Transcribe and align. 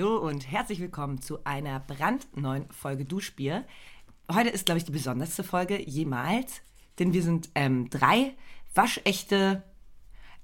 Hallo 0.00 0.16
und 0.16 0.50
herzlich 0.50 0.80
willkommen 0.80 1.20
zu 1.20 1.44
einer 1.44 1.78
brandneuen 1.78 2.70
Folge 2.70 3.04
Duschbier. 3.04 3.66
Heute 4.32 4.48
ist, 4.48 4.64
glaube 4.64 4.78
ich, 4.78 4.86
die 4.86 4.92
besonderste 4.92 5.44
Folge 5.44 5.78
jemals, 5.78 6.62
denn 6.98 7.12
wir 7.12 7.22
sind 7.22 7.50
ähm, 7.54 7.90
drei 7.90 8.34
waschechte 8.74 9.62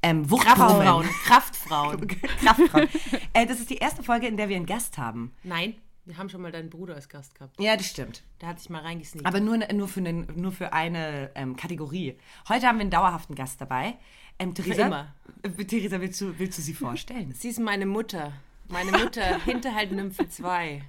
ähm, 0.03 0.29
Kraftfrauen. 0.29 1.09
Kraftfrauen. 1.25 2.07
Kraftfrauen. 2.07 2.89
äh, 3.33 3.47
das 3.47 3.59
ist 3.59 3.71
die 3.71 3.77
erste 3.77 4.03
Folge, 4.03 4.27
in 4.27 4.37
der 4.37 4.51
wir 4.51 4.57
einen 4.57 4.67
Gast 4.67 4.99
haben. 4.99 5.35
Nein, 5.43 5.77
wir 6.05 6.19
haben 6.19 6.29
schon 6.29 6.43
mal 6.43 6.53
deinen 6.53 6.69
Bruder 6.69 6.95
als 6.95 7.09
Gast 7.09 7.35
gehabt. 7.35 7.59
Ja, 7.59 7.79
das 7.79 7.87
stimmt. 7.87 8.25
Der 8.43 8.51
hat 8.51 8.61
sich 8.61 8.69
mal 8.69 8.83
reingesneakt. 8.83 9.27
Aber 9.27 9.41
nur, 9.41 9.57
nur, 9.73 9.89
für, 9.89 10.01
einen, 10.01 10.27
nur 10.37 10.53
für 10.53 10.75
eine 10.75 11.31
ähm, 11.35 11.57
Kategorie. 11.57 12.19
Heute 12.51 12.67
haben 12.67 12.77
wir 12.77 12.83
einen 12.83 12.91
dauerhaften 12.91 13.35
Gast 13.35 13.59
dabei. 13.59 13.95
Ähm, 14.39 14.53
Theresa, 14.53 14.87
immer. 14.87 15.15
Äh, 15.43 15.65
Theresa, 15.65 15.99
willst 15.99 16.21
du, 16.21 16.39
willst 16.39 16.59
du 16.59 16.63
sie 16.63 16.75
vorstellen? 16.75 17.33
Sie 17.33 17.49
ist 17.49 17.59
meine 17.59 17.87
Mutter. 17.87 18.35
Meine 18.69 18.93
Mutter, 18.93 19.41
Hinterhalt-Nymphe 19.45 20.29
2. 20.29 20.83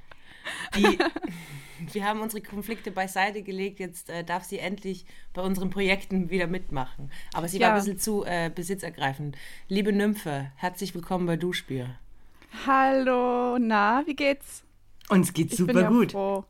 Die, 0.75 0.97
Wir 1.93 2.05
haben 2.05 2.21
unsere 2.21 2.41
Konflikte 2.41 2.89
beiseite 2.91 3.43
gelegt. 3.43 3.79
Jetzt 3.79 4.09
äh, 4.09 4.23
darf 4.23 4.43
sie 4.43 4.57
endlich 4.59 5.05
bei 5.33 5.41
unseren 5.43 5.69
Projekten 5.69 6.29
wieder 6.31 6.47
mitmachen. 6.47 7.11
Aber 7.33 7.47
sie 7.47 7.59
war 7.59 7.67
Ja. 7.69 7.73
ein 7.75 7.79
bisschen 7.79 7.99
zu 7.99 8.25
äh, 8.25 8.49
besitzergreifend. 8.53 9.37
Liebe 9.67 9.93
Nymphe, 9.93 10.51
herzlich 10.55 10.95
willkommen 10.95 11.27
bei 11.27 11.37
Duschbier. 11.37 11.95
Hallo, 12.65 13.57
na, 13.59 14.03
wie 14.07 14.15
geht's? 14.15 14.63
uns 15.09 15.31
geht's 15.33 15.53
Ich 15.53 15.57
super 15.59 15.73
bin 15.73 15.83
ja 15.83 15.89
gut. 15.89 16.11
froh. 16.13 16.45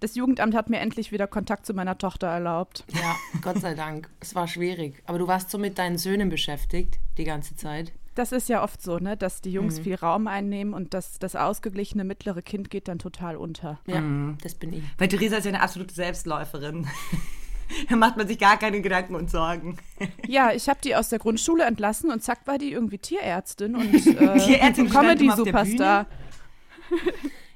Das 0.00 0.14
Jugendamt 0.14 0.54
hat 0.54 0.70
mir 0.70 0.78
endlich 0.78 1.10
wieder 1.12 1.26
Kontakt 1.26 1.66
zu 1.66 1.74
meiner 1.74 1.98
Tochter 1.98 2.28
erlaubt. 2.28 2.84
Ja, 2.92 3.16
Gott 3.42 3.58
sei 3.58 3.74
Dank. 3.74 4.08
Es 4.20 4.34
war 4.34 4.46
schwierig. 4.46 5.02
Aber 5.06 5.18
du 5.18 5.26
warst 5.26 5.50
so 5.50 5.58
mit 5.58 5.78
deinen 5.78 5.98
Söhnen 5.98 6.28
beschäftigt 6.28 6.98
die 7.16 7.24
ganze 7.24 7.56
Zeit. 7.56 7.92
Das 8.18 8.32
ist 8.32 8.48
ja 8.48 8.64
oft 8.64 8.82
so, 8.82 8.98
ne, 8.98 9.16
dass 9.16 9.42
die 9.42 9.50
Mhm. 9.50 9.54
Jungs 9.54 9.78
viel 9.78 9.94
Raum 9.94 10.26
einnehmen 10.26 10.74
und 10.74 10.92
das, 10.92 11.20
das 11.20 11.36
ausgeglichene 11.36 12.02
mittlere 12.02 12.42
Kind 12.42 12.68
geht 12.68 12.88
dann 12.88 12.98
total 12.98 13.36
unter. 13.36 13.78
Ja, 13.86 14.02
das 14.42 14.56
bin 14.56 14.72
ich. 14.72 14.82
Weil 14.98 15.06
Theresa 15.06 15.36
ist 15.36 15.44
ja 15.44 15.50
eine 15.52 15.60
absolute 15.62 15.94
Selbstläuferin. 15.94 16.88
da 17.88 17.94
macht 17.94 18.16
man 18.16 18.26
sich 18.26 18.38
gar 18.40 18.58
keine 18.58 18.80
Gedanken 18.80 19.14
und 19.14 19.30
Sorgen. 19.30 19.76
Ja, 20.26 20.50
ich 20.52 20.68
habe 20.68 20.80
die 20.82 20.96
aus 20.96 21.08
der 21.10 21.20
Grundschule 21.20 21.64
entlassen 21.64 22.10
und 22.10 22.22
zack 22.22 22.40
war 22.46 22.58
die 22.58 22.72
irgendwie 22.72 22.98
Tierärztin 22.98 23.76
und 23.76 23.94
äh, 24.06 24.38
Tierärztin 24.38 24.90
Comedy-Superstar. 24.90 26.06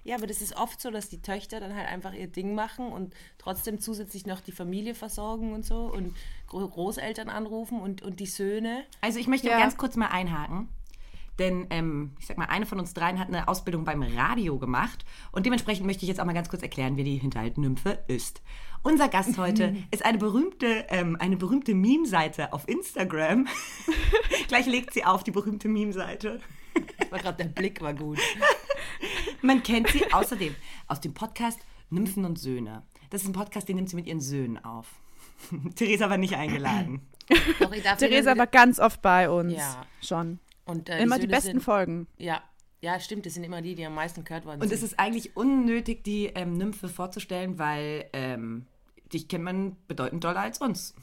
Ja, 0.05 0.17
aber 0.17 0.27
das 0.27 0.43
ist 0.43 0.57
oft 0.57 0.81
so, 0.81 0.91
dass 0.91 1.09
die 1.09 1.23
Töchter 1.23 1.61
dann 1.61 1.75
halt 1.77 1.89
einfach 1.89 2.13
ihr 2.13 2.27
Ding 2.27 2.55
machen 2.55 2.87
und 2.93 3.15
trotzdem 3.39 3.79
zusätzlich 3.79 4.27
noch 4.27 4.41
die 4.41 4.51
Familie 4.53 4.95
versorgen 4.95 5.53
und 5.53 5.65
so 5.65 5.85
und 5.85 6.17
Gro- 6.49 6.67
Großeltern 6.69 7.29
anrufen 7.29 7.81
und, 7.81 8.03
und 8.03 8.19
die 8.19 8.27
Söhne. 8.27 8.85
Also 9.01 9.19
ich 9.21 9.29
möchte 9.29 9.49
Ja. 9.49 9.59
ganz 9.59 9.77
kurz 9.77 9.95
mal 9.97 10.09
einhaken. 10.09 10.69
Denn, 11.39 11.67
ähm, 11.71 12.13
ich 12.21 12.27
sag 12.27 12.37
mal, 12.37 12.45
eine 12.47 12.67
von 12.67 12.79
uns 12.79 12.93
dreien 12.93 13.19
hat 13.19 13.29
eine 13.29 13.49
Ausbildung 13.49 13.85
beim 13.85 14.03
Radio 14.03 14.59
gemacht. 14.59 15.05
Und 15.33 15.47
dementsprechend 15.47 15.87
möchte 15.87 16.03
ich 16.05 16.09
jetzt 16.09 16.21
auch 16.21 16.27
mal 16.27 16.35
ganz 16.35 16.51
kurz 16.51 16.63
erklären, 16.63 16.97
wer 16.99 17.05
die 17.05 17.17
Hinterhalt-Nymphe 17.17 18.01
ist. 18.07 18.43
Unser 18.83 19.09
Gast 19.09 19.39
heute 19.39 19.75
ist 19.91 20.05
eine 20.05 20.19
berühmte, 20.19 20.85
ähm, 20.91 21.17
eine 21.19 21.39
berühmte 21.39 21.75
Meme-Seite 21.75 22.53
auf 22.53 22.69
Instagram. 22.69 23.47
Gleich 24.49 24.67
legt 24.67 24.93
sie 24.93 25.05
auf, 25.07 25.25
die 25.25 25.31
berühmte 25.31 25.69
Meme-Seite. 25.69 26.41
War 27.11 27.19
gerade 27.19 27.45
der 27.45 27.51
Blick 27.51 27.81
war 27.81 27.95
gut. 27.95 28.19
Man 29.43 29.63
kennt 29.63 29.89
sie 29.89 30.11
außerdem 30.13 30.55
aus 30.89 31.01
dem 31.01 31.15
Podcast 31.15 31.59
Nymphen 31.91 32.25
und 32.25 32.39
Söhne. 32.39 32.83
Das 33.11 33.23
ist 33.23 33.29
ein 33.29 33.33
Podcast, 33.35 33.69
den 33.69 33.77
nimmt 33.77 33.91
sie 33.91 33.97
mit 33.97 34.07
ihren 34.07 34.21
Söhnen 34.21 34.63
auf. 34.65 34.87
Theresa 35.75 36.09
war 36.09 36.17
nicht 36.19 36.35
eingeladen. 36.37 37.03
Doch, 37.61 37.71
Theresa 37.99 38.37
war 38.37 38.47
ganz 38.47 38.79
oft 38.79 39.03
bei 39.03 39.29
uns. 39.29 39.55
Ja. 39.55 39.87
Schon. 40.01 40.39
und, 40.65 40.89
äh, 40.89 41.03
Immer 41.03 41.17
die 41.17 41.23
Söhne 41.23 41.33
besten 41.35 41.51
sind, 41.53 41.61
Folgen. 41.63 42.07
Ja, 42.19 42.43
ja, 42.81 42.99
stimmt. 42.99 43.27
Das 43.27 43.35
sind 43.35 43.45
immer 43.45 43.63
die, 43.63 43.75
die 43.75 43.85
am 43.85 43.95
meisten 43.95 44.25
gehört 44.25 44.45
worden 44.45 44.61
Und 44.61 44.69
sind. 44.69 44.77
es 44.77 44.83
ist 44.83 44.99
eigentlich 44.99 45.37
unnötig, 45.37 46.03
die 46.05 46.27
ähm, 46.35 46.57
Nymphe 46.57 46.89
vorzustellen, 46.89 47.59
weil 47.59 48.09
ähm, 48.13 48.67
dich 49.13 49.29
kennt 49.29 49.45
man 49.45 49.77
bedeutend 49.87 50.25
doller 50.25 50.41
als 50.41 50.59
uns. 50.59 50.95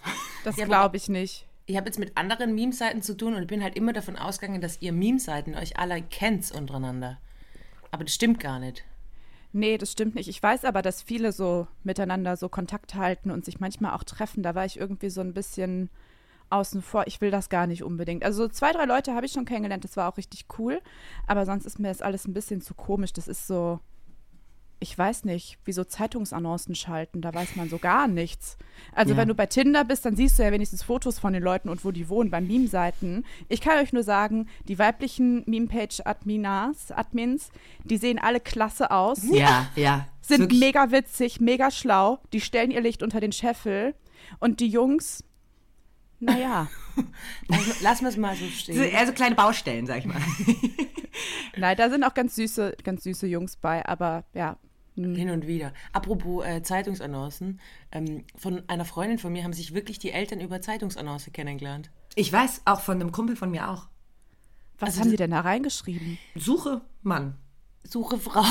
Das 0.44 0.56
Ja, 0.58 0.66
glaube 0.66 0.98
ich 0.98 1.10
nicht. 1.10 1.48
Ich 1.70 1.78
habe 1.78 1.86
jetzt 1.86 2.00
mit 2.00 2.18
anderen 2.18 2.56
Meme-Seiten 2.56 3.04
zu 3.04 3.16
tun 3.16 3.36
und 3.36 3.46
bin 3.46 3.62
halt 3.62 3.76
immer 3.76 3.94
davon 3.94 4.16
ausgegangen, 4.16 4.60
dass 4.60 4.82
ihr 4.82 4.92
Meme-Seiten 4.92 5.54
euch 5.54 5.78
alle 5.78 6.02
kennt 6.02 6.52
untereinander. 6.52 7.20
Aber 7.92 8.04
das 8.04 8.16
stimmt 8.16 8.40
gar 8.40 8.60
nicht. 8.60 8.84
Nee, 9.54 9.78
das 9.78 9.92
stimmt 9.92 10.16
nicht. 10.16 10.30
Ich 10.30 10.42
weiß 10.42 10.66
aber, 10.66 10.82
dass 10.82 11.04
viele 11.04 11.32
so 11.32 11.68
miteinander 11.84 12.38
so 12.38 12.50
Kontakt 12.50 12.96
halten 12.96 13.30
und 13.30 13.46
sich 13.46 13.60
manchmal 13.60 13.94
auch 13.94 14.04
treffen. 14.04 14.42
Da 14.42 14.56
war 14.56 14.66
ich 14.66 14.80
irgendwie 14.80 15.12
so 15.12 15.22
ein 15.22 15.36
bisschen 15.36 15.92
außen 16.50 16.82
vor. 16.82 17.06
Ich 17.06 17.22
will 17.22 17.30
das 17.30 17.50
gar 17.50 17.68
nicht 17.68 17.84
unbedingt. 17.84 18.24
Also 18.24 18.44
so 18.44 18.50
zwei, 18.50 18.72
drei 18.72 18.86
Leute 18.86 19.14
habe 19.14 19.28
ich 19.28 19.32
schon 19.32 19.46
kennengelernt. 19.46 19.84
Das 19.84 19.96
war 19.96 20.12
auch 20.12 20.18
richtig 20.18 20.46
cool. 20.58 20.82
Aber 21.28 21.46
sonst 21.46 21.66
ist 21.66 21.78
mir 21.78 21.90
das 21.90 22.02
alles 22.02 22.28
ein 22.28 22.34
bisschen 22.34 22.62
zu 22.62 22.74
komisch. 22.74 23.14
Das 23.14 23.28
ist 23.28 23.46
so, 23.46 23.80
ich 24.82 24.98
weiß 24.98 25.26
nicht, 25.26 25.58
wie 25.66 25.74
so 25.74 25.84
Zeitungsannoncen 25.84 26.74
schalten. 26.74 27.22
Da 27.22 27.34
weiß 27.34 27.56
man 27.58 27.70
so 27.70 27.78
gar 27.80 28.08
nichts. 28.08 28.58
Also 28.94 29.12
Ja. 29.14 29.18
wenn 29.18 29.28
du 29.28 29.36
bei 29.36 29.46
Tinder 29.46 29.84
bist, 29.84 30.06
dann 30.06 30.16
siehst 30.16 30.40
du 30.40 30.44
ja 30.44 30.52
wenigstens 30.54 30.84
Fotos 30.84 31.20
von 31.20 31.34
den 31.34 31.44
Leuten 31.44 31.68
und 31.70 31.84
wo 31.84 31.92
die 31.92 32.08
wohnen. 32.08 32.30
Bei 32.32 32.40
Meme-Seiten. 32.40 33.26
Ich 33.50 33.60
kann 33.60 33.78
euch 33.80 33.92
nur 33.92 34.04
sagen, 34.04 34.48
die 34.70 34.80
weiblichen 34.80 35.44
Meme-Page-Adminas, 35.48 36.92
Admins, 36.92 37.50
die 37.84 37.98
sehen 37.98 38.20
alle 38.20 38.40
klasse 38.40 38.92
aus 38.92 39.20
Ja, 39.30 39.68
ja. 39.76 40.08
sind 40.22 40.40
Wirklich- 40.42 40.60
mega 40.60 40.92
witzig, 40.92 41.42
mega 41.42 41.72
schlau. 41.72 42.20
Die 42.34 42.42
stellen 42.42 42.72
ihr 42.72 42.82
Licht 42.82 43.04
unter 43.04 43.20
den 43.20 43.32
Scheffel. 43.34 43.96
Und 44.40 44.60
die 44.62 44.68
Jungs, 44.70 45.24
naja, 46.22 46.68
Lass, 47.48 47.82
lass 47.82 48.02
mir 48.02 48.10
es 48.10 48.18
mal 48.18 48.36
so 48.36 48.46
stehen. 48.46 48.76
so- 48.76 48.98
Also 48.98 49.14
kleine 49.14 49.36
Baustellen, 49.36 49.86
sag 49.88 49.98
ich 50.00 50.06
mal. 50.06 50.22
nein, 51.58 51.76
da 51.78 51.90
sind 51.90 52.04
auch 52.04 52.14
ganz 52.14 52.36
süße, 52.36 52.78
ganz 52.84 53.04
süße 53.04 53.28
Jungs 53.28 53.56
bei, 53.58 53.86
aber 53.86 54.24
ja. 54.34 54.58
Hm. 55.04 55.16
Hin 55.16 55.30
und 55.30 55.48
wieder. 55.48 55.74
Apropos 55.94 56.46
äh, 56.46 56.62
Zeitungsannoncen. 56.62 57.60
Ähm, 57.92 58.26
von 58.36 58.64
einer 58.68 58.86
Freundin 58.86 59.18
von 59.18 59.32
mir 59.32 59.44
haben 59.44 59.54
sich 59.54 59.74
wirklich 59.74 60.00
die 60.00 60.12
Eltern 60.12 60.40
über 60.42 60.62
Zeitungsannonce 60.62 61.32
kennengelernt. 61.32 61.90
Ich 62.16 62.32
weiß, 62.32 62.62
auch 62.66 62.82
von 62.82 62.96
einem 62.96 63.12
Kumpel 63.12 63.36
von 63.36 63.52
mir 63.52 63.70
auch. 63.70 63.88
Was 64.80 64.90
Also 64.90 65.02
haben 65.02 65.12
die 65.12 65.18
denn 65.18 65.32
da 65.32 65.42
reingeschrieben? 65.42 66.18
Suche 66.36 66.82
Mann. 67.02 67.36
Suche 67.84 68.18
Frau. 68.18 68.44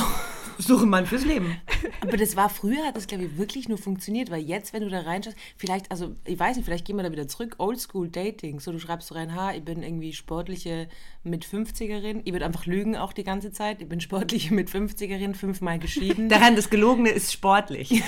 Suche 0.59 0.87
Mann 0.87 1.07
fürs 1.07 1.25
Leben. 1.25 1.61
Aber 2.01 2.17
das 2.17 2.37
war 2.37 2.49
früher, 2.49 2.87
hat 2.87 2.97
das 2.97 3.07
glaube 3.07 3.25
ich 3.25 3.39
wirklich 3.39 3.69
nur 3.69 3.79
funktioniert, 3.79 4.31
weil 4.31 4.43
jetzt, 4.43 4.73
wenn 4.73 4.83
du 4.83 4.89
da 4.89 5.01
reinschaust, 5.01 5.37
vielleicht, 5.57 5.91
also 5.91 6.17
ich 6.25 6.39
weiß 6.39 6.57
nicht, 6.57 6.65
vielleicht 6.65 6.87
gehen 6.87 6.97
wir 6.97 7.03
da 7.03 7.13
wieder 7.13 7.29
zurück, 7.29 7.57
Oldschool 7.59 8.09
Dating. 8.09 8.61
So, 8.61 8.73
du 8.73 8.79
schreibst 8.79 9.09
so 9.09 9.15
rein, 9.15 9.35
ha, 9.35 9.53
ich 9.53 9.65
bin 9.65 9.83
irgendwie 9.83 10.13
sportliche 10.13 10.89
mit 11.23 11.45
50erin. 11.45 12.23
Ich 12.25 12.33
würde 12.33 12.47
einfach 12.47 12.67
lügen 12.67 12.97
auch 12.97 13.13
die 13.13 13.25
ganze 13.25 13.53
Zeit. 13.53 13.81
Ich 13.83 13.89
bin 13.89 14.01
sportliche 14.01 14.55
mit 14.55 14.71
50erin, 14.71 15.35
fünfmal 15.35 15.79
geschieden. 15.79 16.29
Daran, 16.29 16.57
das 16.57 16.71
Gelogene 16.71 17.11
ist 17.11 17.33
sportlich. 17.33 17.89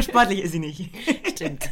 sportlich 0.00 0.42
ist 0.42 0.52
sie 0.52 0.58
nicht. 0.58 0.90
Stimmt. 1.28 1.68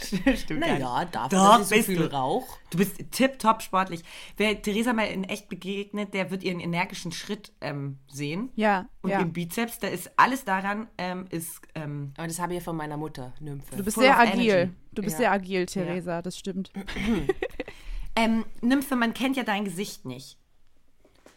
Stimmt. 0.36 0.60
Naja, 0.60 1.04
dafür, 1.04 1.38
Doch, 1.38 1.62
so 1.62 1.74
bist 1.74 1.86
viel 1.86 1.96
du. 1.96 2.12
Rauch. 2.12 2.58
Du 2.70 2.78
bist 2.78 2.96
tipptopp 3.10 3.62
sportlich. 3.62 4.02
Wer 4.36 4.60
Theresa 4.60 4.92
mal 4.92 5.04
in 5.04 5.24
echt 5.24 5.48
begegnet, 5.48 6.14
der 6.14 6.30
wird 6.30 6.42
ihren 6.42 6.60
energischen 6.60 7.12
Schritt 7.12 7.52
ähm, 7.60 7.98
sehen. 8.08 8.50
Ja, 8.56 8.77
Und 9.02 9.10
ja. 9.10 9.20
im 9.20 9.32
Bizeps, 9.32 9.78
da 9.78 9.88
ist 9.88 10.10
alles 10.16 10.44
daran, 10.44 10.88
ähm, 10.98 11.26
ist, 11.30 11.60
ähm, 11.74 12.12
Aber 12.16 12.26
das 12.26 12.38
habe 12.38 12.52
ich 12.52 12.58
ja 12.60 12.64
von 12.64 12.76
meiner 12.76 12.96
Mutter, 12.96 13.32
Nymphe. 13.40 13.76
Du 13.76 13.82
bist 13.84 13.94
full 13.94 14.04
sehr 14.04 14.18
agil. 14.18 14.48
energy. 14.50 14.72
Du 14.92 15.02
bist 15.02 15.14
Ja. 15.14 15.18
sehr 15.18 15.32
agil, 15.32 15.66
Theresa, 15.66 16.22
das 16.22 16.38
stimmt. 16.38 16.70
ähm, 18.16 18.44
Nymphe, 18.60 18.96
man 18.96 19.14
kennt 19.14 19.36
ja 19.36 19.42
dein 19.44 19.64
Gesicht 19.64 20.04
nicht. 20.04 20.38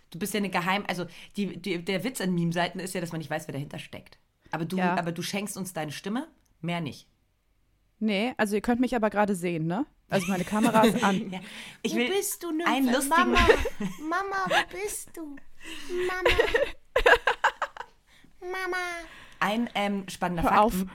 Du 0.09 0.19
bist 0.19 0.34
ja 0.34 0.40
eine 0.40 0.50
Geheim, 0.50 0.84
also 0.88 1.06
die, 1.38 1.57
die, 1.57 1.84
der 1.84 2.03
Witz 2.03 2.19
an 2.22 2.34
Meme-Seiten 2.34 2.79
ist 2.79 2.94
ja, 2.94 3.02
dass 3.02 3.12
man 3.12 3.19
nicht 3.19 3.29
weiß, 3.29 3.47
wer 3.47 3.53
dahinter 3.53 3.79
steckt. 3.79 4.18
Aber 4.52 4.66
du, 4.66 4.78
Ja. 4.78 4.96
aber 4.97 5.11
du 5.11 5.22
schenkst 5.22 5.55
uns 5.58 5.72
deine 5.73 5.91
Stimme, 5.91 6.28
mehr 6.59 6.82
nicht. 6.82 7.08
Nee, 7.99 8.34
also 8.37 8.55
ihr 8.55 8.61
könnt 8.61 8.82
mich 8.82 8.96
aber 8.96 9.09
gerade 9.09 9.35
sehen, 9.35 9.67
ne? 9.67 9.85
Also 10.09 10.28
meine 10.28 10.44
Kamera 10.44 10.82
ist 10.82 11.02
an. 11.03 11.22
Ja. 11.32 11.40
Ich 11.84 11.94
Wo 11.94 11.97
will 11.97 12.09
bist 12.09 12.44
du, 12.44 12.52
Nymphe? 12.52 12.70
einen 12.72 12.87
lustigen, 12.87 13.09
Mama, 13.32 13.37
Mama, 14.09 14.46
wo 14.47 14.78
bist 14.84 15.16
du? 15.16 15.22
Mama. 16.08 16.29
Mama. 18.40 18.78
ein 19.40 19.70
ähm, 19.76 20.08
spannender 20.09 20.43
Hör 20.43 20.49
Fakt. 20.49 20.61
auf. 20.61 20.85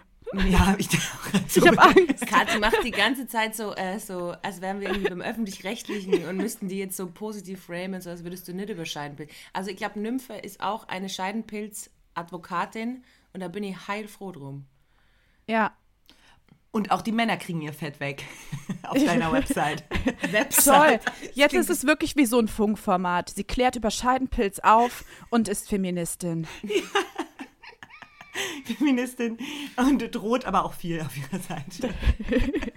Ja, 0.49 0.75
ich, 0.79 0.89
Ich 1.55 1.67
habe 1.67 1.81
Angst. 1.81 2.27
Katze 2.27 2.59
macht 2.59 2.83
die 2.85 2.91
ganze 2.91 3.27
Zeit 3.27 3.55
so, 3.55 3.75
äh, 3.75 3.99
so, 4.01 4.35
als 4.43 4.61
wären 4.61 4.81
wir 4.81 4.89
irgendwie 4.89 5.09
beim 5.09 5.21
Öffentlich-Rechtlichen 5.21 6.27
und 6.27 6.37
müssten 6.37 6.69
die 6.69 6.79
jetzt 6.79 6.97
so 6.97 7.07
positiv 7.07 7.65
framen, 7.65 8.01
so 8.01 8.11
als 8.11 8.25
würdest 8.25 8.49
du 8.49 8.53
nicht 8.53 8.69
über 8.69 8.85
Scheidenpilz. 8.85 9.33
Also 9.53 9.71
ich 9.71 9.77
glaube, 9.77 10.01
Nymphe 10.01 10.35
ist 10.35 10.61
auch 10.61 10.89
eine 10.89 11.09
Scheidenpilz-Advokatin 11.09 13.05
und 13.33 13.41
da 13.41 13.49
bin 13.49 13.63
ich 13.63 13.87
heilfroh 13.87 14.33
drum. 14.33 14.67
Ja, 15.47 15.73
Und 16.77 16.91
auch 16.91 17.01
die 17.01 17.11
Männer 17.11 17.39
kriegen 17.39 17.63
ihr 17.63 17.73
Fett 17.73 18.01
weg 18.01 18.23
auf 18.83 19.03
deiner 19.03 19.33
Website. 19.33 19.83
toll. 20.63 21.01
Jetzt 21.33 21.55
ist 21.55 21.71
es 21.71 21.87
wirklich 21.87 22.17
wie 22.17 22.27
so 22.27 22.39
ein 22.39 22.49
Funkformat. 22.49 23.31
Sie 23.31 23.45
klärt 23.45 23.77
über 23.77 23.91
Scheidenpilz 23.91 24.59
auf 24.59 25.03
und 25.31 25.49
ist 25.49 25.71
Feministin. 25.71 26.47
Feministin 28.67 29.39
und 29.79 30.15
droht 30.15 30.45
aber 30.45 30.67
auch 30.67 30.75
viel 30.75 31.01
auf 31.01 31.17
ihrer 31.17 31.41
Seite. 31.41 31.95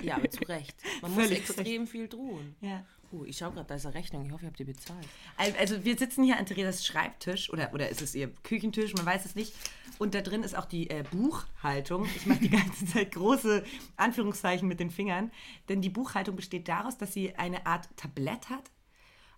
Ja, 0.02 0.16
aber 0.16 0.30
zu 0.30 0.46
Recht. 0.46 0.78
Man 1.02 1.14
muss 1.14 1.26
Völlig 1.26 1.46
zu 1.46 1.54
extrem 1.56 1.86
viel 1.86 2.08
drohen. 2.08 2.56
Ja. 2.62 2.86
Uh, 3.12 3.26
ich 3.26 3.38
schaue 3.38 3.52
gerade, 3.54 3.68
da 3.68 3.76
ist 3.76 3.86
eine 3.86 3.96
Rechnung. 3.96 4.26
Ich 4.26 4.32
hoffe, 4.32 4.46
ihr 4.46 4.50
habt 4.50 4.60
die 4.60 4.64
bezahlt. 4.66 5.06
Al- 5.38 5.56
Also 5.60 5.84
wir 5.84 5.98
sitzen 5.98 6.24
hier 6.24 6.38
an 6.38 6.46
Theresas 6.46 6.86
Schreibtisch 6.86 7.50
oder, 7.52 7.74
oder 7.74 7.90
ist 7.90 8.02
es 8.02 8.14
ihr 8.14 8.30
Küchentisch, 8.44 8.94
man 8.94 9.06
weiß 9.06 9.26
es 9.26 9.36
nicht. 9.36 9.54
Und 9.98 10.14
da 10.14 10.22
drin 10.22 10.44
ist 10.44 10.56
auch 10.56 10.66
die 10.66 10.90
äh, 10.90 11.04
Buchhaltung. 11.12 12.06
Ich 12.16 12.26
mache 12.26 12.40
die 12.40 12.50
ganze 12.60 12.86
Zeit 12.86 13.12
große 13.14 13.64
Anführungszeichen 13.98 14.68
mit 14.68 14.80
den 14.80 14.92
Fingern. 14.92 15.32
Denn 15.70 15.82
die 15.82 15.90
Buchhaltung 15.90 16.36
besteht 16.36 16.68
daraus, 16.68 16.98
dass 16.98 17.14
sie 17.14 17.36
eine 17.36 17.66
Art 17.66 17.90
Tablett 17.98 18.50
hat, 18.50 18.70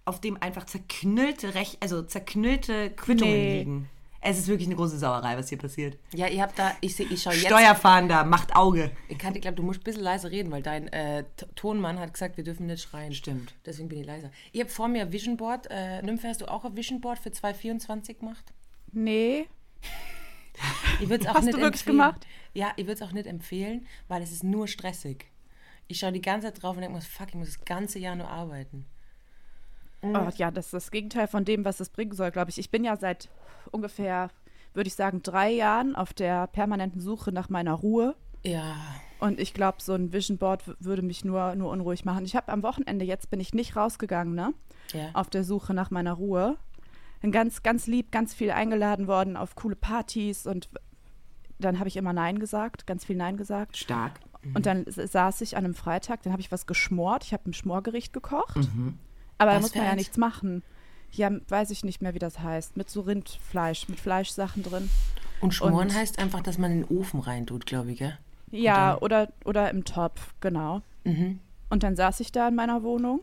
auf 0.06 0.20
dem 0.20 0.36
einfach 0.42 0.66
zerknüllte, 0.66 1.54
Rech 1.56 1.78
also 1.80 2.02
zerknüllte 2.04 2.90
Quittungen 2.92 3.34
Nee. 3.34 3.60
liegen. 3.60 3.90
Es 4.24 4.38
ist 4.38 4.48
wirklich 4.48 4.68
eine 4.68 4.76
große 4.76 5.00
Sauerei, 5.00 5.36
was 5.36 5.50
hier 5.50 5.58
passiert. 5.58 5.98
Ja, 6.14 6.28
ihr 6.28 6.44
habt 6.44 6.58
da, 6.60 6.74
ich 6.80 6.96
sehe, 6.96 7.08
ich 7.08 7.24
schaue 7.24 7.34
jetzt. 7.34 7.48
Steuerfahnder, 7.48 8.24
macht 8.24 8.56
Auge. 8.56 8.92
Ich, 9.10 9.18
kann- 9.18 9.34
ich 9.36 9.42
glaube, 9.42 9.56
du 9.56 9.64
musst 9.64 9.80
ein 9.82 9.84
bisschen 9.84 10.04
leiser 10.04 10.30
reden, 10.30 10.52
weil 10.52 10.62
dein 10.62 10.88
äh, 10.90 11.24
Tonmann 11.56 11.98
hat 12.00 12.14
gesagt, 12.14 12.38
wir 12.38 12.44
dürfen 12.44 12.68
nicht 12.68 12.84
schreien. 12.84 13.14
Stimmt. 13.16 13.56
Deswegen 13.66 13.90
bin 13.90 14.00
ich 14.00 14.06
leiser. 14.06 14.30
Ihr 14.52 14.62
habt 14.62 14.72
vor 14.72 14.88
mir 14.88 15.02
ein 15.02 15.12
Vision 15.12 15.38
Board. 15.38 15.68
Äh, 15.72 16.04
Nymphe, 16.04 16.28
hast 16.28 16.42
du 16.42 16.46
auch 16.46 16.64
ein 16.66 16.76
Vision 16.78 17.02
Board 17.02 17.18
für 17.18 17.32
2024 17.32 18.20
gemacht? 18.20 18.54
Nee. 18.92 19.48
Ich 21.00 21.10
würde 21.10 21.24
es 21.24 21.28
auch 21.30 21.36
Hast 21.36 21.46
nicht 21.46 21.58
du 21.58 21.62
wirklich 21.62 21.82
empfehlen. 21.82 21.98
gemacht? 21.98 22.28
Ja, 22.54 22.74
ich 22.76 22.84
würde 22.86 22.94
es 22.94 23.02
auch 23.02 23.14
nicht 23.14 23.26
empfehlen, 23.26 23.88
weil 24.08 24.22
es 24.22 24.32
ist 24.32 24.44
nur 24.44 24.68
stressig. 24.68 25.26
Ich 25.88 25.98
schaue 26.00 26.12
die 26.12 26.22
ganze 26.22 26.48
Zeit 26.48 26.62
drauf 26.62 26.76
und 26.76 26.82
denke 26.82 26.96
mir, 26.96 27.02
fuck, 27.02 27.30
ich 27.30 27.36
muss 27.36 27.48
das 27.56 27.66
ganze 27.66 27.98
Jahr 28.00 28.16
nur 28.16 28.28
arbeiten. 28.30 28.86
Oh, 30.04 30.30
ja, 30.36 30.52
das 30.52 30.66
ist 30.66 30.74
das 30.74 30.92
Gegenteil 30.92 31.28
von 31.28 31.46
dem, 31.46 31.64
was 31.66 31.80
es 31.80 31.90
bringen 31.90 32.14
soll, 32.14 32.32
glaube 32.32 32.50
ich. 32.50 32.58
Ich 32.58 32.72
bin 32.72 32.84
ja 32.84 32.98
seit 32.98 33.30
ungefähr, 33.72 34.30
würde 34.74 34.88
ich 34.88 34.96
sagen, 34.96 35.22
drei 35.22 35.52
Jahren 35.52 35.96
auf 35.96 36.14
der 36.14 36.48
permanenten 36.48 37.02
Suche 37.02 37.32
nach 37.32 37.50
meiner 37.50 37.74
Ruhe. 37.74 38.16
Ja. 38.44 38.76
Und 39.20 39.40
ich 39.40 39.54
glaube, 39.54 39.78
so 39.82 39.94
ein 39.94 40.12
Vision 40.12 40.38
Board 40.38 40.64
würde 40.80 41.04
mich 41.04 41.24
nur, 41.24 41.56
nur 41.56 41.70
unruhig 41.70 42.06
machen. 42.06 42.26
Ich 42.26 42.36
habe 42.36 42.52
am 42.52 42.64
Wochenende, 42.64 43.06
jetzt 43.06 43.30
bin 43.30 43.40
ich 43.40 43.54
nicht 43.54 43.76
rausgegangen, 43.76 44.34
ne? 44.34 44.54
Ja. 44.94 45.10
Auf 45.14 45.30
der 45.30 45.44
Suche 45.44 45.74
nach 45.74 45.92
meiner 45.92 46.14
Ruhe. 46.14 46.58
Bin 47.22 47.32
ganz, 47.32 47.62
ganz 47.62 47.86
lieb, 47.86 48.12
ganz 48.12 48.34
viel 48.34 48.50
eingeladen 48.50 49.06
worden 49.08 49.38
auf 49.38 49.56
coole 49.56 49.76
Partys 49.76 50.48
und 50.48 50.70
dann 51.60 51.78
habe 51.78 51.88
ich 51.88 51.98
immer 51.98 52.14
Nein 52.14 52.40
gesagt, 52.40 52.88
ganz 52.88 53.06
viel 53.06 53.16
Nein 53.16 53.38
gesagt. 53.38 53.78
Stark. 53.78 54.20
Und 54.56 54.66
dann 54.66 54.86
saß 54.88 55.42
ich 55.42 55.56
an 55.56 55.66
einem 55.66 55.76
Freitag, 55.76 56.24
dann 56.24 56.34
habe 56.34 56.42
ich 56.42 56.52
was 56.52 56.66
geschmort. 56.66 57.24
Ich 57.24 57.34
habe 57.34 57.48
ein 57.48 57.54
Schmorgericht 57.54 58.12
gekocht. 58.12 58.68
Aber 59.42 59.52
da 59.52 59.58
Was 59.58 59.62
muss 59.64 59.72
für 59.72 59.78
man 59.80 59.88
ja 59.88 59.96
nichts 59.96 60.18
machen. 60.18 60.64
Ja, 61.12 61.30
weiß 61.50 61.72
ich 61.72 61.84
nicht 61.84 62.02
mehr, 62.02 62.14
wie 62.14 62.20
das 62.20 62.40
heißt. 62.40 62.78
Mit 62.78 62.90
so 62.90 63.02
Rindfleisch, 63.02 63.90
mit 63.90 64.00
Fleischsachen 64.00 64.64
drin. 64.64 64.90
Und 65.42 65.54
schmoren 65.54 65.74
Und- 65.74 65.96
heißt 65.96 66.20
einfach, 66.20 66.42
dass 66.42 66.58
man 66.58 66.72
in 66.72 66.82
den 66.88 66.98
Ofen 66.98 67.20
reintut, 67.20 67.66
glaube 67.66 67.92
ich, 67.92 68.00
gell? 68.00 68.18
Ja, 68.52 68.98
oder, 69.00 69.30
oder 69.46 69.70
im 69.70 69.84
Topf, 69.86 70.34
genau. 70.42 70.82
Mhm. 71.04 71.40
Und 71.70 71.84
dann 71.84 71.96
saß 71.96 72.20
ich 72.20 72.32
da 72.32 72.48
in 72.50 72.56
meiner 72.56 72.84
Wohnung. 72.84 73.22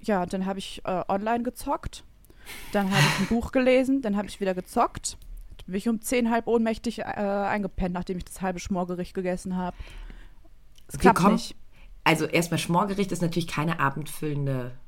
Ja, 0.00 0.24
dann 0.26 0.46
habe 0.46 0.58
ich 0.58 0.82
äh, 0.84 1.02
online 1.08 1.42
gezockt. 1.42 2.04
Dann 2.72 2.90
habe 2.90 3.00
ich 3.00 3.20
ein 3.20 3.26
Buch 3.28 3.50
gelesen. 3.52 4.02
Dann 4.02 4.16
habe 4.16 4.28
ich 4.28 4.40
wieder 4.40 4.54
gezockt. 4.54 5.16
Dann 5.58 5.66
bin 5.66 5.74
ich 5.76 5.88
um 5.88 6.00
zehn 6.00 6.30
halb 6.30 6.46
ohnmächtig 6.46 7.00
äh, 7.00 7.02
eingepennt, 7.04 7.94
nachdem 7.94 8.18
ich 8.18 8.24
das 8.24 8.40
halbe 8.40 8.60
Schmorgericht 8.60 9.14
gegessen 9.14 9.56
habe. 9.56 9.76
Es 10.86 10.98
klappt 10.98 11.22
nicht. 11.24 11.56
Also 12.06 12.26
erstmal 12.26 12.58
Schmorgericht 12.58 13.10
ist 13.10 13.20
natürlich 13.20 13.48
keine 13.48 13.80
abendfüllende 13.80 14.78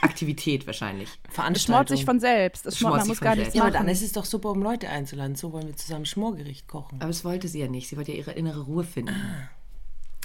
Aktivität 0.00 0.64
wahrscheinlich. 0.64 1.08
Es 1.52 1.64
schmort 1.64 1.88
sich 1.88 2.04
von 2.04 2.20
selbst. 2.20 2.66
Es 2.66 2.78
schmort, 2.78 2.92
Schmort 2.92 2.92
man 2.92 3.00
sich 3.00 3.08
muss 3.08 3.18
von 3.18 3.24
gar 3.24 3.34
selbst. 3.34 3.46
nichts 3.48 3.54
ja, 3.56 3.62
aber 3.62 3.72
machen. 3.72 3.86
dann 3.86 3.92
ist 3.92 4.02
es 4.02 4.12
doch 4.12 4.24
super, 4.24 4.50
um 4.50 4.62
Leute 4.62 4.88
einzuladen. 4.88 5.34
So 5.34 5.52
wollen 5.52 5.66
wir 5.66 5.74
zusammen 5.74 6.06
Schmorgericht 6.06 6.68
kochen. 6.68 7.00
Aber 7.00 7.08
das 7.08 7.24
wollte 7.24 7.48
sie 7.48 7.58
ja 7.58 7.66
nicht. 7.66 7.88
Sie 7.88 7.96
wollte 7.96 8.12
ja 8.12 8.18
ihre 8.18 8.30
innere 8.30 8.60
Ruhe 8.60 8.84
finden. 8.84 9.16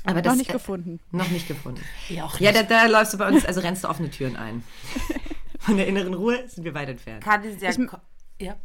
Aber 0.04 0.22
das 0.22 0.34
Noch 0.34 0.38
nicht 0.38 0.52
äh, 0.52 0.54
gefunden. 0.54 1.00
Noch 1.10 1.30
nicht 1.32 1.48
gefunden. 1.48 1.82
Ja, 2.10 2.26
auch 2.26 2.40
Ja, 2.40 2.52
da, 2.52 2.62
da 2.62 2.86
läufst 2.86 3.16
du 3.16 3.18
bei 3.18 3.28
uns, 3.28 3.44
also 3.44 3.62
rennst 3.62 3.84
du 3.84 3.90
offene 3.90 4.12
Türen 4.12 4.36
ein. 4.36 4.62
Von 5.60 5.78
der 5.78 5.88
inneren 5.88 6.14
Ruhe 6.14 6.48
sind 6.48 6.66
wir 6.66 6.76
weit 6.76 6.90
entfernt. 6.90 7.24
Kann 7.24 7.44
es 7.44 7.64
Ich 7.64 7.90
ja. 8.40 8.56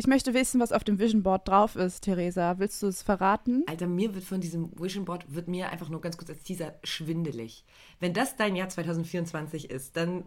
Ich 0.00 0.06
möchte 0.06 0.32
wissen, 0.32 0.62
was 0.62 0.72
auf 0.72 0.82
dem 0.82 0.98
Vision 0.98 1.22
Board 1.22 1.46
drauf 1.46 1.76
ist, 1.76 2.00
Theresa. 2.00 2.58
Willst 2.58 2.82
du 2.82 2.86
es 2.86 3.02
verraten? 3.02 3.64
Alter, 3.66 3.86
mir 3.86 4.14
wird 4.14 4.24
von 4.24 4.40
diesem 4.40 4.70
Vision 4.80 5.04
Board, 5.04 5.26
wird 5.28 5.46
mir 5.46 5.68
einfach 5.68 5.90
nur 5.90 6.00
ganz 6.00 6.16
kurz 6.16 6.30
als 6.30 6.42
Teaser 6.42 6.72
schwindelig. 6.84 7.66
Wenn 7.98 8.14
das 8.14 8.34
dein 8.34 8.56
Jahr 8.56 8.70
2024 8.70 9.70
ist, 9.70 9.98
dann, 9.98 10.24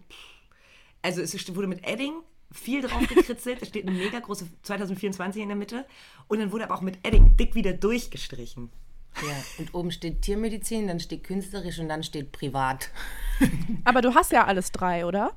also 1.02 1.24
es 1.24 1.56
wurde 1.56 1.66
mit 1.66 1.88
Edding 1.88 2.14
viel 2.52 2.84
drauf 2.84 3.08
gekritzelt, 3.08 3.64
es 3.64 3.70
steht 3.70 3.88
eine 3.88 3.98
mega 3.98 4.20
große 4.20 4.46
2024 4.62 5.42
in 5.42 5.48
der 5.48 5.58
Mitte 5.58 5.88
und 6.28 6.38
dann 6.38 6.52
wurde 6.52 6.66
aber 6.66 6.76
auch 6.76 6.82
mit 6.82 7.00
Edding 7.02 7.36
dick 7.36 7.56
wieder 7.56 7.74
durchgestrichen. 7.74 8.70
ja. 9.28 9.44
Und 9.58 9.74
oben 9.74 9.90
steht 9.90 10.22
Tiermedizin, 10.22 10.86
dann 10.86 11.00
steht 11.00 11.24
künstlerisch 11.24 11.80
und 11.80 11.90
dann 11.90 12.04
steht 12.04 12.32
privat. 12.32 12.92
Aber 13.86 14.04
du 14.04 14.14
hast 14.14 14.34
ja 14.34 14.46
alles 14.46 14.72
drei, 14.72 15.04
oder? 15.08 15.32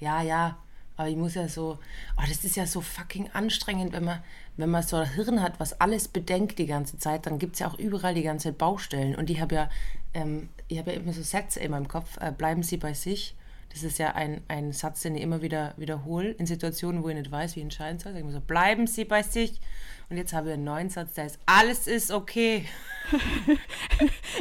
Ja, 0.00 0.22
ja. 0.22 0.58
Aber 0.96 1.08
ich 1.08 1.16
muss 1.16 1.34
ja 1.34 1.48
so, 1.48 1.78
oh, 2.16 2.22
das 2.26 2.44
ist 2.44 2.56
ja 2.56 2.66
so 2.66 2.80
fucking 2.80 3.30
anstrengend, 3.32 3.92
wenn 3.92 4.04
man, 4.04 4.22
wenn 4.56 4.70
man 4.70 4.82
so 4.82 4.96
ein 4.96 5.10
Hirn 5.10 5.42
hat, 5.42 5.60
was 5.60 5.80
alles 5.80 6.08
bedenkt 6.08 6.58
die 6.58 6.66
ganze 6.66 6.98
Zeit, 6.98 7.26
dann 7.26 7.38
gibt 7.38 7.54
es 7.54 7.60
ja 7.60 7.68
auch 7.68 7.78
überall 7.78 8.14
die 8.14 8.22
ganze 8.22 8.48
Zeit 8.48 8.58
Baustellen. 8.58 9.14
Und 9.14 9.28
ich 9.28 9.40
habe 9.40 9.54
ja, 9.54 9.70
ähm, 10.14 10.48
ich 10.68 10.78
habe 10.78 10.92
ja 10.92 10.96
immer 10.98 11.12
so 11.12 11.22
Sätze 11.22 11.60
in 11.60 11.70
meinem 11.70 11.88
Kopf, 11.88 12.16
äh, 12.20 12.32
bleiben 12.32 12.62
Sie 12.62 12.78
bei 12.78 12.94
sich. 12.94 13.36
Das 13.70 13.82
ist 13.82 13.98
ja 13.98 14.14
ein, 14.14 14.40
ein 14.48 14.72
Satz, 14.72 15.02
den 15.02 15.16
ich 15.16 15.22
immer 15.22 15.42
wieder 15.42 15.74
wiederhole 15.76 16.30
in 16.30 16.46
Situationen, 16.46 17.02
wo 17.02 17.10
ich 17.10 17.14
nicht 17.14 17.30
weiß, 17.30 17.56
wie 17.56 17.60
ich 17.60 17.64
entscheiden 17.64 17.98
soll. 17.98 18.12
Sag 18.12 18.18
ich 18.18 18.24
immer 18.24 18.32
so, 18.32 18.40
bleiben 18.40 18.86
Sie 18.86 19.04
bei 19.04 19.22
sich. 19.22 19.60
Und 20.08 20.16
jetzt 20.16 20.32
habe 20.32 20.48
ich 20.48 20.54
einen 20.54 20.64
neuen 20.64 20.88
Satz, 20.88 21.14
der 21.14 21.26
ist, 21.26 21.38
alles 21.46 21.86
ist 21.86 22.10
okay. 22.10 22.64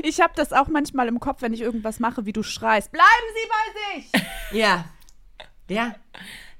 Ich 0.03 0.21
habe 0.21 0.33
das 0.35 0.51
auch 0.53 0.67
manchmal 0.67 1.07
im 1.07 1.19
Kopf, 1.19 1.41
wenn 1.41 1.53
ich 1.53 1.61
irgendwas 1.61 1.99
mache, 1.99 2.25
wie 2.25 2.33
du 2.33 2.43
schreist. 2.43 2.91
Bleiben 2.91 3.07
Sie 3.33 3.49
bei 3.49 4.19
sich! 4.19 4.23
Ja. 4.51 4.85
Ja. 5.69 5.95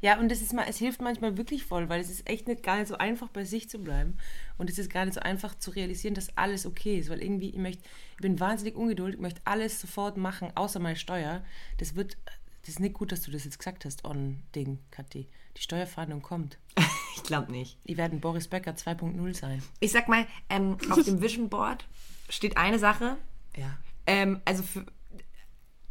Ja, 0.01 0.19
und 0.19 0.29
das 0.29 0.41
ist 0.41 0.53
mal, 0.53 0.65
es 0.67 0.77
hilft 0.77 1.01
manchmal 1.01 1.37
wirklich 1.37 1.63
voll, 1.63 1.89
weil 1.89 1.99
es 1.99 2.09
ist 2.09 2.29
echt 2.29 2.47
nicht 2.47 2.63
gar 2.63 2.77
nicht 2.77 2.87
so 2.87 2.97
einfach, 2.97 3.29
bei 3.29 3.43
sich 3.43 3.69
zu 3.69 3.79
bleiben. 3.79 4.17
Und 4.57 4.69
es 4.69 4.77
ist 4.77 4.89
gar 4.91 5.05
nicht 5.05 5.15
so 5.15 5.21
einfach 5.21 5.57
zu 5.57 5.71
realisieren, 5.71 6.13
dass 6.13 6.37
alles 6.37 6.65
okay 6.65 6.99
ist. 6.99 7.09
Weil 7.09 7.21
irgendwie, 7.21 7.49
ich 7.49 7.57
möchte, 7.57 7.83
ich 8.11 8.21
bin 8.21 8.39
wahnsinnig 8.39 8.75
ungeduldig, 8.75 9.19
möchte 9.19 9.41
alles 9.45 9.81
sofort 9.81 10.17
machen, 10.17 10.51
außer 10.55 10.79
meine 10.79 10.95
Steuer. 10.95 11.43
Das 11.77 11.95
wird, 11.95 12.17
das 12.61 12.69
ist 12.69 12.79
nicht 12.79 12.93
gut, 12.93 13.11
dass 13.11 13.21
du 13.21 13.31
das 13.31 13.45
jetzt 13.45 13.57
gesagt 13.57 13.85
hast, 13.85 14.05
on-Ding, 14.05 14.79
Kathi. 14.91 15.27
Die 15.57 15.61
Steuerfahndung 15.61 16.21
kommt. 16.21 16.57
Ich 17.15 17.23
glaube 17.23 17.49
nicht. 17.49 17.79
Die 17.87 17.95
werden 17.95 18.19
Boris 18.19 18.49
Becker 18.49 18.73
2.0 18.73 19.33
sein. 19.33 19.63
Ich 19.79 19.93
sag 19.93 20.09
mal, 20.09 20.27
ähm, 20.49 20.77
auf 20.89 21.01
dem 21.01 21.21
Vision 21.21 21.47
Board 21.47 21.87
steht 22.27 22.57
eine 22.57 22.77
Sache. 22.77 23.17
Ja. 23.55 23.77
Ähm, 24.05 24.41
also 24.43 24.63
für, 24.63 24.85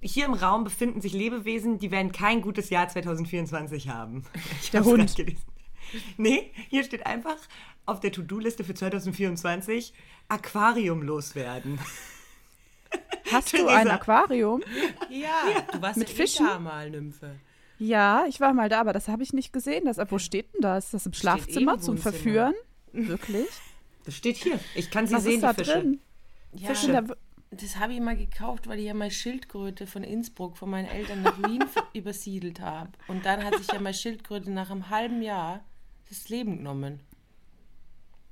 hier 0.04 0.26
im 0.26 0.34
Raum 0.34 0.64
befinden 0.64 1.00
sich 1.00 1.12
Lebewesen, 1.12 1.78
die 1.78 1.90
werden 1.90 2.12
kein 2.12 2.40
gutes 2.42 2.70
Jahr 2.70 2.88
2024 2.88 3.88
haben. 3.88 4.24
Ich 4.62 4.70
Der 4.70 4.84
Hund. 4.84 5.16
gelesen. 5.16 5.42
Nee, 6.16 6.50
hier 6.68 6.84
steht 6.84 7.06
einfach 7.06 7.36
auf 7.86 8.00
der 8.00 8.12
To-Do-Liste 8.12 8.64
für 8.64 8.74
2024 8.74 9.92
Aquarium 10.28 11.02
loswerden. 11.02 11.78
Hast 13.32 13.52
du 13.56 13.66
ein 13.66 13.88
Aquarium? 13.88 14.62
Ja, 15.10 15.62
du 15.72 15.80
warst 15.82 15.98
Mit 15.98 16.08
ja 16.08 16.14
Fischen? 16.14 16.46
Eh 16.46 16.48
da 16.50 16.58
mal, 16.58 16.90
Nymphe. 16.90 17.34
Ja, 17.78 18.24
ich 18.28 18.40
war 18.40 18.52
mal 18.54 18.68
da, 18.68 18.80
aber 18.80 18.92
das 18.92 19.08
habe 19.08 19.22
ich 19.22 19.32
nicht 19.32 19.52
gesehen. 19.52 19.84
Das, 19.86 19.98
wo 20.10 20.18
steht 20.18 20.52
denn 20.54 20.60
das? 20.60 20.86
Ist 20.86 20.94
das 20.94 21.06
im 21.06 21.12
eh 21.12 21.16
Schlafzimmer 21.16 21.74
im 21.74 21.80
zum. 21.80 21.98
Verführen? 21.98 22.54
Wirklich? 22.92 23.48
Das 24.04 24.14
steht 24.16 24.36
hier. 24.36 24.58
Ich 24.74 24.90
kann 24.90 25.06
sie 25.06 25.14
Was 25.14 25.24
sehen, 25.24 25.34
ist 25.34 25.42
da 25.42 25.52
die 25.52 25.64
Fische. 25.64 25.72
drin? 25.80 26.00
Ja, 26.52 26.68
Fische 26.68 26.86
in 26.86 26.92
der 26.92 27.16
Das 27.60 27.78
habe 27.78 27.92
ich 27.92 28.00
mal 28.00 28.16
gekauft, 28.16 28.66
weil 28.68 28.78
ich 28.78 28.86
ja 28.86 28.94
meine 28.94 29.10
Schildkröte 29.10 29.86
von 29.86 30.02
Innsbruck 30.04 30.56
von 30.56 30.70
meinen 30.70 30.86
Eltern 30.86 31.22
nach 31.22 31.38
Wien 31.38 31.64
übersiedelt 31.94 32.60
habe. 32.60 32.90
Und 33.08 33.24
dann 33.24 33.44
hat 33.44 33.56
sich 33.56 33.68
ja 33.68 33.80
meine 33.80 33.94
Schildkröte 33.94 34.50
nach 34.50 34.70
einem 34.70 34.90
halben 34.90 35.22
Jahr 35.22 35.64
das 36.08 36.28
Leben 36.28 36.58
genommen. 36.58 37.00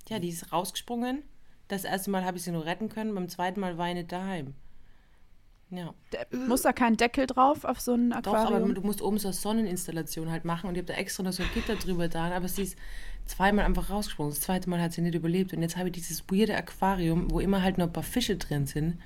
Ja, 0.09 0.19
die 0.19 0.29
ist 0.29 0.53
rausgesprungen. 0.53 1.23
Das 1.69 1.85
erste 1.85 2.11
Mal 2.11 2.25
habe 2.25 2.37
ich 2.37 2.43
sie 2.43 2.53
nur 2.53 2.67
retten 2.67 2.89
können, 2.89 3.15
beim 3.15 3.29
zweiten 3.29 3.61
Mal 3.61 3.79
war 3.79 3.89
ich 3.89 3.95
nicht 3.95 4.13
daheim. 4.13 4.55
Ja, 5.71 5.95
Muss 6.31 6.61
da 6.63 6.75
kein 6.75 6.99
Deckel 6.99 7.27
drauf 7.27 7.65
auf 7.65 7.81
so 7.81 7.95
ein 7.95 8.11
doch, 8.11 8.35
aber 8.35 8.43
Aquarium? 8.43 8.75
du 8.75 8.83
musst 8.83 9.01
oben 9.01 9.17
so 9.17 9.29
eine 9.29 9.33
Sonneninstallation 9.33 10.31
halt 10.31 10.45
machen 10.45 10.69
und 10.69 10.75
ich 10.75 10.83
habe 10.83 10.93
da 10.93 10.99
extra 10.99 11.23
noch 11.23 11.33
so 11.33 11.43
ein 11.43 11.49
Gitter 11.55 11.77
drüber 11.77 12.09
da, 12.09 12.31
aber 12.31 12.47
sie 12.47 12.65
ist 12.65 12.77
zweimal 13.33 13.65
einfach 13.65 13.91
rausgesprungen. 13.91 14.33
Das 14.33 14.41
zweite 14.41 14.69
Mal 14.71 14.81
hat 14.81 14.93
sie 14.93 15.01
nicht 15.03 15.15
überlebt 15.15 15.53
und 15.53 15.63
jetzt 15.63 15.77
habe 15.77 15.89
ich 15.89 15.95
dieses 15.95 16.25
weirde 16.31 16.57
Aquarium, 16.57 17.31
wo 17.31 17.41
immer 17.41 17.63
halt 17.63 17.79
noch 17.79 17.87
ein 17.87 17.93
paar 17.93 18.03
Fische 18.03 18.37
drin 18.37 18.67
sind. 18.67 18.99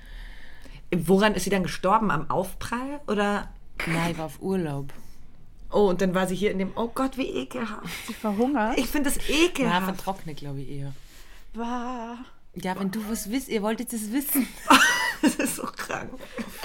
Woran 0.95 1.33
ist 1.35 1.43
sie 1.43 1.49
dann 1.49 1.63
gestorben? 1.63 2.11
Am 2.11 2.29
Aufprall? 2.29 3.01
Oder. 3.07 3.49
Nein, 3.85 4.11
ich 4.11 4.17
war 4.17 4.25
auf 4.25 4.41
Urlaub. 4.41 4.93
Oh, 5.69 5.89
und 5.89 6.01
dann 6.01 6.15
war 6.15 6.27
sie 6.27 6.35
hier 6.35 6.51
in 6.51 6.59
dem. 6.59 6.71
Oh 6.75 6.87
Gott, 6.87 7.17
wie 7.17 7.27
ekelhaft. 7.27 7.83
Sie 8.07 8.13
verhungert? 8.13 8.77
Ich 8.77 8.87
finde 8.87 9.09
das 9.09 9.27
Ja, 9.27 9.35
ekelhaft. 9.45 9.85
vertrocknet, 9.85 10.37
glaube 10.37 10.61
ich 10.61 10.69
eher. 10.69 10.93
Bah. 11.53 12.17
Ja, 12.55 12.79
wenn 12.79 12.89
du 12.91 13.01
was 13.09 13.29
wisst, 13.29 13.49
ihr 13.49 13.61
wolltet 13.61 13.91
es 13.93 14.11
wissen. 14.11 14.47
Das 15.19 15.33
ist 15.33 15.55
so 15.55 15.63
krank. 15.63 16.11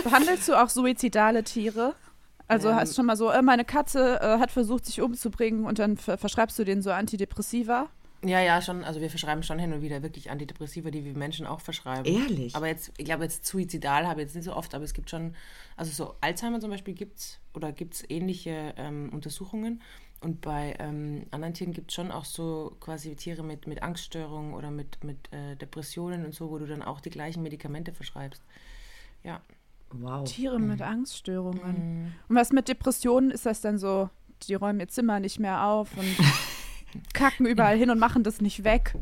Behandelst 0.04 0.46
du 0.46 0.62
auch 0.62 0.68
suizidale 0.68 1.42
Tiere? 1.42 1.94
Also 2.48 2.68
Ähm. 2.68 2.76
hast 2.76 2.92
du 2.92 2.96
schon 2.96 3.06
mal 3.06 3.16
so, 3.16 3.30
äh, 3.30 3.42
meine 3.42 3.64
Katze 3.64 4.20
äh, 4.20 4.38
hat 4.38 4.50
versucht, 4.50 4.86
sich 4.86 5.00
umzubringen 5.00 5.64
und 5.64 5.78
dann 5.78 5.96
ver 5.96 6.18
verschreibst 6.18 6.58
du 6.58 6.64
denen 6.64 6.82
so 6.82 6.90
Antidepressiva? 6.90 7.88
Ja, 8.24 8.40
ja, 8.40 8.62
schon. 8.62 8.84
Also 8.84 9.00
wir 9.00 9.10
verschreiben 9.10 9.42
schon 9.42 9.58
hin 9.58 9.72
und 9.72 9.82
wieder 9.82 10.02
wirklich 10.02 10.30
Antidepressiva, 10.30 10.90
die 10.92 11.04
wir 11.04 11.14
Menschen 11.14 11.44
auch 11.44 11.60
verschreiben. 11.60 12.04
Ehrlich? 12.04 12.54
Aber 12.54 12.68
jetzt, 12.68 12.92
ich 12.96 13.04
glaube 13.04 13.24
jetzt 13.24 13.44
suizidal 13.46 14.06
habe 14.06 14.20
ich 14.20 14.26
jetzt 14.26 14.36
nicht 14.36 14.44
so 14.44 14.54
oft, 14.54 14.74
aber 14.74 14.84
es 14.84 14.94
gibt 14.94 15.10
schon, 15.10 15.34
also 15.76 15.90
so 15.90 16.14
Alzheimer 16.20 16.60
zum 16.60 16.70
Beispiel 16.70 16.94
gibt 16.94 17.18
es 17.18 17.40
oder 17.52 17.72
gibt 17.72 17.94
es 17.94 18.04
ähnliche 18.08 18.74
ähm, 18.76 19.10
Untersuchungen. 19.12 19.82
Und 20.20 20.40
bei 20.40 20.76
ähm, 20.78 21.26
anderen 21.32 21.52
Tieren 21.52 21.72
gibt 21.72 21.90
es 21.90 21.96
schon 21.96 22.12
auch 22.12 22.24
so 22.24 22.76
quasi 22.78 23.16
Tiere 23.16 23.42
mit, 23.42 23.66
mit 23.66 23.82
Angststörungen 23.82 24.54
oder 24.54 24.70
mit, 24.70 25.02
mit 25.02 25.32
äh, 25.32 25.56
Depressionen 25.56 26.24
und 26.24 26.32
so, 26.32 26.48
wo 26.48 26.58
du 26.58 26.66
dann 26.66 26.82
auch 26.82 27.00
die 27.00 27.10
gleichen 27.10 27.42
Medikamente 27.42 27.92
verschreibst. 27.92 28.40
Ja. 29.24 29.40
Wow. 29.94 30.24
Tiere 30.24 30.58
mit 30.58 30.80
Angststörungen. 30.82 32.14
Und 32.28 32.36
was 32.36 32.52
mit 32.52 32.68
Depressionen 32.68 33.30
ist 33.30 33.46
das 33.46 33.60
dann 33.60 33.78
so, 33.78 34.08
die 34.48 34.54
räumen 34.54 34.80
ihr 34.80 34.88
Zimmer 34.88 35.20
nicht 35.20 35.38
mehr 35.38 35.64
auf 35.66 35.96
und 35.96 36.16
kacken 37.14 37.46
überall 37.46 37.76
hin 37.76 37.90
und 37.90 37.98
machen 37.98 38.22
das 38.24 38.40
nicht 38.40 38.64
weg. 38.64 38.94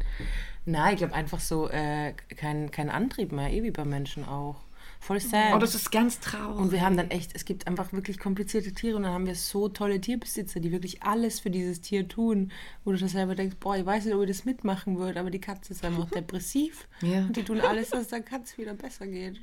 Nein, 0.66 0.92
ich 0.94 0.98
glaube 0.98 1.14
einfach 1.14 1.40
so 1.40 1.68
äh, 1.68 2.12
kein, 2.36 2.70
kein 2.70 2.90
Antrieb 2.90 3.32
mehr, 3.32 3.52
eh 3.52 3.62
wie 3.62 3.70
bei 3.70 3.84
Menschen 3.84 4.24
auch. 4.26 4.56
Voll 5.02 5.18
sad. 5.18 5.54
Oh, 5.54 5.58
das 5.58 5.74
ist 5.74 5.90
ganz 5.90 6.20
traurig. 6.20 6.58
Und 6.60 6.72
wir 6.72 6.82
haben 6.82 6.98
dann 6.98 7.10
echt, 7.10 7.30
es 7.34 7.46
gibt 7.46 7.66
einfach 7.66 7.90
wirklich 7.94 8.18
komplizierte 8.18 8.72
Tiere 8.72 8.96
und 8.98 9.04
dann 9.04 9.12
haben 9.14 9.24
wir 9.26 9.34
so 9.34 9.70
tolle 9.70 9.98
Tierbesitzer, 9.98 10.60
die 10.60 10.72
wirklich 10.72 11.02
alles 11.02 11.40
für 11.40 11.48
dieses 11.48 11.80
Tier 11.80 12.06
tun, 12.06 12.52
wo 12.84 12.92
du 12.92 12.98
das 12.98 13.12
selber 13.12 13.34
denkst, 13.34 13.56
boah, 13.60 13.76
ich 13.78 13.86
weiß 13.86 14.04
nicht, 14.04 14.14
ob 14.14 14.20
ich 14.22 14.28
das 14.28 14.44
mitmachen 14.44 14.98
würde, 14.98 15.18
aber 15.18 15.30
die 15.30 15.40
Katze 15.40 15.72
ist 15.72 15.84
einfach 15.86 16.10
depressiv 16.14 16.86
Ja. 17.00 17.20
und 17.20 17.34
die 17.34 17.44
tun 17.44 17.62
alles, 17.62 17.90
dass 17.90 18.08
der 18.08 18.20
Katze 18.20 18.58
wieder 18.58 18.74
besser 18.74 19.06
geht. 19.06 19.40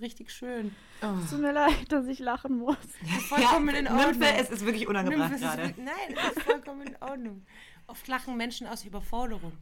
Richtig 0.00 0.30
schön. 0.32 0.74
Es 1.22 1.30
tut 1.30 1.40
mir 1.40 1.52
leid, 1.52 1.90
dass 1.90 2.06
ich 2.06 2.18
lachen 2.18 2.58
muss. 2.58 2.76
Vollkommen 3.28 3.74
in 3.74 3.86
Ordnung. 3.86 4.06
Nymphe, 4.10 4.26
es 4.38 4.50
ist 4.50 4.64
wirklich 4.64 4.88
unangebracht 4.88 5.32
ist, 5.34 5.40
gerade. 5.40 5.74
nein, 5.76 6.16
es 6.30 6.36
ist 6.36 6.42
vollkommen 6.42 6.82
in 6.88 6.96
Ordnung. 7.00 7.42
Oft 7.86 8.08
lachen 8.08 8.36
Menschen 8.36 8.66
aus 8.66 8.84
Überforderung. 8.84 9.52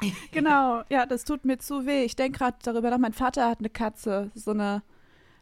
Genau, 0.32 0.82
ja, 0.88 1.04
das 1.04 1.24
tut 1.24 1.44
mir 1.44 1.58
zu 1.58 1.84
weh. 1.84 2.04
Ich 2.04 2.16
denke 2.16 2.38
gerade 2.38 2.56
darüber 2.62 2.88
nach, 2.88 2.96
mein 2.96 3.12
Vater 3.12 3.50
hat 3.50 3.58
eine 3.58 3.68
Katze, 3.68 4.30
so 4.34 4.52
eine 4.52 4.82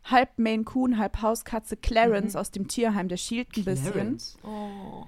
halb 0.02 0.37
Maine 0.37 0.64
Coon, 0.64 0.99
halb 0.99 1.23
Hauskatze, 1.23 1.76
Clarence 1.76 2.35
aus 2.35 2.50
dem 2.50 2.67
Tierheim, 2.67 3.07
der 3.07 3.19
schielt 3.19 3.57
ein 3.57 3.64
bisschen. 3.64 3.93
Clarence. 3.93 4.37
Oh. 4.43 5.07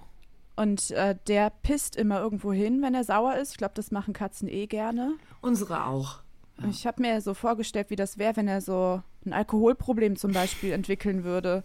Und 0.54 0.90
äh, 0.92 1.16
der 1.26 1.50
pisst 1.50 1.96
immer 1.96 2.20
irgendwo 2.20 2.52
hin, 2.52 2.82
wenn 2.82 2.94
er 2.94 3.02
sauer 3.02 3.36
ist. 3.36 3.52
Ich 3.52 3.56
glaube, 3.56 3.74
das 3.74 3.90
machen 3.90 4.12
Katzen 4.14 4.46
eh 4.46 4.66
gerne. 4.66 5.14
Unsere 5.40 5.86
auch. 5.86 6.20
Und 6.58 6.70
Ich 6.70 6.86
habe 6.86 7.00
mir 7.02 7.20
so 7.20 7.34
vorgestellt, 7.34 7.90
wie 7.90 7.96
das 7.96 8.18
wäre, 8.18 8.36
wenn 8.36 8.46
er 8.46 8.60
so 8.60 9.02
ein 9.24 9.32
Alkoholproblem 9.32 10.16
zum 10.16 10.32
Beispiel 10.32 10.72
entwickeln 10.72 11.24
würde 11.24 11.62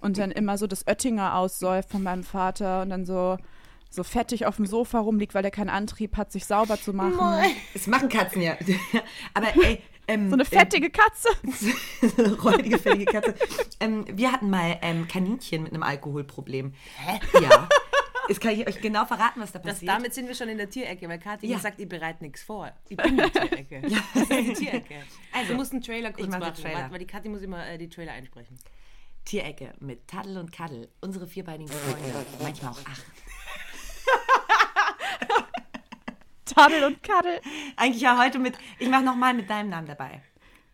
und 0.00 0.18
dann 0.18 0.30
immer 0.30 0.58
so 0.58 0.66
das 0.66 0.86
Oettinger 0.86 1.34
aussäuft 1.36 1.90
von 1.90 2.02
meinem 2.02 2.24
Vater 2.24 2.82
und 2.82 2.90
dann 2.90 3.04
so, 3.04 3.36
so 3.90 4.02
fettig 4.04 4.46
auf 4.46 4.56
dem 4.56 4.66
Sofa 4.66 4.98
rumliegt, 5.00 5.34
weil 5.34 5.44
er 5.44 5.50
keinen 5.50 5.70
Antrieb 5.70 6.16
hat, 6.16 6.32
sich 6.32 6.44
sauber 6.44 6.80
zu 6.80 6.92
machen. 6.92 7.18
Das 7.72 7.86
machen 7.86 8.08
Katzen 8.08 8.42
ja. 8.42 8.56
Aber 9.34 9.48
ey, 9.64 9.82
ähm, 10.08 10.28
So 10.30 10.34
eine 10.34 10.44
fettige 10.44 10.90
Katze. 10.90 11.28
so 12.16 12.24
eine 12.24 12.34
räudige, 12.40 12.78
fettige 12.78 13.04
Katze. 13.06 13.34
ähm, 13.80 14.04
wir 14.10 14.32
hatten 14.32 14.50
mal 14.50 14.78
ähm, 14.82 15.06
Kaninchen 15.08 15.64
mit 15.64 15.72
einem 15.72 15.82
Alkoholproblem. 15.82 16.72
Hä? 16.96 17.20
Ja. 17.42 17.68
Jetzt 18.28 18.40
kann 18.40 18.52
ich 18.52 18.66
euch 18.68 18.80
genau 18.80 19.04
verraten, 19.06 19.40
was 19.40 19.52
da 19.52 19.58
Das, 19.58 19.74
passiert. 19.74 19.90
damit 19.90 20.14
sind 20.14 20.28
wir 20.28 20.34
schon 20.34 20.48
in 20.48 20.58
der 20.58 20.68
Tierecke, 20.68 21.08
weil 21.08 21.18
Kathi 21.18 21.46
Ja. 21.46 21.58
sagt, 21.58 21.78
ihr 21.80 21.88
bereitet 21.88 22.20
nichts 22.22 22.42
vor. 22.42 22.70
Ich 22.88 22.96
bin 22.96 23.16
die 23.16 23.30
Tierecke. 23.30 23.82
Das 24.14 24.22
ist 24.22 24.30
die 24.30 24.52
Tierecke. 24.52 24.94
Also, 25.32 25.52
du 25.52 25.56
musst 25.56 25.72
einen 25.72 25.82
Trailer 25.82 26.12
kurz 26.12 26.26
mach 26.28 26.34
den 26.34 26.40
machen, 26.40 26.62
Trailer. 26.62 26.90
weil- 26.90 26.98
die 26.98 27.06
Kathi 27.06 27.28
muss 27.30 27.42
immer 27.42 27.66
äh, 27.66 27.78
die 27.78 27.88
Trailer 27.88 28.12
einsprechen. 28.12 28.58
Tierecke 29.24 29.72
mit 29.80 30.06
Taddel 30.08 30.36
und 30.38 30.52
Kaddel. 30.52 30.88
Unsere 31.00 31.26
vierbeinigen 31.26 31.72
Freunde. 31.72 32.26
Manchmal 32.42 32.72
auch 32.72 32.84
acht. 32.86 33.04
Tadel 36.44 36.84
und 36.84 37.02
Kaddel. 37.02 37.40
Eigentlich 37.76 38.02
ja 38.02 38.18
heute 38.18 38.38
mit, 38.38 38.56
ich 38.78 38.88
mach 38.88 39.02
nochmal 39.02 39.34
mit 39.34 39.48
deinem 39.50 39.68
Namen 39.70 39.86
dabei. 39.86 40.22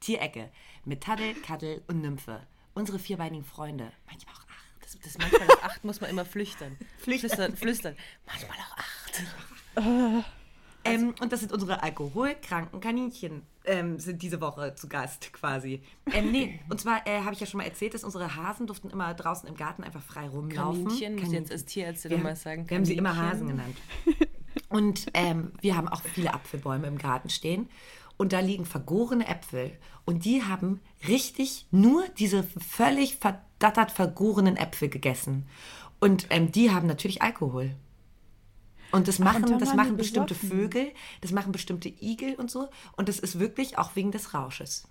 Tierecke 0.01 0.51
mit 0.85 1.03
Taddel, 1.03 1.35
Kaddel 1.35 1.83
und 1.89 2.01
Nymphe. 2.01 2.47
Unsere 2.75 2.99
vierbeinigen 2.99 3.45
Freunde. 3.45 3.93
Manchmal 4.07 4.35
auch 4.35 4.39
acht. 4.41 4.44
Das, 5.03 5.13
das 5.15 5.19
manchmal 5.19 5.47
das 5.49 5.63
acht 5.63 5.85
muss 5.85 6.01
man 6.01 6.11
immer 6.11 6.25
flüchtern. 6.25 6.77
Flüchtern. 6.99 7.31
Flüstern, 7.31 7.57
flüstern. 7.57 7.97
Manchmal 8.27 8.59
auch 8.59 8.79
acht. 8.79 10.25
Ähm, 10.87 11.15
und 11.21 11.33
das 11.33 11.41
sind 11.41 11.51
unsere 11.53 11.83
alkoholkranken 11.83 12.79
Kaninchen, 12.81 13.43
ähm, 13.65 13.99
sind 13.99 14.21
diese 14.21 14.41
Woche 14.43 14.75
zu 14.75 14.87
Gast 14.87 15.33
quasi. 15.33 15.83
Ähm, 16.13 16.31
nee, 16.31 16.61
und 16.69 16.79
zwar 16.79 17.07
äh, 17.07 17.21
habe 17.23 17.33
ich 17.33 17.41
ja 17.41 17.47
schon 17.47 17.59
mal 17.59 17.65
erzählt, 17.65 17.95
dass 17.95 18.05
unsere 18.05 18.37
Hasen 18.37 18.67
durften 18.67 18.91
immer 18.91 19.15
draußen 19.15 19.49
im 19.49 19.57
Garten 19.57 19.83
einfach 19.83 20.03
frei 20.03 20.29
rumlaufen. 20.29 20.85
Kaninchen, 20.85 21.17
muss 21.17 21.29
ich 21.29 21.33
jetzt 21.33 21.51
als 21.53 21.65
Tierärztin 21.65 22.11
wir, 22.11 22.19
haben- 22.23 22.37
sagen. 22.37 22.69
wir 22.69 22.77
haben 22.77 22.85
sie 22.85 22.97
immer 22.97 23.15
Kaninchen. 23.15 23.33
Hasen 23.33 23.47
genannt. 23.49 23.77
Und 24.69 25.07
ähm, 25.15 25.53
wir 25.63 25.77
haben 25.77 25.89
auch 25.89 26.03
viele 26.03 26.35
Apfelbäume 26.35 26.87
im 26.87 26.99
Garten 26.99 27.31
stehen. 27.31 27.71
Und 28.17 28.33
da 28.33 28.41
liegen 28.41 28.67
vergorene 28.67 29.27
Äpfel. 29.27 29.73
Und 30.05 30.25
die 30.27 30.43
haben 30.43 30.81
richtig 31.09 31.67
nur 31.71 32.05
diese 32.19 32.45
völlig 32.45 33.17
verdattert 33.59 33.91
vergorenen 33.93 34.57
Äpfel 34.57 34.89
gegessen. 34.89 35.47
Und 36.01 36.27
ähm, 36.31 36.53
die 36.53 36.71
haben 36.71 36.87
natürlich 36.87 37.23
Alkohol. 37.23 37.75
Und 38.93 39.09
das 39.09 39.19
machen, 39.19 39.45
dann 39.47 39.59
das 39.59 39.71
waren 39.71 39.77
machen 39.77 39.97
bestimmte 39.97 40.35
besoffen. 40.35 40.59
Vögel, 40.59 40.93
das 41.21 41.33
machen 41.33 41.53
bestimmte 41.53 41.89
Igel 41.89 42.35
und 42.35 42.51
so. 42.51 42.69
Und 42.97 43.09
das 43.09 43.19
ist 43.19 43.39
wirklich 43.41 43.79
auch 43.79 43.97
wegen 43.97 44.13
des 44.13 44.35
Rausches. 44.35 44.87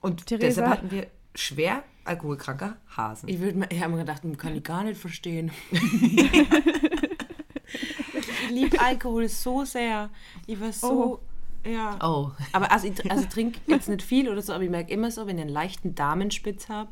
Und 0.00 0.26
Theresa? 0.26 0.46
deshalb 0.46 0.70
hatten 0.70 0.90
wir 0.90 1.06
schwer 1.34 1.84
alkoholkranker 2.04 2.76
Hasen. 2.96 3.28
Ich, 3.28 3.38
würd 3.38 3.56
mir- 3.56 3.70
ich 3.70 3.80
habe 3.82 3.92
mir 3.92 3.98
gedacht, 3.98 4.22
kann 4.38 4.56
ich 4.56 4.64
gar 4.64 4.82
nicht 4.82 4.98
verstehen. 5.00 5.52
ich 5.70 6.40
liebe 8.50 8.80
Alkohol 8.80 9.28
so 9.28 9.64
sehr. 9.64 10.10
Ich 10.46 10.58
war 10.60 10.72
so. 10.72 11.20
Ja. 11.68 11.98
Oh. 12.02 12.30
Aber 12.52 12.72
also 12.72 12.88
ich, 12.88 13.10
also 13.10 13.24
ich 13.24 13.28
trinke 13.28 13.60
jetzt 13.66 13.88
nicht 13.88 14.02
viel 14.02 14.28
oder 14.28 14.42
so, 14.42 14.52
aber 14.52 14.64
ich 14.64 14.70
merke 14.70 14.92
immer 14.92 15.10
so, 15.10 15.26
wenn 15.26 15.36
ich 15.36 15.42
einen 15.42 15.50
leichten 15.50 15.94
Damenspitz 15.94 16.68
habe. 16.68 16.90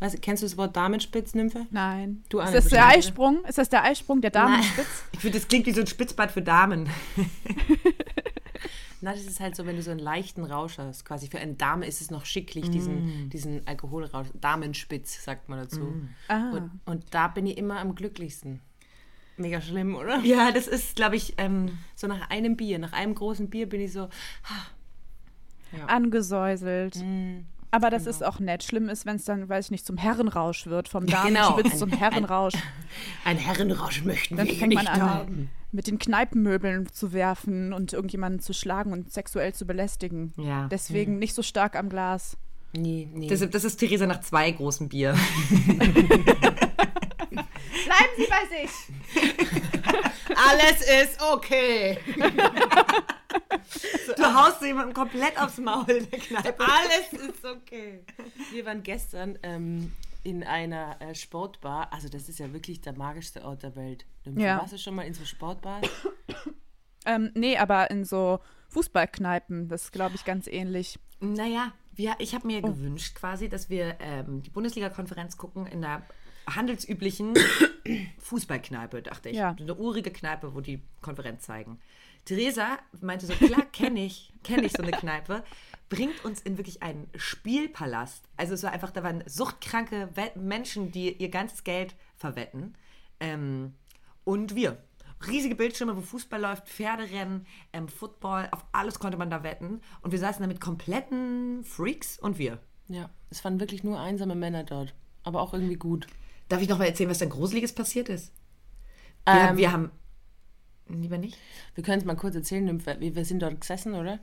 Weißt, 0.00 0.14
du, 0.14 0.20
kennst 0.20 0.42
du 0.42 0.46
das 0.46 0.56
Wort 0.56 0.76
Damenspitz, 0.76 1.34
Nymphe? 1.34 1.66
Nein. 1.70 2.22
Du, 2.28 2.38
ist 2.38 2.54
das 2.54 2.68
der 2.68 2.80
bestimmt, 2.82 2.96
Eisprung? 2.96 3.44
Ist 3.44 3.58
das 3.58 3.68
der 3.68 3.82
Eisprung 3.82 4.20
der 4.20 4.30
Damenspitz? 4.30 4.86
Ich 5.12 5.20
finde, 5.20 5.38
das 5.38 5.48
klingt 5.48 5.66
wie 5.66 5.72
so 5.72 5.80
ein 5.80 5.86
Spitzbad 5.86 6.30
für 6.30 6.42
Damen. 6.42 6.88
Na, 9.00 9.12
das 9.12 9.24
ist 9.24 9.40
halt 9.40 9.54
so, 9.54 9.64
wenn 9.66 9.76
du 9.76 9.82
so 9.82 9.90
einen 9.92 10.00
leichten 10.00 10.44
Rausch 10.44 10.78
hast. 10.78 11.04
Quasi 11.04 11.28
für 11.28 11.38
eine 11.38 11.54
Dame 11.54 11.86
ist 11.86 12.00
es 12.00 12.10
noch 12.10 12.24
schicklich, 12.24 12.68
diesen, 12.70 13.30
diesen 13.30 13.66
Alkoholrausch. 13.66 14.28
Damenspitz, 14.34 15.24
sagt 15.24 15.48
man 15.48 15.60
dazu. 15.60 15.94
Ah. 16.26 16.50
Und, 16.50 16.70
und 16.84 17.04
da 17.12 17.28
bin 17.28 17.46
ich 17.46 17.58
immer 17.58 17.78
am 17.78 17.94
glücklichsten. 17.94 18.60
Mega 19.38 19.60
schlimm, 19.60 19.94
oder? 19.96 20.18
Ja, 20.20 20.50
das 20.52 20.66
ist, 20.66 20.96
glaube 20.96 21.16
ich, 21.16 21.34
ähm, 21.38 21.78
So 21.94 22.06
nach 22.06 22.28
einem 22.30 22.56
Bier, 22.56 22.78
nach 22.78 22.92
einem 22.92 23.14
großen 23.14 23.48
Bier 23.48 23.68
bin 23.68 23.80
ich 23.80 23.92
so, 23.92 24.08
Angesäuselt. 25.86 26.96
Mm, 26.96 27.40
Aber 27.70 27.90
das 27.90 28.04
genau. 28.04 28.16
ist 28.16 28.24
auch 28.24 28.40
nett. 28.40 28.64
Schlimm 28.64 28.88
ist, 28.88 29.04
wenn 29.06 29.16
es 29.16 29.24
dann, 29.24 29.48
weiß 29.48 29.66
ich 29.66 29.70
nicht, 29.70 29.84
zum 29.86 29.96
Herrenrausch 29.98 30.66
wird. 30.66 30.88
Vom 30.88 31.06
Ja, 31.06 31.24
genau. 31.24 31.50
Damenspitz 31.50 31.72
Ein- 31.74 31.78
zum 31.78 31.92
ein- 31.92 31.98
Herrenrausch. 31.98 32.54
ein 33.24 33.36
Herrenrausch 33.36 34.02
möchten 34.04 34.36
Dann 34.36 34.46
wir 34.46 34.54
fängt 34.54 34.74
man 34.74 34.84
nicht 34.84 34.92
an, 34.94 35.00
haben. 35.02 35.50
mit 35.70 35.86
den 35.86 35.98
Kneipenmöbeln 35.98 36.90
zu 36.90 37.12
werfen 37.12 37.72
und 37.74 37.92
irgendjemanden 37.92 38.40
zu 38.40 38.54
schlagen 38.54 38.92
und 38.92 39.12
sexuell 39.12 39.52
zu 39.54 39.66
belästigen. 39.66 40.32
Ja. 40.38 40.68
Deswegen 40.68 41.18
nicht 41.18 41.34
so 41.34 41.42
stark 41.42 41.76
am 41.76 41.90
Glas. 41.90 42.38
Nee, 42.72 43.08
nee. 43.12 43.28
das, 43.28 43.48
das 43.50 43.64
ist 43.64 43.76
Theresa 43.76 44.06
nach 44.06 44.20
zwei 44.20 44.50
großen 44.50 44.88
Bier. 44.88 45.14
Bleiben 47.88 48.14
Sie 48.16 48.26
bei 48.28 48.44
sich! 48.54 48.70
Alles 50.48 50.80
ist 50.82 51.22
okay. 51.22 51.98
Du 54.16 54.24
haust 54.24 54.62
jemandem 54.62 54.94
komplett 54.94 55.38
aufs 55.38 55.58
Maul 55.58 55.88
in 55.90 56.10
der 56.10 56.18
Kneipe. 56.18 56.56
Alles 56.64 57.12
ist 57.12 57.44
okay. 57.44 58.04
Wir 58.50 58.64
waren 58.64 58.82
gestern 58.82 59.38
ähm, 59.42 59.92
in 60.22 60.42
einer 60.44 61.00
äh, 61.00 61.14
Sportbar. 61.14 61.92
Also 61.92 62.08
das 62.08 62.28
ist 62.28 62.38
ja 62.38 62.52
wirklich 62.52 62.80
der 62.80 62.94
magischste 62.94 63.44
Ort 63.44 63.62
der 63.62 63.76
Welt. 63.76 64.06
Nymphe, 64.24 64.40
Ja. 64.40 64.58
Warst 64.58 64.72
du 64.72 64.78
schon 64.78 64.94
mal 64.94 65.02
in 65.06 65.14
so 65.14 65.24
Sportbars? 65.24 65.86
Ähm, 67.06 67.30
nee, 67.34 67.56
aber 67.56 67.90
in 67.90 68.04
so 68.04 68.40
Fußballkneipen, 68.68 69.68
das 69.68 69.84
ist, 69.84 69.92
glaube 69.92 70.16
ich, 70.16 70.26
ganz 70.26 70.46
ähnlich. 70.46 70.98
Naja, 71.20 71.72
wir, 71.92 72.16
ich 72.18 72.34
habe 72.34 72.46
mir 72.46 72.60
gewünscht 72.60 73.14
quasi, 73.14 73.48
dass 73.48 73.70
wir 73.70 73.96
ähm, 74.00 74.42
die 74.42 74.50
Bundesliga-Konferenz 74.50 75.38
gucken 75.38 75.66
in 75.66 75.80
der 75.80 76.02
handelsüblichen 76.54 77.34
Fußballkneipe, 78.18 79.02
dachte 79.02 79.30
ich. 79.30 79.36
Ja. 79.36 79.56
Eine 79.58 79.74
urige 79.74 80.10
Kneipe, 80.10 80.54
wo 80.54 80.60
die 80.60 80.82
Konferenz 81.00 81.44
zeigen. 81.44 81.78
Theresa 82.24 82.78
meinte 83.00 83.26
so, 83.26 83.32
klar, 83.34 83.64
kenne 83.72 84.04
ich, 84.04 84.32
kenne 84.44 84.66
ich 84.66 84.72
so 84.72 84.82
eine 84.82 84.92
Kneipe, 84.98 85.44
bringt 85.88 86.24
uns 86.24 86.40
in 86.40 86.58
wirklich 86.58 86.82
einen 86.82 87.08
Spielpalast. 87.16 88.28
Also 88.36 88.54
es 88.54 88.62
war 88.62 88.72
einfach, 88.72 88.90
da 88.90 89.02
waren 89.02 89.24
suchtkranke 89.26 90.10
Menschen, 90.34 90.92
die 90.92 91.12
ihr 91.12 91.30
ganzes 91.30 91.64
Geld 91.64 91.94
verwetten. 92.16 92.74
Ähm, 93.20 93.74
und 94.24 94.54
wir. 94.54 94.76
Riesige 95.26 95.56
Bildschirme, 95.56 95.96
wo 95.96 96.00
Fußball 96.00 96.40
läuft, 96.40 96.68
Pferderennen, 96.68 97.46
ähm, 97.72 97.88
Football, 97.88 98.48
auf 98.52 98.64
alles 98.70 99.00
konnte 99.00 99.16
man 99.16 99.30
da 99.30 99.42
wetten. 99.42 99.80
Und 100.02 100.12
wir 100.12 100.18
saßen 100.18 100.42
da 100.42 100.46
mit 100.46 100.60
kompletten 100.60 101.64
Freaks 101.64 102.18
und 102.18 102.38
wir. 102.38 102.60
Ja, 102.88 103.10
es 103.30 103.44
waren 103.44 103.58
wirklich 103.58 103.82
nur 103.82 103.98
einsame 103.98 104.34
Männer 104.34 104.62
dort. 104.62 104.94
Aber 105.24 105.40
auch 105.42 105.54
irgendwie 105.54 105.76
gut. 105.76 106.06
Darf 106.48 106.62
ich 106.62 106.68
noch 106.68 106.78
mal 106.78 106.86
erzählen, 106.86 107.10
was 107.10 107.18
da 107.18 107.26
Gruseliges 107.26 107.72
passiert 107.72 108.08
ist? 108.08 108.32
Wir, 109.24 109.34
haben, 109.34 109.50
Ähm, 109.50 109.56
wir 109.58 109.72
haben. 109.72 109.90
Lieber 110.88 111.18
nicht? 111.18 111.36
Wir 111.74 111.84
können 111.84 111.98
es 111.98 112.06
mal 112.06 112.16
kurz 112.16 112.34
erzählen, 112.34 112.64
Nymphe. 112.64 112.96
wir, 112.98 113.14
wir 113.14 113.24
sind 113.26 113.42
dort 113.42 113.60
gesessen, 113.60 113.94
oder? 113.94 114.20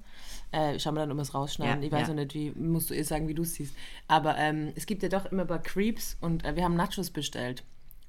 Äh, 0.51 0.79
schauen 0.79 0.95
wir 0.95 1.01
dann, 1.01 1.11
ob 1.11 1.17
wir 1.17 1.21
es 1.21 1.35
rausschneiden. 1.35 1.81
Ja, 1.81 1.85
ich 1.85 1.91
weiß 1.91 2.07
ja. 2.07 2.13
noch 2.15 2.23
nicht, 2.23 2.33
wie 2.33 2.51
musst 2.51 2.89
du 2.89 2.95
ihr 2.95 3.05
sagen, 3.05 3.27
wie 3.27 3.35
du 3.35 3.43
es 3.43 3.53
siehst. 3.53 3.75
Aber 4.07 4.35
ähm, 4.37 4.71
es 4.75 4.87
gibt 4.87 5.03
ja 5.03 5.09
doch 5.09 5.27
immer 5.27 5.45
bei 5.45 5.59
Creeps 5.59 6.17
und 6.21 6.43
äh, 6.43 6.55
wir 6.55 6.63
haben 6.63 6.75
Nachos 6.75 7.11
bestellt. 7.11 7.63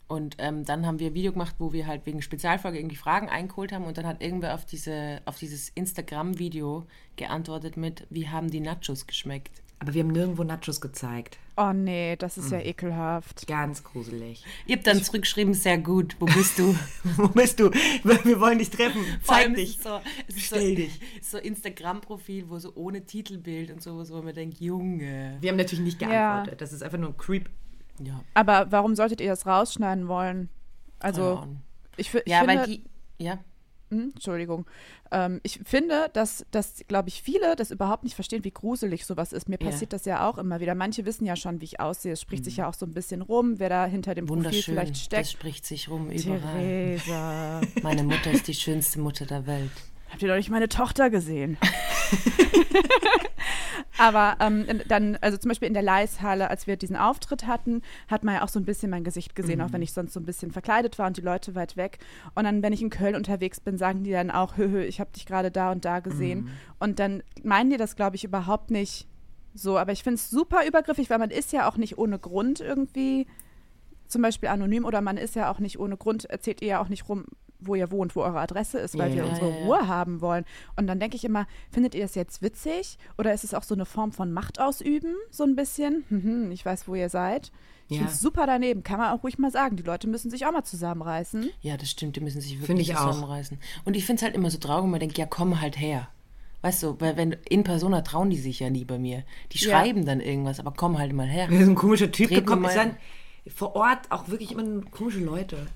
Und 0.08 0.36
ähm, 0.38 0.64
dann 0.64 0.86
haben 0.86 1.00
wir 1.00 1.08
ein 1.08 1.14
Video 1.14 1.32
gemacht, 1.32 1.56
wo 1.58 1.72
wir 1.72 1.86
halt 1.86 2.06
wegen 2.06 2.22
Spezialfolge 2.22 2.78
irgendwie 2.78 2.96
Fragen 2.96 3.28
eingeholt 3.28 3.72
haben 3.72 3.84
und 3.84 3.98
dann 3.98 4.06
hat 4.06 4.22
irgendwer 4.22 4.54
auf, 4.54 4.64
diese, 4.64 5.20
auf 5.24 5.36
dieses 5.38 5.68
Instagram-Video 5.70 6.86
geantwortet 7.16 7.76
mit, 7.76 8.06
wie 8.08 8.28
haben 8.28 8.48
die 8.48 8.60
Nachos 8.60 9.06
geschmeckt? 9.06 9.62
Aber 9.78 9.92
wir 9.92 10.02
haben 10.02 10.08
nirgendwo 10.12 10.42
Nachos 10.42 10.80
gezeigt. 10.80 11.38
Oh 11.58 11.72
nee, 11.72 12.16
das 12.16 12.36
ist 12.38 12.50
ja 12.50 12.60
ekelhaft. 12.60 13.46
Ganz 13.46 13.82
gruselig. 13.84 14.42
Ihr 14.66 14.76
habt 14.76 14.86
dann 14.86 15.02
zurückgeschrieben, 15.02 15.52
sehr 15.54 15.78
gut, 15.78 16.16
wo 16.18 16.24
bist 16.26 16.58
du? 16.58 16.74
Wo 17.16 17.28
bist 17.28 17.60
du? 17.60 17.70
Wir 18.02 18.40
wollen 18.40 18.58
dich 18.58 18.68
treffen. 18.70 19.02
Zeig 19.22 19.54
dich. 19.54 19.78
so, 19.78 20.00
ist 20.28 20.38
so, 20.50 20.56
Stell 20.56 20.74
dich. 20.74 21.00
so 21.22 21.38
Instagram-Profil, 21.38 22.48
wo 22.50 22.58
so 22.58 22.72
ohne 22.74 23.04
Titelbild 23.06 23.70
und 23.70 23.82
sowas, 23.82 24.10
wo 24.12 24.20
man 24.22 24.34
denkt, 24.34 24.60
Junge. 24.60 25.36
Wir 25.40 25.50
haben 25.50 25.56
natürlich 25.56 25.84
nicht 25.84 26.00
Ja. 26.02 26.08
geantwortet. 26.08 26.60
Das 26.60 26.72
ist 26.72 26.82
einfach 26.82 26.98
nur 26.98 27.10
ein 27.10 27.16
Creep. 27.16 27.48
Ja, 28.02 28.20
Aber 28.34 28.66
warum 28.70 28.94
solltet 28.94 29.20
ihr 29.22 29.28
das 29.28 29.46
rausschneiden 29.46 30.08
wollen? 30.08 30.50
Also, 30.98 31.46
ich, 31.96 32.14
ich 32.14 32.22
Ja, 32.26 32.40
finde, 32.40 32.54
weil 32.56 32.66
die, 32.66 32.84
ja, 33.18 33.38
Hm, 33.90 34.10
Entschuldigung. 34.14 34.66
Ähm, 35.12 35.40
ich 35.44 35.60
finde, 35.64 36.10
dass, 36.12 36.44
dass 36.50 36.82
glaube 36.88 37.08
ich, 37.08 37.22
viele 37.22 37.54
das 37.54 37.70
überhaupt 37.70 38.02
nicht 38.02 38.14
verstehen, 38.16 38.42
wie 38.44 38.50
gruselig 38.50 39.06
sowas 39.06 39.32
ist. 39.32 39.48
Mir 39.48 39.58
Ja. 39.60 39.70
passiert 39.70 39.92
das 39.92 40.04
ja 40.06 40.28
auch 40.28 40.38
immer 40.38 40.58
wieder. 40.58 40.74
Manche 40.74 41.04
wissen 41.04 41.24
ja 41.24 41.36
schon, 41.36 41.60
wie 41.60 41.66
ich 41.66 41.78
aussehe. 41.78 42.12
Es 42.14 42.20
spricht 42.20 42.44
sich 42.44 42.56
ja 42.56 42.68
auch 42.68 42.74
so 42.74 42.84
ein 42.84 42.92
bisschen 42.92 43.22
rum, 43.22 43.58
wer 43.60 43.68
da 43.68 43.86
hinter 43.86 44.14
dem 44.16 44.26
Profil 44.26 44.62
vielleicht 44.62 44.90
Das 44.94 45.02
steckt. 45.02 45.28
spricht 45.28 45.66
sich 45.66 45.88
rum 45.88 46.10
überall. 46.10 46.40
Theresa. 46.98 47.60
Meine 47.82 48.02
Mutter 48.02 48.32
ist 48.32 48.48
die 48.48 48.54
schönste 48.54 48.98
Mutter 49.00 49.24
der 49.24 49.46
Welt. 49.46 49.70
Habt 50.16 50.22
ihr 50.22 50.28
doch 50.30 50.36
nicht 50.36 50.48
meine 50.48 50.70
Tochter 50.70 51.10
gesehen? 51.10 51.58
Aber 53.98 54.38
ähm, 54.40 54.64
dann, 54.88 55.18
also 55.20 55.36
zum 55.36 55.50
Beispiel 55.50 55.68
in 55.68 55.74
der 55.74 55.82
Leishalle, 55.82 56.48
als 56.48 56.66
wir 56.66 56.78
diesen 56.78 56.96
Auftritt 56.96 57.46
hatten, 57.46 57.82
hat 58.08 58.24
man 58.24 58.36
ja 58.36 58.42
auch 58.42 58.48
so 58.48 58.58
ein 58.58 58.64
bisschen 58.64 58.88
mein 58.88 59.04
Gesicht 59.04 59.34
gesehen, 59.34 59.60
auch 59.60 59.74
wenn 59.74 59.82
ich 59.82 59.92
sonst 59.92 60.14
so 60.14 60.20
ein 60.20 60.24
bisschen 60.24 60.52
verkleidet 60.52 60.98
war 60.98 61.06
und 61.08 61.18
die 61.18 61.20
Leute 61.20 61.54
weit 61.54 61.76
weg. 61.76 61.98
Und 62.34 62.44
dann, 62.44 62.62
wenn 62.62 62.72
ich 62.72 62.80
in 62.80 62.88
Köln 62.88 63.14
unterwegs 63.14 63.60
bin, 63.60 63.76
sagen 63.76 64.04
die 64.04 64.12
dann 64.12 64.30
auch, 64.30 64.56
hö, 64.56 64.70
hö, 64.70 64.82
ich 64.82 65.00
habe 65.00 65.12
dich 65.12 65.26
gerade 65.26 65.50
da 65.50 65.70
und 65.70 65.84
da 65.84 66.00
gesehen. 66.00 66.48
Und 66.78 66.98
dann 66.98 67.22
meinen 67.42 67.68
die 67.68 67.76
das, 67.76 67.94
glaube 67.94 68.16
ich, 68.16 68.24
überhaupt 68.24 68.70
nicht 68.70 69.06
so. 69.52 69.76
Aber 69.76 69.92
ich 69.92 70.02
finde 70.02 70.14
es 70.14 70.30
super 70.30 70.66
übergriffig, 70.66 71.10
weil 71.10 71.18
man 71.18 71.30
ist 71.30 71.52
ja 71.52 71.68
auch 71.68 71.76
nicht 71.76 71.98
ohne 71.98 72.18
Grund 72.18 72.60
irgendwie 72.60 73.26
zum 74.08 74.22
Beispiel 74.22 74.48
anonym 74.48 74.84
oder 74.84 75.00
man 75.00 75.16
ist 75.16 75.34
ja 75.36 75.50
auch 75.50 75.58
nicht 75.58 75.78
ohne 75.78 75.96
Grund, 75.96 76.24
erzählt 76.26 76.62
ihr 76.62 76.68
ja 76.68 76.80
auch 76.82 76.88
nicht 76.88 77.08
rum, 77.08 77.24
wo 77.58 77.74
ihr 77.74 77.90
wohnt, 77.90 78.14
wo 78.14 78.20
eure 78.22 78.38
Adresse 78.40 78.78
ist, 78.78 78.98
weil 78.98 79.08
Ja, 79.10 79.16
wir 79.16 79.22
ja, 79.24 79.28
unsere 79.30 79.50
ja, 79.50 79.56
ja. 79.56 79.64
Ruhe 79.64 79.88
haben 79.88 80.20
wollen. 80.20 80.44
Und 80.76 80.86
dann 80.86 81.00
denke 81.00 81.16
ich 81.16 81.24
immer, 81.24 81.46
findet 81.70 81.94
ihr 81.94 82.02
das 82.02 82.14
jetzt 82.14 82.42
witzig 82.42 82.98
oder 83.18 83.32
ist 83.32 83.44
es 83.44 83.54
auch 83.54 83.62
so 83.62 83.74
eine 83.74 83.86
Form 83.86 84.12
von 84.12 84.30
Macht 84.32 84.60
ausüben, 84.60 85.14
so 85.30 85.44
ein 85.44 85.56
bisschen? 85.56 86.04
Mhm, 86.10 86.50
ich 86.52 86.64
weiß, 86.66 86.86
wo 86.86 86.94
ihr 86.94 87.08
seid. 87.08 87.50
Ich 87.88 87.96
Ja. 87.96 88.02
finde 88.02 88.12
es 88.12 88.20
super 88.20 88.46
daneben, 88.46 88.82
kann 88.82 88.98
man 88.98 89.16
auch 89.16 89.22
ruhig 89.22 89.38
mal 89.38 89.50
sagen. 89.50 89.76
Die 89.76 89.82
Leute 89.84 90.06
müssen 90.08 90.30
sich 90.30 90.44
auch 90.44 90.52
mal 90.52 90.64
zusammenreißen. 90.64 91.48
Ja, 91.62 91.76
das 91.76 91.90
stimmt, 91.90 92.16
die 92.16 92.20
müssen 92.20 92.40
sich 92.40 92.60
wirklich 92.60 92.90
ich 92.90 92.96
auch. 92.96 93.06
zusammenreißen. 93.06 93.58
Und 93.84 93.96
ich 93.96 94.04
finde 94.04 94.18
es 94.20 94.22
halt 94.24 94.34
immer 94.34 94.50
so 94.50 94.58
traurig, 94.58 94.84
wenn 94.84 94.90
man 94.90 95.00
denkt, 95.00 95.16
ja, 95.18 95.24
komm 95.26 95.60
halt 95.60 95.78
her. 95.78 96.08
Weißt 96.62 96.82
du, 96.82 96.96
weil 97.00 97.16
wenn 97.16 97.36
in 97.48 97.62
Persona 97.64 98.02
trauen 98.02 98.28
die 98.28 98.36
sich 98.38 98.58
ja 98.60 98.70
nie 98.70 98.84
bei 98.84 98.98
mir. 98.98 99.22
Die 99.52 99.58
Ja. 99.58 99.70
schreiben 99.70 100.04
dann 100.04 100.20
irgendwas, 100.20 100.58
aber 100.58 100.72
komm 100.76 100.98
halt 100.98 101.12
mal 101.12 101.26
her. 101.26 101.48
Wir 101.48 101.58
sind 101.60 101.70
ein 101.70 101.74
komischer 101.76 102.10
Typ 102.10 102.28
gekommen. 102.30 102.64
Es 102.64 102.76
waren 102.76 102.96
vor 103.54 103.74
Ort 103.76 104.10
auch 104.10 104.28
wirklich 104.28 104.52
immer 104.52 104.62
nur 104.62 104.84
komische 104.90 105.20
Leute. 105.20 105.66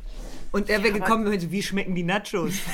Und 0.53 0.69
er 0.69 0.83
wäre 0.83 0.93
gekommen 0.99 1.25
und 1.25 1.31
meinte, 1.31 1.51
wie 1.51 1.63
schmecken 1.63 1.95
die 1.95 2.03
Nachos? 2.03 2.55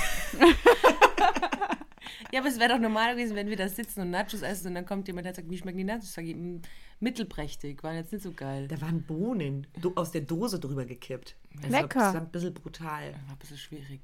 Ja, 2.32 2.40
aber 2.40 2.48
es 2.48 2.58
wäre 2.58 2.70
doch 2.74 2.78
normal 2.80 3.14
gewesen, 3.14 3.36
wenn 3.36 3.48
wir 3.48 3.56
da 3.56 3.68
sitzen 3.68 4.00
und 4.00 4.10
Nachos 4.10 4.42
essen 4.42 4.68
und 4.68 4.74
dann 4.74 4.84
kommt 4.84 5.06
jemand, 5.06 5.26
der 5.26 5.34
sagt, 5.34 5.48
wie 5.48 5.56
schmecken 5.58 5.78
die 5.78 5.84
Nachos? 5.84 6.12
Sag 6.12 6.24
ich, 6.24 6.34
"Mm, 6.34 6.56
mittelprächtig, 6.98 7.82
waren 7.84 7.94
jetzt 7.96 8.12
nicht 8.12 8.22
so 8.22 8.32
geil. 8.32 8.66
Da 8.68 8.80
waren 8.80 9.02
Bohnen 9.02 9.66
do- 9.80 9.92
aus 9.94 10.10
der 10.10 10.22
Dose 10.22 10.58
drüber 10.58 10.84
gekippt. 10.84 11.36
Also 11.62 11.68
Lecker. 11.76 12.00
Das 12.00 12.14
war 12.14 12.20
ein 12.20 12.30
bisschen 12.30 12.52
brutal. 12.54 13.12
War 13.12 13.32
ein 13.34 13.38
bisschen 13.38 13.56
schwierig. 13.58 14.00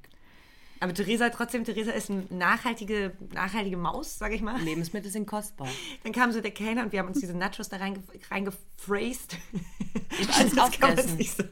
Aber 0.83 0.93
Theresa 0.93 1.29
trotzdem, 1.29 1.63
Theresa 1.63 1.91
ist 1.91 2.11
eine 2.11 2.25
nachhaltige, 2.29 3.13
nachhaltige 3.33 3.77
Maus, 3.77 4.19
sag 4.19 4.33
ich 4.33 4.41
mal. 4.41 4.59
Lebensmittel 4.61 5.09
sind 5.09 5.25
kostbar. 5.25 5.69
Dann 6.03 6.11
kam 6.11 6.33
so 6.33 6.41
der 6.41 6.51
Kellner 6.51 6.83
und 6.83 6.91
wir 6.91 6.99
haben 6.99 7.07
uns 7.07 7.21
diese 7.21 7.33
Nachos 7.33 7.69
da 7.69 7.77
reinge 7.77 8.03
reingephrased. 8.29 9.37
alles 10.35 10.53
das 10.53 10.71
kann 10.77 10.95
man 10.95 11.15
nicht 11.15 11.37
sagen. 11.37 11.49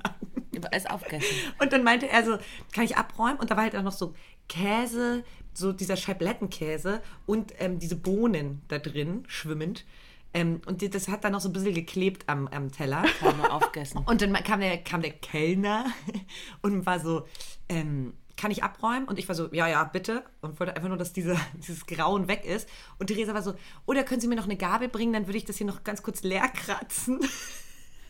Alles 0.70 0.86
aufgegessen. 0.86 1.30
Und 1.62 1.72
dann 1.72 1.82
meinte 1.86 2.10
er 2.10 2.26
so, 2.26 2.40
kann 2.74 2.84
ich 2.84 2.98
abräumen? 2.98 3.40
Und 3.40 3.50
da 3.50 3.56
war 3.56 3.64
halt 3.64 3.76
auch 3.78 3.84
noch 3.84 3.94
so 3.94 4.14
Käse, 4.50 5.24
so 5.54 5.72
dieser 5.72 5.96
Scheiblettenkäse 5.96 7.02
und 7.26 7.54
ähm, 7.60 7.80
diese 7.80 7.96
Bohnen 7.96 8.64
da 8.68 8.80
drin, 8.80 9.24
schwimmend. 9.28 9.86
Ähm, 10.34 10.60
und 10.66 10.94
das 10.94 11.08
hat 11.08 11.24
dann 11.24 11.32
noch 11.32 11.42
so 11.42 11.48
ein 11.48 11.54
bisschen 11.54 11.74
geklebt 11.74 12.28
am, 12.28 12.50
am 12.50 12.70
Teller. 12.70 13.06
Aufgegessen. 13.50 14.04
Und 14.06 14.22
dann 14.22 14.34
kam 14.44 14.60
der, 14.60 14.78
kam 14.78 15.02
der 15.02 15.12
Kellner 15.12 15.86
und 16.62 16.86
war 16.86 17.00
so, 17.00 17.26
ähm, 17.70 18.14
kann 18.42 18.50
ich 18.52 18.64
abräumen? 18.64 19.06
Und 19.08 19.20
ich 19.20 19.28
war 19.28 19.36
so, 19.36 19.54
ja, 19.54 19.68
ja, 19.68 19.84
bitte. 19.84 20.24
Und 20.42 20.60
wollte 20.60 20.76
einfach 20.76 20.90
nur, 20.90 20.98
dass 20.98 21.14
dieser, 21.14 21.36
dieses 21.58 21.86
Grauen 21.86 22.28
weg 22.28 22.44
ist. 22.44 22.68
Und 22.98 23.08
Theresa 23.08 23.34
war 23.36 23.44
so, 23.44 23.54
oder 23.86 24.04
können 24.04 24.20
Sie 24.20 24.28
mir 24.28 24.36
noch 24.36 24.46
eine 24.46 24.58
Gabel 24.58 24.88
bringen? 24.90 25.14
Dann 25.14 25.28
würde 25.28 25.38
ich 25.38 25.46
das 25.46 25.58
hier 25.58 25.68
noch 25.68 25.84
ganz 25.84 26.02
kurz 26.02 26.24
leer 26.24 26.48
kratzen. 26.48 27.20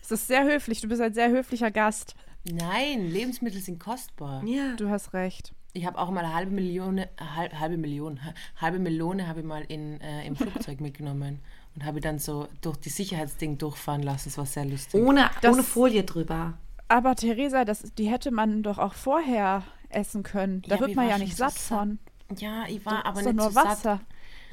Es 0.01 0.09
ist 0.11 0.27
sehr 0.27 0.43
höflich, 0.45 0.79
du 0.81 0.87
bist 0.87 1.01
ein 1.01 1.13
sehr 1.13 1.29
höflicher 1.29 1.69
Gast. 1.71 2.15
Nein, 2.49 3.07
Lebensmittel 3.07 3.61
sind 3.61 3.79
kostbar. 3.79 4.43
Ja. 4.45 4.75
Du 4.75 4.89
hast 4.89 5.13
recht. 5.13 5.53
Ich 5.73 5.85
habe 5.85 5.97
auch 5.99 6.09
mal 6.09 6.23
eine 6.25 6.33
halbe 6.33 6.51
Million, 6.51 7.01
halb, 7.35 7.53
halbe 7.59 7.77
Million, 7.77 8.19
halbe 8.57 8.79
Melone 8.79 9.27
habe 9.27 9.39
ich 9.41 9.45
mal 9.45 9.63
in, 9.67 10.01
äh, 10.01 10.25
im 10.25 10.35
Flugzeug 10.35 10.81
mitgenommen 10.81 11.39
und 11.75 11.85
habe 11.85 12.01
dann 12.01 12.19
so 12.19 12.47
durch 12.61 12.77
die 12.77 12.89
Sicherheitsding 12.89 13.57
durchfahren 13.57 14.03
lassen. 14.03 14.29
Das 14.29 14.37
war 14.37 14.45
sehr 14.45 14.65
lustig. 14.65 14.99
Ohne, 15.01 15.29
Das- 15.41 15.53
ohne 15.53 15.63
Folie 15.63 16.03
drüber. 16.03 16.57
Aber 16.89 17.15
Theresa, 17.15 17.63
das, 17.63 17.83
die 17.97 18.09
hätte 18.09 18.31
man 18.31 18.63
doch 18.63 18.77
auch 18.79 18.95
vorher 18.95 19.63
essen 19.93 20.23
können. 20.23 20.61
Da 20.67 20.75
Ja, 20.75 20.79
wird 20.81 20.89
wir 20.91 20.95
man 20.97 21.09
ja 21.09 21.17
nicht 21.17 21.35
satt 21.37 21.53
so 21.53 21.75
von. 21.75 21.99
Ja, 22.37 22.65
ich 22.67 22.85
war 22.85 23.05
aber 23.05 23.19
ist 23.19 23.25
doch 23.25 23.31
nicht 23.33 23.41
nur 23.41 23.49
so 23.51 23.55
Wasser. 23.55 23.75
satt. 23.97 24.01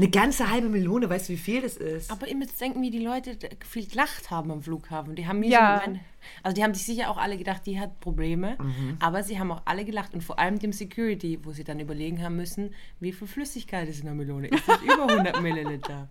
Eine 0.01 0.11
ganze 0.11 0.49
halbe 0.49 0.69
Melone, 0.69 1.11
weißt 1.11 1.29
du, 1.29 1.33
wie 1.33 1.37
viel 1.39 1.61
das 1.61 1.77
ist? 1.77 2.09
Aber 2.13 2.29
immer 2.29 2.45
jetzt 2.45 2.61
denken, 2.61 2.81
wie 2.83 2.91
die 2.91 3.01
Leute 3.05 3.37
viel 3.69 3.85
gelacht 3.87 4.31
haben 4.31 4.53
am 4.53 4.63
Flughafen. 4.63 5.17
Die 5.17 5.27
haben 5.27 5.41
mir 5.41 5.49
Ja. 5.49 5.81
so 5.85 5.91
mein, 5.91 6.01
also 6.45 6.55
die 6.55 6.63
haben 6.63 6.73
sich 6.73 6.87
sicher 6.87 7.11
auch 7.11 7.17
alle 7.17 7.37
gedacht, 7.37 7.63
die 7.67 7.81
hat 7.81 7.99
Probleme, 7.99 8.57
aber 9.01 9.25
sie 9.25 9.41
haben 9.41 9.51
auch 9.51 9.63
alle 9.65 9.85
gelacht 9.85 10.15
und 10.15 10.23
vor 10.23 10.39
allem 10.39 10.61
dem 10.61 10.73
Security, 10.73 11.41
wo 11.43 11.51
sie 11.53 11.65
dann 11.65 11.81
überlegen 11.81 12.23
haben 12.23 12.37
müssen, 12.37 12.75
wie 13.01 13.11
viel 13.13 13.27
Flüssigkeit 13.27 13.89
ist 13.89 13.99
in 14.01 14.05
der 14.07 14.15
Melone. 14.15 14.47
Ist 14.49 14.69
das 14.69 14.81
über 14.83 15.09
100 15.09 15.41
Milliliter? 15.43 16.09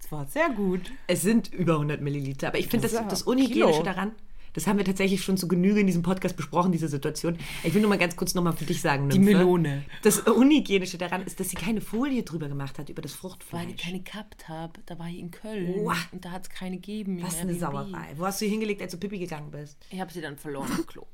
Das 0.00 0.10
war 0.12 0.24
sehr 0.26 0.48
gut. 0.50 0.90
Es 1.06 1.20
sind 1.20 1.52
über 1.52 1.74
100 1.74 2.00
Milliliter. 2.00 2.48
Aber 2.48 2.58
ich 2.58 2.68
finde 2.68 2.88
das, 2.88 2.92
Das 2.96 3.08
das 3.08 3.22
Unhygienische 3.24 3.72
Kilo. 3.72 3.82
daran, 3.82 4.12
das 4.54 4.66
haben 4.66 4.78
wir 4.78 4.84
tatsächlich 4.84 5.22
schon 5.22 5.36
zu 5.36 5.46
Genüge 5.48 5.80
in 5.80 5.86
diesem 5.86 6.02
Podcast 6.02 6.36
besprochen, 6.36 6.72
diese 6.72 6.88
Situation. 6.88 7.38
Ich 7.62 7.74
will 7.74 7.80
nur 7.82 7.90
mal 7.90 7.98
ganz 7.98 8.16
kurz 8.16 8.34
nochmal 8.34 8.54
für 8.54 8.64
dich 8.64 8.80
sagen, 8.80 9.08
Die 9.08 9.18
Nymphe. 9.18 9.36
Melone. 9.38 9.84
Das 10.02 10.20
Unhygienische 10.20 10.98
daran 10.98 11.22
ist, 11.22 11.38
dass 11.40 11.50
sie 11.50 11.56
keine 11.56 11.80
Folie 11.80 12.22
drüber 12.22 12.48
gemacht 12.48 12.78
hat 12.78 12.88
über 12.88 13.02
das 13.02 13.12
Fruchtfleisch. 13.12 13.62
Weil 13.66 13.70
ich 13.74 13.76
keine 13.76 14.00
gehabt 14.00 14.48
habe, 14.48 14.80
da 14.86 14.98
war 14.98 15.08
ich 15.08 15.18
in 15.18 15.30
Köln 15.30 15.74
Uah. 15.80 15.96
und 16.12 16.24
da 16.24 16.30
hat 16.30 16.42
es 16.42 16.50
keine 16.50 16.76
gegeben. 16.76 17.22
Was 17.22 17.38
eine 17.40 17.52
Airbnb. 17.52 17.60
Sauerei. 17.60 18.06
Wo 18.16 18.24
hast 18.26 18.40
du 18.40 18.44
sie 18.44 18.50
hingelegt, 18.50 18.80
als 18.82 18.92
du 18.92 18.98
Pipi 18.98 19.18
gegangen 19.18 19.50
bist? 19.50 19.78
Ich 19.90 20.00
habe 20.00 20.12
sie 20.12 20.20
dann 20.20 20.36
verloren 20.36 20.70
im 20.76 20.86
Klo. 20.86 21.06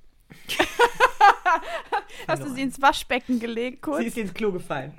Hast 2.27 2.43
du 2.43 2.53
sie 2.53 2.63
ins 2.63 2.81
Waschbecken 2.81 3.39
gelegt, 3.39 3.83
kurz? 3.83 4.01
Sie 4.01 4.07
ist 4.07 4.19
ins 4.19 4.35
Klo 4.35 4.53
gefallen. 4.53 4.93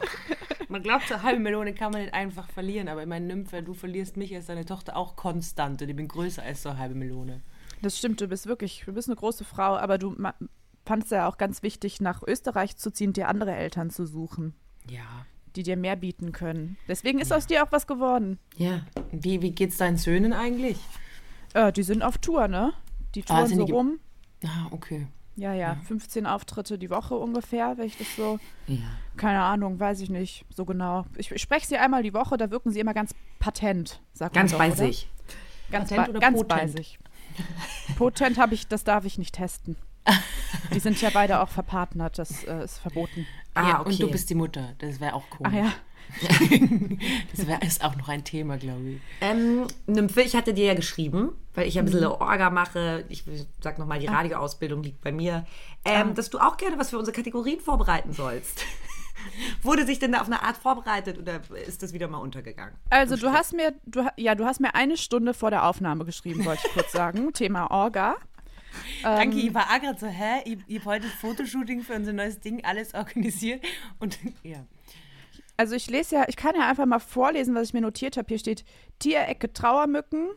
Man 0.68 0.82
glaubt, 0.82 1.06
so 1.08 1.14
eine 1.14 1.22
halbe 1.22 1.40
Melone 1.40 1.74
kann 1.74 1.92
man 1.92 2.02
nicht 2.02 2.12
einfach 2.12 2.48
verlieren, 2.50 2.88
aber 2.88 3.02
ich 3.02 3.08
meine, 3.08 3.26
Nymphe, 3.26 3.62
du 3.62 3.72
verlierst 3.72 4.16
mich 4.16 4.34
als 4.34 4.46
deine 4.46 4.64
Tochter 4.64 4.96
auch 4.96 5.14
konstant 5.14 5.80
und 5.80 5.88
ich 5.88 5.94
bin 5.94 6.08
größer 6.08 6.42
als 6.42 6.62
so 6.64 6.70
eine 6.70 6.78
halbe 6.78 6.96
Melone. 6.96 7.40
Das 7.82 7.98
stimmt, 7.98 8.20
du 8.20 8.28
bist 8.28 8.46
wirklich, 8.46 8.82
du 8.86 8.92
bist 8.92 9.08
eine 9.08 9.16
große 9.16 9.44
Frau, 9.44 9.76
aber 9.76 9.98
du 9.98 10.10
ma- 10.16 10.34
fandst 10.84 11.10
ja 11.10 11.28
auch 11.28 11.36
ganz 11.38 11.62
wichtig, 11.62 12.00
nach 12.00 12.22
Österreich 12.26 12.76
zu 12.76 12.90
ziehen, 12.90 13.12
dir 13.12 13.28
andere 13.28 13.54
Eltern 13.54 13.90
zu 13.90 14.06
suchen, 14.06 14.54
Ja. 14.88 15.26
die 15.56 15.62
dir 15.62 15.76
mehr 15.76 15.96
bieten 15.96 16.32
können. 16.32 16.76
Deswegen 16.88 17.18
ist 17.18 17.32
aus 17.32 17.46
dir 17.46 17.64
auch 17.64 17.72
was 17.72 17.86
geworden. 17.86 18.38
Ja. 18.56 18.80
Wie, 19.12 19.42
wie 19.42 19.50
geht's 19.52 19.76
deinen 19.76 19.96
Söhnen 19.96 20.32
eigentlich? 20.32 20.78
Äh, 21.54 21.72
die 21.72 21.82
sind 21.82 22.02
auf 22.02 22.18
Tour, 22.18 22.48
ne? 22.48 22.72
Die 23.14 23.22
Ah, 23.22 23.26
touren 23.26 23.46
sind 23.46 23.58
so 23.58 23.64
die 23.64 23.72
rum. 23.72 23.98
Ah, 24.44 24.66
okay. 24.70 25.06
Ja, 25.38 25.52
ja, 25.52 25.76
15 25.86 26.24
Auftritte 26.26 26.78
die 26.78 26.88
Woche 26.88 27.14
ungefähr, 27.14 27.76
wenn 27.76 27.86
ich 27.86 27.98
das 27.98 28.06
so, 28.16 28.38
Ja. 28.66 28.78
keine 29.18 29.42
Ahnung, 29.42 29.78
weiß 29.78 30.00
ich 30.00 30.08
nicht 30.08 30.46
so 30.54 30.64
genau. 30.64 31.04
Ich, 31.16 31.30
ich 31.30 31.42
spreche 31.42 31.66
sie 31.66 31.76
einmal 31.76 32.02
die 32.02 32.14
Woche, 32.14 32.38
da 32.38 32.50
wirken 32.50 32.70
sie 32.70 32.80
immer 32.80 32.94
ganz 32.94 33.14
patent, 33.38 34.00
sagt 34.14 34.34
Ganz 34.34 34.52
man 34.52 34.58
bei 34.58 34.70
sich. 34.70 35.10
Ganz, 35.70 35.90
Patent 35.90 36.06
bei, 36.06 36.10
oder 36.10 36.20
ganz 36.20 36.38
potent? 36.38 36.60
bei 36.60 36.66
sich. 36.68 36.98
Potent 37.96 38.38
habe 38.38 38.54
ich, 38.54 38.68
das 38.68 38.84
darf 38.84 39.04
ich 39.04 39.18
nicht 39.18 39.34
testen. 39.34 39.76
Die 40.72 40.78
sind 40.80 41.00
ja 41.00 41.10
beide 41.12 41.40
auch 41.40 41.48
verpartnert, 41.48 42.18
das 42.18 42.44
äh, 42.44 42.64
ist 42.64 42.78
verboten. 42.78 43.26
Ah, 43.54 43.68
ja, 43.68 43.80
okay. 43.80 43.90
Und 43.90 44.02
du 44.02 44.10
bist 44.10 44.30
die 44.30 44.34
Mutter. 44.36 44.74
Das 44.78 45.00
wäre 45.00 45.14
auch 45.14 45.28
komisch. 45.30 45.52
Ach 45.52 45.64
ja. 45.66 45.72
Das 47.36 47.46
wäre 47.48 47.60
ist 47.66 47.82
auch 47.84 47.96
noch 47.96 48.08
ein 48.08 48.22
Thema, 48.22 48.56
glaube 48.58 48.90
ich. 48.90 49.00
Ähm, 49.20 49.66
Nymphe, 49.86 50.22
ich 50.22 50.36
hatte 50.36 50.54
dir 50.54 50.66
ja 50.66 50.74
geschrieben, 50.74 51.32
weil 51.54 51.66
ich 51.66 51.74
ja 51.74 51.82
ein 51.82 51.86
bisschen 51.86 52.00
Mhm. 52.02 52.12
Orga 52.20 52.50
mache. 52.50 53.04
Ich 53.08 53.24
sag 53.60 53.78
nochmal, 53.78 53.96
Ah. 53.98 54.00
die 54.00 54.06
Radioausbildung 54.06 54.82
liegt 54.84 55.00
bei 55.00 55.10
mir. 55.10 55.44
Ähm, 55.84 56.14
Dass 56.14 56.30
du 56.30 56.38
auch 56.38 56.56
gerne 56.56 56.78
was 56.78 56.90
für 56.90 56.98
unsere 56.98 57.14
Kategorien 57.14 57.58
vorbereiten 57.60 58.12
sollst. 58.12 58.64
Wurde 59.62 59.86
sich 59.86 59.98
denn 59.98 60.12
da 60.12 60.20
auf 60.20 60.26
eine 60.26 60.42
Art 60.42 60.56
vorbereitet 60.56 61.18
oder 61.18 61.40
ist 61.66 61.82
das 61.82 61.92
wieder 61.92 62.08
mal 62.08 62.18
untergegangen? 62.18 62.74
Also 62.90 63.16
du 63.16 63.32
hast 63.32 63.52
mir, 63.54 63.74
du, 63.86 64.06
ja, 64.16 64.34
du 64.34 64.44
hast 64.44 64.60
mir 64.60 64.74
eine 64.74 64.96
Stunde 64.96 65.34
vor 65.34 65.50
der 65.50 65.64
Aufnahme 65.66 66.04
geschrieben, 66.04 66.44
wollte 66.44 66.62
ich 66.66 66.72
kurz 66.72 66.92
sagen. 66.92 67.32
Thema 67.34 67.70
Orga. 67.70 68.16
Danke, 69.02 69.38
Ähm. 69.38 69.46
ich 69.48 69.54
war 69.54 69.64
auch 69.74 69.80
gerade 69.80 69.98
so, 69.98 70.06
hä? 70.06 70.42
Ich, 70.44 70.58
ich 70.66 70.78
habe 70.80 70.90
heute 70.90 71.06
Fotoshooting 71.08 71.82
für 71.82 71.94
unser 71.94 72.12
neues 72.12 72.40
Ding 72.40 72.64
alles 72.64 72.94
organisiert. 72.94 73.64
Und 73.98 74.18
ja. 74.42 74.64
Also 75.56 75.74
ich 75.74 75.88
lese 75.88 76.16
ja, 76.16 76.24
ich 76.28 76.36
kann 76.36 76.54
ja 76.54 76.68
einfach 76.68 76.84
mal 76.84 76.98
vorlesen, 76.98 77.54
was 77.54 77.68
ich 77.68 77.72
mir 77.74 77.80
notiert 77.80 78.16
habe. 78.18 78.26
Hier 78.28 78.38
steht 78.38 78.64
Tierecke 78.98 79.52
Trauermücken, 79.52 80.28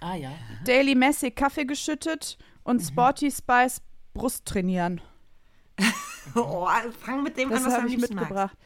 Ah 0.00 0.14
ja. 0.16 0.32
Daily 0.64 0.94
Messy 0.94 1.30
Kaffee 1.30 1.64
geschüttet 1.66 2.38
und 2.64 2.80
Mhm. 2.80 2.86
Sporty 2.86 3.30
Spice 3.30 3.82
Brust 4.14 4.46
trainieren. 4.46 5.00
Oh, 6.36 6.66
fang 7.00 7.22
mit 7.22 7.36
dem 7.36 7.50
Das 7.50 7.60
an, 7.60 7.66
was 7.66 7.74
du 7.74 7.80
am 7.80 7.86
ich 7.86 7.98
mitgebracht. 7.98 8.56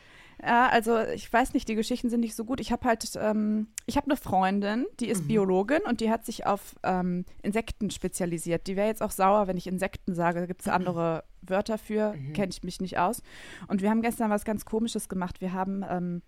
Ja, 0.42 0.68
also 0.68 0.98
ich 1.00 1.32
weiß 1.32 1.54
nicht, 1.54 1.66
die 1.66 1.74
Geschichten 1.74 2.10
sind 2.10 2.20
nicht 2.20 2.36
so 2.36 2.44
gut. 2.44 2.60
Ich 2.60 2.70
habe 2.70 2.86
halt, 2.86 3.08
ähm, 3.18 3.68
ich 3.86 3.96
habe 3.96 4.06
eine 4.08 4.18
Freundin, 4.18 4.84
die 5.00 5.06
Mhm. 5.06 5.10
ist 5.12 5.26
Biologin 5.28 5.80
und 5.88 6.00
die 6.02 6.10
hat 6.10 6.26
sich 6.26 6.44
auf 6.44 6.74
ähm, 6.82 7.24
Insekten 7.42 7.90
spezialisiert. 7.90 8.66
Die 8.66 8.76
wäre 8.76 8.86
jetzt 8.86 9.02
auch 9.02 9.10
sauer, 9.12 9.46
wenn 9.46 9.56
ich 9.56 9.66
Insekten 9.66 10.14
sage. 10.14 10.40
Da 10.40 10.46
gibt 10.46 10.60
es 10.60 10.68
andere 10.68 11.24
Wörter 11.40 11.78
für, 11.78 12.14
kenne 12.34 12.50
ich 12.52 12.62
mich 12.62 12.80
nicht 12.82 12.98
aus. 12.98 13.22
Und 13.68 13.80
wir 13.80 13.88
haben 13.88 14.02
gestern 14.02 14.30
was 14.30 14.44
ganz 14.44 14.66
Komisches 14.66 15.08
gemacht. 15.08 15.40
Wir 15.40 15.54
haben 15.54 15.82
ähm, 15.88 16.20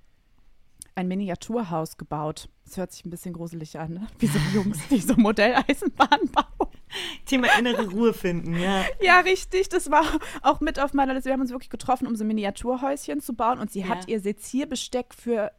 ein 0.94 1.06
Miniaturhaus 1.06 1.98
gebaut. 1.98 2.48
Das 2.64 2.78
hört 2.78 2.92
sich 2.92 3.04
ein 3.04 3.10
bisschen 3.10 3.34
gruselig 3.34 3.78
an, 3.78 3.92
ne? 3.92 4.06
wie 4.18 4.26
so 4.26 4.38
Jungs, 4.54 4.78
die 4.88 5.00
so 5.00 5.14
Modelleisenbahn 5.16 6.20
bauen. 6.32 6.67
Thema 7.26 7.48
innere 7.58 7.88
Ruhe 7.90 8.12
finden, 8.14 8.58
ja. 8.58 8.84
Ja, 9.00 9.20
richtig. 9.20 9.68
Das 9.68 9.90
war 9.90 10.04
auch 10.42 10.60
mit 10.60 10.80
auf 10.80 10.94
meiner 10.94 11.14
Liste. 11.14 11.28
Wir 11.28 11.34
haben 11.34 11.40
uns 11.40 11.50
wirklich 11.50 11.70
getroffen, 11.70 12.06
um 12.06 12.16
so 12.16 12.24
Miniaturhäuschen 12.24 13.20
zu 13.20 13.34
bauen. 13.34 13.58
Und 13.58 13.70
sie 13.70 13.80
Ja. 13.80 13.88
hat 13.88 14.08
ihr 14.08 14.20
Sezierbesteck 14.20 15.14
für 15.14 15.52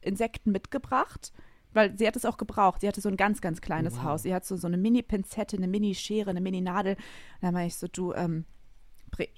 Insekten 0.00 0.52
mitgebracht, 0.52 1.32
weil 1.72 1.96
sie 1.98 2.06
hat 2.06 2.16
es 2.16 2.24
auch 2.24 2.36
gebraucht. 2.38 2.80
Sie 2.80 2.88
hatte 2.88 3.00
so 3.00 3.08
ein 3.08 3.16
ganz, 3.16 3.40
ganz 3.40 3.60
kleines 3.60 4.02
Haus. 4.02 4.22
Sie 4.22 4.34
hat 4.34 4.44
so, 4.46 4.56
so 4.56 4.66
eine 4.66 4.76
Mini-Pinzette, 4.78 5.56
eine 5.56 5.68
Mini-Schere, 5.68 6.30
eine 6.30 6.40
Mini-Nadel. 6.40 6.96
Dann 7.40 7.54
meine 7.54 7.66
ich 7.66 7.76
so, 7.76 7.88
du, 7.88 8.12
ähm, 8.14 8.44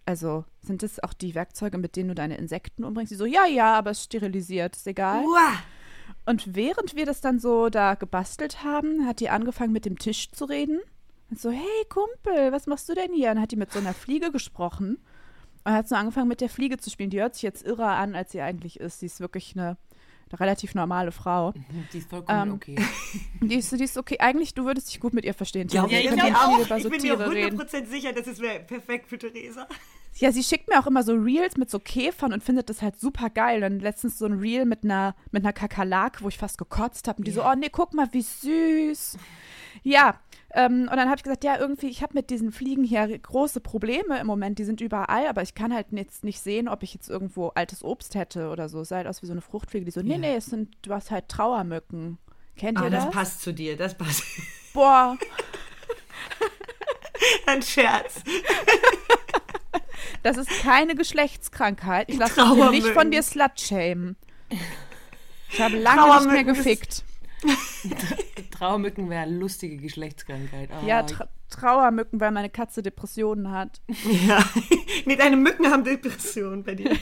also 0.05 0.45
sind 0.63 0.83
das 0.83 1.03
auch 1.03 1.13
die 1.15 1.35
Werkzeuge, 1.35 1.79
mit 1.79 1.97
denen 1.97 2.09
du 2.11 2.15
deine 2.15 2.37
Insekten 2.37 2.85
umbringst? 2.85 3.11
Sie 3.11 3.17
so, 3.17 3.25
ja, 3.27 3.47
ja, 3.47 3.75
aber 3.75 3.91
es 3.91 3.99
ist 3.99 4.05
sterilisiert, 4.05 4.77
ist 4.77 4.87
egal. 4.87 5.25
Uah. 5.25 5.63
Und 6.27 6.55
während 6.55 6.97
wir 6.97 7.07
das 7.07 7.21
dann 7.21 7.39
so 7.39 7.69
da 7.71 7.95
gebastelt 7.95 8.63
haben, 8.63 9.07
hat 9.07 9.21
die 9.21 9.31
angefangen 9.31 9.73
mit 9.73 9.85
dem 9.87 9.99
Tisch 9.99 10.31
zu 10.33 10.45
reden. 10.45 10.81
Und 11.31 11.41
so, 11.41 11.51
hey 11.51 11.85
Kumpel, 11.89 12.51
was 12.53 12.67
machst 12.67 12.89
du 12.89 12.95
denn 12.95 13.13
hier? 13.13 13.29
Und 13.29 13.37
dann 13.37 13.43
hat 13.43 13.53
die 13.53 13.57
mit 13.57 13.73
so 13.73 13.79
einer 13.79 13.95
Fliege 13.95 14.33
gesprochen 14.33 14.99
und 15.65 15.73
hat 15.73 15.89
so 15.89 15.95
angefangen 15.95 16.29
mit 16.29 16.41
der 16.41 16.49
Fliege 16.49 16.77
zu 16.79 16.91
spielen. 16.91 17.11
Die 17.11 17.21
hört 17.21 17.35
sich 17.35 17.43
jetzt 17.43 17.65
irrer 17.65 17.97
an, 17.97 18.17
als 18.17 18.33
sie 18.33 18.41
eigentlich 18.41 18.81
ist. 18.81 18.99
Sie 18.99 19.07
ist 19.07 19.21
wirklich 19.21 19.55
eine, 19.55 19.77
eine 20.31 20.41
relativ 20.41 20.75
normale 20.75 21.13
Frau. 21.13 21.53
Die 21.93 21.99
ist 21.99 22.11
vollkommen 22.11 22.49
Ähm, 22.49 22.55
okay. 22.55 22.77
Die 23.43 23.55
ist, 23.55 23.71
die 23.73 23.85
ist 23.85 23.97
okay. 23.97 24.19
Eigentlich, 24.19 24.55
du 24.55 24.65
würdest 24.65 24.91
dich 24.93 24.99
gut 24.99 25.15
mit 25.15 25.25
ihr 25.25 25.35
verstehen. 25.35 25.69
Ja, 25.69 25.87
Theresa. 25.87 26.15
ich, 26.15 26.23
ich 26.25 26.35
auch. 26.35 26.59
über 26.59 26.77
Ich 26.77 26.83
so 26.83 26.91
bin 26.91 27.01
mir 27.01 27.17
Tiere 27.17 27.31
reden. 27.31 27.61
100% 27.61 27.87
sicher, 27.87 28.13
das 28.13 28.27
ist 28.27 28.41
perfekt 28.67 29.09
für 29.09 29.19
Theresa. 29.19 29.69
Ja, 30.17 30.33
sie 30.33 30.43
schickt 30.43 30.69
mir 30.69 30.81
auch 30.81 30.89
immer 30.89 31.05
so 31.05 31.15
Reels 31.15 31.57
mit 31.57 31.71
so 31.71 31.79
Käfern 31.79 32.33
und 32.33 32.43
findet 32.43 32.69
das 32.69 32.83
halt 32.83 32.99
super 32.99 33.31
geil. 33.31 33.61
Dann 33.61 33.79
letztens 33.79 34.19
so 34.19 34.27
ein 34.27 34.33
Reel 34.33 34.65
mit 34.65 34.83
einer, 34.83 35.15
mit 35.31 35.45
einer 35.45 35.53
Kakerlake, 35.53 36.23
wo 36.23 36.29
ich 36.29 36.39
fast 36.39 36.59
gekotzt 36.59 37.07
habe. 37.07 37.19
Und 37.19 37.27
die 37.27 37.31
so, 37.31 37.45
oh 37.45 37.55
nee, 37.55 37.69
guck 37.71 37.95
mal, 37.95 38.09
wie 38.13 38.23
süß. 38.23 39.17
Ja, 39.85 40.19
ähm, 40.55 40.89
und 40.91 40.97
dann 40.97 41.09
habe 41.09 41.17
ich 41.17 41.23
gesagt, 41.23 41.45
ja, 41.45 41.59
irgendwie, 41.59 41.89
ich 41.89 42.03
habe 42.03 42.15
mit 42.15 42.31
diesen 42.31 42.53
Fliegen 42.53 42.85
hier 42.85 43.07
große 43.19 43.61
Probleme 43.61 44.19
im 44.19 44.27
Moment. 44.27 44.59
Die 44.59 44.65
sind 44.65 44.81
überall, 44.81 45.27
aber 45.27 45.43
ich 45.43 45.55
kann 45.55 45.75
halt 45.75 45.87
jetzt 45.93 46.25
nicht 46.25 46.41
sehen, 46.41 46.69
ob 46.69 46.83
ich 46.83 46.95
jetzt 46.95 47.09
irgendwo 47.09 47.49
altes 47.49 47.85
Obst 47.85 48.15
hätte 48.15 48.49
oder 48.51 48.69
so. 48.69 48.81
Es 48.81 48.89
sah 48.89 48.97
halt 48.97 49.07
aus 49.07 49.23
wie 49.23 49.27
so 49.27 49.33
eine 49.33 49.41
Fruchtfliege. 49.43 49.85
Die 49.85 49.91
so, 49.91 50.01
nee, 50.03 50.19
nee, 50.19 50.35
es 50.35 50.47
sind, 50.47 50.75
du 50.83 50.93
hast 50.93 51.11
halt 51.11 51.29
Trauermücken. 51.29 52.19
Kennt 52.57 52.79
Ah, 52.79 52.85
ihr 52.85 52.91
das 52.91 53.05
das? 53.07 53.15
passt 53.15 53.43
zu 53.43 53.53
dir, 53.53 53.77
das 53.77 53.97
passt. 53.97 54.23
Boah, 54.75 55.17
Ein 57.47 57.63
Scherz. 57.63 58.23
das 60.23 60.37
ist 60.37 60.49
keine 60.63 60.95
Geschlechtskrankheit. 60.95 62.09
Ich 62.09 62.19
lasse 62.19 62.45
mich 62.55 62.71
nicht 62.71 62.87
von 62.89 63.11
dir 63.11 63.23
slut-shamen. 63.23 64.17
Ich 65.51 65.61
habe 65.61 65.77
lange 65.79 66.15
nicht 66.21 66.31
mehr 66.33 66.45
gefickt. 66.45 67.05
Trauermücken 68.61 69.09
wäre 69.09 69.23
eine 69.23 69.37
lustige 69.39 69.79
Geschlechtskrankheit. 69.79 70.69
Ah, 70.71 70.87
Ja, 70.87 71.03
Tra 71.03 71.29
Trauermücken, 71.49 72.21
weil 72.21 72.31
meine 72.31 72.51
Katze 72.51 72.83
Depressionen 72.83 73.51
hat. 73.51 73.81
Ja. 74.29 74.45
Nee, 75.07 75.17
deine 75.17 75.37
Mücken 75.37 75.67
haben 75.67 75.83
Depressionen 75.83 76.63
bei 76.63 76.75
dir. 76.75 76.91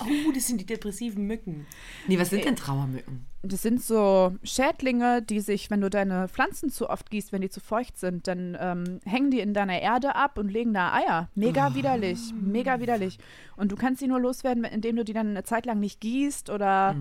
oh, 0.00 0.32
das 0.34 0.46
sind 0.46 0.62
die 0.62 0.66
depressiven 0.66 1.26
Mücken. 1.26 1.66
Nee, 2.08 2.18
was 2.18 2.30
sind 2.30 2.46
denn 2.46 2.56
Trauermücken? 2.56 3.26
Das 3.44 3.60
sind 3.62 3.82
so 3.82 4.36
Schädlinge, 4.44 5.20
die 5.20 5.40
sich, 5.40 5.68
wenn 5.68 5.80
du 5.80 5.90
deine 5.90 6.28
Pflanzen 6.28 6.70
zu 6.70 6.88
oft 6.88 7.10
gießt, 7.10 7.32
wenn 7.32 7.40
die 7.40 7.50
zu 7.50 7.58
feucht 7.58 7.98
sind, 7.98 8.28
dann 8.28 8.56
ähm, 8.60 9.00
hängen 9.04 9.32
die 9.32 9.40
in 9.40 9.52
deiner 9.52 9.80
Erde 9.80 10.14
ab 10.14 10.38
und 10.38 10.48
legen 10.48 10.72
da 10.72 10.92
Eier. 10.94 11.28
Mega 11.34 11.74
widerlich, 11.74 12.20
mega 12.40 12.78
widerlich. 12.78 13.18
Und 13.56 13.72
du 13.72 13.76
kannst 13.76 13.98
sie 13.98 14.06
nur 14.06 14.20
loswerden, 14.20 14.62
indem 14.62 14.94
du 14.94 15.04
die 15.04 15.12
dann 15.12 15.30
eine 15.30 15.42
Zeit 15.42 15.66
lang 15.66 15.80
nicht 15.80 16.00
gießt 16.00 16.50
oder 16.50 16.94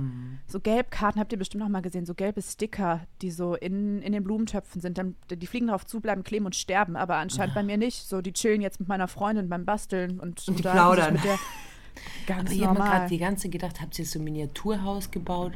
so 0.47 0.59
Gelbkarten, 0.59 1.21
habt 1.21 1.31
ihr 1.31 1.37
bestimmt 1.37 1.63
noch 1.63 1.69
mal 1.69 1.81
gesehen, 1.81 2.07
so 2.07 2.15
gelbe 2.15 2.41
Sticker, 2.41 3.01
die 3.21 3.29
so 3.29 3.53
in, 3.55 4.01
in 4.01 4.11
den 4.11 4.23
Blumentöpfen 4.23 4.81
sind. 4.81 4.97
Dann, 4.97 5.15
die 5.29 5.47
fliegen 5.47 5.67
drauf 5.67 5.85
zu, 5.85 6.01
bleiben 6.01 6.23
kleben 6.23 6.45
und 6.47 6.55
sterben, 6.55 6.95
aber 6.95 7.17
anscheinend 7.17 7.53
bei 7.53 7.61
mir 7.61 7.77
nicht. 7.77 8.07
So, 8.07 8.21
die 8.21 8.33
chillen 8.33 8.61
jetzt 8.61 8.79
mit 8.79 8.89
meiner 8.89 9.07
Freundin 9.07 9.47
beim 9.47 9.65
Basteln 9.65 10.19
und, 10.19 10.47
Und 10.47 10.57
die 10.57 10.63
plaudern. 10.63 11.19
Ganz 12.25 12.49
Aber 12.49 12.51
ich 12.51 12.63
habe 12.63 12.73
mir 12.73 12.79
normal. 12.79 12.97
gerade 12.97 13.09
die 13.09 13.17
ganze 13.17 13.49
gedacht, 13.49 13.79
habt 13.81 13.99
ihr 13.99 14.05
so 14.05 14.17
ein 14.17 14.23
Miniaturhaus 14.23 15.11
gebaut 15.11 15.53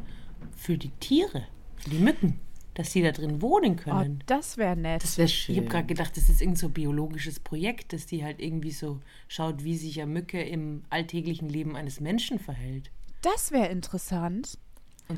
für 0.56 0.78
die 0.78 0.92
Tiere, 1.00 1.44
für 1.78 1.90
die 1.90 2.00
Mücken, 2.00 2.40
dass 2.74 2.92
sie 2.92 3.02
da 3.02 3.12
drin 3.12 3.42
wohnen 3.42 3.74
Oh, 3.80 3.84
können? 3.84 4.24
das 4.26 4.58
wäre 4.58 4.76
nett. 4.76 5.04
Das 5.04 5.18
wäre 5.18 5.26
ich 5.28 5.34
schön. 5.36 5.56
habe 5.58 5.68
gerade 5.68 5.86
gedacht, 5.88 6.16
das 6.18 6.30
ist 6.30 6.42
irgend 6.42 6.58
so 6.58 6.68
ein 6.68 6.74
biologisches 6.74 7.40
Projekt, 7.40 7.94
dass 7.94 8.06
die 8.06 8.24
halt 8.24 8.42
irgendwie 8.42 8.72
so 8.72 9.00
schaut, 9.28 9.64
wie 9.64 9.78
sich 9.78 10.02
eine 10.02 10.12
Mücke 10.12 10.42
im 10.42 10.84
alltäglichen 10.90 11.48
Leben 11.50 11.76
eines 11.76 12.00
Menschen 12.00 12.40
verhält. 12.40 12.92
Das 13.22 13.52
wäre 13.52 13.68
interessant. 13.68 14.58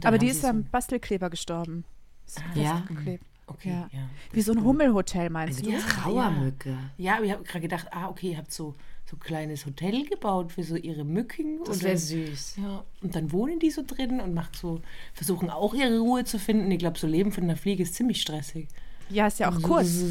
Aber 0.04 0.18
die 0.18 0.28
ist 0.28 0.42
sie 0.42 0.48
am 0.50 0.64
so, 0.64 0.68
Bastelkleber 0.72 1.30
gestorben. 1.30 1.84
Ist 2.26 2.42
ja? 2.56 2.78
festgeklebt. 2.78 3.26
Okay, 3.50 3.70
Ja. 3.70 3.90
ja. 3.94 4.10
Wie 4.34 4.42
so 4.42 4.52
ein 4.52 4.62
Hummelhotel, 4.64 5.30
meinst 5.30 5.66
du? 5.66 5.70
Die 5.72 5.78
Trauermücke. 5.78 6.78
Ja, 6.98 7.16
aber 7.16 7.24
ich 7.26 7.32
habe 7.32 7.44
gerade 7.44 7.62
gedacht, 7.62 7.88
ah, 7.92 8.10
okay, 8.10 8.32
ihr 8.32 8.38
habt 8.38 8.52
so 8.52 8.76
so 9.10 9.16
ein 9.16 9.20
kleines 9.22 9.66
Hotel 9.66 10.06
gebaut 10.06 10.52
für 10.52 10.64
so 10.64 10.76
ihre 10.76 11.06
Mücken. 11.06 11.60
Das 11.66 11.78
und 11.78 11.84
wäre 11.84 11.94
dann- 11.94 12.02
süß. 12.02 12.56
Ja, 12.62 12.84
und 13.02 13.16
dann 13.16 13.32
wohnen 13.32 13.60
die 13.60 13.70
so 13.72 13.82
drin 13.86 14.20
und 14.20 14.34
machen 14.34 14.52
so, 14.54 14.82
versuchen 15.14 15.50
auch 15.50 15.74
ihre 15.74 16.00
Ruhe 16.00 16.26
zu 16.26 16.38
finden. 16.40 16.70
Ich 16.72 16.80
glaube, 16.80 17.00
so 17.00 17.08
Leben 17.08 17.32
von 17.32 17.46
einer 17.46 17.56
Fliege 17.56 17.84
ist 17.84 17.96
ziemlich 17.96 18.22
stressig. 18.22 18.68
Ja, 19.10 19.28
ist 19.28 19.40
ja 19.40 19.50
auch 19.50 19.62
kurz. 19.62 20.04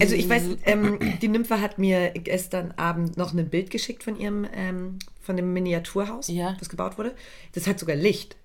Also 0.00 0.14
ich 0.14 0.28
weiß, 0.28 0.42
ähm, 0.64 1.00
die 1.20 1.26
Nymphe 1.26 1.60
hat 1.60 1.78
mir 1.80 2.10
gestern 2.10 2.70
Abend 2.76 3.16
noch 3.16 3.34
ein 3.34 3.48
Bild 3.50 3.70
geschickt 3.70 4.04
von 4.04 4.16
ihrem, 4.16 4.46
ähm, 4.54 5.00
von 5.20 5.36
dem 5.36 5.52
Miniaturhaus, 5.52 6.28
Ja. 6.28 6.54
das 6.60 6.68
gebaut 6.68 6.96
wurde. 6.96 7.12
Das 7.54 7.66
hat 7.66 7.80
sogar 7.80 7.96
Licht. 7.96 8.36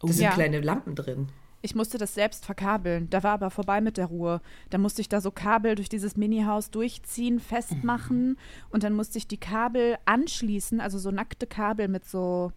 Da 0.00 0.06
sind 0.06 0.22
Ja. 0.22 0.30
kleine 0.30 0.60
Lampen 0.60 0.94
drin. 0.94 1.28
Ich 1.62 1.74
musste 1.74 1.96
das 1.96 2.14
selbst 2.14 2.44
verkabeln. 2.44 3.08
Da 3.08 3.22
war 3.22 3.32
aber 3.32 3.50
vorbei 3.50 3.80
mit 3.80 3.96
der 3.96 4.06
Ruhe. 4.06 4.40
Da 4.70 4.78
musste 4.78 5.00
ich 5.00 5.08
da 5.08 5.20
so 5.20 5.30
Kabel 5.30 5.76
durch 5.76 5.88
dieses 5.88 6.16
Mini-Haus 6.16 6.70
durchziehen, 6.70 7.38
festmachen 7.38 8.36
und 8.70 8.82
dann 8.82 8.94
musste 8.94 9.18
ich 9.18 9.28
die 9.28 9.38
Kabel 9.38 9.96
anschließen, 10.04 10.80
also 10.80 10.98
so 10.98 11.10
nackte 11.12 11.46
Kabel 11.46 11.86
mit 11.88 12.04
so 12.04 12.52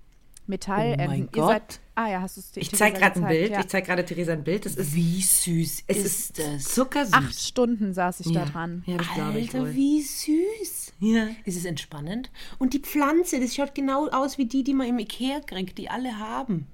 Metallenden. 0.47 1.05
Oh 1.05 1.09
mein 1.09 1.21
Ihr 1.21 1.27
Gott. 1.31 1.49
Seid, 1.49 1.79
ah 1.95 2.09
ja, 2.09 2.21
hast 2.21 2.37
du 2.37 2.41
es 2.41 2.51
dir 2.51 2.61
Ich 2.61 2.71
zeige 2.71 2.99
gerade 2.99 3.19
ein 3.19 3.27
Bild. 3.27 3.51
Ja. 3.51 3.59
Ich 3.59 3.67
zeige 3.67 3.87
gerade 3.87 4.05
Theresa 4.05 4.33
ein 4.33 4.43
Bild. 4.43 4.65
Das 4.65 4.75
ist, 4.75 4.93
Wie 4.93 5.21
süß 5.21 5.83
es 5.87 5.97
ist, 5.97 6.05
ist 6.05 6.39
das? 6.39 6.63
zuckersüß. 6.75 7.13
Acht 7.13 7.39
Stunden 7.39 7.93
saß 7.93 8.21
ich 8.21 8.27
ja. 8.27 8.45
da 8.45 8.51
dran. 8.51 8.83
Ja, 8.85 8.97
das 8.97 9.07
glaube 9.13 9.39
ich 9.39 9.53
Alter, 9.53 9.67
wohl. 9.67 9.75
wie 9.75 10.01
süß. 10.01 10.93
Ja. 10.99 11.27
Ist 11.45 11.57
es 11.57 11.65
entspannend? 11.65 12.31
Und 12.59 12.73
die 12.73 12.79
Pflanze, 12.79 13.39
das 13.39 13.55
schaut 13.55 13.73
genau 13.75 14.07
aus 14.09 14.37
wie 14.37 14.45
die, 14.45 14.63
die 14.63 14.73
man 14.73 14.87
im 14.87 14.99
Ikea 14.99 15.39
kriegt, 15.41 15.77
die 15.77 15.89
alle 15.89 16.19
haben. 16.19 16.67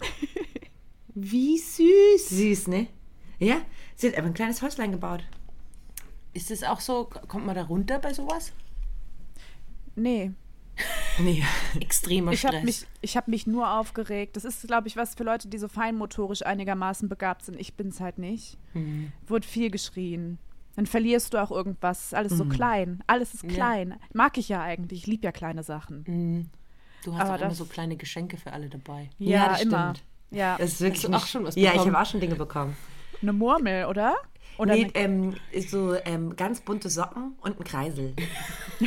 wie 1.16 1.58
süß. 1.58 2.28
Süß, 2.28 2.68
ne? 2.68 2.86
Ja, 3.38 3.56
sie 3.96 4.08
hat 4.08 4.14
einfach 4.14 4.30
ein 4.30 4.34
kleines 4.34 4.62
Häuslein 4.62 4.92
gebaut. 4.92 5.24
Ist 6.32 6.50
das 6.50 6.62
auch 6.62 6.80
so, 6.80 7.04
kommt 7.28 7.46
man 7.46 7.54
da 7.56 7.64
runter 7.64 7.98
bei 7.98 8.12
sowas? 8.14 8.52
Nee, 9.94 10.32
Nee. 11.18 11.42
Extremer 11.80 12.32
ich 12.32 12.44
habe 12.44 12.56
Stress. 12.58 12.64
mich, 12.64 12.86
ich 13.00 13.16
hab 13.16 13.28
mich 13.28 13.46
nur 13.46 13.70
aufgeregt. 13.78 14.36
Das 14.36 14.44
ist, 14.44 14.66
glaube 14.66 14.88
ich, 14.88 14.96
was 14.96 15.14
für 15.14 15.24
Leute, 15.24 15.48
die 15.48 15.56
so 15.56 15.68
feinmotorisch 15.68 16.44
einigermaßen 16.44 17.08
begabt 17.08 17.42
sind. 17.46 17.58
Ich 17.58 17.74
bin 17.74 17.88
es 17.88 18.00
halt 18.00 18.18
nicht. 18.18 18.58
Mhm. 18.74 19.10
Wurde 19.26 19.46
viel 19.48 19.70
geschrien. 19.70 20.38
Dann 20.74 20.84
verlierst 20.84 21.32
du 21.32 21.42
auch 21.42 21.50
irgendwas. 21.50 22.12
Alles 22.12 22.32
Mhm. 22.32 22.36
so 22.36 22.44
klein. 22.44 23.02
Alles 23.06 23.32
ist 23.32 23.44
Ja. 23.44 23.48
klein. 23.48 23.94
Mag 24.12 24.36
ich 24.36 24.50
ja 24.50 24.60
eigentlich. 24.62 25.00
Ich 25.00 25.06
liebe 25.06 25.24
ja 25.24 25.32
kleine 25.32 25.62
Sachen. 25.62 26.04
Mhm. 26.06 26.50
Du 27.04 27.14
hast 27.14 27.22
Aber 27.22 27.36
auch 27.36 27.40
immer 27.46 27.54
so 27.54 27.64
kleine 27.64 27.96
Geschenke 27.96 28.36
für 28.36 28.52
alle 28.52 28.68
dabei. 28.68 29.08
Ja, 29.18 29.48
das 29.48 29.62
immer. 29.62 29.94
stimmt. 29.94 30.06
Ja, 30.30 30.56
Das 30.58 30.72
ist 30.72 30.80
wirklich 30.80 31.02
du 31.02 31.12
auch 31.12 31.26
schon 31.26 31.44
was 31.44 31.54
Ja, 31.54 31.70
ich 31.70 31.76
bekommen? 31.76 31.94
habe 31.94 32.02
auch 32.02 32.10
schon 32.10 32.20
Dinge 32.20 32.34
bekommen. 32.36 32.76
eine 33.22 33.32
Murmel, 33.32 33.86
oder? 33.86 34.16
Oder 34.58 34.74
nee, 34.74 34.90
eine, 34.94 34.94
ähm, 34.94 35.36
so 35.68 35.94
ähm, 36.04 36.34
ganz 36.36 36.60
bunte 36.60 36.88
Socken 36.90 37.36
und 37.42 37.58
ein 37.60 37.64
Kreisel. 37.64 38.14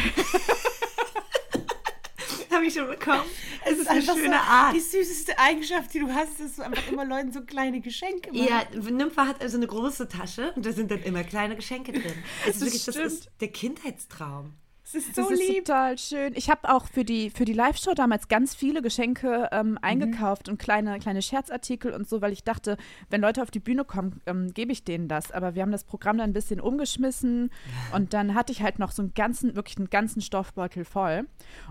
habe 2.51 2.65
ich 2.65 2.73
schon 2.73 2.87
bekommen. 2.87 3.21
Es 3.65 3.77
ist 3.77 3.87
eine 3.89 4.01
schöne 4.01 4.39
Art. 4.41 4.75
Die 4.75 4.79
süßeste 4.79 5.37
Eigenschaft, 5.37 5.93
die 5.93 5.99
du 5.99 6.07
hast, 6.13 6.39
ist, 6.39 6.41
dass 6.41 6.55
du 6.57 6.61
einfach 6.63 6.87
immer 6.91 7.05
Leuten 7.05 7.31
so 7.31 7.41
kleine 7.41 7.81
Geschenke 7.81 8.31
machst. 8.33 8.49
Ja, 8.49 8.63
Nympha 8.91 9.27
hat 9.27 9.41
also 9.41 9.57
eine 9.57 9.67
große 9.67 10.07
Tasche 10.07 10.51
und 10.55 10.65
da 10.65 10.71
sind 10.71 10.91
dann 10.91 11.01
immer 11.03 11.23
kleine 11.23 11.55
Geschenke 11.55 11.91
drin. 11.93 12.13
Es 12.45 12.47
ist 12.47 12.55
Das 12.55 12.61
wirklich, 12.61 12.85
das 12.85 12.95
stimmt. 12.95 13.07
ist 13.11 13.29
der 13.41 13.47
Kindheitstraum. 13.49 14.53
Das 14.91 15.03
ist 15.05 15.17
das 15.17 15.27
so 15.27 15.33
ist 15.33 15.39
lieb. 15.39 15.65
total 15.65 15.97
schön. 15.99 16.33
Ich 16.35 16.49
habe 16.49 16.67
auch 16.73 16.85
für 16.87 17.05
die, 17.05 17.29
für 17.29 17.45
die 17.45 17.53
Live-Show 17.53 17.93
damals 17.93 18.27
ganz 18.27 18.55
viele 18.55 18.81
Geschenke 18.81 19.47
ähm, 19.51 19.77
eingekauft 19.81 20.49
und 20.49 20.57
kleine, 20.57 20.97
kleine 20.97 21.21
Scherzartikel 21.21 21.93
und 21.93 22.09
so, 22.09 22.21
weil 22.21 22.33
ich 22.33 22.43
dachte, 22.43 22.75
wenn 23.11 23.21
Leute 23.21 23.43
auf 23.43 23.51
die 23.51 23.59
Bühne 23.59 23.85
kommen, 23.85 24.19
ähm, 24.25 24.51
gebe 24.51 24.71
ich 24.71 24.83
denen 24.83 25.07
das. 25.07 25.31
Aber 25.31 25.53
wir 25.53 25.61
haben 25.61 25.71
das 25.71 25.83
Programm 25.83 26.17
dann 26.17 26.31
ein 26.31 26.33
bisschen 26.33 26.59
umgeschmissen 26.59 27.51
und 27.93 28.13
dann 28.15 28.33
hatte 28.33 28.51
ich 28.51 28.63
halt 28.63 28.79
noch 28.79 28.91
so 28.91 29.03
einen 29.03 29.13
ganzen, 29.13 29.55
wirklich 29.55 29.77
einen 29.77 29.91
ganzen 29.91 30.21
Stoffbeutel 30.21 30.85
voll. 30.85 31.27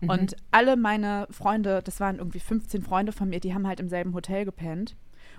Und 0.07 0.37
alle 0.53 0.77
meine 0.77 1.27
Freunde, 1.31 1.83
das 1.83 1.99
waren 1.99 2.19
irgendwie 2.19 2.41
15 2.41 2.83
Freunde 2.83 3.11
von 3.11 3.29
mir, 3.29 3.41
die 3.41 3.53
haben 3.53 3.67
halt 3.67 3.81
im 3.81 3.89
selben 3.89 4.15
Hotel 4.15 4.45
gepennt. 4.45 4.97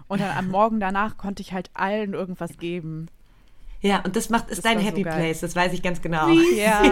Und 0.07 0.19
dann 0.19 0.37
am 0.37 0.47
Morgen 0.51 0.81
danach 0.81 1.15
konnte 1.17 1.41
ich 1.41 1.53
halt 1.53 1.69
allen 1.73 2.13
irgendwas 2.13 2.57
geben. 2.57 3.07
Ja, 3.81 4.01
und 4.03 4.15
das 4.15 4.29
macht 4.29 4.49
ist 4.49 4.57
Das 4.57 4.63
dein 4.63 4.79
so 4.79 4.85
Happy 4.85 5.03
geil. 5.03 5.17
Place, 5.17 5.39
das 5.39 5.55
weiß 5.55 5.71
ich 5.71 5.81
ganz 5.81 6.01
genau. 6.01 6.27
Ja. 6.55 6.83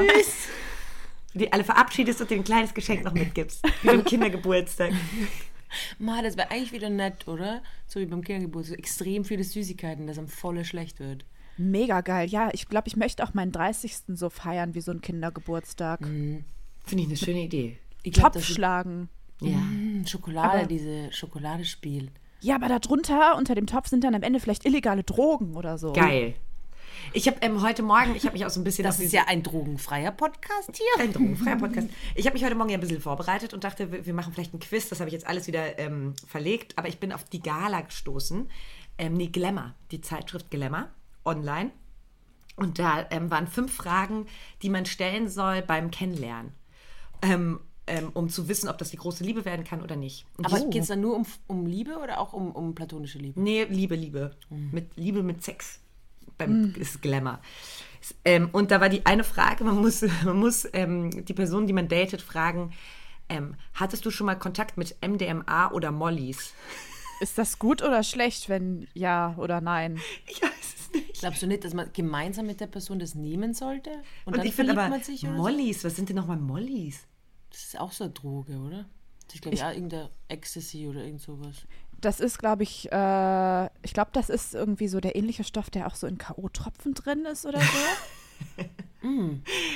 Die 1.34 1.52
alle 1.52 1.64
verabschiedest 1.64 2.22
und 2.22 2.30
dir 2.30 2.36
ein 2.36 2.44
kleines 2.44 2.74
Geschenk 2.74 3.04
noch 3.04 3.14
mitgibst. 3.14 3.64
Wie 3.82 3.88
beim 3.88 4.04
Kindergeburtstag. 4.04 4.92
Ma, 6.00 6.22
das 6.22 6.38
wäre 6.38 6.50
eigentlich 6.50 6.72
wieder 6.72 6.90
nett, 6.90 7.28
oder? 7.28 7.62
So 7.86 8.00
wie 8.00 8.06
beim 8.06 8.24
Kindergeburtstag. 8.24 8.78
So 8.78 8.80
extrem 8.80 9.26
viele 9.26 9.44
Süßigkeiten, 9.44 10.08
dass 10.08 10.18
einem 10.18 10.28
voll 10.30 10.64
schlecht 10.64 11.00
wird. 11.00 11.26
Mega 11.58 12.02
geil. 12.02 12.30
Ja, 12.30 12.50
ich 12.54 12.68
glaube, 12.70 12.88
ich 12.88 12.96
möchte 12.96 13.24
auch 13.24 13.34
meinen 13.34 13.52
30. 13.52 13.96
so 14.16 14.30
feiern 14.30 14.76
wie 14.76 14.82
so 14.82 14.92
ein 14.92 15.02
Kindergeburtstag. 15.02 16.00
Finde 16.06 16.44
ich 16.86 17.06
eine 17.06 17.18
schöne 17.18 17.42
Idee. 17.44 17.78
Ich 18.04 18.14
glaub, 18.14 18.34
Topf 18.34 18.46
schlagen. 18.46 19.10
Ja. 19.42 19.58
Mm, 19.58 20.06
Schokolade, 20.08 20.60
Aber- 20.60 20.68
diese 20.68 21.12
Schokoladespiel. 21.12 22.12
Ja, 22.40 22.56
aber 22.56 22.68
darunter, 22.68 23.36
unter 23.36 23.56
dem 23.56 23.66
Topf, 23.66 23.88
sind 23.88 24.04
dann 24.04 24.14
am 24.14 24.22
Ende 24.22 24.40
vielleicht 24.40 24.66
illegale 24.66 25.04
Drogen 25.04 25.56
oder 25.56 25.78
so. 25.80 25.92
Geil. 25.94 26.36
Ich 27.14 27.28
habe 27.28 27.38
ähm, 27.42 27.62
heute 27.62 27.84
Morgen, 27.84 28.16
ich 28.16 28.24
habe 28.26 28.34
mich 28.34 28.46
auch 28.46 28.50
so 28.50 28.60
ein 28.60 28.64
bisschen 28.64 28.84
Das 28.84 29.00
ist 29.00 29.14
ja 29.14 29.24
ein 29.28 29.44
drogenfreier 29.44 30.12
Podcast 30.12 30.72
hier. 30.76 31.04
ein 31.04 31.14
drogenfreier 31.14 31.56
Podcast. 31.60 31.88
Ich 32.16 32.26
habe 32.26 32.34
mich 32.34 32.44
heute 32.44 32.56
Morgen 32.56 32.70
ja 32.70 32.78
ein 32.78 32.82
bisschen 32.82 33.02
vorbereitet 33.02 33.54
und 33.54 33.64
dachte, 33.64 33.92
wir 33.92 34.06
wir 34.06 34.14
machen 34.14 34.34
vielleicht 34.34 34.54
ein 34.54 34.60
Quiz. 34.60 34.90
Das 34.90 35.00
habe 35.00 35.10
ich 35.10 35.14
jetzt 35.14 35.28
alles 35.28 35.48
wieder 35.48 35.80
ähm, 35.80 36.14
verlegt. 36.28 36.78
Aber 36.78 36.88
ich 36.88 37.00
bin 37.00 37.12
auf 37.12 37.24
die 37.26 37.42
Gala 37.42 37.82
gestoßen. 37.82 38.50
Ähm, 38.98 39.14
nee, 39.14 39.28
Glamour, 39.28 39.74
die 39.92 40.02
Zeitschrift 40.02 40.50
Glamour, 40.52 40.90
online. 41.26 41.72
Und 42.56 42.80
da 42.80 43.06
ähm, 43.12 43.30
waren 43.30 43.48
fünf 43.48 43.74
Fragen, 43.74 44.26
die 44.62 44.70
man 44.70 44.86
stellen 44.86 45.30
soll 45.30 45.62
beim 45.62 45.92
Kennenlernen. 45.92 46.54
Ähm, 47.22 47.60
ähm, 47.90 48.10
um 48.14 48.28
zu 48.30 48.50
wissen, 48.50 48.68
ob 48.68 48.78
das 48.78 48.90
die 48.90 48.98
große 48.98 49.24
Liebe 49.24 49.46
werden 49.46 49.64
kann 49.64 49.82
oder 49.82 49.96
nicht. 49.96 50.26
Und 50.38 50.46
Aber 50.46 50.60
geht 50.66 50.82
es 50.82 50.90
dann 50.90 51.02
nur 51.02 51.16
um, 51.16 51.26
um 51.48 51.66
Liebe 51.66 52.00
oder 52.00 52.20
auch 52.20 52.34
um, 52.34 52.52
um 52.52 52.76
platonische 52.76 53.18
Liebe? 53.18 53.40
Nee, 53.40 53.64
Liebe, 53.64 53.96
Liebe. 53.96 54.36
Mit 54.50 54.98
Liebe 54.98 55.24
mit 55.24 55.44
Sex. 55.44 55.80
Beim 56.38 56.74
ist 56.76 57.02
Glamour. 57.02 57.40
Ähm, 58.24 58.50
und 58.52 58.72
da 58.72 58.80
war 58.80 58.90
die 58.90 59.06
eine 59.06 59.24
Frage, 59.24 59.64
man 59.64 59.76
muss, 59.78 60.02
man 60.24 60.38
muss 60.38 60.68
ähm, 60.74 61.26
die 61.26 61.34
Person, 61.34 61.68
die 61.68 61.74
man 61.74 61.88
datet, 61.88 62.22
fragen, 62.22 62.74
ähm, 63.30 63.56
hattest 63.74 64.06
du 64.06 64.12
schon 64.12 64.26
mal 64.26 64.36
Kontakt 64.36 64.78
mit 64.78 64.96
MDMA 65.06 65.72
oder 65.72 65.92
Mollys? 65.92 66.54
Ist 67.20 67.38
das 67.38 67.58
gut 67.58 67.82
oder 67.82 68.04
schlecht, 68.04 68.48
wenn 68.48 68.88
ja 68.94 69.34
oder 69.38 69.60
nein? 69.60 70.00
Ich 70.28 70.42
weiß 70.42 70.52
es 70.52 70.94
nicht. 70.94 71.20
Glaubst 71.20 71.42
du 71.42 71.48
nicht, 71.48 71.64
dass 71.64 71.74
man 71.74 71.92
gemeinsam 71.92 72.46
mit 72.46 72.62
der 72.62 72.68
Person 72.68 73.00
das 73.00 73.16
nehmen 73.16 73.56
sollte? 73.56 73.90
Und, 73.90 74.34
Und 74.34 74.38
dann 74.38 74.46
ich 74.46 74.54
finde 74.54 74.74
verliebt 74.74 74.80
aber, 74.80 74.90
man 74.90 75.04
sich 75.04 75.24
oder 75.24 75.36
so? 75.36 75.42
Mollys, 75.42 75.84
was 75.84 75.96
sind 75.96 76.10
denn 76.10 76.16
nochmal 76.16 76.38
Mollys? 76.38 77.08
Das 77.50 77.64
ist 77.64 77.80
auch 77.80 77.92
so 77.92 78.04
eine 78.04 78.14
Droge, 78.14 78.58
oder? 78.58 78.86
Ist, 79.34 79.42
glaube 79.42 79.56
ich, 79.56 79.64
auch 79.64 79.72
irgendein 79.72 80.10
Ecstasy 80.28 80.88
oder 80.88 81.04
irgend 81.04 81.22
sowas. 81.22 81.56
Das 82.02 82.20
ist, 82.20 82.38
glaube 82.38 82.64
ich, 82.64 82.92
äh, 82.92 83.66
ich 83.82 83.94
glaube, 83.94 84.12
das 84.14 84.30
ist 84.30 84.54
irgendwie 84.54 84.88
so 84.88 85.00
der 85.00 85.16
ähnliche 85.16 85.44
Stoff, 85.44 85.70
der 85.70 85.88
auch 85.88 85.96
so 85.96 86.06
in 86.08 86.18
K.O.-Tropfen 86.18 86.94
drin 86.94 87.26
ist 87.26 87.46
oder 87.46 87.60
so. 87.60 87.68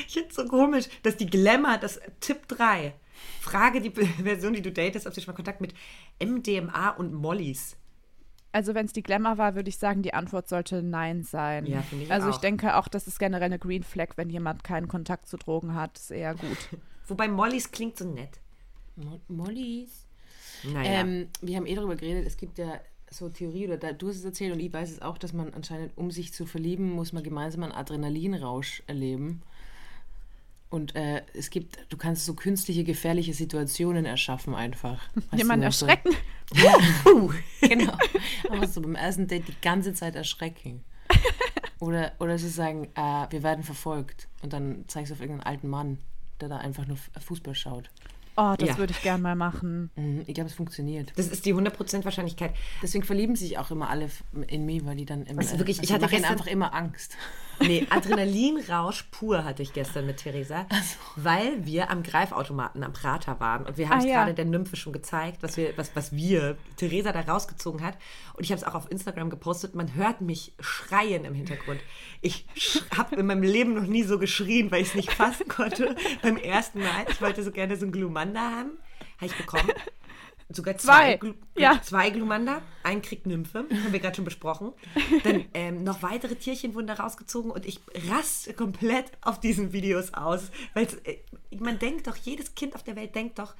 Ich 0.07 0.13
finde 0.13 0.29
es 0.29 0.35
so 0.35 0.45
komisch, 0.45 0.85
dass 1.03 1.15
die 1.15 1.25
Glamour, 1.27 1.77
das 1.77 2.01
Tipp 2.19 2.47
3, 2.49 2.93
frage 3.39 3.79
die 3.79 3.89
Person, 4.23 4.53
die 4.53 4.61
du 4.61 4.71
datest, 4.71 5.07
ob 5.07 5.13
sie 5.13 5.21
schon 5.21 5.31
mal 5.31 5.35
Kontakt 5.35 5.61
mit 5.61 5.73
MDMA 6.21 6.89
und 6.89 7.13
Mollys. 7.13 7.77
Also 8.51 8.73
wenn 8.73 8.85
es 8.87 8.93
die 8.93 9.03
Glamour 9.03 9.37
war, 9.37 9.55
würde 9.55 9.69
ich 9.69 9.77
sagen, 9.77 10.01
die 10.01 10.13
Antwort 10.13 10.49
sollte 10.49 10.83
Nein 10.83 11.23
sein. 11.23 11.65
Ja, 11.65 11.81
finde 11.83 12.05
ich 12.05 12.11
Also 12.11 12.29
ich 12.29 12.35
auch. 12.35 12.41
denke 12.41 12.75
auch, 12.75 12.87
das 12.89 13.07
ist 13.07 13.19
generell 13.19 13.45
eine 13.45 13.59
Green 13.59 13.83
Flag, 13.83 14.09
wenn 14.17 14.29
jemand 14.29 14.63
keinen 14.65 14.87
Kontakt 14.89 15.27
zu 15.29 15.37
Drogen 15.37 15.75
hat, 15.75 15.97
ist 15.97 16.11
eher 16.11 16.35
gut. 16.35 16.57
Wobei 17.07 17.27
Mollys 17.29 17.71
klingt 17.71 17.97
so 17.97 18.05
nett. 18.05 18.39
Mo 18.97 19.21
Mollys. 19.29 20.05
Naja. 20.63 21.01
Ähm, 21.01 21.27
wir 21.41 21.57
haben 21.57 21.65
eh 21.65 21.75
darüber 21.75 21.95
geredet, 21.95 22.25
es 22.27 22.37
gibt 22.37 22.57
ja 22.57 22.79
so 23.09 23.29
Theorie, 23.29 23.67
oder 23.67 23.77
da, 23.77 23.91
du 23.93 24.07
hast 24.09 24.17
es 24.17 24.23
erzählt 24.25 24.53
und 24.53 24.59
ich 24.59 24.71
weiß 24.71 24.89
es 24.91 25.01
auch, 25.01 25.17
dass 25.17 25.33
man 25.33 25.53
anscheinend, 25.53 25.91
um 25.97 26.11
sich 26.11 26.33
zu 26.33 26.45
verlieben, 26.45 26.91
muss 26.91 27.11
man 27.13 27.23
gemeinsam 27.23 27.63
einen 27.63 27.73
Adrenalinrausch 27.73 28.83
erleben. 28.87 29.41
Und 30.69 30.95
äh, 30.95 31.21
es 31.33 31.49
gibt, 31.49 31.85
du 31.89 31.97
kannst 31.97 32.25
so 32.25 32.33
künstliche, 32.33 32.85
gefährliche 32.85 33.33
Situationen 33.33 34.05
erschaffen 34.05 34.55
einfach. 34.55 35.01
Jemanden 35.35 35.65
du, 35.65 35.71
so- 35.73 35.85
erschrecken? 35.85 36.15
Puh. 37.03 37.31
Genau. 37.61 37.93
Aber 38.49 38.67
so 38.67 38.81
beim 38.81 38.95
ersten 38.95 39.27
Date 39.27 39.47
die 39.47 39.55
ganze 39.61 39.93
Zeit 39.93 40.15
erschrecken. 40.15 40.83
Oder, 41.79 42.13
oder 42.19 42.37
sie 42.37 42.47
sagen, 42.49 42.85
äh, 42.95 43.25
wir 43.29 43.43
werden 43.43 43.63
verfolgt. 43.63 44.27
Und 44.41 44.53
dann 44.53 44.85
zeigst 44.87 45.09
du 45.11 45.15
auf 45.15 45.19
irgendeinen 45.21 45.47
alten 45.47 45.67
Mann, 45.67 45.97
der 46.39 46.47
da 46.49 46.57
einfach 46.57 46.87
nur 46.87 46.97
Fußball 47.19 47.55
schaut. 47.55 47.89
Oh, 48.37 48.55
das 48.57 48.69
Ja. 48.69 48.77
würde 48.77 48.91
ich 48.93 49.01
gern 49.01 49.21
mal 49.21 49.35
machen. 49.35 49.91
Mhm, 49.95 50.23
Ich 50.27 50.33
glaube, 50.33 50.49
es 50.49 50.55
funktioniert. 50.55 51.11
Das 51.15 51.27
ist 51.27 51.45
die 51.45 51.53
100% 51.53 52.05
Wahrscheinlichkeit. 52.05 52.53
Deswegen 52.81 53.03
verlieben 53.03 53.35
sich 53.35 53.57
auch 53.57 53.71
immer 53.71 53.89
alle 53.89 54.09
in 54.47 54.65
mich, 54.65 54.85
weil 54.85 54.95
die 54.95 55.05
dann 55.05 55.25
immer. 55.25 55.39
Also 55.41 55.57
wirklich, 55.59 55.79
ich 55.81 55.87
die 55.87 55.93
hatte 55.93 56.07
gestern- 56.07 56.31
einfach 56.31 56.47
immer 56.47 56.73
Angst. 56.73 57.17
Nee, 57.63 57.85
Adrenalinrausch 57.91 59.03
pur 59.11 59.43
hatte 59.43 59.61
ich 59.61 59.71
gestern 59.73 60.07
mit 60.07 60.17
Theresa, 60.17 60.65
weil 61.15 61.63
wir 61.63 61.91
am 61.91 62.01
Greifautomaten 62.01 62.83
am 62.83 62.91
Prater 62.91 63.39
waren 63.39 63.67
und 63.67 63.77
wir 63.77 63.87
haben 63.89 63.97
Ah, 63.97 63.99
es 63.99 64.05
ja. 64.05 64.13
gerade 64.15 64.33
der 64.33 64.45
Nymphe 64.45 64.75
schon 64.75 64.93
gezeigt, 64.93 65.43
was 65.43 65.57
wir, 65.57 65.77
was, 65.77 65.95
was 65.95 66.11
wir, 66.11 66.57
Theresa 66.77 67.11
da 67.11 67.21
rausgezogen 67.21 67.83
hat. 67.85 67.97
Und 68.33 68.45
ich 68.45 68.51
habe 68.51 68.59
es 68.59 68.63
auch 68.67 68.73
auf 68.73 68.89
Instagram 68.89 69.29
gepostet. 69.29 69.75
Man 69.75 69.93
hört 69.93 70.21
mich 70.21 70.53
schreien 70.59 71.23
im 71.23 71.35
Hintergrund. 71.35 71.79
Ich 72.21 72.47
habe 72.97 73.15
in 73.17 73.27
meinem 73.27 73.43
Leben 73.43 73.75
noch 73.75 73.85
nie 73.85 74.01
so 74.03 74.17
geschrien, 74.17 74.71
weil 74.71 74.81
ich 74.81 74.89
es 74.89 74.95
nicht 74.95 75.11
fassen 75.11 75.47
konnte. 75.47 75.95
Beim 76.23 76.37
ersten 76.37 76.79
Mal. 76.79 77.05
Ich 77.11 77.21
wollte 77.21 77.43
so 77.43 77.51
gerne 77.51 77.75
so 77.75 77.83
einen 77.83 77.91
Glumanda 78.25 78.51
haben. 78.51 78.71
Habe 79.17 79.25
ich 79.25 79.35
bekommen. 79.37 79.69
Sogar 80.53 80.77
zwei, 80.77 81.13
Zwei. 81.13 81.17
Glu 81.17 81.33
Ja. 81.57 81.81
zwei 81.81 82.09
Glumanda, 82.09 82.61
ein 82.83 83.01
kriegt 83.01 83.25
Nymphe, 83.25 83.59
haben 83.59 83.93
wir 83.93 83.99
gerade 83.99 84.17
schon 84.17 84.25
besprochen. 84.25 84.73
Dann 85.23 85.45
ähm, 85.53 85.83
noch 85.85 86.01
weitere 86.03 86.35
Tierchen 86.35 86.73
wurden 86.75 86.87
da 86.87 86.95
rausgezogen 86.95 87.51
und 87.51 87.65
ich 87.65 87.79
raste 88.09 88.53
komplett 88.53 89.05
auf 89.21 89.39
diesen 89.39 89.71
Videos 89.71 90.13
aus. 90.13 90.51
Weil 90.73 90.87
äh, 91.05 91.17
man 91.57 91.79
denkt 91.79 92.07
doch, 92.07 92.17
jedes 92.17 92.53
Kind 92.53 92.75
auf 92.75 92.83
der 92.83 92.97
Welt 92.97 93.15
denkt 93.15 93.39
doch, 93.39 93.55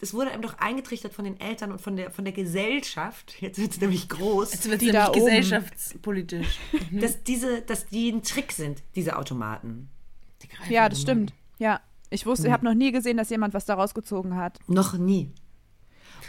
das 0.00 0.14
wurde 0.14 0.32
einem 0.32 0.42
doch 0.42 0.58
eingetrichtert 0.58 1.14
von 1.14 1.24
den 1.24 1.38
Eltern 1.38 1.70
und 1.70 1.80
von 1.80 1.94
der, 1.94 2.10
von 2.10 2.24
der 2.24 2.34
Gesellschaft. 2.34 3.36
Jetzt 3.40 3.60
wird 3.60 3.70
es 3.70 3.80
nämlich 3.80 4.08
groß. 4.08 4.52
Jetzt 4.52 4.68
wird 4.68 4.80
Die 4.80 4.88
es 4.88 4.92
da 4.94 5.04
nämlich 5.04 5.22
oben. 5.22 5.30
gesellschaftspolitisch. 5.30 6.58
dass, 6.90 7.22
diese, 7.22 7.62
dass 7.62 7.86
die 7.86 8.10
ein 8.10 8.24
Trick 8.24 8.50
sind, 8.50 8.82
diese 8.96 9.16
Automaten. 9.16 9.88
Die 10.42 10.48
Ja, 10.74 10.88
das 10.88 10.98
immer. 10.98 11.02
stimmt. 11.12 11.32
Ja. 11.58 11.80
Ich 12.12 12.26
wusste, 12.26 12.46
ich 12.48 12.52
habe 12.52 12.64
noch 12.64 12.74
nie 12.74 12.92
gesehen, 12.92 13.16
dass 13.16 13.30
jemand 13.30 13.54
was 13.54 13.64
da 13.64 13.74
rausgezogen 13.74 14.36
hat. 14.36 14.58
Noch 14.68 14.94
nie. 14.98 15.30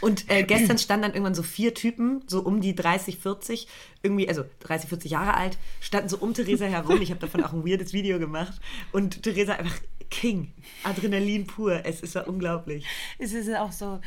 Und 0.00 0.30
äh, 0.30 0.42
gestern 0.46 0.78
standen 0.78 1.02
dann 1.02 1.12
irgendwann 1.12 1.34
so 1.34 1.42
vier 1.42 1.74
Typen, 1.74 2.22
so 2.26 2.40
um 2.40 2.60
die 2.60 2.74
30, 2.74 3.18
40, 3.18 3.68
irgendwie, 4.02 4.28
also 4.28 4.44
30, 4.60 4.88
40 4.88 5.10
Jahre 5.10 5.34
alt, 5.34 5.58
standen 5.80 6.08
so 6.08 6.18
um 6.18 6.34
Theresa 6.34 6.64
herum. 6.66 7.00
Ich 7.02 7.10
habe 7.10 7.20
davon 7.20 7.42
auch 7.44 7.52
ein 7.52 7.64
weirdes 7.66 7.92
Video 7.92 8.18
gemacht. 8.18 8.60
Und 8.92 9.22
Theresa 9.22 9.54
einfach 9.54 9.78
King. 10.10 10.52
Adrenalin 10.82 11.46
pur. 11.46 11.84
Es 11.84 12.00
ist 12.00 12.14
ja 12.14 12.22
unglaublich. 12.22 12.86
Es 13.18 13.32
ist 13.32 13.46
ja 13.48 13.62
auch 13.62 13.72
so, 13.72 14.00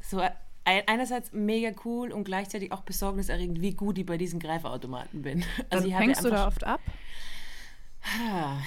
so 0.00 0.18
ein- 0.18 0.32
einerseits 0.86 1.32
mega 1.32 1.70
cool 1.84 2.12
und 2.12 2.24
gleichzeitig 2.24 2.72
auch 2.72 2.82
besorgniserregend, 2.82 3.60
wie 3.62 3.72
gut 3.72 3.96
ich 3.98 4.04
bei 4.06 4.18
diesen 4.18 4.38
Greifautomaten 4.38 5.22
bin. 5.22 5.44
Also 5.70 5.86
ich 5.86 5.94
habe 5.94 6.04
Hängst 6.04 6.24
du 6.24 6.30
da 6.30 6.46
oft 6.46 6.64
ab? 6.64 6.80
Ah. 8.02 8.58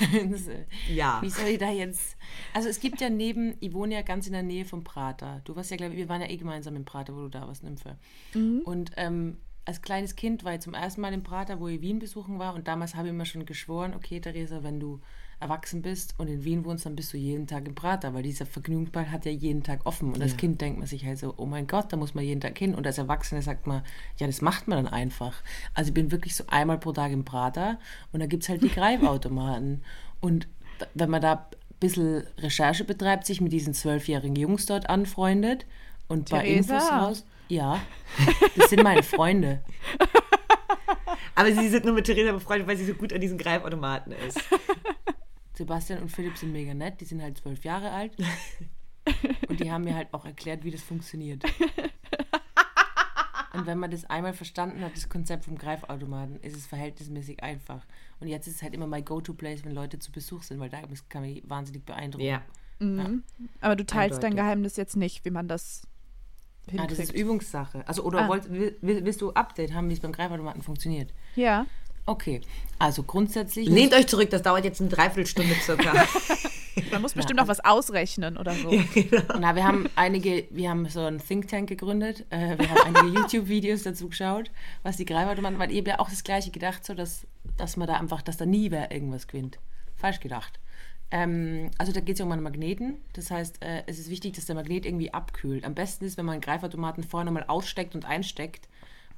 Ja. 0.88 1.20
Wie 1.20 1.28
soll 1.28 1.48
ich 1.48 1.58
da 1.58 1.70
jetzt? 1.70 2.16
Also 2.54 2.68
es 2.68 2.80
gibt 2.80 3.00
ja 3.02 3.10
neben, 3.10 3.54
ich 3.60 3.74
wohne 3.74 3.94
ja 3.94 4.02
ganz 4.02 4.26
in 4.26 4.32
der 4.32 4.42
Nähe 4.42 4.64
vom 4.64 4.82
Prater. 4.82 5.42
Du 5.44 5.54
warst 5.56 5.70
ja, 5.70 5.76
glaube 5.76 5.92
ich, 5.92 5.98
wir 5.98 6.08
waren 6.08 6.22
ja 6.22 6.28
eh 6.28 6.36
gemeinsam 6.38 6.74
im 6.74 6.86
Prater, 6.86 7.14
wo 7.14 7.20
du 7.20 7.28
da 7.28 7.46
warst, 7.46 7.62
Nymphe. 7.62 7.98
Und 8.64 8.92
ähm, 8.96 9.36
als 9.66 9.82
kleines 9.82 10.16
Kind 10.16 10.42
war 10.44 10.54
ich 10.54 10.60
zum 10.60 10.74
ersten 10.74 11.00
Mal 11.02 11.12
im 11.12 11.22
Prater, 11.22 11.60
wo 11.60 11.68
ich 11.68 11.80
Wien 11.82 11.98
besuchen 11.98 12.38
war. 12.38 12.54
Und 12.54 12.66
damals 12.66 12.94
habe 12.94 13.08
ich 13.08 13.14
mir 13.14 13.26
schon 13.26 13.44
geschworen, 13.44 13.94
okay, 13.94 14.20
Theresa, 14.20 14.62
wenn 14.62 14.80
du 14.80 15.00
erwachsen 15.40 15.80
bist 15.80 16.14
und 16.18 16.28
in 16.28 16.44
Wien 16.44 16.64
wohnst, 16.64 16.84
dann 16.84 16.94
bist 16.94 17.12
du 17.12 17.16
jeden 17.16 17.46
Tag 17.46 17.66
im 17.66 17.74
Prater, 17.74 18.12
weil 18.12 18.22
dieser 18.22 18.44
Vergnügungsball 18.44 19.10
hat 19.10 19.24
ja 19.24 19.32
jeden 19.32 19.62
Tag 19.62 19.86
offen. 19.86 20.12
Und 20.12 20.22
als 20.22 20.36
Kind 20.36 20.60
denkt 20.60 20.78
man 20.78 20.86
sich 20.86 21.04
halt 21.06 21.18
so, 21.18 21.34
oh 21.38 21.46
mein 21.46 21.66
Gott, 21.66 21.92
da 21.92 21.96
muss 21.96 22.14
man 22.14 22.24
jeden 22.24 22.40
Tag 22.40 22.58
hin. 22.58 22.74
Und 22.74 22.86
als 22.86 22.98
Erwachsene 22.98 23.40
sagt 23.40 23.66
man, 23.66 23.82
ja, 24.18 24.26
das 24.26 24.42
macht 24.42 24.68
man 24.68 24.84
dann 24.84 24.92
einfach. 24.92 25.42
Also 25.72 25.88
ich 25.88 25.94
bin 25.94 26.12
wirklich 26.12 26.36
so 26.36 26.44
einmal 26.46 26.78
pro 26.78 26.92
Tag 26.92 27.10
im 27.12 27.24
Prater 27.24 27.78
und 28.12 28.20
da 28.20 28.26
gibt 28.26 28.42
es 28.42 28.48
halt 28.50 28.62
die 28.62 28.68
Greifautomaten. 28.74 29.82
Und 30.20 30.46
wenn 30.94 31.08
man 31.10 31.22
da 31.22 31.32
ein 31.32 31.56
bisschen 31.80 32.24
Recherche 32.38 32.84
betreibt, 32.84 33.24
sich 33.24 33.40
mit 33.40 33.52
diesen 33.52 33.72
zwölfjährigen 33.72 34.36
Jungs 34.36 34.66
dort 34.66 34.90
anfreundet 34.90 35.64
und 36.06 36.28
bei 36.28 36.42
Theresa. 36.42 36.74
Infos 36.74 36.92
raus. 36.92 37.24
Ja, 37.48 37.80
das 38.56 38.70
sind 38.70 38.82
meine 38.82 39.02
Freunde. 39.02 39.60
Aber 41.34 41.52
sie 41.52 41.68
sind 41.68 41.84
nur 41.84 41.94
mit 41.94 42.04
Theresa 42.04 42.32
befreundet, 42.32 42.68
weil 42.68 42.76
sie 42.76 42.84
so 42.84 42.94
gut 42.94 43.12
an 43.12 43.20
diesen 43.20 43.38
Greifautomaten 43.38 44.12
ist. 44.12 44.38
Sebastian 45.60 46.00
und 46.00 46.08
Philipp 46.08 46.38
sind 46.38 46.52
mega 46.52 46.72
nett, 46.72 47.02
die 47.02 47.04
sind 47.04 47.20
halt 47.20 47.36
zwölf 47.36 47.64
Jahre 47.64 47.90
alt. 47.90 48.12
Und 49.48 49.60
die 49.60 49.70
haben 49.70 49.84
mir 49.84 49.94
halt 49.94 50.08
auch 50.14 50.24
erklärt, 50.24 50.64
wie 50.64 50.70
das 50.70 50.80
funktioniert. 50.82 51.44
Und 53.52 53.66
wenn 53.66 53.78
man 53.78 53.90
das 53.90 54.04
einmal 54.04 54.32
verstanden 54.32 54.80
hat, 54.82 54.94
das 54.96 55.08
Konzept 55.08 55.44
vom 55.44 55.58
Greifautomaten, 55.58 56.40
ist 56.40 56.56
es 56.56 56.66
verhältnismäßig 56.66 57.42
einfach. 57.42 57.84
Und 58.20 58.28
jetzt 58.28 58.46
ist 58.46 58.56
es 58.56 58.62
halt 58.62 58.74
immer 58.74 58.86
mein 58.86 59.04
Go-To-Place, 59.04 59.64
wenn 59.64 59.74
Leute 59.74 59.98
zu 59.98 60.12
Besuch 60.12 60.44
sind, 60.44 60.60
weil 60.60 60.68
da 60.70 60.80
kann 61.08 61.22
mich 61.22 61.42
wahnsinnig 61.46 61.84
beeindrucken. 61.84 62.24
Ja. 62.24 62.42
Aber 63.60 63.76
du 63.76 63.84
teilst 63.84 64.22
dein 64.22 64.32
Eindeutig. 64.32 64.36
Geheimnis 64.36 64.76
jetzt 64.76 64.96
nicht, 64.96 65.24
wie 65.24 65.30
man 65.30 65.48
das 65.48 65.82
Ah, 66.76 66.86
das 66.86 66.92
ist 66.92 66.98
hinkriegt. 67.10 67.18
Übungssache. 67.18 67.86
Also, 67.88 68.04
oder 68.04 68.26
Ah. 68.26 68.28
wollt, 68.28 68.48
will, 68.50 68.76
will- 68.80 69.04
willst 69.04 69.20
du 69.20 69.32
Update 69.32 69.72
haben, 69.74 69.88
wie 69.88 69.94
es 69.94 70.00
beim 70.00 70.12
Greifautomaten 70.12 70.62
funktioniert? 70.62 71.12
ja. 71.34 71.66
Okay, 72.10 72.40
also 72.80 73.04
grundsätzlich. 73.04 73.68
Lehnt 73.68 73.94
euch 73.94 74.08
zurück, 74.08 74.30
das 74.30 74.42
dauert 74.42 74.64
jetzt 74.64 74.80
eine 74.80 74.90
Dreiviertelstunde 74.90 75.54
circa. 75.54 75.92
Man 76.90 77.02
muss 77.02 77.12
bestimmt 77.12 77.38
noch 77.38 77.46
was 77.46 77.60
ausrechnen 77.64 78.36
oder 78.36 78.52
so. 78.54 78.72
Na, 79.38 79.54
wir 79.54 79.62
haben 79.62 79.88
einige, 79.94 80.48
wir 80.50 80.70
haben 80.70 80.88
so 80.88 81.04
ein 81.04 81.18
Think 81.20 81.46
Tank 81.46 81.68
gegründet. 81.68 82.26
Äh, 82.30 82.58
wir 82.58 82.68
haben 82.68 82.96
einige 82.96 83.16
YouTube-Videos 83.20 83.84
dazu 83.84 84.08
geschaut, 84.08 84.50
was 84.82 84.96
die 84.96 85.04
Greifautomaten, 85.04 85.60
weil 85.60 85.70
ich 85.70 85.78
habe 85.78 85.90
ja 85.90 85.98
auch 86.00 86.10
das 86.10 86.24
Gleiche 86.24 86.50
gedacht, 86.50 86.84
so 86.84 86.94
dass, 86.94 87.28
dass 87.56 87.76
man 87.76 87.86
da 87.86 87.94
einfach, 87.94 88.22
dass 88.22 88.36
da 88.36 88.44
nie 88.44 88.72
wer 88.72 88.90
irgendwas 88.90 89.28
gewinnt. 89.28 89.60
Falsch 89.94 90.18
gedacht. 90.18 90.58
Ähm, 91.12 91.70
also 91.78 91.92
da 91.92 92.00
geht 92.00 92.14
es 92.14 92.18
ja 92.18 92.24
um 92.24 92.32
einen 92.32 92.42
Magneten. 92.42 92.96
Das 93.12 93.30
heißt, 93.30 93.62
äh, 93.62 93.84
es 93.86 94.00
ist 94.00 94.10
wichtig, 94.10 94.34
dass 94.34 94.46
der 94.46 94.56
Magnet 94.56 94.84
irgendwie 94.84 95.14
abkühlt. 95.14 95.64
Am 95.64 95.76
besten 95.76 96.06
ist, 96.06 96.18
wenn 96.18 96.24
man 96.24 96.34
einen 96.34 96.42
Greifautomaten 96.42 97.04
vorher 97.04 97.24
nochmal 97.24 97.44
aussteckt 97.46 97.94
und 97.94 98.04
einsteckt, 98.04 98.68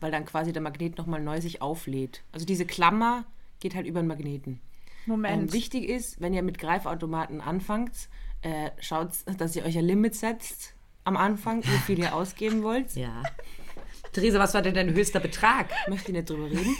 weil 0.02 0.10
dann 0.10 0.26
quasi 0.26 0.52
der 0.52 0.60
Magnet 0.62 0.98
nochmal 0.98 1.22
neu 1.22 1.40
sich 1.40 1.62
auflädt. 1.62 2.22
Also 2.32 2.44
diese 2.44 2.66
Klammer 2.66 3.24
geht 3.60 3.74
halt 3.74 3.86
über 3.86 4.02
den 4.02 4.08
Magneten. 4.08 4.60
Moment. 5.06 5.42
Ähm, 5.42 5.52
wichtig 5.52 5.88
ist, 5.88 6.20
wenn 6.20 6.34
ihr 6.34 6.42
mit 6.42 6.58
Greifautomaten 6.58 7.40
anfangt, 7.40 8.08
äh, 8.42 8.70
schaut, 8.80 9.10
dass 9.38 9.56
ihr 9.56 9.64
euch 9.64 9.78
ein 9.78 9.84
Limit 9.84 10.14
setzt 10.14 10.74
am 11.04 11.16
Anfang, 11.16 11.62
wie 11.64 11.78
viel 11.78 11.98
ihr 11.98 12.14
ausgeben 12.14 12.62
wollt. 12.62 12.94
ja. 12.96 13.22
Theresa, 14.12 14.38
was 14.38 14.54
war 14.54 14.62
denn 14.62 14.74
dein 14.74 14.92
höchster 14.92 15.20
Betrag? 15.20 15.70
Möchte 15.88 16.08
ich 16.08 16.16
nicht 16.16 16.28
drüber 16.28 16.50
reden. 16.50 16.76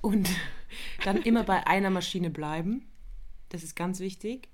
Und 0.00 0.28
dann 1.04 1.18
immer 1.18 1.44
bei 1.44 1.66
einer 1.66 1.90
Maschine 1.90 2.30
bleiben. 2.30 2.88
Das 3.50 3.62
ist 3.62 3.76
ganz 3.76 4.00
wichtig. 4.00 4.48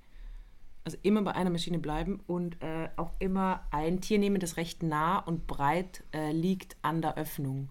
Also 0.86 0.98
immer 1.02 1.22
bei 1.22 1.34
einer 1.34 1.50
Maschine 1.50 1.80
bleiben 1.80 2.20
und 2.28 2.62
äh, 2.62 2.88
auch 2.94 3.10
immer 3.18 3.66
ein 3.72 4.00
Tier 4.00 4.20
nehmen, 4.20 4.38
das 4.38 4.56
recht 4.56 4.84
nah 4.84 5.18
und 5.18 5.48
breit 5.48 6.04
äh, 6.14 6.30
liegt 6.30 6.76
an 6.80 7.02
der 7.02 7.16
Öffnung. 7.16 7.70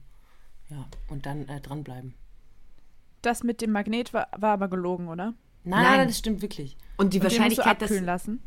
Ja, 0.69 0.85
und 1.07 1.25
dann 1.25 1.47
äh, 1.47 1.61
dranbleiben. 1.61 2.13
Das 3.21 3.41
mit 3.41 3.61
dem 3.61 3.71
Magnet 3.71 4.13
war, 4.13 4.27
war 4.35 4.51
aber 4.51 4.67
gelogen, 4.67 5.07
oder? 5.07 5.33
Nein, 5.63 5.83
Nein. 5.83 6.07
das 6.09 6.17
stimmt 6.17 6.41
wirklich. 6.41 6.75
Und 6.97 7.13
die 7.13 7.19
Und 7.19 7.23
den 7.23 7.23
musst 7.23 7.37
du 7.37 7.39
Wahrscheinlichkeit, 7.39 7.81
dass, 7.81 7.89
abkühlen 7.89 8.05
lassen. 8.05 8.43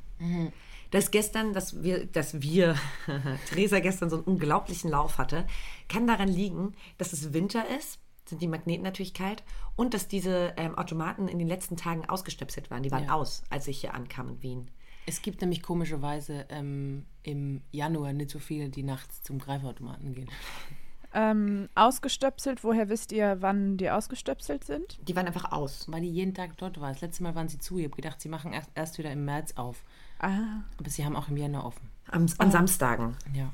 dass 0.90 1.10
gestern, 1.10 1.54
dass 1.54 1.82
wir, 1.82 2.04
dass 2.04 2.42
wir, 2.42 2.76
Theresa 3.48 3.80
gestern 3.80 4.10
so 4.10 4.16
einen 4.16 4.26
unglaublichen 4.26 4.90
Lauf 4.90 5.16
hatte, 5.16 5.46
kann 5.88 6.06
daran 6.06 6.28
liegen, 6.28 6.74
dass 6.98 7.14
es 7.14 7.32
Winter 7.32 7.64
ist, 7.78 8.00
sind 8.28 8.42
die 8.42 8.48
Magneten 8.48 8.82
natürlich 8.84 9.14
kalt 9.14 9.42
und 9.76 9.94
dass 9.94 10.08
diese 10.08 10.52
ähm, 10.56 10.76
Automaten 10.76 11.28
in 11.28 11.38
den 11.38 11.48
letzten 11.48 11.76
Tagen 11.76 12.04
ausgestöpselt 12.08 12.70
waren. 12.70 12.82
Die 12.82 12.90
waren 12.90 13.04
Ja. 13.04 13.14
aus, 13.14 13.42
als 13.50 13.66
ich 13.68 13.80
hier 13.80 13.94
ankam 13.94 14.28
in 14.28 14.42
Wien. 14.42 14.70
Es 15.06 15.22
gibt 15.22 15.40
nämlich 15.40 15.62
komischerweise 15.62 16.44
ähm, 16.50 17.06
im 17.22 17.62
Januar 17.72 18.12
nicht 18.12 18.30
so 18.30 18.38
viele, 18.38 18.68
die 18.68 18.82
nachts 18.82 19.22
zum 19.22 19.38
Greifautomaten 19.38 20.12
gehen. 20.14 20.28
Ähm, 21.14 21.70
ausgestöpselt, 21.74 22.62
woher 22.64 22.90
wisst 22.90 23.12
ihr, 23.12 23.38
wann 23.40 23.78
die 23.78 23.88
ausgestöpselt 23.90 24.64
sind? 24.64 24.98
Die 25.08 25.16
waren 25.16 25.26
einfach 25.26 25.52
aus. 25.52 25.90
Weil 25.90 26.02
die 26.02 26.10
jeden 26.10 26.34
Tag 26.34 26.58
dort 26.58 26.78
war. 26.80 26.90
Das 26.92 27.00
letzte 27.00 27.22
Mal 27.22 27.34
waren 27.34 27.48
sie 27.48 27.58
zu. 27.58 27.78
Ich 27.78 27.84
habe 27.86 27.96
gedacht, 27.96 28.20
sie 28.20 28.28
machen 28.28 28.52
erst, 28.52 28.70
erst 28.74 28.98
wieder 28.98 29.10
im 29.10 29.24
März 29.24 29.52
auf. 29.56 29.82
Ah, 30.18 30.60
Aber 30.76 30.90
sie 30.90 31.06
haben 31.06 31.16
auch 31.16 31.28
im 31.28 31.38
Januar 31.38 31.64
offen. 31.64 31.88
Am, 32.08 32.26
an 32.36 32.50
Samstagen. 32.50 33.16
Ja. 33.34 33.50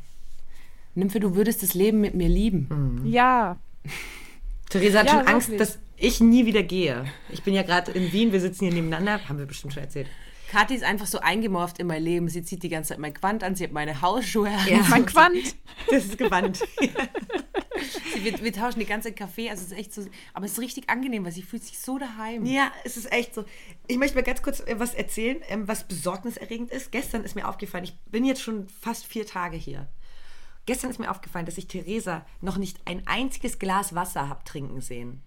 Nymphe, 0.96 1.20
du 1.20 1.36
würdest 1.36 1.62
das 1.62 1.74
Leben 1.74 2.00
mit 2.00 2.14
mir 2.16 2.28
lieben. 2.28 3.02
ja. 3.04 3.56
Theresa 4.80 5.00
hat 5.00 5.06
Ja, 5.06 5.12
schon 5.12 5.26
Angst, 5.26 5.50
dass 5.58 5.78
ich 5.96 6.20
nie 6.20 6.46
wieder 6.46 6.62
gehe. 6.62 7.04
Ich 7.30 7.42
bin 7.42 7.54
ja 7.54 7.62
gerade 7.62 7.92
in 7.92 8.12
Wien, 8.12 8.32
wir 8.32 8.40
sitzen 8.40 8.64
hier 8.64 8.74
nebeneinander, 8.74 9.28
haben 9.28 9.38
wir 9.38 9.46
bestimmt 9.46 9.72
schon 9.72 9.84
erzählt. 9.84 10.08
Kathi 10.50 10.74
ist 10.74 10.84
einfach 10.84 11.06
so 11.06 11.18
eingemorft 11.20 11.78
in 11.78 11.86
mein 11.86 12.02
Leben. 12.02 12.28
Sie 12.28 12.42
zieht 12.42 12.62
die 12.62 12.68
ganze 12.68 12.90
Zeit 12.90 12.98
mein 12.98 13.14
Quant 13.14 13.42
an, 13.42 13.56
sie 13.56 13.64
hat 13.64 13.72
meine 13.72 14.02
Hausschuhe 14.02 14.48
an. 14.48 14.68
Ja. 14.68 14.84
Mein 14.88 15.06
Quant. 15.06 15.56
Das 15.90 16.04
ist 16.04 16.18
gewandt. 16.18 16.60
Sie, 18.14 18.24
wir, 18.24 18.40
wir 18.40 18.52
tauschen 18.52 18.78
die 18.78 18.86
ganze 18.86 19.08
Zeit 19.08 19.18
Kaffee. 19.18 19.50
Also 19.50 19.64
es 19.64 19.72
ist 19.72 19.78
echt 19.78 19.92
so. 19.92 20.02
Aber 20.32 20.46
es 20.46 20.52
ist 20.52 20.60
richtig 20.60 20.88
angenehm, 20.88 21.24
weil 21.24 21.32
sie 21.32 21.42
fühlt 21.42 21.64
sich 21.64 21.78
so 21.80 21.98
daheim. 21.98 22.46
Ja, 22.46 22.70
es 22.84 22.96
ist 22.96 23.12
echt 23.12 23.34
so. 23.34 23.44
Ich 23.88 23.98
möchte 23.98 24.16
mal 24.16 24.22
ganz 24.22 24.42
kurz 24.42 24.60
äh, 24.60 24.78
was 24.78 24.94
erzählen, 24.94 25.38
ähm, 25.48 25.66
was 25.66 25.84
besorgniserregend 25.84 26.70
ist. 26.70 26.92
Gestern 26.92 27.24
ist 27.24 27.34
mir 27.34 27.48
aufgefallen, 27.48 27.84
ich 27.84 27.96
bin 28.10 28.24
jetzt 28.24 28.40
schon 28.40 28.68
fast 28.68 29.06
vier 29.06 29.26
Tage 29.26 29.56
hier. 29.56 29.88
Gestern 30.66 30.90
ist 30.90 30.98
mir 30.98 31.10
aufgefallen, 31.10 31.46
dass 31.46 31.58
ich 31.58 31.66
Theresa 31.66 32.24
noch 32.40 32.56
nicht 32.56 32.78
ein 32.86 33.06
einziges 33.06 33.58
Glas 33.58 33.94
Wasser 33.94 34.28
habe 34.28 34.44
trinken 34.44 34.80
sehen. 34.80 35.22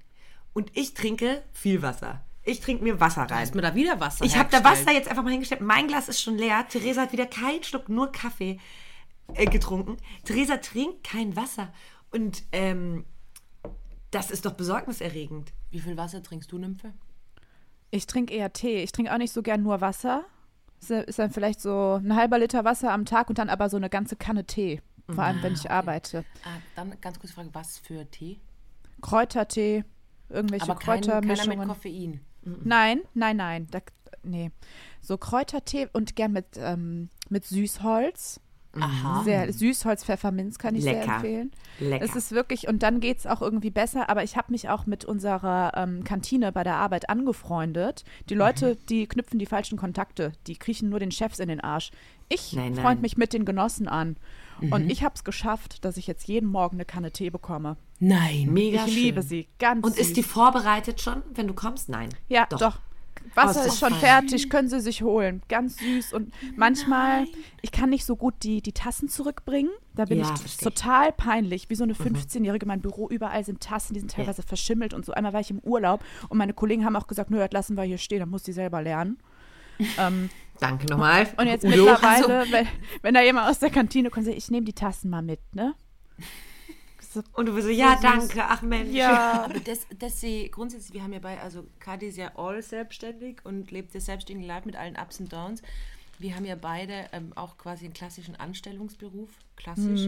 Und 0.54 0.71
ich 0.76 0.93
trinke 0.95 1.43
viel 1.54 1.82
Wasser. 1.82 2.23
Ich 2.43 2.62
trinke 2.62 2.84
mir 2.84 3.00
Wasser 3.00 3.23
rein. 3.23 3.41
Hast 3.41 3.54
mir 3.56 3.62
da 3.62 3.76
wieder 3.76 4.00
Wasser 4.00 4.26
Ich 4.26 4.38
habe 4.38 4.50
da. 4.50 4.63
Wasser 4.63 4.91
jetzt 4.91 5.10
einfach 5.10 5.23
mal 5.23 5.32
hingestellt. 5.32 5.62
Mein 5.62 5.88
Glas 5.88 6.08
ist 6.10 6.21
schon 6.21 6.38
leer. 6.38 6.65
Theresa 6.67 7.02
hat 7.02 7.12
wieder 7.12 7.26
keinen 7.28 7.63
Schluck, 7.63 7.89
nur 7.89 8.12
Kaffee 8.12 8.60
äh, 9.36 9.45
getrunken. 9.45 9.97
Theresa 10.23 10.58
trinkt 10.58 11.04
kein 11.04 11.36
Wasser. 11.36 11.71
Und 12.12 12.43
ähm, 12.54 13.06
das 14.12 14.32
ist 14.32 14.45
doch 14.45 14.54
besorgniserregend. 14.54 15.52
Wie 15.69 15.80
viel 15.82 15.97
Wasser 15.97 16.23
trinkst 16.23 16.52
du, 16.52 16.58
Nymphe? 16.58 16.93
Ich 17.91 18.08
trinke 18.08 18.34
eher 18.34 18.54
Tee. 18.54 18.82
Ich 18.82 18.91
trinke 18.93 19.13
auch 19.13 19.17
nicht 19.17 19.34
so 19.34 19.41
gern 19.43 19.62
nur 19.62 19.82
Wasser. 19.82 20.23
Ist 20.80 20.89
ja- 20.89 21.02
Ist 21.02 21.19
dann 21.19 21.32
vielleicht 21.32 21.60
so 21.62 22.00
ein 22.02 22.15
halber 22.15 22.39
Liter 22.39 22.63
Wasser 22.63 22.91
am 22.93 23.06
Tag 23.06 23.30
und 23.30 23.38
dann 23.38 23.50
aber 23.50 23.69
so 23.69 23.78
eine 23.78 23.89
ganze 23.89 24.15
Kanne 24.15 24.45
Tee. 24.45 24.82
Vor 25.09 25.23
allem, 25.23 25.41
wenn 25.41 25.53
ich 25.53 25.69
arbeite. 25.71 26.25
Ah, 26.43 26.57
dann 26.75 26.93
ganz 27.01 27.19
kurz 27.19 27.31
Frage, 27.33 27.49
was 27.53 27.77
für 27.79 28.09
Tee? 28.11 28.39
Kräutertee, 29.01 29.83
irgendwelche 30.29 30.63
Aber 30.69 30.75
kein, 30.75 31.01
keiner 31.01 31.21
mit 31.21 31.37
Kräutermischungen. 31.37 31.67
Koffein. 31.69 32.19
Nein, 32.43 33.01
nein, 33.13 33.37
nein. 33.37 33.67
Da, 33.71 33.79
nee. 34.23 34.51
So 35.01 35.17
Kräutertee 35.17 35.87
und 35.93 36.15
gern 36.15 36.31
mit, 36.33 36.45
ähm, 36.57 37.09
mit 37.29 37.45
Süßholz. 37.45 38.39
Aha. 38.79 39.23
Sehr 39.23 39.51
Süßholz, 39.51 40.03
Pfefferminz 40.03 40.59
kann 40.59 40.75
ich 40.75 40.83
sehr 40.83 40.99
Lecker. 40.99 41.15
empfehlen. 41.15 41.51
Lecker. 41.79 42.05
Es 42.05 42.15
ist 42.15 42.31
wirklich, 42.31 42.67
und 42.67 42.83
dann 42.83 42.99
geht 42.99 43.17
es 43.17 43.25
auch 43.25 43.41
irgendwie 43.41 43.71
besser, 43.71 44.07
aber 44.09 44.23
ich 44.23 44.37
habe 44.37 44.51
mich 44.51 44.69
auch 44.69 44.85
mit 44.85 45.03
unserer 45.03 45.71
ähm, 45.75 46.03
Kantine 46.03 46.51
bei 46.51 46.63
der 46.63 46.75
Arbeit 46.75 47.09
angefreundet. 47.09 48.03
Die 48.29 48.35
Leute, 48.35 48.75
Mhm. 48.75 48.85
die 48.87 49.07
knüpfen 49.07 49.39
die 49.39 49.47
falschen 49.47 49.77
Kontakte, 49.79 50.31
die 50.45 50.57
kriechen 50.57 50.89
nur 50.89 50.99
den 50.99 51.11
Chefs 51.11 51.39
in 51.39 51.47
den 51.47 51.59
Arsch. 51.61 51.89
Ich 52.29 52.53
Nein, 52.53 52.73
nein. 52.73 52.95
Mhm. 52.97 53.01
mich 53.01 53.17
mit 53.17 53.33
den 53.33 53.45
Genossen 53.45 53.87
an. 53.87 54.17
Und 54.71 54.89
ich 54.89 55.03
habe 55.03 55.13
es 55.15 55.23
geschafft, 55.23 55.85
dass 55.85 55.97
ich 55.97 56.07
jetzt 56.07 56.27
jeden 56.27 56.49
Morgen 56.49 56.77
eine 56.77 56.85
Kanne 56.85 57.11
Tee 57.11 57.29
bekomme. 57.29 57.77
Nein. 57.99 58.49
Mega 58.51 58.85
ich 58.85 58.93
schön. 58.93 59.03
liebe 59.03 59.21
sie, 59.21 59.47
ganz 59.59 59.85
Und 59.85 59.95
süß. 59.95 60.07
ist 60.07 60.17
die 60.17 60.23
vorbereitet 60.23 60.99
schon, 60.99 61.21
wenn 61.35 61.47
du 61.47 61.53
kommst? 61.53 61.89
Nein. 61.89 62.09
Ja, 62.27 62.47
doch. 62.47 62.79
Wasser 63.35 63.61
Oh, 63.63 63.67
ist 63.67 63.79
schon 63.79 63.89
doch 63.91 63.99
fertig, 63.99 64.49
können 64.49 64.69
Sie 64.69 64.79
sich 64.79 65.01
holen. 65.03 65.41
Ganz 65.49 65.77
süß. 65.77 66.13
Und 66.13 66.33
manchmal, 66.55 67.25
ich 67.61 67.71
kann 67.71 67.89
nicht 67.89 68.05
so 68.05 68.15
gut 68.15 68.35
die, 68.41 68.61
die 68.61 68.71
Tassen 68.71 69.09
zurückbringen. 69.09 69.69
Da 69.95 70.05
bin 70.05 70.19
Ja, 70.19 70.33
ich 70.45 70.57
total 70.57 71.11
peinlich, 71.11 71.69
wie 71.69 71.75
so 71.75 71.83
eine 71.83 71.93
15-Jährige. 71.93 72.65
Mein 72.65 72.81
Büro, 72.81 73.07
überall 73.09 73.43
sind 73.43 73.61
Tassen, 73.61 73.93
die 73.93 73.99
sind 73.99 74.12
teilweise 74.12 74.43
verschimmelt 74.43 74.93
und 74.93 75.06
so. 75.06 75.12
Einmal 75.13 75.33
war 75.33 75.41
ich 75.41 75.52
im 75.52 75.60
Urlaub 75.60 76.04
und 76.29 76.37
meine 76.37 76.54
Kollegen 76.54 76.85
haben 76.85 76.95
auch 76.95 77.08
gesagt, 77.08 77.29
nö, 77.29 77.37
das 77.39 77.52
lassen 77.52 77.75
wir 77.77 77.83
hier 77.83 77.97
stehen, 77.97 78.19
dann 78.19 78.29
muss 78.29 78.43
die 78.43 78.54
selber 78.54 78.81
lernen. 78.81 79.17
ähm, 79.99 80.29
Danke 80.60 80.87
nochmal. 80.87 81.27
und 81.37 81.47
jetzt 81.47 81.63
Udo. 81.63 81.75
mittlerweile, 81.75 82.51
wenn, 82.51 82.67
wenn 83.01 83.13
da 83.13 83.21
jemand 83.21 83.49
aus 83.49 83.60
der 83.60 83.69
Kantine 83.69 84.10
kommt, 84.10 84.27
ich, 84.27 84.37
ich 84.37 84.51
nehme 84.51 84.65
die 84.65 84.73
Tassen 84.73 85.10
mal 85.10 85.21
mit, 85.21 85.39
ne? 85.53 85.75
So, 86.99 87.23
Und 87.33 87.47
du 87.47 87.53
bist 87.53 87.67
so, 87.67 87.71
ja, 87.73 87.93
süß. 87.93 88.01
danke, 88.01 88.43
ach 88.43 88.62
Mensch. 88.62 88.93
ja, 88.93 89.43
Aber 89.45 89.60
das, 89.60 89.87
das 89.97 90.19
sie 90.19 90.51
grundsätzlich, 90.51 90.93
wir 90.93 91.03
haben 91.03 91.13
ja 91.13 91.19
bei, 91.19 91.39
also 91.39 91.65
Kati 91.79 92.08
ist 92.08 92.17
ja 92.17 92.35
all 92.35 92.62
selbstständig 92.62 93.45
und 93.45 93.71
lebt 93.71 93.95
das 93.95 94.05
selbstständige 94.05 94.47
Life 94.47 94.65
mit 94.65 94.75
allen 94.75 94.97
Ups 94.97 95.19
und 95.19 95.31
Downs. 95.31 95.62
Wir 96.19 96.35
haben 96.35 96.45
ja 96.45 96.55
beide 96.55 97.08
ähm, 97.13 97.31
auch 97.35 97.58
quasi 97.58 97.85
einen 97.85 97.93
klassischen 97.93 98.35
Anstellungsberuf, 98.35 99.29
klassisch. 99.55 100.08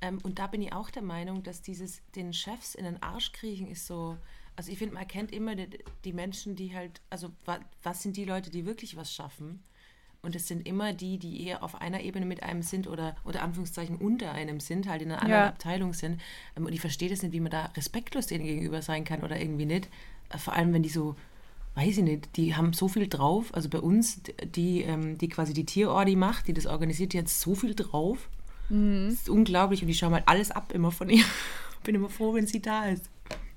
Ähm, 0.00 0.18
und 0.22 0.38
da 0.38 0.46
bin 0.46 0.62
ich 0.62 0.72
auch 0.72 0.90
der 0.90 1.02
Meinung, 1.02 1.42
dass 1.42 1.62
dieses 1.62 2.00
den 2.14 2.32
Chefs 2.32 2.74
in 2.74 2.84
den 2.84 3.02
Arsch 3.02 3.32
kriechen 3.32 3.66
ist 3.66 3.86
so. 3.86 4.16
Also 4.56 4.72
ich 4.72 4.78
finde, 4.78 4.94
man 4.94 5.02
erkennt 5.02 5.32
immer 5.32 5.54
die, 5.54 5.68
die 6.04 6.12
Menschen, 6.12 6.56
die 6.56 6.74
halt, 6.74 7.00
also 7.10 7.30
wa, 7.44 7.58
was 7.82 8.02
sind 8.02 8.16
die 8.16 8.24
Leute, 8.24 8.50
die 8.50 8.66
wirklich 8.66 8.96
was 8.96 9.12
schaffen? 9.12 9.62
Und 10.20 10.34
es 10.34 10.48
sind 10.48 10.66
immer 10.66 10.92
die, 10.92 11.16
die 11.18 11.46
eher 11.46 11.62
auf 11.62 11.80
einer 11.80 12.00
Ebene 12.00 12.26
mit 12.26 12.42
einem 12.42 12.62
sind 12.62 12.88
oder 12.88 13.14
unter 13.24 13.42
Anführungszeichen 13.42 13.96
unter 13.96 14.32
einem 14.32 14.58
sind, 14.58 14.88
halt 14.88 15.00
in 15.02 15.12
einer 15.12 15.22
anderen 15.22 15.40
Ja. 15.42 15.48
Abteilung 15.48 15.92
sind. 15.92 16.20
Ähm, 16.56 16.66
Und 16.66 16.72
ich 16.72 16.80
verstehe 16.80 17.08
das 17.08 17.22
nicht, 17.22 17.32
wie 17.32 17.40
man 17.40 17.50
da 17.52 17.66
respektlos 17.76 18.26
denen 18.26 18.44
gegenüber 18.44 18.82
sein 18.82 19.04
kann 19.04 19.22
oder 19.22 19.40
irgendwie 19.40 19.66
nicht. 19.66 19.88
Äh, 20.30 20.38
Vor 20.38 20.54
allem, 20.54 20.72
wenn 20.72 20.82
die 20.82 20.88
so, 20.88 21.14
weiß 21.76 21.98
ich 21.98 22.02
nicht, 22.04 22.36
die 22.36 22.56
haben 22.56 22.72
so 22.72 22.88
viel 22.88 23.06
drauf. 23.08 23.54
Also 23.54 23.68
bei 23.68 23.78
uns, 23.78 24.20
die, 24.56 24.82
ähm, 24.82 25.16
die 25.18 25.28
quasi 25.28 25.54
die 25.54 25.64
Tierordi 25.64 26.16
macht, 26.16 26.48
die 26.48 26.52
das 26.52 26.66
organisiert, 26.66 27.12
die 27.12 27.18
hat 27.18 27.28
so 27.28 27.54
viel 27.54 27.74
drauf. 27.76 28.28
Das 28.70 29.14
ist 29.14 29.28
unglaublich 29.30 29.82
und 29.82 29.88
ich 29.88 29.98
schaue 29.98 30.10
mal 30.10 30.22
alles 30.26 30.50
ab 30.50 30.72
immer 30.72 30.90
von 30.90 31.08
ihr. 31.08 31.24
Bin 31.84 31.94
immer 31.94 32.10
froh, 32.10 32.34
wenn 32.34 32.46
sie 32.46 32.60
da 32.60 32.86
ist. 32.86 33.08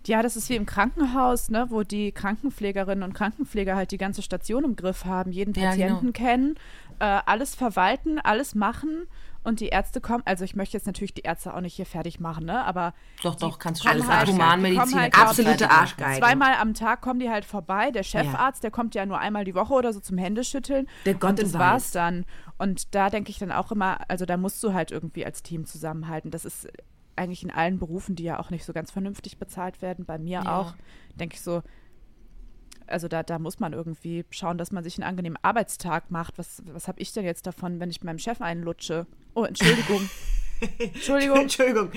Ja, 0.08 0.22
das 0.24 0.36
ist 0.36 0.50
wie 0.50 0.56
im 0.56 0.66
Krankenhaus, 0.66 1.50
ne, 1.50 1.68
wo 1.70 1.84
die 1.84 2.12
Krankenpflegerinnen 2.12 3.04
und 3.04 3.14
Krankenpfleger 3.14 3.76
halt 3.76 3.92
die 3.92 3.98
ganze 3.98 4.22
Station 4.22 4.64
im 4.64 4.76
Griff 4.76 5.06
haben, 5.06 5.32
jeden 5.32 5.54
Ja, 5.54 5.72
genau. 5.76 5.86
Patienten 5.96 6.14
kennen, 6.14 6.56
äh, 7.00 7.20
alles 7.26 7.56
verwalten, 7.56 8.20
alles 8.20 8.56
machen 8.56 9.06
und 9.44 9.60
die 9.60 9.70
Ärzte 9.70 10.02
kommen. 10.02 10.22
Also 10.26 10.44
ich 10.44 10.56
möchte 10.56 10.78
jetzt 10.78 10.86
natürlich 10.86 11.14
die 11.14 11.22
Ärzte 11.22 11.54
auch 11.54 11.62
nicht 11.62 11.74
hier 11.76 11.86
fertig 11.86 12.20
machen, 12.20 12.46
ne, 12.46 12.64
aber 12.64 12.94
Doch, 13.24 13.36
doch, 13.36 13.58
kannst 13.60 13.84
kommen 13.86 14.00
schon 14.04 14.08
halt- 14.08 14.28
kommen 14.76 14.96
halt 14.96 15.16
du 15.16 15.20
absolute. 15.20 15.70
Arschgeigen. 15.72 16.20
zweimal 16.24 16.56
am 16.56 16.74
Tag 16.74 17.02
kommen 17.02 17.20
die 17.20 17.30
halt 17.30 17.46
vorbei. 17.46 17.92
Der 17.92 18.04
Chefarzt, 18.04 18.64
der 18.64 18.72
kommt 18.72 18.96
ja 18.96 19.06
nur 19.06 19.20
einmal 19.20 19.44
die 19.46 19.56
Woche 19.56 19.74
oder 19.74 19.94
so 19.94 20.00
zum 20.00 20.18
Händeschütteln. 20.18 20.88
Der 21.06 21.14
Gott 21.16 21.32
und 21.32 21.42
das 21.44 21.54
Weiß. 21.54 21.60
war's 21.60 21.92
dann. 21.92 22.26
Und 22.58 22.94
da 22.96 23.10
denke 23.10 23.30
ich 23.32 23.40
dann 23.40 23.52
auch 23.52 23.72
immer, 23.72 24.00
also 24.08 24.26
da 24.26 24.38
musst 24.38 24.64
du 24.64 24.74
halt 24.74 24.92
irgendwie 24.92 25.26
als 25.26 25.42
Team 25.44 25.66
zusammenhalten. 25.66 26.30
Das 26.32 26.46
ist 26.46 26.68
eigentlich 27.22 27.44
in 27.44 27.52
allen 27.52 27.80
Berufen, 27.80 28.16
die 28.16 28.24
ja 28.24 28.40
auch 28.40 28.50
nicht 28.50 28.66
so 28.66 28.74
ganz 28.74 28.92
vernünftig 28.92 29.38
bezahlt 29.38 29.82
werden, 29.82 30.06
bei 30.06 30.18
mir 30.18 30.42
Ja. 30.44 30.60
auch, 30.60 30.74
denke 31.16 31.36
ich 31.36 31.42
so, 31.42 31.62
also 32.88 33.08
da, 33.08 33.24
da 33.24 33.40
muss 33.40 33.60
man 33.60 33.72
irgendwie 33.74 34.26
schauen, 34.32 34.58
dass 34.58 34.72
man 34.72 34.84
sich 34.84 34.98
einen 34.98 35.08
angenehmen 35.08 35.38
Arbeitstag 35.42 36.12
macht. 36.12 36.38
Was, 36.38 36.62
was 36.66 36.88
habe 36.90 37.00
ich 37.00 37.14
denn 37.14 37.24
jetzt 37.24 37.48
davon, 37.48 37.80
wenn 37.80 37.90
ich 37.90 38.04
meinem 38.04 38.20
Chef 38.20 38.42
einlutsche? 38.42 39.06
Oh, 39.34 39.46
Entschuldigung. 39.46 40.10
Entschuldigung. 40.80 41.38
Entschuldigung. 41.38 41.92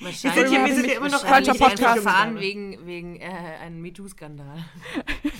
Wahrscheinlich 0.00 0.24
Wir 0.24 0.32
sind 0.32 0.48
hier- 0.50 0.64
wir 0.66 0.74
sind 0.74 0.84
hier 0.86 0.96
immer 0.96 1.08
noch 1.10 1.24
falscher 1.24 1.54
Podcast. 1.54 2.02
Verfahren 2.02 2.40
wegen, 2.40 2.84
wegen 2.86 3.16
äh, 3.20 3.24
einem 3.60 3.80
MeToo-Skandal. 3.82 4.64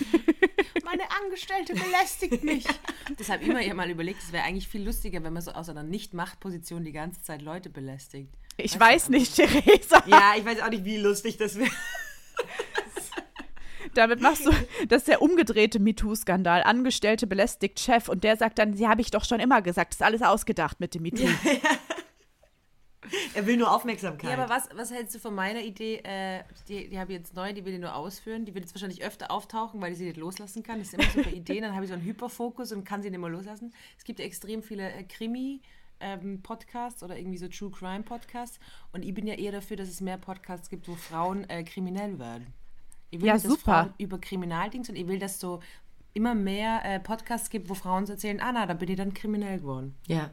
Meine 0.85 1.03
Angestellte 1.23 1.75
belästigt 1.75 2.45
mich. 2.45 2.65
Das 3.19 3.29
habe 3.29 3.43
ich 3.43 3.49
mir 3.53 3.75
mal 3.75 3.91
überlegt, 3.91 4.23
es 4.23 4.33
wäre 4.33 4.45
eigentlich 4.45 4.67
viel 4.67 4.83
lustiger, 4.83 5.23
wenn 5.23 5.35
man 5.35 5.43
so 5.43 5.51
aus 5.53 5.69
einer 5.69 5.83
Nicht-Macht-Position 5.83 6.85
die 6.85 6.93
ganze 6.93 7.21
Zeit 7.23 7.43
Leute 7.43 7.69
belästigt. 7.69 8.35
Ich 8.57 8.79
weiß 8.79 9.09
nicht, 9.09 9.35
Theresa. 9.35 10.03
Ja, 10.07 10.35
ich 10.37 10.45
weiß 10.45 10.61
auch 10.61 10.71
nicht, 10.71 10.85
wie 10.85 10.99
lustig 10.99 11.37
das 11.37 11.59
wäre. 11.59 11.71
Damit 13.95 14.21
machst 14.21 14.47
du, 14.47 14.51
das 14.89 15.03
ist 15.03 15.09
der 15.09 15.23
umgedrehte 15.23 15.79
MeToo-Skandal. 15.79 16.65
Angestellte 16.65 17.27
belästigt 17.27 17.79
Chef 17.79 18.09
und 18.09 18.25
der 18.25 18.37
sagt 18.37 18.59
dann, 18.59 18.75
sie 18.75 18.89
habe 18.89 19.01
ich 19.01 19.11
doch 19.11 19.25
schon 19.25 19.41
immer 19.41 19.63
gesagt, 19.63 19.93
das 19.93 19.99
ist 19.99 20.03
alles 20.03 20.23
ausgedacht 20.23 20.81
mit 20.81 20.95
dem 20.95 21.03
MeToo. 21.03 21.29
Er 23.35 23.47
will 23.47 23.57
nur 23.57 23.71
Aufmerksamkeit. 23.71 24.31
Ja, 24.31 24.43
aber 24.43 24.53
was, 24.53 24.69
was 24.75 24.91
hältst 24.91 25.15
du 25.15 25.19
von 25.19 25.35
meiner 25.35 25.61
Idee? 25.61 26.01
Äh, 26.05 26.43
die 26.69 26.89
die 26.89 26.99
habe 26.99 27.13
ich 27.13 27.19
jetzt 27.19 27.35
neu, 27.35 27.53
die 27.53 27.65
will 27.65 27.75
ich 27.75 27.81
nur 27.81 27.95
ausführen. 27.95 28.45
Die 28.45 28.55
wird 28.55 28.65
jetzt 28.65 28.75
wahrscheinlich 28.75 29.05
öfter 29.05 29.31
auftauchen, 29.31 29.81
weil 29.81 29.93
ich 29.93 29.99
sie 29.99 30.05
nicht 30.05 30.17
loslassen 30.17 30.63
kann. 30.63 30.79
Das 30.79 30.89
ist 30.89 30.95
immer 30.95 31.11
so 31.11 31.23
bei 31.23 31.37
Ideen. 31.37 31.63
Dann 31.63 31.75
habe 31.75 31.85
ich 31.85 31.89
so 31.89 31.95
einen 31.95 32.05
Hyperfokus 32.05 32.73
und 32.73 32.85
kann 32.85 33.03
sie 33.03 33.11
nicht 33.11 33.21
mehr 33.21 33.29
loslassen. 33.29 33.75
Es 33.99 34.05
gibt 34.05 34.19
ja 34.19 34.25
extrem 34.25 34.63
viele 34.63 34.91
äh, 34.91 35.05
Krimi. 35.05 35.61
Ähm, 36.07 36.43
Podcasts 36.43 37.03
oder 37.03 37.17
irgendwie 37.19 37.39
so 37.39 37.49
True 37.49 37.71
Crime 37.71 38.03
Podcasts 38.03 38.59
und 38.93 39.03
ich 39.05 39.15
bin 39.15 39.27
ja 39.27 39.35
eher 39.35 39.53
dafür, 39.53 39.79
dass 39.79 39.89
es 39.89 40.03
mehr 40.03 40.19
Podcasts 40.19 40.69
gibt, 40.69 40.87
wo 40.87 40.95
Frauen 40.95 41.49
äh, 41.49 41.65
kriminell 41.65 42.19
werden. 42.19 42.53
Ich 43.11 43.21
will 43.21 43.29
Ja, 43.29 43.35
dass 43.35 43.45
super. 43.45 43.85
Frauen 43.85 43.95
über 43.97 44.19
Kriminaldings 44.19 44.91
und 44.91 44.97
ich 44.97 45.07
will, 45.07 45.19
dass 45.19 45.41
so 45.41 45.61
immer 46.13 46.35
mehr 46.35 46.85
äh, 46.85 47.01
Podcasts 47.01 47.49
gibt, 47.49 47.71
wo 47.71 47.75
Frauen 47.75 48.05
so 48.07 48.13
erzählen, 48.13 48.39
ah 48.41 48.53
na, 48.53 48.67
da 48.67 48.75
bin 48.75 48.91
ich 48.91 48.97
dann 48.97 49.15
kriminell 49.15 49.61
geworden. 49.61 49.95
ja. 50.07 50.31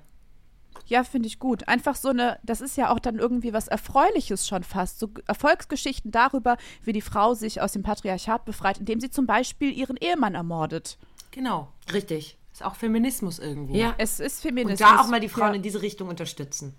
Ja, 0.88 1.04
finde 1.04 1.28
ich 1.28 1.38
gut. 1.38 1.68
Einfach 1.68 1.96
so 1.96 2.10
eine, 2.10 2.40
das 2.44 2.62
ist 2.62 2.78
ja 2.78 2.92
auch 2.92 3.00
dann 3.00 3.20
irgendwie 3.20 3.52
was 3.54 3.68
Erfreuliches 3.68 4.48
schon 4.48 4.64
fast. 4.64 5.00
So 5.00 5.10
Erfolgsgeschichten 5.28 6.12
darüber, 6.12 6.56
wie 6.84 6.94
die 6.94 7.02
Frau 7.02 7.34
sich 7.34 7.62
aus 7.62 7.74
dem 7.74 7.84
Patriarchat 7.84 8.46
befreit, 8.46 8.80
indem 8.80 9.00
sie 9.02 9.10
zum 9.10 9.26
Beispiel 9.26 9.72
ihren 9.78 9.98
Ehemann 9.98 10.34
ermordet. 10.34 10.98
Genau. 11.32 11.68
Richtig. 11.92 12.38
Ist 12.54 12.64
auch 12.64 12.76
Feminismus 12.76 13.40
irgendwo. 13.40 13.74
Ja. 13.76 13.96
Es 13.98 14.20
ist 14.20 14.44
Und 14.44 14.50
Feminismus. 14.50 14.80
da 14.80 15.00
auch 15.02 15.08
mal 15.08 15.20
die 15.20 15.30
Frauen 15.30 15.50
Ja, 15.50 15.56
in 15.56 15.62
diese 15.62 15.82
Richtung 15.82 16.10
unterstützen. 16.10 16.76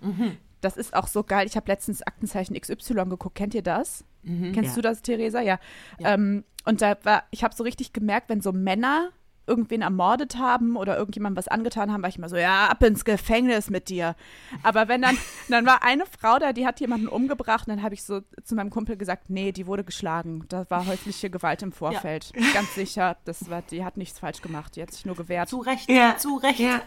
das 0.61 0.77
ist 0.77 0.93
auch 0.95 1.07
so 1.07 1.23
geil. 1.23 1.47
Ich 1.47 1.55
habe 1.55 1.67
letztens 1.71 2.01
Aktenzeichen 2.03 2.55
XY 2.59 3.05
geguckt. 3.09 3.35
Kennt 3.35 3.53
ihr 3.53 3.63
das? 3.63 4.03
Kennst 4.23 4.69
Ja. 4.71 4.75
du 4.75 4.81
das, 4.81 5.01
Theresa? 5.01 5.41
Ja. 5.41 5.59
Ähm, 5.99 6.43
und 6.65 6.81
da 6.81 6.95
war, 7.03 7.23
ich 7.31 7.43
habe 7.43 7.53
so 7.55 7.63
richtig 7.63 7.91
gemerkt, 7.91 8.29
wenn 8.29 8.39
so 8.41 8.51
Männer 8.53 9.09
irgendwen 9.45 9.81
ermordet 9.81 10.37
haben 10.37 10.75
oder 10.77 10.97
irgendjemandem 10.97 11.37
was 11.37 11.47
angetan 11.47 11.91
haben, 11.91 12.01
war 12.01 12.09
ich 12.09 12.17
immer 12.17 12.29
so, 12.29 12.37
ja, 12.37 12.67
ab 12.67 12.81
ins 12.83 13.03
Gefängnis 13.05 13.69
mit 13.69 13.89
dir. 13.89 14.15
Aber 14.63 14.87
wenn 14.87 15.01
dann, 15.01 15.17
dann 15.49 15.65
war 15.65 15.83
eine 15.83 16.05
Frau 16.05 16.39
da, 16.39 16.53
die 16.53 16.65
hat 16.65 16.79
jemanden 16.79 17.07
umgebracht 17.07 17.67
und 17.67 17.75
dann 17.75 17.83
habe 17.83 17.93
ich 17.93 18.03
so 18.03 18.21
zu 18.43 18.55
meinem 18.55 18.69
Kumpel 18.69 18.95
gesagt, 18.97 19.29
nee, 19.29 19.51
die 19.51 19.67
wurde 19.67 19.83
geschlagen. 19.83 20.45
Da 20.49 20.65
war 20.69 20.85
häusliche 20.85 21.29
Gewalt 21.29 21.61
im 21.61 21.71
Vorfeld. 21.71 22.31
Ganz 22.53 22.73
sicher, 22.75 23.17
das 23.25 23.49
war, 23.49 23.61
die 23.63 23.83
hat 23.83 23.97
nichts 23.97 24.19
falsch 24.19 24.41
gemacht, 24.41 24.75
die 24.75 24.81
hat 24.81 24.91
sich 24.91 25.05
nur 25.05 25.15
gewehrt. 25.15 25.49
Zu 25.49 25.59
Recht, 25.59 25.89
Ja. 25.89 26.17
zu 26.17 26.37
Recht. 26.37 26.59
Ja. 26.59 26.81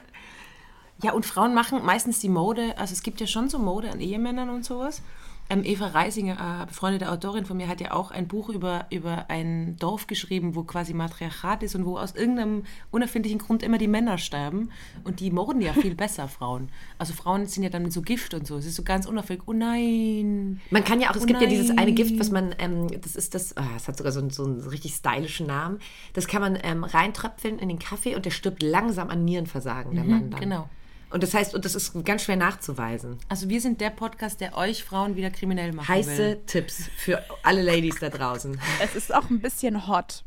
Ja, 1.02 1.12
und 1.12 1.26
Frauen 1.26 1.52
machen 1.52 1.84
meistens 1.84 2.20
die 2.20 2.30
Mode, 2.30 2.72
also 2.78 2.94
es 2.94 3.02
gibt 3.02 3.20
ja 3.20 3.26
schon 3.26 3.50
so 3.50 3.58
Mode 3.58 3.90
an 3.90 4.00
Ehemännern 4.00 4.48
und 4.48 4.64
sowas. 4.64 5.02
Ähm, 5.48 5.62
Eva 5.64 5.86
Reisinger, 5.86 6.62
äh, 6.62 6.66
befreundete 6.66 7.10
Autorin 7.10 7.44
von 7.46 7.56
mir, 7.56 7.68
hat 7.68 7.80
ja 7.80 7.92
auch 7.92 8.10
ein 8.10 8.26
Buch 8.26 8.48
über, 8.48 8.86
über 8.90 9.30
ein 9.30 9.76
Dorf 9.78 10.08
geschrieben, 10.08 10.56
wo 10.56 10.64
quasi 10.64 10.92
Matriarchat 10.92 11.62
ist 11.62 11.74
und 11.76 11.84
wo 11.86 11.98
aus 11.98 12.14
irgendeinem 12.16 12.64
unerfindlichen 12.90 13.38
Grund 13.38 13.62
immer 13.62 13.78
die 13.78 13.86
Männer 13.86 14.18
sterben. 14.18 14.70
Und 15.04 15.20
die 15.20 15.30
morden 15.30 15.60
ja 15.60 15.72
viel 15.72 15.94
besser, 15.96 16.26
Frauen. 16.26 16.68
Also 16.98 17.12
Frauen 17.12 17.46
sind 17.46 17.62
ja 17.62 17.68
dann 17.70 17.84
mit 17.84 17.92
so 17.92 18.02
Gift 18.02 18.34
und 18.34 18.46
so. 18.46 18.56
Es 18.56 18.66
ist 18.66 18.74
so 18.74 18.82
ganz 18.82 19.06
unauffällig. 19.06 19.42
Oh 19.46 19.52
nein. 19.52 20.60
Man 20.70 20.84
kann 20.84 21.00
ja 21.00 21.10
auch, 21.10 21.16
es 21.16 21.22
Oh 21.22 21.26
gibt 21.26 21.40
ja 21.40 21.46
dieses 21.48 21.70
eine 21.70 21.82
nein. 21.86 21.94
Gift, 21.94 22.18
was 22.18 22.30
man, 22.30 22.54
ähm, 22.58 22.88
das 23.00 23.14
ist 23.16 23.34
das, 23.34 23.56
ah, 23.56 23.68
es 23.76 23.86
hat 23.88 23.96
sogar 23.96 24.12
so, 24.12 24.20
einen- 24.20 24.30
so 24.30 24.44
einen 24.44 24.60
richtig 24.62 24.94
stylischen 24.94 25.46
Namen. 25.46 25.78
Das 26.12 26.26
kann 26.26 26.40
man 26.42 26.58
ähm, 26.62 26.84
reintröpfeln 26.84 27.58
in 27.58 27.68
den 27.68 27.78
Kaffee 27.78 28.16
und 28.16 28.24
der 28.24 28.30
stirbt 28.30 28.62
langsam 28.62 29.10
an 29.10 29.24
Nierenversagen, 29.24 29.94
der 29.94 30.04
Mann 30.04 30.30
dann. 30.30 30.40
genau. 30.40 30.68
Und 31.10 31.22
das 31.22 31.34
heißt, 31.34 31.54
und 31.54 31.64
das 31.64 31.74
ist 31.74 31.92
ganz 32.04 32.24
schwer 32.24 32.36
nachzuweisen. 32.36 33.18
Also 33.28 33.48
wir 33.48 33.60
sind 33.60 33.80
der 33.80 33.90
Podcast, 33.90 34.40
der 34.40 34.56
euch 34.56 34.82
Frauen 34.82 35.16
wieder 35.16 35.30
kriminell 35.30 35.72
machen 35.72 35.88
Heiße 35.88 36.18
will. 36.18 36.42
Tipps 36.46 36.88
für 36.96 37.22
alle 37.42 37.62
Ladies 37.62 38.00
da 38.00 38.08
draußen. 38.08 38.60
Es 38.82 38.96
ist 38.96 39.14
auch 39.14 39.30
ein 39.30 39.40
bisschen 39.40 39.86
hot. 39.86 40.24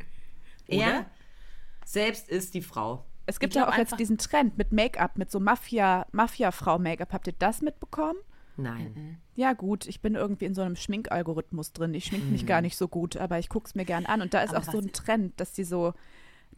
Er 0.68 1.06
selbst 1.86 2.30
ist 2.30 2.54
die 2.54 2.62
Frau. 2.62 3.04
Es 3.26 3.40
gibt 3.40 3.56
ja 3.56 3.68
auch 3.68 3.78
jetzt 3.78 4.00
diesen 4.00 4.18
Trend 4.18 4.58
mit 4.58 4.72
Make-up, 4.72 5.18
mit 5.18 5.30
so 5.30 5.40
Mafia, 5.40 6.08
Mafia-Frau-Make-up. 6.12 7.14
Habt 7.14 7.28
ihr 7.28 7.36
das 7.38 7.62
mitbekommen? 7.62 8.18
Nein. 8.58 9.20
Ja, 9.36 9.54
gut, 9.54 9.86
ich 9.86 10.02
bin 10.02 10.16
irgendwie 10.16 10.46
in 10.46 10.54
so 10.54 10.62
einem 10.62 10.76
Schminkalgorithmus 10.76 11.72
drin. 11.72 11.94
Ich 11.94 12.06
schmink 12.06 12.30
mich 12.32 12.46
gar 12.46 12.62
nicht 12.62 12.78
so 12.78 12.88
gut, 12.88 13.18
aber 13.18 13.40
ich 13.40 13.50
guck's 13.50 13.76
mir 13.76 13.86
gern 13.86 14.06
an. 14.06 14.22
Und 14.22 14.34
da 14.34 14.42
ist 14.42 14.54
Aber 14.54 14.66
auch 14.68 14.72
so 14.72 14.80
ein 14.80 14.92
Trend, 14.92 15.40
dass 15.40 15.54
die 15.54 15.64
so, 15.64 15.94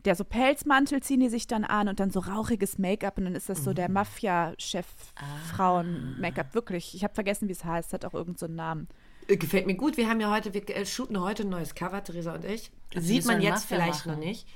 der 0.06 0.16
so 0.16 0.24
Pelzmantel 0.24 1.02
ziehen 1.04 1.20
die 1.20 1.30
sich 1.30 1.48
dann 1.48 1.64
an 1.64 1.88
und 1.88 2.00
dann 2.00 2.12
so 2.12 2.20
rauchiges 2.20 2.78
Make-up 2.78 3.18
und 3.18 3.26
dann 3.26 3.34
ist 3.36 3.50
das 3.50 3.64
so 3.64 3.74
der 3.74 3.90
Mafia-Chef-Frauen-Make-up. 3.90 6.54
Wirklich, 6.56 6.96
ich 6.96 7.04
habe 7.04 7.14
vergessen, 7.14 7.48
wie 7.48 7.54
es 7.54 7.66
heißt, 7.66 7.94
hat 7.94 8.06
auch 8.06 8.14
irgendeinen 8.14 8.38
so 8.38 8.46
einen 8.48 8.56
Namen. 8.56 8.88
Äh, 9.28 9.38
Gefällt 9.38 9.68
mir 9.68 9.76
gut. 9.76 9.98
Wir 9.98 10.10
haben 10.10 10.20
ja 10.20 10.32
heute, 10.32 10.54
wir 10.54 10.68
äh, 10.70 10.86
shooten 10.86 11.20
heute 11.20 11.44
ein 11.44 11.50
neues 11.50 11.76
Cover, 11.76 12.04
Theresa 12.04 12.34
und 12.34 12.46
ich. 12.46 12.72
Also 12.96 13.08
Sieht 13.08 13.26
man 13.26 13.42
jetzt 13.42 13.70
Mafia 13.70 13.78
vielleicht 13.78 14.06
machen. 14.06 14.20
noch 14.20 14.26
nicht. 14.26 14.48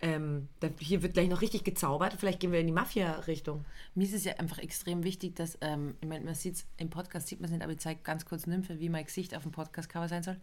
Ähm, 0.00 0.48
da, 0.60 0.68
hier 0.80 1.02
wird 1.02 1.14
gleich 1.14 1.28
noch 1.28 1.40
richtig 1.40 1.64
gezaubert. 1.64 2.14
Vielleicht 2.18 2.40
gehen 2.40 2.52
wir 2.52 2.60
in 2.60 2.66
die 2.66 2.72
Mafia-Richtung. 2.72 3.64
Mir 3.94 4.04
ist 4.04 4.12
es 4.12 4.24
ja 4.24 4.34
einfach 4.34 4.58
extrem 4.58 5.04
wichtig, 5.04 5.36
dass, 5.36 5.56
ähm, 5.60 5.94
ich 6.00 6.08
meine, 6.08 6.24
man 6.24 6.34
sieht 6.34 6.64
im 6.76 6.90
Podcast, 6.90 7.28
sieht 7.28 7.40
man 7.40 7.46
es 7.46 7.52
nicht, 7.52 7.62
aber 7.62 7.72
ich 7.72 7.78
zeige 7.78 8.00
ganz 8.02 8.26
kurz 8.26 8.46
Nymphe, 8.46 8.80
wie 8.80 8.88
mein 8.88 9.04
Gesicht 9.04 9.34
auf 9.34 9.44
dem 9.44 9.52
Podcast-Cover 9.52 10.08
sein 10.08 10.22
soll. 10.22 10.36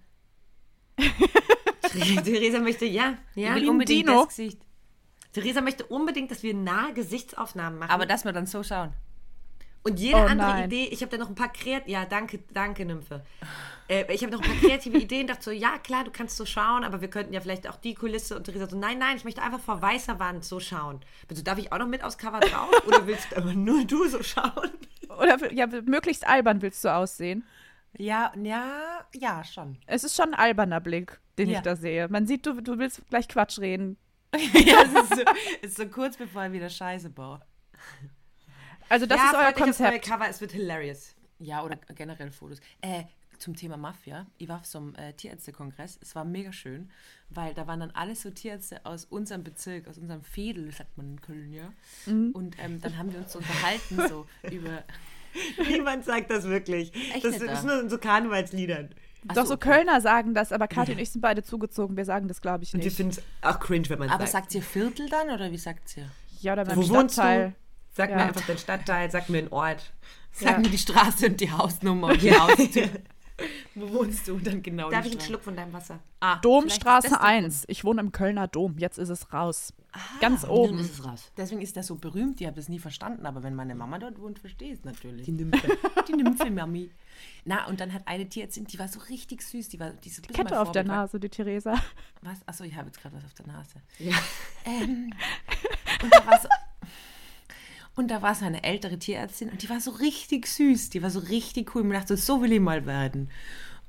Theresa 2.23 2.59
möchte, 2.59 2.85
ja, 2.85 3.17
ja. 3.35 3.55
ich 3.55 3.61
will 3.61 3.69
unbedingt 3.69 4.07
Dino. 4.07 4.19
das 4.19 4.29
Gesicht. 4.29 4.59
Theresa 5.33 5.61
möchte 5.61 5.85
unbedingt, 5.85 6.31
dass 6.31 6.43
wir 6.43 6.53
nahe 6.53 6.93
Gesichtsaufnahmen 6.93 7.79
machen. 7.79 7.91
Aber 7.91 8.05
dass 8.05 8.25
wir 8.25 8.33
dann 8.33 8.45
so 8.45 8.63
schauen. 8.63 8.93
und 9.83 9.99
jede 9.99 10.17
Oh 10.17 10.21
andere 10.21 10.49
nein. 10.49 10.65
Idee, 10.65 10.85
ich 10.91 11.01
habe 11.01 11.11
da 11.11 11.17
noch 11.17 11.29
ein 11.29 11.35
paar 11.35 11.51
kreative, 11.51 11.89
ja, 11.89 12.05
danke, 12.05 12.39
danke, 12.53 12.85
Nymphe. 12.85 13.23
Äh, 13.87 14.13
ich 14.13 14.23
habe 14.23 14.31
noch 14.33 14.41
ein 14.41 14.47
paar 14.47 14.59
kreative 14.69 14.97
Ideen, 15.01 15.27
dachte 15.27 15.43
so, 15.43 15.51
ja, 15.51 15.77
klar, 15.77 16.03
du 16.03 16.11
kannst 16.11 16.37
so 16.37 16.45
schauen, 16.45 16.83
aber 16.83 17.01
wir 17.01 17.09
könnten 17.09 17.33
ja 17.33 17.39
vielleicht 17.41 17.67
auch 17.69 17.77
die 17.77 17.95
Kulisse 17.95 18.35
und 18.35 18.43
Theresa 18.43 18.67
so, 18.67 18.77
nein, 18.77 18.99
nein, 18.99 19.17
ich 19.17 19.23
möchte 19.23 19.41
einfach 19.41 19.59
vor 19.59 19.81
weißer 19.81 20.19
Wand 20.19 20.43
so 20.43 20.59
schauen. 20.59 20.99
Bitte, 21.27 21.43
darf 21.43 21.57
ich 21.57 21.71
auch 21.71 21.77
noch 21.79 21.87
mit 21.87 22.03
aufs 22.03 22.17
Cover 22.17 22.41
drauf 22.41 22.69
oder 22.87 23.07
willst 23.07 23.31
du 23.31 23.37
aber 23.37 23.53
nur 23.53 23.85
du 23.85 24.07
so 24.07 24.21
schauen? 24.21 24.69
Oder 25.17 25.51
ja, 25.53 25.67
möglichst 25.67 26.27
albern 26.27 26.61
willst 26.61 26.83
du 26.83 26.93
aussehen. 26.93 27.45
Ja, 27.97 28.31
ja, 28.41 29.05
ja, 29.13 29.43
schon. 29.43 29.77
Es 29.85 30.03
ist 30.03 30.15
schon 30.15 30.33
ein 30.33 30.39
alberner 30.39 30.79
Blick, 30.79 31.19
den 31.37 31.49
Ja. 31.49 31.57
ich 31.57 31.63
da 31.63 31.75
sehe. 31.75 32.07
Man 32.07 32.25
sieht, 32.27 32.45
du, 32.45 32.61
du 32.61 32.77
willst 32.77 33.01
gleich 33.09 33.27
Quatsch 33.27 33.59
reden. 33.59 33.97
ja, 34.33 34.83
es 34.83 34.93
ist, 34.93 35.15
so, 35.15 35.23
ist 35.61 35.77
so 35.77 35.87
kurz 35.87 36.15
bevor 36.17 36.45
ich 36.45 36.53
wieder 36.53 36.69
Scheiße 36.69 37.09
baue. 37.09 37.41
Also 38.87 39.05
das 39.05 39.17
ja, 39.17 39.29
ist 39.31 39.35
euer 39.35 39.65
Konzept. 39.65 40.05
Cover, 40.05 40.27
es 40.29 40.39
wird 40.41 40.51
hilarious. 40.53 41.15
Ja, 41.39 41.63
oder 41.63 41.77
generell 41.95 42.31
Fotos. 42.31 42.59
Äh, 42.81 43.03
zum 43.39 43.55
Thema 43.55 43.75
Mafia. 43.75 44.27
Ich 44.37 44.47
war 44.47 44.59
auf 44.59 44.65
so 44.65 44.77
einem 44.77 44.95
äh, 44.95 45.13
Tierärztekongress. 45.13 45.97
Es 46.01 46.15
war 46.15 46.23
mega 46.23 46.53
schön, 46.53 46.91
weil 47.29 47.53
da 47.53 47.67
waren 47.67 47.79
dann 47.79 47.91
alle 47.91 48.15
so 48.15 48.29
Tierärzte 48.29 48.85
aus 48.85 49.05
unserem 49.05 49.43
Bezirk, 49.43 49.87
aus 49.87 49.97
unserem 49.97 50.23
Fädel, 50.23 50.71
sagt 50.71 50.95
man 50.97 51.13
in 51.13 51.21
Köln, 51.21 51.51
ja. 51.51 51.73
Und 52.05 52.55
ähm, 52.59 52.79
dann 52.79 52.97
haben 52.97 53.11
wir 53.11 53.19
uns 53.19 53.33
so 53.33 53.39
unterhalten, 53.39 54.07
so 54.07 54.27
über. 54.51 54.83
Niemand 55.69 56.05
sagt 56.05 56.29
das 56.31 56.45
wirklich. 56.45 56.93
Echt 57.13 57.23
das 57.25 57.39
nicht, 57.39 57.43
ist 57.51 57.63
da? 57.63 57.67
nur 57.67 57.81
in 57.81 57.89
so 57.89 57.97
Karnevalsliedern. 57.97 58.89
Ach 59.27 59.35
Doch 59.35 59.45
so, 59.45 59.53
okay. 59.53 59.69
Kölner 59.69 60.01
sagen 60.01 60.33
das, 60.33 60.51
aber 60.51 60.67
Kathi 60.67 60.93
und 60.93 60.99
ich 60.99 61.11
sind 61.11 61.21
beide 61.21 61.43
zugezogen. 61.43 61.95
Wir 61.95 62.05
sagen 62.05 62.27
das, 62.27 62.41
glaube 62.41 62.63
ich, 62.63 62.73
Und 62.73 62.79
wir 62.79 62.85
nicht. 62.87 62.97
finden 62.97 63.11
es 63.11 63.21
auch 63.47 63.59
cringe, 63.59 63.87
wenn 63.89 63.99
man 63.99 64.09
Aber 64.09 64.25
sagt. 64.25 64.51
sagt 64.51 64.55
ihr 64.55 64.63
Viertel 64.63 65.07
dann 65.09 65.29
oder 65.29 65.51
wie 65.51 65.57
sagt 65.57 65.95
ihr? 65.97 66.09
Ja, 66.41 66.53
oder 66.53 66.65
beim 66.65 66.75
Wo 66.77 66.81
wohnst 66.89 67.17
du? 67.17 67.21
Stadtteil. 67.21 67.55
Sag 67.93 68.09
Ja. 68.09 68.15
mir 68.15 68.23
einfach 68.23 68.45
den 68.45 68.57
Stadtteil, 68.57 69.11
sag 69.11 69.29
mir 69.29 69.41
den 69.43 69.51
Ort. 69.51 69.93
Sag 70.31 70.51
Ja. 70.53 70.57
mir 70.59 70.69
die 70.69 70.77
Straße 70.77 71.27
und 71.27 71.39
die 71.39 71.51
Hausnummer 71.51 72.07
und 72.07 72.21
die 72.21 72.33
Haustür. 72.33 72.89
Wo 73.75 73.89
wohnst 73.99 74.27
du 74.27 74.37
dann 74.39 74.61
genau? 74.61 74.89
Darf 74.89 75.05
ich 75.05 75.11
einen? 75.13 75.21
Schluck 75.21 75.43
von 75.43 75.55
deinem 75.55 75.73
Wasser? 75.73 75.99
Ah, 76.19 76.37
Domstraße 76.37 77.09
der 77.09 77.21
1. 77.23 77.65
Ich 77.67 77.83
wohne 77.83 78.01
im 78.01 78.11
Kölner 78.11 78.47
Dom. 78.47 78.75
Jetzt 78.77 78.97
ist 78.97 79.09
es 79.09 79.33
raus. 79.33 79.73
Ganz 80.21 80.41
Dann 80.41 80.51
oben. 80.51 80.79
ist 80.79 80.99
es 80.99 81.05
raus. 81.05 81.31
Deswegen 81.35 81.61
ist 81.61 81.75
das 81.75 81.87
so 81.87 81.95
berühmt. 81.95 82.39
Ich 82.39 82.47
habe 82.47 82.55
das 82.55 82.69
nie 82.69 82.79
verstanden, 82.79 83.25
aber 83.25 83.43
wenn 83.43 83.55
meine 83.55 83.75
Mama 83.75 83.99
dort 83.99 84.19
wohnt, 84.19 84.39
verstehe 84.39 84.71
ich 84.71 84.79
es 84.79 84.85
natürlich. 84.85 85.25
Die 85.25 85.33
Nymphe. 85.33 85.77
Die 86.07 86.13
Nymphe 86.13 86.49
Mami. 86.49 86.91
Na, 87.43 87.67
und 87.67 87.79
dann 87.81 87.91
hat 87.93 88.07
eine 88.07 88.27
Tierärztin, 88.27 88.65
die 88.65 88.79
war 88.79 88.87
so 88.87 88.99
richtig 89.01 89.41
süß, 89.41 89.69
die 89.69 89.79
war 89.79 89.91
die 89.91 90.09
ist 90.09 90.19
ein 90.19 90.21
bisschen 90.21 90.45
Kette 90.45 90.59
auf 90.59 90.71
der 90.71 90.83
Nase, 90.85 91.19
die 91.19 91.29
Theresa. 91.29 91.73
Was? 92.21 92.37
Achso, 92.45 92.63
ich 92.63 92.75
habe 92.75 92.87
jetzt 92.87 93.01
gerade 93.01 93.15
was 93.15 93.25
auf 93.25 93.33
der 93.33 93.47
Nase. 93.47 93.81
Ja. 93.99 94.15
Ähm, 94.65 95.13
und 96.03 96.13
da 96.13 96.25
war 96.25 96.39
so. 96.39 96.47
Und 97.95 98.07
da 98.09 98.21
war 98.21 98.33
so 98.33 98.45
eine 98.45 98.63
ältere 98.63 98.97
Tierärztin 98.97 99.49
und 99.49 99.61
die 99.61 99.69
war 99.69 99.81
so 99.81 99.91
richtig 99.91 100.47
süß, 100.47 100.91
die 100.91 101.03
war 101.03 101.09
so 101.09 101.19
richtig 101.19 101.75
cool. 101.75 101.81
Und 101.81 101.91
ich 101.91 101.97
dachte, 101.99 102.15
so 102.15 102.41
will 102.41 102.53
ich 102.53 102.61
mal 102.61 102.85
werden. 102.85 103.29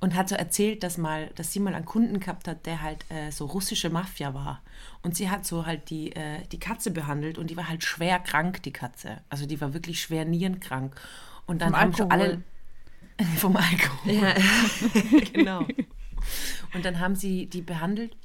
Und 0.03 0.17
hat 0.17 0.29
so 0.29 0.35
erzählt, 0.35 0.83
dass, 0.83 0.99
mal, 0.99 1.31
dass 1.37 1.53
sie 1.53 1.61
mal 1.61 1.77
einen 1.77 1.85
Kunden 1.85 2.19
gehabt 2.19 2.49
hat, 2.49 2.67
der 2.67 2.83
halt 2.83 3.09
äh, 3.09 3.31
so 3.31 3.47
russische 3.47 3.89
Mafia 3.89 4.35
war. 4.35 4.61
Und 5.03 5.17
sie 5.17 5.31
hat 5.31 5.47
so 5.47 5.65
halt 5.65 5.91
die, 5.91 6.11
äh, 6.17 6.45
die 6.51 6.59
Katze 6.59 6.91
behandelt 6.91 7.39
und 7.39 7.51
die 7.51 7.57
war 7.57 7.69
halt 7.69 7.85
schwer 7.85 8.19
krank, 8.19 8.65
die 8.65 8.73
Katze. 8.73 9.21
Also 9.29 9.47
die 9.47 9.61
war 9.61 9.75
wirklich 9.75 10.03
schwer 10.03 10.25
nierenkrank. 10.25 11.01
Und 11.47 11.63
dann 11.63 11.77
haben 11.77 11.95
schon 11.95 12.11
alle. 12.11 12.43
Vom 13.37 13.57
Alkohol. 13.57 14.35
genau. 15.33 15.67
Und 16.75 16.85
dann 16.85 16.99
haben 16.99 17.15
sie 17.15 17.47
die 17.47 17.63
behandelt 17.63 18.17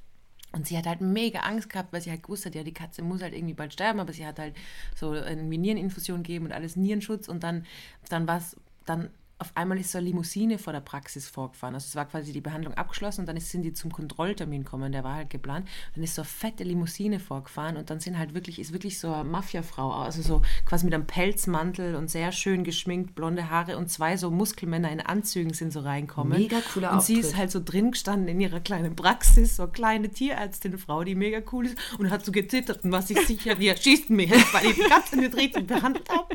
und 0.53 0.65
sie 0.65 0.77
hat 0.77 0.87
halt 0.87 1.01
mega 1.01 1.41
Angst 1.41 1.69
gehabt, 1.69 1.93
weil 1.93 2.01
sie 2.01 2.09
halt 2.09 2.23
gewusst 2.23 2.47
hat, 2.47 2.55
ja, 2.55 2.63
die 2.63 2.73
Katze 2.73 3.03
muss 3.03 3.21
halt 3.21 3.35
irgendwie 3.35 3.53
bald 3.53 3.73
sterben, 3.73 3.99
aber 3.99 4.13
sie 4.13 4.25
hat 4.25 4.39
halt 4.39 4.55
so 4.95 5.13
irgendwie 5.13 5.59
Niereninfusion 5.59 6.23
gegeben 6.23 6.45
und 6.45 6.51
alles 6.53 6.75
Nierenschutz 6.75 7.27
und 7.27 7.43
dann, 7.43 7.65
dann 8.09 8.27
war 8.27 8.37
es, 8.37 8.55
dann 8.85 9.11
auf 9.39 9.51
einmal 9.53 9.77
ist 9.79 9.91
so 9.91 9.99
eine 9.99 10.07
Limousine 10.07 10.57
vor 10.57 10.73
der 10.73 10.79
Praxis 10.79 11.27
vorgefahren. 11.27 11.75
Also 11.75 11.85
es 11.85 11.95
war 11.95 12.05
quasi 12.05 12.33
die 12.33 12.41
Behandlung 12.41 12.73
abgeschlossen 12.73 13.21
und 13.21 13.27
dann 13.27 13.37
ist, 13.37 13.51
sind 13.51 13.61
die 13.61 13.73
zum 13.73 13.91
Kontrolltermin 13.91 14.63
gekommen, 14.63 14.91
der 14.91 15.03
war 15.03 15.13
halt 15.13 15.29
geplant. 15.29 15.67
Dann 15.93 16.03
ist 16.03 16.15
so 16.15 16.23
eine 16.23 16.27
fette 16.27 16.63
Limousine 16.63 17.19
vorgefahren 17.19 17.77
und 17.77 17.91
dann 17.91 17.99
sind 17.99 18.17
halt 18.17 18.33
wirklich, 18.33 18.57
ist 18.57 18.73
wirklich 18.73 18.99
so 18.99 19.13
eine 19.13 19.25
Mafiafrau, 19.25 19.91
also 19.91 20.23
so 20.23 20.41
quasi 20.65 20.85
mit 20.85 20.93
einem 20.95 21.05
Pelzmantel 21.05 21.93
und 21.95 22.09
sehr 22.09 22.31
schön 22.31 22.63
geschminkt, 22.63 23.13
blonde 23.13 23.51
Haare 23.51 23.77
und 23.77 23.91
zwei 23.91 24.17
so 24.17 24.31
Muskelmänner 24.31 24.91
in 24.91 25.01
Anzügen 25.01 25.53
sind 25.53 25.71
so 25.71 25.81
reinkommen. 25.81 26.39
Mega 26.39 26.57
cooler 26.73 26.93
Und 26.93 27.03
sie 27.03 27.19
ist 27.19 27.37
halt 27.37 27.51
so 27.51 27.61
drin 27.63 27.91
gestanden 27.91 28.27
in 28.27 28.39
ihrer 28.39 28.59
kleinen 28.59 28.95
Praxis, 28.95 29.57
so 29.57 29.63
eine 29.63 29.71
kleine 29.71 30.09
Tierärztin-Frau, 30.09 31.03
die 31.03 31.13
mega 31.13 31.41
cool 31.51 31.67
ist 31.67 31.77
und 31.99 32.09
hat 32.09 32.25
so 32.25 32.31
gezittert 32.31 32.83
und 32.83 32.91
war 32.91 33.03
sich 33.03 33.19
sicher, 33.27 33.53
die 33.53 33.71
schießt 33.75 34.09
mir 34.09 34.25
jetzt, 34.25 34.51
weil 34.51 34.65
ich 34.65 34.75
die 34.75 34.81
Katze 34.81 35.15
nicht 35.17 35.35
richtig 35.35 35.67
behandelt 35.67 36.09
habe. 36.09 36.33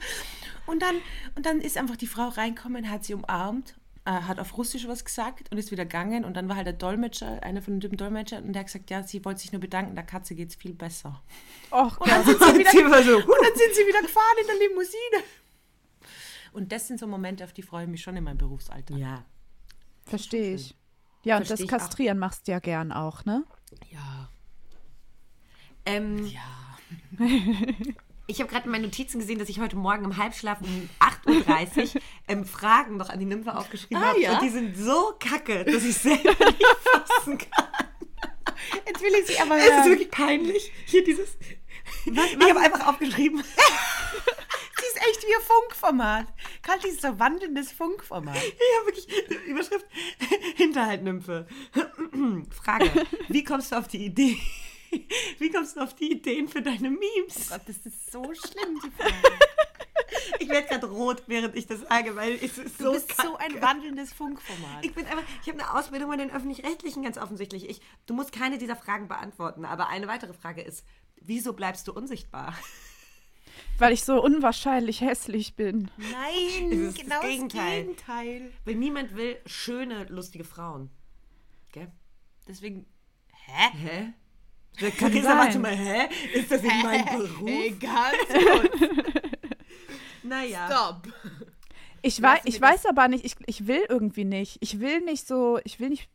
Und 0.67 0.83
dann, 0.83 0.97
und 1.35 1.47
dann 1.47 1.61
ist 1.61 1.77
einfach 1.77 1.97
die 1.97 2.07
Frau 2.07 2.29
reinkommen, 2.29 2.89
hat 2.91 3.05
sie 3.05 3.15
umarmt, 3.15 3.75
äh, 4.05 4.11
hat 4.13 4.39
auf 4.39 4.57
Russisch 4.57 4.87
was 4.89 5.05
gesagt 5.05 5.51
und 5.51 5.59
ist 5.59 5.71
wieder 5.71 5.85
gegangen. 5.85 6.25
Und 6.25 6.35
dann 6.37 6.49
war 6.49 6.57
halt 6.57 6.67
der 6.67 6.73
Dolmetscher, 6.75 7.43
einer 7.43 7.63
von 7.63 7.75
den 7.75 7.81
Typen 7.81 7.97
Dolmetscher, 7.97 8.39
und 8.39 8.53
der 8.53 8.61
hat 8.61 8.67
gesagt, 8.67 8.91
ja, 8.91 9.03
sie 9.03 9.25
wollte 9.25 9.41
sich 9.41 9.53
nur 9.53 9.61
bedanken, 9.61 9.95
der 9.95 10.05
Katze 10.05 10.35
geht's 10.35 10.55
viel 10.55 10.73
besser. 10.75 11.23
Och 11.71 11.99
Und 12.01 12.11
dann 12.11 12.25
Gott. 12.25 12.39
sind 12.39 12.69
sie 12.69 12.79
wieder, 12.87 13.03
so, 13.03 13.17
und 13.17 13.27
dann 13.29 13.57
sind 13.57 13.75
sie 13.75 13.87
wieder 13.87 14.01
gefahren 14.03 14.37
in 14.41 14.47
der 14.47 14.69
Limousine. 14.69 15.25
Und 16.53 16.71
das 16.73 16.87
sind 16.87 17.01
so 17.01 17.07
Momente, 17.07 17.45
auf 17.45 17.53
die 17.53 17.63
freue 17.63 17.85
ich 17.85 17.91
mich 17.91 18.03
schon 18.03 18.15
in 18.17 18.25
meinem 18.25 18.39
Berufsalltag. 18.39 18.99
Ja. 18.99 19.25
Verstehe 20.05 20.55
ich. 20.55 20.77
Ja, 21.25 21.37
und 21.39 21.47
Versteh 21.47 21.67
das. 21.67 21.79
Kastrieren 21.81 22.19
machst 22.19 22.47
du 22.47 22.53
ja 22.53 22.59
gern 22.59 22.93
auch, 22.93 23.25
ne? 23.25 23.45
Ja. 23.91 24.29
Ähm, 25.87 26.27
Ja. 26.27 26.41
Ich 28.33 28.41
habe 28.41 28.49
gerade 28.51 28.64
in 28.64 28.70
meinen 28.70 28.85
Notizen 28.85 29.18
gesehen, 29.18 29.39
dass 29.39 29.51
ich 29.51 29.61
heute 29.61 29.76
Morgen 29.76 30.07
im 30.07 30.16
Halbschlaf 30.16 30.59
um 30.62 30.89
8.30 31.26 31.97
Uhr 31.97 32.01
ähm, 32.28 32.47
Fragen 32.47 32.97
noch 32.97 33.11
an 33.11 33.18
die 33.20 33.26
Nymphe 33.26 33.55
aufgeschrieben 33.55 34.03
Ah, 34.03 34.07
habe. 34.09 34.20
ja? 34.22 34.33
Und 34.33 34.43
die 34.43 34.49
sind 34.49 34.74
so 34.74 35.12
kacke, 35.20 35.64
dass 35.66 35.85
ich 35.85 35.95
selber 35.99 36.30
nicht 36.47 36.64
fassen 36.95 37.37
kann. 37.37 37.66
Jetzt 38.87 39.03
will 39.03 39.12
ich 39.20 39.26
sie 39.26 39.39
aber 39.39 39.59
Es 39.59 39.66
ist 39.66 39.85
wirklich 39.85 40.11
peinlich. 40.11 40.72
Hier 40.87 41.05
dieses. 41.05 41.37
Ich 42.07 42.18
habe 42.18 42.61
einfach 42.61 42.87
aufgeschrieben. 42.89 43.43
Sie 44.80 44.87
ist 44.87 44.97
echt 45.09 45.22
wie 45.22 45.35
ein 45.35 45.43
Funkformat. 45.43 46.26
Kathi 46.62 46.89
ist 46.89 47.03
so 47.03 47.18
wandelndes 47.18 47.70
Funkformat. 47.70 48.35
Ich 48.37 48.78
habe 48.78 48.87
wirklich 48.87 49.47
Überschrift 49.47 49.85
Hinterhaltnymphe. 50.57 51.47
Frage: 52.51 52.91
Wie 53.28 53.45
kommst 53.45 53.72
du 53.72 53.76
auf 53.76 53.89
die 53.89 54.07
Idee? 54.07 54.39
Wie 55.38 55.51
kommst 55.51 55.76
du 55.76 55.80
auf 55.80 55.95
die 55.95 56.12
Ideen 56.12 56.49
für 56.49 56.62
deine 56.62 56.90
Memes? 56.90 57.49
Gott, 57.49 57.62
das 57.66 57.78
ist 57.78 58.11
so 58.12 58.22
schlimm, 58.22 58.78
die 58.84 58.90
Frage. 59.03 59.38
Ich 60.38 60.49
werde 60.49 60.68
gerade 60.68 60.86
rot, 60.86 61.22
während 61.26 61.57
ich 61.57 61.66
das 61.66 61.80
sage, 61.80 62.14
weil 62.16 62.34
es 62.34 62.59
ist 62.59 62.78
Du 62.80 62.84
so 62.86 62.93
bist 62.93 63.09
so 63.16 63.32
kacke. 63.34 63.38
ein 63.55 63.62
wandelndes 63.62 64.12
Funkformat. 64.12 64.84
Ich 64.84 64.93
bin 64.95 65.07
einfach, 65.07 65.24
ich 65.43 65.49
habe 65.49 65.61
eine 65.62 65.74
Ausbildung 65.78 66.11
bei 66.11 66.16
den 66.16 66.30
Öffentlich-Rechtlichen, 66.30 67.03
ganz 67.03 67.16
offensichtlich. 67.18 67.68
Ich, 67.68 67.80
du 68.07 68.14
musst 68.14 68.32
keine 68.32 68.59
dieser 68.59 68.76
Fragen 68.76 69.09
beantworten, 69.09 69.64
aber 69.64 69.88
eine 69.88 70.09
weitere 70.09 70.32
Frage 70.34 70.62
ist, 70.62 70.84
wieso 71.20 71.53
bleibst 71.55 71.88
du 71.88 71.93
unsichtbar? 71.93 72.55
Weil 73.78 73.93
ich 73.93 74.05
so 74.05 74.22
unwahrscheinlich 74.22 75.01
hässlich 75.01 75.55
bin. 75.57 75.90
Nein, 75.97 76.70
Es 76.72 76.78
ist 76.78 76.99
das 76.99 77.03
genau 77.05 77.20
das 77.20 77.30
Gegenteil. 77.30 77.80
Gegenteil. 77.82 78.53
Weil 78.64 78.74
niemand 78.74 79.16
will 79.16 79.36
schöne, 79.47 80.05
lustige 80.05 80.45
Frauen. 80.45 80.90
Gell? 81.72 81.90
Deswegen, 82.47 82.86
hä? 83.47 83.68
Hä? 83.78 84.12
Der 84.81 84.91
Carissa 84.91 85.35
macht 85.35 85.53
sein. 85.53 85.57
immer, 85.57 85.68
hä? 85.68 86.09
Ist 86.35 86.51
das 86.51 86.62
nicht 86.62 86.83
mein 86.83 87.05
Beruf? 87.05 87.49
Egal. 87.49 88.12
Naja. 90.23 90.66
Stopp. 90.70 91.12
Ich, 92.01 92.23
wei 92.23 92.39
ich 92.45 92.61
weiß 92.61 92.87
aber 92.87 93.09
nicht, 93.09 93.25
ich, 93.25 93.35
ich 93.47 93.66
will 93.66 93.83
irgendwie 93.89 94.25
nicht. 94.25 94.59
Ich 94.61 94.81
will 94.81 95.01
nicht 95.01 95.27
so, 95.27 95.59
ich 95.64 95.79
will 95.81 95.91
nicht 95.91 96.09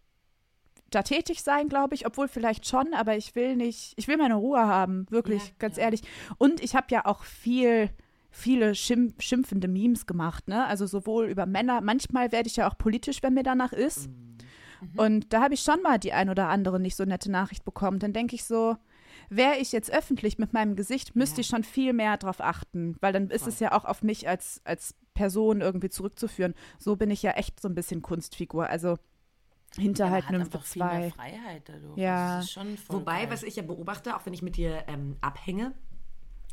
da 0.89 1.03
tätig 1.03 1.43
sein, 1.43 1.67
glaube 1.67 1.95
ich, 1.95 2.05
obwohl 2.05 2.27
vielleicht 2.27 2.67
schon, 2.67 2.93
aber 2.93 3.17
ich 3.17 3.35
will 3.35 3.55
nicht, 3.55 3.93
ich 3.97 4.07
will 4.07 4.17
meine 4.17 4.35
Ruhe 4.35 4.65
haben, 4.65 5.05
wirklich, 5.09 5.43
Ja, 5.47 5.53
ganz 5.59 5.75
ja. 5.77 5.83
ehrlich. 5.83 6.01
Und 6.37 6.61
ich 6.63 6.75
habe 6.75 6.87
ja 6.91 7.05
auch 7.05 7.23
viel, 7.25 7.89
viele 8.31 8.75
schimpf 8.75 9.21
schimpfende 9.21 9.67
Memes 9.67 10.05
gemacht, 10.05 10.47
ne? 10.47 10.65
Also 10.65 10.85
sowohl 10.85 11.25
über 11.27 11.45
Männer, 11.45 11.81
manchmal 11.81 12.31
werde 12.31 12.47
ich 12.47 12.55
ja 12.55 12.69
auch 12.69 12.77
politisch, 12.77 13.21
wenn 13.23 13.33
mir 13.33 13.43
danach 13.43 13.73
ist. 13.73 14.09
Und 14.95 15.33
da 15.33 15.41
habe 15.41 15.53
ich 15.53 15.61
schon 15.61 15.81
mal 15.81 15.97
die 15.97 16.13
ein 16.13 16.29
oder 16.29 16.47
andere 16.49 16.79
nicht 16.79 16.95
so 16.95 17.03
nette 17.05 17.31
Nachricht 17.31 17.65
bekommen. 17.65 17.99
Dann 17.99 18.13
denke 18.13 18.35
ich 18.35 18.43
so, 18.43 18.75
wäre 19.29 19.57
ich 19.57 19.71
jetzt 19.71 19.91
öffentlich 19.91 20.37
mit 20.37 20.53
meinem 20.53 20.75
Gesicht, 20.75 21.15
müsste 21.15 21.37
Ja. 21.37 21.41
ich 21.41 21.47
schon 21.47 21.63
viel 21.63 21.93
mehr 21.93 22.17
drauf 22.17 22.39
achten, 22.39 22.95
weil 23.01 23.13
dann 23.13 23.29
ist 23.29 23.47
es 23.47 23.59
ja 23.59 23.71
auch 23.73 23.85
auf 23.85 24.03
mich 24.03 24.27
als, 24.27 24.61
als 24.63 24.95
Person 25.13 25.61
irgendwie 25.61 25.89
zurückzuführen. 25.89 26.53
So 26.77 26.95
bin 26.95 27.09
ich 27.11 27.23
ja 27.23 27.31
echt 27.31 27.59
so 27.59 27.67
ein 27.67 27.75
bisschen 27.75 28.01
Kunstfigur. 28.01 28.67
Also 28.67 28.97
Hinterhalt 29.77 30.29
Nymphe 30.29 30.45
einfach 30.45 30.63
viel 30.65 30.83
mehr 30.83 31.09
2. 31.09 31.11
Freiheit 31.11 31.63
dadurch. 31.69 31.97
Ja. 31.97 32.37
Das 32.37 32.45
ist 32.45 32.51
schon 32.51 32.77
voll 32.77 32.97
Wobei, 33.01 33.21
geil. 33.23 33.31
was 33.31 33.43
ich 33.43 33.55
ja 33.57 33.63
beobachte, 33.63 34.15
auch 34.15 34.25
wenn 34.25 34.33
ich 34.33 34.41
mit 34.41 34.55
dir 34.55 34.83
ähm, 34.87 35.17
abhänge, 35.21 35.73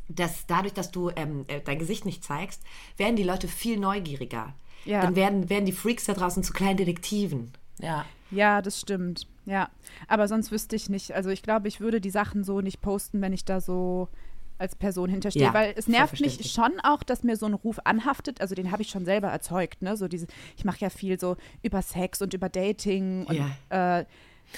dass 0.09 0.45
dadurch, 0.47 0.73
dass 0.73 0.91
du 0.91 1.09
ähm, 1.15 1.45
äh, 1.47 1.61
dein 1.61 1.79
Gesicht 1.79 2.05
nicht 2.05 2.23
zeigst, 2.23 2.61
werden 2.97 3.15
die 3.15 3.23
Leute 3.23 3.47
viel 3.47 3.79
neugieriger. 3.79 4.53
Ja. 4.83 5.01
Dann 5.01 5.15
werden, 5.15 5.49
werden 5.49 5.65
die 5.65 5.71
Freaks 5.71 6.05
da 6.05 6.13
draußen 6.13 6.43
zu 6.43 6.53
kleinen 6.53 6.77
Detektiven. 6.77 7.51
Ja. 7.79 8.05
Ja, 8.31 8.61
das 8.61 8.79
stimmt. 8.79 9.27
Ja, 9.45 9.69
aber 10.07 10.27
sonst 10.27 10.51
wüsste 10.51 10.75
ich 10.75 10.89
nicht. 10.89 11.13
Also 11.13 11.29
ich 11.29 11.43
glaube, 11.43 11.67
ich 11.67 11.79
würde 11.79 12.01
die 12.01 12.09
Sachen 12.09 12.43
so 12.43 12.61
nicht 12.61 12.81
posten, 12.81 13.21
wenn 13.21 13.33
ich 13.33 13.45
da 13.45 13.61
so 13.61 14.09
als 14.57 14.75
Person 14.75 15.09
hinterstehe, 15.09 15.43
Ja, 15.43 15.53
weil 15.53 15.73
es 15.75 15.87
nervt 15.87 16.19
mich 16.19 16.51
schon 16.51 16.79
auch, 16.81 17.03
dass 17.03 17.23
mir 17.23 17.35
so 17.35 17.45
ein 17.45 17.53
Ruf 17.53 17.79
anhaftet. 17.83 18.41
Also 18.41 18.55
den 18.55 18.71
habe 18.71 18.81
ich 18.81 18.89
schon 18.89 19.05
selber 19.05 19.27
erzeugt, 19.27 19.81
ne? 19.81 19.97
So 19.97 20.07
diese, 20.07 20.27
ich 20.57 20.63
mache 20.65 20.79
ja 20.79 20.89
viel 20.89 21.19
so 21.19 21.35
über 21.61 21.81
Sex 21.81 22.21
und 22.21 22.33
über 22.33 22.49
Dating 22.49 23.25
und 23.25 23.35
äh, 23.35 23.41
da 23.69 24.05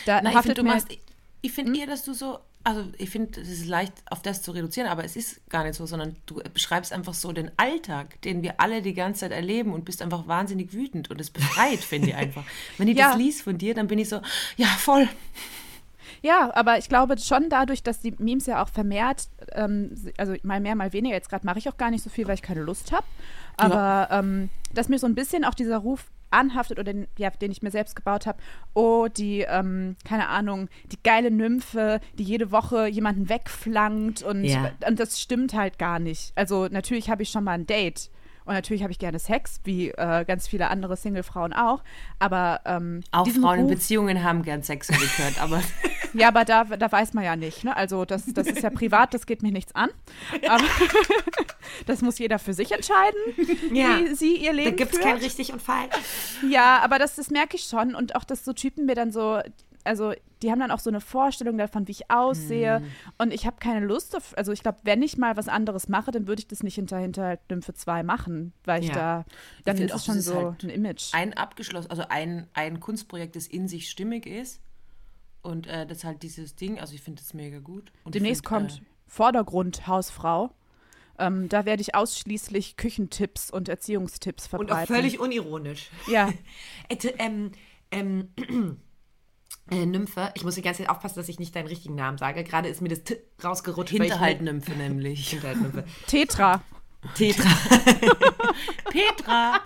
Na, 0.05 0.29
ich 0.29 0.35
haftet 0.35 0.41
finde, 0.43 0.53
du 0.55 0.63
mir, 0.63 0.69
machst, 0.75 0.91
ich, 0.91 0.99
ich 1.41 1.51
finde 1.51 1.79
eher, 1.79 1.87
dass 1.87 2.03
du 2.05 2.13
so, 2.13 2.39
also 2.67 2.83
ich 2.97 3.09
finde, 3.09 3.39
es 3.39 3.47
ist 3.47 3.65
leicht, 3.65 3.93
auf 4.09 4.21
das 4.21 4.41
zu 4.41 4.51
reduzieren, 4.51 4.89
aber 4.89 5.05
es 5.05 5.15
ist 5.15 5.39
gar 5.49 5.63
nicht 5.63 5.75
so, 5.75 5.85
sondern 5.85 6.17
du 6.25 6.41
beschreibst 6.53 6.91
einfach 6.91 7.13
so 7.13 7.31
den 7.31 7.49
Alltag, 7.55 8.21
den 8.23 8.41
wir 8.43 8.59
alle 8.59 8.81
die 8.81 8.93
ganze 8.93 9.21
Zeit 9.21 9.31
erleben 9.31 9.71
und 9.71 9.85
bist 9.85 10.01
einfach 10.01 10.27
wahnsinnig 10.27 10.73
wütend 10.73 11.09
und 11.09 11.21
es 11.21 11.29
befreit, 11.29 11.79
finde 11.79 12.09
ich 12.09 12.15
einfach. 12.15 12.43
Wenn 12.77 12.89
ich 12.89 12.97
Ja. 12.97 13.11
das 13.11 13.17
liest 13.17 13.43
von 13.43 13.57
dir, 13.57 13.73
dann 13.73 13.87
bin 13.87 13.99
ich 13.99 14.09
so, 14.09 14.19
ja, 14.57 14.65
voll. 14.67 15.07
Ja, 16.21 16.53
aber 16.55 16.77
ich 16.77 16.89
glaube 16.89 17.17
schon 17.19 17.47
dadurch, 17.47 17.83
dass 17.83 18.01
die 18.01 18.13
Memes 18.17 18.47
ja 18.47 18.61
auch 18.61 18.69
vermehrt, 18.69 19.29
ähm, 19.53 19.95
also 20.17 20.35
mal 20.43 20.59
mehr, 20.59 20.75
mal 20.75 20.91
weniger, 20.91 21.15
jetzt 21.15 21.29
gerade 21.29 21.45
mache 21.45 21.59
ich 21.59 21.69
auch 21.69 21.77
gar 21.77 21.89
nicht 21.89 22.03
so 22.03 22.09
viel, 22.09 22.27
weil 22.27 22.35
ich 22.35 22.41
keine 22.41 22.63
Lust 22.63 22.91
habe, 22.91 23.05
aber 23.55 24.09
ähm, 24.11 24.49
dass 24.73 24.89
mir 24.89 24.99
so 24.99 25.07
ein 25.07 25.15
bisschen 25.15 25.45
auch 25.45 25.53
dieser 25.53 25.77
Ruf 25.77 26.05
anhaftet 26.31 26.79
oder 26.79 26.93
den, 26.93 27.07
ja, 27.17 27.29
den 27.29 27.51
ich 27.51 27.61
mir 27.61 27.71
selbst 27.71 27.95
gebaut 27.95 28.25
habe, 28.25 28.39
oh, 28.73 29.07
die, 29.07 29.41
ähm, 29.41 29.95
keine 30.05 30.27
Ahnung, 30.29 30.69
die 30.91 31.01
geile 31.03 31.31
Nymphe, 31.31 31.99
die 32.17 32.23
jede 32.23 32.51
Woche 32.51 32.87
jemanden 32.87 33.29
wegflankt 33.29 34.23
und, 34.23 34.43
Ja. 34.43 34.71
und 34.87 34.99
das 34.99 35.21
stimmt 35.21 35.53
halt 35.53 35.79
gar 35.79 35.99
nicht. 35.99 36.31
Also 36.35 36.67
natürlich 36.69 37.09
habe 37.09 37.23
ich 37.23 37.29
schon 37.29 37.43
mal 37.43 37.53
ein 37.53 37.65
Date 37.65 38.09
und 38.47 38.53
natürlich 38.53 38.81
habe 38.81 38.91
ich 38.91 38.99
gerne 38.99 39.19
Sex, 39.19 39.59
wie 39.65 39.89
äh, 39.89 40.25
ganz 40.25 40.47
viele 40.47 40.69
andere 40.69 40.97
Single-Frauen 40.97 41.53
auch, 41.53 41.83
aber 42.19 42.61
ähm, 42.65 43.01
Auch 43.11 43.27
Frauen 43.27 43.59
in 43.59 43.65
Ruf- 43.65 43.73
Beziehungen 43.75 44.23
haben 44.23 44.41
gern 44.43 44.63
Sex, 44.63 44.89
habe 44.91 45.03
ich 45.03 45.15
gehört, 45.17 45.39
aber 45.41 45.61
ja, 46.13 46.29
aber 46.29 46.45
da, 46.45 46.63
da 46.63 46.91
weiß 46.91 47.13
man 47.13 47.23
ja 47.23 47.35
nicht. 47.35 47.63
Ne? 47.63 47.75
Also 47.75 48.05
das, 48.05 48.23
das 48.33 48.47
ist 48.47 48.63
ja 48.63 48.69
privat, 48.69 49.13
das 49.13 49.25
geht 49.25 49.43
mich 49.43 49.51
nichts 49.51 49.75
an. 49.75 49.89
Aber 50.49 50.63
das 51.85 52.01
muss 52.01 52.17
jeder 52.19 52.39
für 52.39 52.53
sich 52.53 52.71
entscheiden, 52.71 53.19
Ja. 53.73 53.99
wie 53.99 54.15
sie 54.15 54.35
ihr 54.37 54.51
Da 54.51 54.55
Leben 54.55 54.75
gibt 54.77 54.93
es 54.93 54.99
kein 54.99 55.17
richtig 55.17 55.53
und 55.53 55.61
falsch. 55.61 55.93
Ja, 56.49 56.79
aber 56.83 56.99
das, 56.99 57.15
das 57.15 57.29
merke 57.29 57.55
ich 57.57 57.63
schon. 57.65 57.95
Und 57.95 58.15
auch, 58.15 58.23
dass 58.23 58.43
so 58.45 58.53
Typen 58.53 58.85
mir 58.85 58.95
dann 58.95 59.11
so, 59.11 59.39
also 59.87 60.13
die 60.43 60.51
haben 60.51 60.59
dann 60.59 60.69
auch 60.71 60.79
so 60.79 60.89
eine 60.91 61.01
Vorstellung 61.01 61.57
davon, 61.57 61.87
wie 61.87 61.91
ich 61.93 62.11
aussehe. 62.11 62.81
Mhm. 62.81 62.85
Und 63.17 63.33
ich 63.33 63.45
habe 63.47 63.57
keine 63.59 63.85
Lust 63.85 64.15
auf, 64.15 64.37
also 64.37 64.51
ich 64.51 64.61
glaube, 64.61 64.77
wenn 64.83 65.01
ich 65.01 65.17
mal 65.17 65.35
was 65.37 65.47
anderes 65.47 65.87
mache, 65.89 66.11
dann 66.11 66.27
würde 66.27 66.41
ich 66.41 66.47
das 66.47 66.61
nicht 66.61 66.75
hinter, 66.75 66.99
hinter 66.99 67.39
Nymphe 67.49 67.73
2 67.73 68.03
machen, 68.03 68.53
weil 68.65 68.83
ich 68.83 68.89
Ja. 68.89 68.95
da, 68.95 69.25
dann 69.65 69.77
finde 69.77 69.85
ist 69.87 69.93
auch, 69.93 69.97
es 69.99 70.05
schon 70.05 70.17
ist 70.17 70.25
so 70.25 70.35
halt 70.35 70.63
ein 70.63 70.69
Image. 70.69 71.13
ein 71.13 71.33
abgeschlossen, 71.33 71.89
also 71.89 72.03
ein, 72.09 72.47
ein 72.53 72.79
Kunstprojekt, 72.79 73.35
das 73.35 73.47
in 73.47 73.67
sich 73.67 73.89
stimmig 73.89 74.27
ist. 74.27 74.61
Und 75.41 75.65
äh, 75.67 75.87
das 75.87 76.03
halt 76.03 76.23
dieses 76.23 76.55
Ding, 76.55 76.79
also 76.79 76.93
ich 76.93 77.01
finde 77.01 77.21
das 77.23 77.33
mega 77.33 77.59
gut. 77.59 77.91
Und 78.03 78.15
ich 78.15 78.21
Demnächst 78.21 78.47
find, 78.47 78.69
kommt 78.69 78.81
Vordergrund 79.07 79.87
Hausfrau. 79.87 80.51
Ähm, 81.19 81.49
da 81.49 81.65
werde 81.65 81.81
ich 81.81 81.95
ausschließlich 81.95 82.75
Küchentipps 82.77 83.49
und 83.49 83.69
Erziehungstipps 83.69 84.43
Und 84.45 84.49
verbreiten. 84.67 84.93
auch 84.93 84.97
völlig 84.97 85.19
unironisch. 85.19 85.89
Ja, 86.07 86.31
Äh, 86.89 86.95
ähm, 87.17 87.51
ähm, 87.91 88.29
äh, 89.71 89.85
Nymphe, 89.85 90.31
ich 90.35 90.43
muss 90.43 90.55
die 90.55 90.61
ganze 90.61 90.83
Zeit 90.83 90.89
aufpassen, 90.89 91.15
dass 91.19 91.29
ich 91.29 91.39
nicht 91.39 91.55
deinen 91.55 91.67
richtigen 91.67 91.95
Namen 91.95 92.17
sage. 92.17 92.43
Gerade 92.43 92.69
ist 92.69 92.81
mir 92.81 92.89
das 92.89 93.03
T 93.03 93.19
rausgerutscht. 93.43 93.91
Hinterhaltnymphe 93.91 94.71
nämlich. 94.71 95.29
Hinterhaltnymphe. 95.31 95.83
Tetra. 96.07 96.63
Tetra. 97.15 97.43
Petra! 98.89 99.61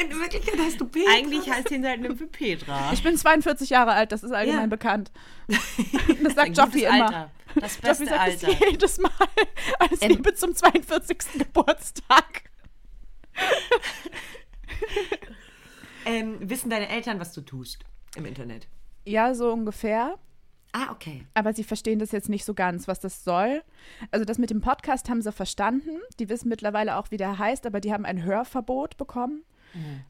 In 0.00 0.10
Wirklichkeit 0.20 0.58
heißt 0.58 0.80
du 0.80 0.86
Petra. 0.86 1.10
Eigentlich 1.12 1.50
heißt 1.50 1.68
Hinterhaltnymphe 1.68 2.26
Petra. 2.26 2.92
Ich 2.92 3.02
bin 3.02 3.16
42 3.16 3.70
Jahre 3.70 3.92
alt, 3.92 4.12
das 4.12 4.22
ist 4.22 4.30
allgemein 4.32 4.62
Ja. 4.62 4.66
bekannt. 4.68 5.10
Das 6.22 6.34
sagt 6.34 6.56
Joffi 6.56 6.84
immer. 6.84 7.06
Alter. 7.06 7.30
Das 7.56 7.76
Joffi 7.76 7.86
beste 7.86 8.06
sagt 8.06 8.28
es 8.28 8.44
Alter. 8.44 8.66
jedes 8.70 8.98
Mal. 8.98 9.10
Alles 9.78 10.02
Ähm. 10.02 10.10
Liebe 10.10 10.34
zum 10.34 10.54
42. 10.54 11.18
Geburtstag. 11.38 12.42
Ähm, 16.04 16.36
wissen 16.40 16.70
deine 16.70 16.88
Eltern, 16.88 17.20
was 17.20 17.32
du 17.32 17.40
tust 17.40 17.84
im 18.18 18.26
Internet? 18.26 18.68
Ja, 19.04 19.34
so 19.34 19.52
ungefähr. 19.52 20.18
Ah, 20.72 20.90
okay. 20.90 21.24
Aber 21.34 21.54
sie 21.54 21.64
verstehen 21.64 21.98
das 21.98 22.12
jetzt 22.12 22.28
nicht 22.28 22.44
so 22.44 22.52
ganz, 22.52 22.86
was 22.88 23.00
das 23.00 23.24
soll. 23.24 23.62
Also 24.10 24.24
das 24.24 24.38
mit 24.38 24.50
dem 24.50 24.60
Podcast 24.60 25.08
haben 25.08 25.22
sie 25.22 25.32
verstanden. 25.32 26.00
Die 26.18 26.28
wissen 26.28 26.48
mittlerweile 26.48 26.96
auch, 26.96 27.10
wie 27.10 27.16
der 27.16 27.38
heißt, 27.38 27.64
aber 27.66 27.80
die 27.80 27.92
haben 27.92 28.04
ein 28.04 28.22
Hörverbot 28.22 28.98
bekommen, 28.98 29.44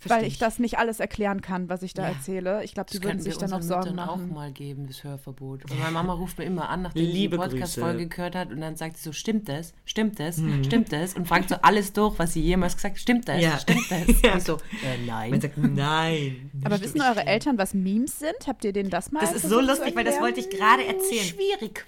weil 0.07 0.25
ich 0.25 0.39
das 0.39 0.59
nicht 0.59 0.79
alles 0.79 1.01
erklären 1.01 1.41
kann, 1.41 1.69
was 1.69 1.83
ich 1.83 1.93
da 1.95 2.03
Ja. 2.03 2.09
erzähle. 2.15 2.65
Ich 2.65 2.75
glaube, 2.75 2.91
die 2.91 2.97
würden 2.99 3.09
könnten 3.09 3.23
sich 3.25 3.37
dann 3.37 3.51
noch 3.51 3.57
unseren 3.59 3.83
Sorgen 3.83 3.97
Müttern 3.97 4.09
auch 4.09 4.17
machen. 4.17 4.35
mal 4.35 4.53
geben, 4.53 4.87
das 4.87 5.05
Hörverbot. 5.05 5.71
Und 5.71 5.79
meine 5.79 5.91
Mama 5.93 6.13
ruft 6.15 6.39
mir 6.39 6.45
immer 6.45 6.69
an, 6.69 6.83
nachdem 6.83 7.05
Liebe 7.05 7.37
sie 7.37 7.43
die 7.43 7.49
Podcast-Folge 7.51 8.07
gehört 8.09 8.35
hat 8.35 8.51
und 8.51 8.61
dann 8.61 8.77
sagt 8.77 8.97
sie 8.97 9.05
so, 9.05 9.13
stimmt 9.13 9.49
das? 9.49 9.73
Stimmt 9.85 10.19
das? 10.21 10.39
Mhm. 10.39 10.65
Stimmt 10.65 10.93
das? 10.93 11.15
Und 11.15 11.27
fragt 11.29 11.49
so 11.49 11.57
alles 11.63 11.93
durch, 11.93 12.19
was 12.19 12.33
sie 12.33 12.41
jemals 12.41 12.77
gesagt 12.77 12.95
hat. 12.97 13.01
Stimmt 13.03 13.29
das? 13.29 13.43
Ja. 13.43 13.59
Stimmt 13.59 13.87
das? 13.91 14.23
Ja. 14.23 14.33
Und 14.33 14.39
ich 14.39 14.45
so, 14.45 14.55
äh, 14.57 14.99
nein. 15.07 15.31
Man 15.31 15.41
sagt, 15.41 15.59
nein. 15.59 16.51
Aber 16.65 16.81
wissen 16.81 17.01
eure 17.03 17.27
Eltern, 17.27 17.59
was 17.59 17.75
Memes 17.75 18.19
sind? 18.19 18.47
Habt 18.47 18.65
ihr 18.65 18.73
denen 18.73 18.91
das 18.91 19.13
mal 19.13 19.21
Das 19.21 19.33
ist 19.33 19.49
so 19.49 19.61
lustig, 19.61 19.95
weil 19.97 20.05
das 20.05 20.21
wollte 20.21 20.41
ich 20.41 20.51
gerade 20.51 20.85
erzählen. 20.87 21.25
Schwierig. 21.25 21.85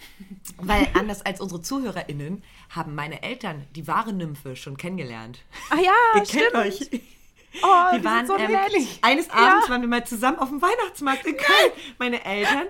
Weil 0.58 0.88
anders 0.94 1.24
als 1.24 1.40
unsere 1.40 1.62
ZuhörerInnen 1.62 2.42
haben 2.70 2.94
meine 2.94 3.22
Eltern 3.22 3.64
die 3.76 3.86
wahre 3.86 4.12
Nymphe 4.12 4.56
schon 4.56 4.76
kennengelernt. 4.76 5.38
Ah 5.70 5.76
ja, 5.76 5.92
Ihr 6.20 6.24
stimmt. 6.26 6.42
kennt 6.52 6.54
euch. 6.66 7.00
Oh, 7.62 7.92
Wir 7.92 7.98
die 7.98 8.04
waren 8.04 8.26
so 8.26 8.36
ähm, 8.36 8.56
eines 9.02 9.30
Abends 9.30 9.68
waren 9.68 9.80
wir 9.80 9.88
mal 9.88 10.04
zusammen 10.06 10.38
auf 10.38 10.48
dem 10.48 10.62
Weihnachtsmarkt 10.62 11.26
in 11.26 11.36
Köln. 11.36 11.72
Meine 11.98 12.24
Eltern, 12.24 12.68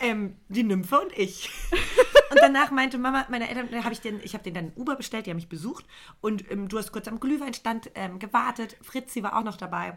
ähm, 0.00 0.36
die 0.48 0.64
Nymphe 0.64 1.00
und 1.00 1.16
ich. 1.16 1.50
Und 2.30 2.38
danach 2.42 2.70
meinte 2.70 2.98
Mama, 2.98 3.24
meine 3.30 3.48
Eltern, 3.48 3.70
da 3.70 3.90
ich 3.90 4.02
den, 4.02 4.20
ich 4.22 4.34
habe 4.34 4.44
den 4.44 4.52
dann 4.52 4.72
Uber 4.76 4.96
bestellt, 4.96 5.24
die 5.24 5.30
haben 5.30 5.38
mich 5.38 5.48
besucht 5.48 5.86
und 6.20 6.50
ähm, 6.50 6.68
du 6.68 6.76
hast 6.76 6.92
kurz 6.92 7.08
am 7.08 7.20
Glühweinstand 7.20 7.90
ähm, 7.94 8.18
gewartet. 8.18 8.76
Fritzi 8.82 9.22
war 9.22 9.34
auch 9.38 9.44
noch 9.44 9.56
dabei. 9.56 9.94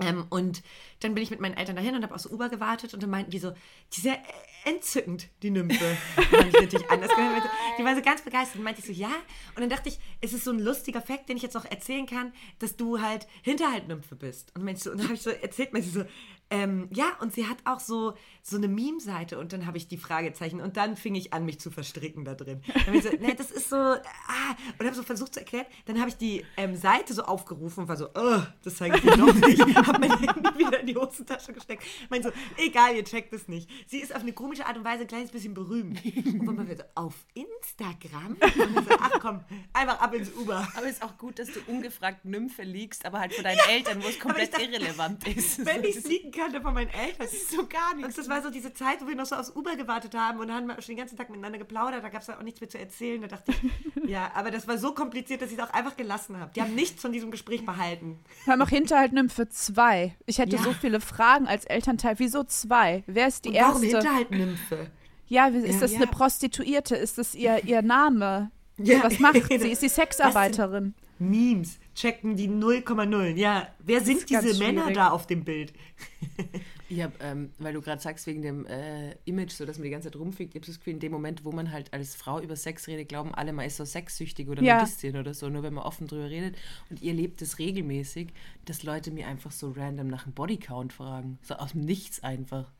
Ähm, 0.00 0.26
und 0.30 0.62
dann 1.00 1.14
bin 1.14 1.22
ich 1.22 1.30
mit 1.30 1.40
meinen 1.40 1.56
Eltern 1.56 1.76
dahin 1.76 1.94
und 1.94 2.02
habe 2.02 2.14
aufs 2.14 2.26
Uber 2.26 2.48
gewartet 2.48 2.94
und 2.94 3.02
dann 3.02 3.10
meinten 3.10 3.30
die 3.30 3.38
so, 3.38 3.52
die 3.94 4.02
ja 4.02 4.16
entzückend, 4.64 5.28
die 5.42 5.50
Nymphe. 5.50 5.96
Natürlich 6.32 6.90
anders 6.90 7.10
gehört. 7.10 7.42
Die 7.78 7.84
war 7.84 7.94
so 7.94 8.02
ganz 8.02 8.22
begeistert 8.22 8.56
und 8.56 8.64
meinte 8.64 8.80
ich 8.80 8.86
so, 8.86 8.92
ja. 8.92 9.12
Und 9.54 9.60
dann 9.60 9.70
dachte 9.70 9.88
ich, 9.88 9.98
es 10.20 10.32
ist 10.32 10.44
so 10.44 10.50
ein 10.50 10.58
lustiger 10.58 11.00
Fakt, 11.00 11.28
den 11.28 11.36
ich 11.36 11.42
jetzt 11.42 11.56
auch 11.56 11.64
erzählen 11.64 12.06
kann, 12.06 12.32
dass 12.58 12.76
du 12.76 13.00
halt 13.00 13.26
Hinterhaltnymphe 13.42 14.16
bist. 14.16 14.52
Und, 14.54 14.78
so, 14.78 14.90
und 14.90 14.98
dann 14.98 15.06
habe 15.06 15.14
ich 15.14 15.22
so 15.22 15.30
erzählt, 15.30 15.72
meinte 15.72 15.88
sie 15.88 16.00
so, 16.00 16.04
ähm, 16.50 16.88
ja, 16.92 17.12
und 17.20 17.32
sie 17.32 17.46
hat 17.46 17.58
auch 17.64 17.78
so, 17.78 18.14
so 18.42 18.56
eine 18.56 18.66
Meme-Seite 18.66 19.38
und 19.38 19.52
dann 19.52 19.66
habe 19.66 19.76
ich 19.76 19.86
die 19.86 19.96
Fragezeichen 19.96 20.60
und 20.60 20.76
dann 20.76 20.96
fing 20.96 21.14
ich 21.14 21.32
an, 21.32 21.44
mich 21.44 21.60
zu 21.60 21.70
verstricken 21.70 22.24
da 22.24 22.34
drin. 22.34 22.60
Dann 22.66 22.86
hab 22.86 22.94
ich 22.94 23.04
so, 23.04 23.10
ne, 23.20 23.34
das 23.36 23.52
ist 23.52 23.70
so, 23.70 23.76
ah, 23.76 24.56
und 24.78 24.84
habe 24.84 24.96
so 24.96 25.04
versucht 25.04 25.34
zu 25.34 25.40
erklären. 25.40 25.66
Dann 25.86 26.00
habe 26.00 26.08
ich 26.08 26.16
die 26.16 26.44
ähm, 26.56 26.74
Seite 26.74 27.14
so 27.14 27.22
aufgerufen 27.22 27.82
und 27.82 27.88
war 27.88 27.96
so, 27.96 28.08
oh, 28.14 28.42
das 28.64 28.76
zeige 28.76 28.96
ich 28.96 29.02
dir 29.02 29.16
noch 29.16 29.32
nicht. 29.32 29.60
habe 29.76 30.00
mein 30.00 30.18
Handy 30.18 30.58
wieder 30.58 30.80
in 30.80 30.86
die 30.88 30.96
Hosentasche 30.96 31.52
gesteckt. 31.52 31.84
Meinte 32.08 32.28
so, 32.28 32.62
egal, 32.62 32.96
ihr 32.96 33.04
checkt 33.04 33.32
es 33.32 33.46
nicht. 33.46 33.70
Sie 33.86 33.98
ist 33.98 34.12
auf 34.14 34.22
eine 34.22 34.32
komische 34.32 34.66
Art 34.66 34.76
und 34.76 34.84
Weise 34.84 35.02
ein 35.02 35.06
kleines 35.06 35.30
bisschen 35.30 35.54
berühmt. 35.54 36.04
Und 36.04 36.46
dann 36.46 36.68
war 36.68 36.76
so, 36.76 36.82
auf 36.96 37.14
Instagram? 37.34 38.36
Und 38.40 38.58
dann 38.58 38.84
so, 38.84 38.96
ach 38.98 39.20
komm, 39.20 39.44
einfach 39.72 40.00
ab 40.00 40.14
ins 40.14 40.32
Uber. 40.32 40.66
Aber 40.76 40.86
es 40.86 40.94
ist 40.94 41.02
auch 41.02 41.16
gut, 41.16 41.38
dass 41.38 41.48
du 41.52 41.60
ungefragt 41.68 42.24
Nymphe 42.24 42.62
liegst, 42.62 43.06
aber 43.06 43.20
halt 43.20 43.34
von 43.34 43.44
deinen 43.44 43.60
Eltern, 43.68 44.02
wo 44.02 44.08
es 44.08 44.18
komplett 44.18 44.52
dachte, 44.52 44.64
irrelevant 44.64 45.28
ist. 45.28 45.64
Wenn 45.64 45.84
ich 45.84 46.00
sneaken 46.00 46.32
kannte 46.40 46.60
von 46.60 46.74
meinen 46.74 46.90
Eltern. 46.90 47.16
Das 47.18 47.32
ist 47.32 47.50
so 47.50 47.66
gar 47.66 47.92
Und 47.92 47.98
nichts. 47.98 48.16
das 48.16 48.28
war 48.28 48.42
so 48.42 48.50
diese 48.50 48.72
Zeit, 48.72 49.00
wo 49.02 49.06
wir 49.08 49.14
noch 49.14 49.26
so 49.26 49.36
aufs 49.36 49.50
Uber 49.54 49.76
gewartet 49.76 50.14
haben 50.14 50.38
und 50.40 50.48
dann 50.48 50.56
haben 50.56 50.66
wir 50.68 50.74
schon 50.82 50.92
den 50.94 50.98
ganzen 50.98 51.16
Tag 51.16 51.28
miteinander 51.30 51.58
geplaudert. 51.58 52.02
Da 52.04 52.08
gab 52.08 52.20
es 52.20 52.26
dann 52.28 52.38
auch 52.38 52.42
nichts 52.42 52.60
mehr 52.60 52.70
zu 52.70 52.78
erzählen. 52.78 53.20
Da 53.22 53.28
dachte 53.28 53.52
ich, 53.52 54.04
ja, 54.10 54.30
aber 54.34 54.50
das 54.50 54.66
war 54.68 54.78
so 54.78 54.92
kompliziert, 54.94 55.42
dass 55.42 55.50
ich 55.52 55.58
es 55.58 55.64
auch 55.64 55.72
einfach 55.72 55.96
gelassen 55.96 56.38
habe. 56.38 56.50
Die 56.54 56.62
haben 56.62 56.74
nichts 56.74 57.00
von 57.02 57.12
diesem 57.12 57.30
Gespräch 57.30 57.64
behalten. 57.66 58.18
Wir 58.44 58.52
haben 58.52 58.62
auch 58.62 58.68
Hinterhaltnymphe 58.68 59.48
2. 59.48 60.14
Ich 60.26 60.38
hätte 60.38 60.56
Ja. 60.56 60.62
so 60.62 60.72
viele 60.72 61.00
Fragen 61.00 61.46
als 61.46 61.64
Elternteil. 61.64 62.18
Wieso 62.18 62.44
zwei? 62.44 63.02
Wer 63.06 63.26
ist 63.28 63.44
die 63.44 63.50
Und 63.50 63.56
warum 63.56 63.82
erste? 63.82 63.98
Hinterhaltnymphe? 63.98 64.90
Ja, 65.26 65.52
wie- 65.52 65.58
ist 65.58 65.74
Ja. 65.76 65.80
das 65.80 65.94
eine 65.94 66.04
Ja. 66.04 66.10
Prostituierte? 66.10 66.96
Ist 66.96 67.18
das 67.18 67.34
ihr, 67.34 67.64
ihr 67.64 67.82
Name? 67.82 68.50
Ja. 68.78 69.02
Was 69.04 69.18
macht 69.18 69.34
sie? 69.48 69.70
Ist 69.72 69.80
sie 69.80 69.88
Sexarbeiterin? 69.88 70.94
Memes 71.18 71.78
checken 71.94 72.36
die 72.36 72.48
0,0. 72.48 73.36
Ja, 73.36 73.68
wer 73.80 74.00
sind 74.00 74.28
diese 74.28 74.58
Männer 74.58 74.82
schwierig. 74.82 74.94
da 74.94 75.10
auf 75.10 75.26
dem 75.26 75.44
Bild? 75.44 75.72
Ich 76.92 77.00
habe, 77.02 77.12
ähm, 77.20 77.50
weil 77.60 77.72
du 77.72 77.80
gerade 77.82 78.02
sagst, 78.02 78.26
wegen 78.26 78.42
dem 78.42 78.66
äh, 78.66 79.12
Image, 79.24 79.52
so 79.52 79.64
dass 79.64 79.78
man 79.78 79.84
die 79.84 79.90
ganze 79.90 80.10
Zeit 80.10 80.18
rumfliegt, 80.18 80.56
ich 80.56 80.60
habe 80.60 80.66
das 80.66 80.78
Gefühl, 80.78 80.94
in 80.94 80.98
dem 80.98 81.12
Moment, 81.12 81.44
wo 81.44 81.52
man 81.52 81.70
halt 81.70 81.92
als 81.92 82.16
Frau 82.16 82.40
über 82.40 82.56
Sex 82.56 82.88
redet, 82.88 83.08
glauben 83.08 83.32
alle, 83.32 83.52
man 83.52 83.64
ist 83.64 83.76
so 83.76 83.84
sexsüchtig 83.84 84.48
oder 84.48 84.60
Ja. 84.60 84.78
Nudistin 84.80 85.16
oder 85.16 85.32
so, 85.32 85.48
nur 85.48 85.62
wenn 85.62 85.72
man 85.72 85.84
offen 85.84 86.08
drüber 86.08 86.28
redet. 86.28 86.56
Und 86.90 87.00
ihr 87.00 87.12
lebt 87.14 87.42
es 87.42 87.60
regelmäßig, 87.60 88.32
dass 88.64 88.82
Leute 88.82 89.12
mir 89.12 89.28
einfach 89.28 89.52
so 89.52 89.70
random 89.70 90.08
nach 90.08 90.24
einem 90.24 90.34
Bodycount 90.34 90.92
fragen. 90.92 91.38
So 91.42 91.54
aus 91.54 91.72
dem 91.72 91.82
Nichts 91.82 92.24
einfach. 92.24 92.72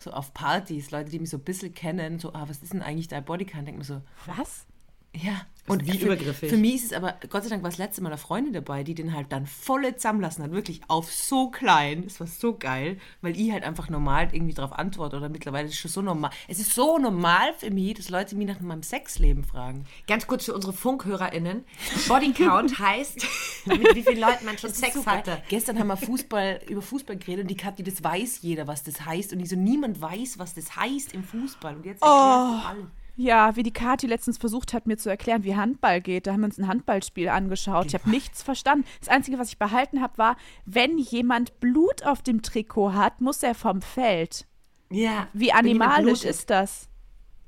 So 0.00 0.10
auf 0.10 0.34
Partys, 0.34 0.90
Leute, 0.90 1.10
die 1.10 1.20
mich 1.20 1.30
so 1.30 1.36
ein 1.36 1.44
bisschen 1.44 1.72
kennen, 1.74 2.18
so, 2.18 2.32
ah, 2.32 2.48
was 2.48 2.60
ist 2.64 2.72
denn 2.72 2.82
eigentlich 2.82 3.06
dein 3.06 3.24
Bodycount? 3.24 3.68
Denkt 3.68 3.78
man 3.78 3.86
so, 3.86 4.02
Was? 4.26 4.66
Ja. 5.14 5.46
Also 5.68 5.86
wie 5.86 5.98
für, 5.98 6.06
übergriffig. 6.06 6.48
Für 6.48 6.56
mich 6.56 6.76
ist 6.76 6.84
es 6.86 6.92
aber, 6.92 7.16
Gott 7.28 7.42
sei 7.42 7.50
Dank 7.50 7.62
war 7.62 7.70
das 7.70 7.78
letzte 7.78 8.02
Mal 8.02 8.08
eine 8.08 8.18
Freundin 8.18 8.52
dabei, 8.52 8.84
die 8.84 8.94
den 8.94 9.14
halt 9.14 9.32
dann 9.32 9.46
volle 9.46 9.96
zusammenlassen 9.96 10.42
hat, 10.42 10.50
wirklich 10.52 10.80
auf 10.88 11.12
so 11.12 11.50
klein. 11.50 12.04
Das 12.04 12.20
war 12.20 12.26
so 12.26 12.56
geil, 12.56 12.98
weil 13.20 13.38
ich 13.38 13.52
halt 13.52 13.64
einfach 13.64 13.90
normal 13.90 14.28
irgendwie 14.32 14.54
darauf 14.54 14.72
antworte 14.72 15.16
oder 15.16 15.28
mittlerweile 15.28 15.66
ist 15.66 15.74
es 15.74 15.78
schon 15.78 15.90
so 15.90 16.02
normal. 16.02 16.30
Es 16.48 16.58
ist 16.58 16.74
so 16.74 16.98
normal 16.98 17.52
für 17.58 17.70
mich, 17.70 17.94
dass 17.94 18.08
Leute 18.08 18.34
mich 18.36 18.46
nach 18.46 18.60
meinem 18.60 18.82
Sexleben 18.82 19.44
fragen. 19.44 19.84
Ganz 20.06 20.26
kurz 20.26 20.46
für 20.46 20.54
unsere 20.54 20.72
FunkhörerInnen. 20.72 21.64
Bodycount 22.08 22.78
heißt, 22.78 23.26
mit 23.66 23.94
wie 23.94 24.02
vielen 24.02 24.20
Leuten 24.20 24.46
man 24.46 24.56
schon 24.56 24.72
Sex 24.72 24.94
so 24.94 25.06
hatte. 25.06 25.42
Gestern 25.48 25.78
haben 25.78 25.88
wir 25.88 25.96
Fußball, 25.96 26.60
über 26.68 26.82
Fußball 26.82 27.18
geredet 27.18 27.42
und 27.42 27.48
die 27.48 27.56
Kathi, 27.56 27.82
das 27.82 28.02
weiß 28.02 28.40
jeder, 28.40 28.66
was 28.66 28.84
das 28.84 29.04
heißt. 29.04 29.32
Und 29.32 29.40
ich 29.40 29.50
so, 29.50 29.56
niemand 29.56 30.00
weiß, 30.00 30.38
was 30.38 30.54
das 30.54 30.76
heißt 30.76 31.12
im 31.12 31.24
Fußball. 31.24 31.76
Und 31.76 31.84
jetzt 31.84 32.02
erklärst 32.02 32.64
du 32.64 32.68
alle. 32.68 32.90
Ja, 33.20 33.56
wie 33.56 33.64
die 33.64 33.72
Kathi 33.72 34.06
letztens 34.06 34.38
versucht 34.38 34.72
hat, 34.72 34.86
mir 34.86 34.96
zu 34.96 35.10
erklären, 35.10 35.42
wie 35.42 35.56
Handball 35.56 36.00
geht. 36.00 36.28
Da 36.28 36.32
haben 36.32 36.42
wir 36.42 36.44
uns 36.46 36.56
ein 36.56 36.68
Handballspiel 36.68 37.28
angeschaut. 37.28 37.86
Ich 37.86 37.94
habe 37.94 38.08
nichts 38.08 38.44
verstanden. 38.44 38.86
Das 39.00 39.08
Einzige, 39.08 39.40
was 39.40 39.48
ich 39.48 39.58
behalten 39.58 40.00
habe, 40.00 40.16
war, 40.18 40.36
wenn 40.66 40.98
jemand 40.98 41.58
Blut 41.58 42.06
auf 42.06 42.22
dem 42.22 42.42
Trikot 42.42 42.92
hat, 42.92 43.20
muss 43.20 43.42
er 43.42 43.56
vom 43.56 43.82
Feld. 43.82 44.46
Ja. 44.88 45.26
Wie 45.32 45.52
animalisch 45.52 46.22
ist 46.22 46.48
das? 46.48 46.86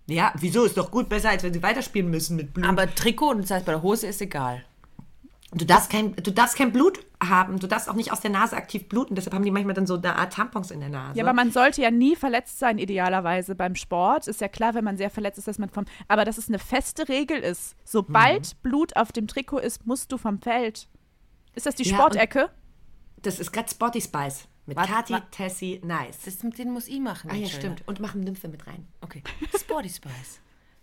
Ja, 0.06 0.34
wieso? 0.40 0.64
Ist 0.64 0.76
doch 0.76 0.90
gut, 0.90 1.08
besser, 1.08 1.30
als 1.30 1.44
wenn 1.44 1.52
sie 1.54 1.62
weiterspielen 1.62 2.10
müssen 2.10 2.34
mit 2.34 2.52
Blut. 2.52 2.66
Aber 2.66 2.92
Trikot 2.92 3.30
und 3.30 3.42
das 3.42 3.52
heißt 3.52 3.64
bei 3.64 3.70
der 3.70 3.82
Hose 3.82 4.08
ist 4.08 4.20
egal. 4.20 4.64
Du 5.52 5.64
darfst, 5.64 5.88
kein, 5.88 6.16
du 6.16 6.32
darfst 6.32 6.56
kein 6.56 6.72
Blut 6.72 6.98
haben. 7.22 7.58
Du 7.58 7.66
darfst 7.66 7.88
auch 7.88 7.94
nicht 7.94 8.12
aus 8.12 8.20
der 8.20 8.30
Nase 8.30 8.56
aktiv 8.56 8.88
bluten. 8.88 9.14
Deshalb 9.14 9.34
haben 9.34 9.44
die 9.44 9.50
manchmal 9.50 9.74
dann 9.74 9.86
so 9.86 9.94
eine 9.96 10.16
Art 10.16 10.32
Tampons 10.32 10.70
in 10.70 10.80
der 10.80 10.88
Nase. 10.88 11.18
Ja, 11.18 11.24
aber 11.24 11.32
man 11.34 11.52
sollte 11.52 11.82
ja 11.82 11.90
nie 11.90 12.16
verletzt 12.16 12.58
sein, 12.58 12.78
idealerweise 12.78 13.54
beim 13.54 13.74
Sport. 13.74 14.26
Ist 14.28 14.40
ja 14.40 14.48
klar, 14.48 14.74
wenn 14.74 14.84
man 14.84 14.96
sehr 14.96 15.10
verletzt 15.10 15.38
ist, 15.38 15.48
dass 15.48 15.58
man 15.58 15.68
vom. 15.70 15.84
Aber 16.08 16.24
dass 16.24 16.38
es 16.38 16.48
eine 16.48 16.58
feste 16.58 17.08
Regel 17.08 17.38
ist. 17.38 17.76
Sobald 17.84 18.60
Blut 18.62 18.96
auf 18.96 19.12
dem 19.12 19.26
Trikot 19.26 19.58
ist, 19.58 19.86
musst 19.86 20.12
du 20.12 20.18
vom 20.18 20.40
Feld. 20.40 20.88
Ist 21.54 21.66
das 21.66 21.74
die 21.74 21.88
Ja, 21.88 21.96
Sportecke? 21.96 22.50
das 23.22 23.38
ist 23.40 23.52
gerade 23.52 23.68
Spotty 23.68 24.00
Spice. 24.00 24.46
Mit 24.66 24.76
Warte, 24.76 24.92
Kati, 24.92 25.12
warte. 25.14 25.26
Tessie, 25.32 25.80
nice. 25.84 26.18
Das, 26.24 26.38
den 26.38 26.70
muss 26.70 26.86
ich 26.86 27.00
machen. 27.00 27.28
ah 27.30 27.34
ja, 27.34 27.40
Angela. 27.44 27.58
stimmt. 27.58 27.82
Und 27.88 27.98
machen 28.00 28.20
Nymphe 28.20 28.46
mit 28.48 28.66
rein. 28.66 28.86
Okay. 29.00 29.22
Sporty 29.58 29.88
Spice. 29.88 30.38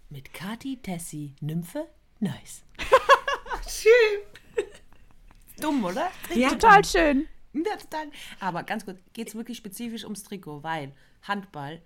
Mit 0.09 0.33
Kati, 0.33 0.77
Tessie, 0.81 1.35
Nymphe, 1.41 1.87
nice. 2.19 2.63
Schön. 3.67 4.19
Dumm, 5.61 5.83
oder? 5.85 6.09
Ja. 6.33 6.49
Total 6.49 6.83
schön. 6.85 7.27
Ja, 7.53 7.75
total. 7.77 8.07
Aber 8.39 8.63
ganz 8.63 8.85
kurz, 8.85 8.99
geht 9.13 9.29
es 9.29 9.35
wirklich 9.35 9.57
spezifisch 9.57 10.03
ums 10.03 10.23
Trikot, 10.23 10.61
weil 10.63 10.93
Handball, 11.23 11.81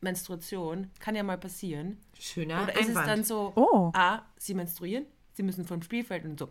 Menstruation, 0.00 0.90
kann 0.98 1.14
ja 1.14 1.22
mal 1.22 1.38
passieren. 1.38 1.98
Schöner 2.18 2.62
Oder 2.64 2.74
ist 2.74 2.82
es 2.82 2.88
Einwand. 2.88 3.08
dann 3.08 3.24
so, 3.24 3.52
Oh. 3.54 3.90
A, 3.94 4.22
sie 4.36 4.54
menstruieren, 4.54 5.06
sie 5.32 5.42
müssen 5.42 5.64
vom 5.66 5.82
Spielfeld 5.82 6.24
und 6.24 6.38
so. 6.38 6.48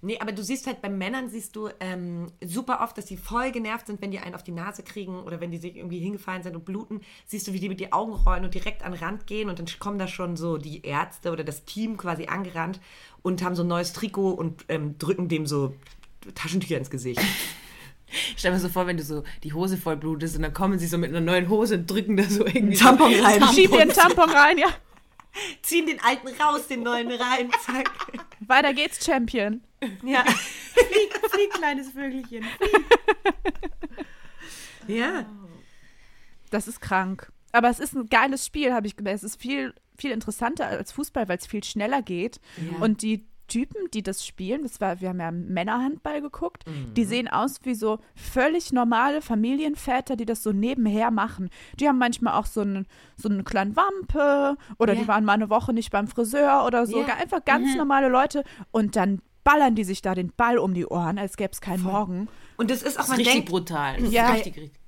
Nee, 0.00 0.18
aber 0.20 0.30
du 0.30 0.44
siehst 0.44 0.68
halt 0.68 0.80
bei 0.80 0.88
Männern, 0.88 1.28
siehst 1.28 1.56
du 1.56 1.70
ähm, 1.80 2.30
super 2.44 2.80
oft, 2.82 2.96
dass 2.96 3.06
die 3.06 3.16
voll 3.16 3.50
genervt 3.50 3.88
sind, 3.88 4.00
wenn 4.00 4.12
die 4.12 4.20
einen 4.20 4.36
auf 4.36 4.44
die 4.44 4.52
Nase 4.52 4.84
kriegen 4.84 5.20
oder 5.24 5.40
wenn 5.40 5.50
die 5.50 5.58
sich 5.58 5.76
irgendwie 5.76 5.98
hingefallen 5.98 6.44
sind 6.44 6.54
und 6.54 6.64
bluten. 6.64 7.00
Siehst 7.26 7.48
du, 7.48 7.52
wie 7.52 7.58
die 7.58 7.68
mit 7.68 7.80
die 7.80 7.92
Augen 7.92 8.12
rollen 8.12 8.44
und 8.44 8.54
direkt 8.54 8.84
an 8.84 8.92
den 8.92 9.02
Rand 9.02 9.26
gehen 9.26 9.48
und 9.48 9.58
dann 9.58 9.66
kommen 9.80 9.98
da 9.98 10.06
schon 10.06 10.36
so 10.36 10.56
die 10.56 10.82
Ärzte 10.82 11.32
oder 11.32 11.42
das 11.42 11.64
Team 11.64 11.96
quasi 11.96 12.26
angerannt 12.26 12.80
und 13.22 13.42
haben 13.42 13.56
so 13.56 13.64
ein 13.64 13.68
neues 13.68 13.92
Trikot 13.92 14.30
und 14.30 14.64
ähm, 14.68 14.98
drücken 14.98 15.26
dem 15.26 15.46
so 15.46 15.74
Taschentücher 16.36 16.78
ins 16.78 16.90
Gesicht. 16.90 17.20
Stell 18.36 18.52
mir 18.52 18.60
so 18.60 18.68
vor, 18.68 18.86
wenn 18.86 18.96
du 18.96 19.02
so 19.02 19.24
die 19.42 19.52
Hose 19.52 19.76
voll 19.76 19.96
blutest 19.96 20.36
und 20.36 20.42
dann 20.42 20.54
kommen 20.54 20.78
sie 20.78 20.86
so 20.86 20.96
mit 20.96 21.10
einer 21.10 21.20
neuen 21.20 21.48
Hose 21.48 21.74
und 21.74 21.90
drücken 21.90 22.16
da 22.16 22.22
so 22.22 22.46
irgendwie 22.46 22.76
Tampon 22.76 23.12
rein. 23.12 23.42
Schieb 23.52 23.72
dir 23.72 23.80
einen 23.80 23.90
Tampon 23.90 24.30
rein, 24.30 24.58
ja. 24.58 24.68
Ziehen 25.62 25.86
den 25.86 26.00
alten 26.00 26.28
raus, 26.40 26.66
den 26.66 26.82
neuen 26.82 27.10
rein. 27.10 27.50
Zack. 27.64 27.90
Weiter 28.40 28.74
geht's, 28.74 29.04
Champion. 29.04 29.62
Ja. 30.02 30.24
Flieg, 30.24 31.30
flieg, 31.30 31.50
kleines 31.52 31.90
Vögelchen. 31.92 32.44
ja. 34.86 35.26
Das 36.50 36.66
ist 36.66 36.80
krank. 36.80 37.30
Aber 37.52 37.68
es 37.70 37.78
ist 37.78 37.94
ein 37.94 38.08
geiles 38.08 38.44
Spiel, 38.46 38.72
habe 38.72 38.86
ich 38.86 38.96
gemerkt. 38.96 39.18
Es 39.18 39.24
ist 39.24 39.40
viel, 39.40 39.74
viel 39.96 40.10
interessanter 40.10 40.66
als 40.66 40.92
Fußball, 40.92 41.28
weil 41.28 41.38
es 41.38 41.46
viel 41.46 41.64
schneller 41.64 42.02
geht. 42.02 42.40
Ja. 42.56 42.78
Und 42.78 43.02
die 43.02 43.26
Typen, 43.48 43.90
die 43.92 44.02
das 44.02 44.24
spielen, 44.24 44.62
das 44.62 44.80
war, 44.80 45.00
wir 45.00 45.08
haben 45.08 45.20
ja 45.20 45.30
Männerhandball 45.32 46.20
geguckt, 46.20 46.64
die 46.96 47.04
sehen 47.04 47.26
aus 47.28 47.56
wie 47.64 47.74
so 47.74 47.98
völlig 48.14 48.72
normale 48.72 49.20
Familienväter, 49.22 50.14
die 50.16 50.26
das 50.26 50.42
so 50.42 50.52
nebenher 50.52 51.10
machen. 51.10 51.50
Die 51.80 51.88
haben 51.88 51.98
manchmal 51.98 52.34
auch 52.34 52.46
so 52.46 52.60
einen, 52.60 52.86
so 53.16 53.28
einen 53.28 53.44
kleinen 53.44 53.74
Wampe 53.74 54.56
oder 54.78 54.94
Ja. 54.94 55.00
die 55.00 55.08
waren 55.08 55.24
mal 55.24 55.32
eine 55.32 55.50
Woche 55.50 55.72
nicht 55.72 55.90
beim 55.90 56.06
Friseur 56.06 56.64
oder 56.66 56.86
so. 56.86 57.00
Ja. 57.00 57.14
Einfach 57.16 57.44
ganz 57.44 57.74
normale 57.74 58.08
Leute. 58.08 58.44
Und 58.70 58.94
dann 58.96 59.20
ballern 59.44 59.74
die 59.74 59.84
sich 59.84 60.02
da 60.02 60.14
den 60.14 60.30
Ball 60.36 60.58
um 60.58 60.74
die 60.74 60.86
Ohren, 60.86 61.18
als 61.18 61.36
gäbe 61.36 61.50
es 61.52 61.60
keinen 61.60 61.82
Morgen. 61.82 62.28
Und 62.58 62.70
das 62.70 62.82
ist 62.82 62.96
auch, 62.98 62.98
Das 62.98 63.04
ist 63.06 63.08
man 63.08 63.16
richtig 63.18 63.34
denkt, 63.34 63.48
brutal. 63.50 63.94
Das 63.96 64.04
ist 64.04 64.12
Ja. 64.12 64.30
richtig, 64.32 64.56
richtig. 64.56 64.80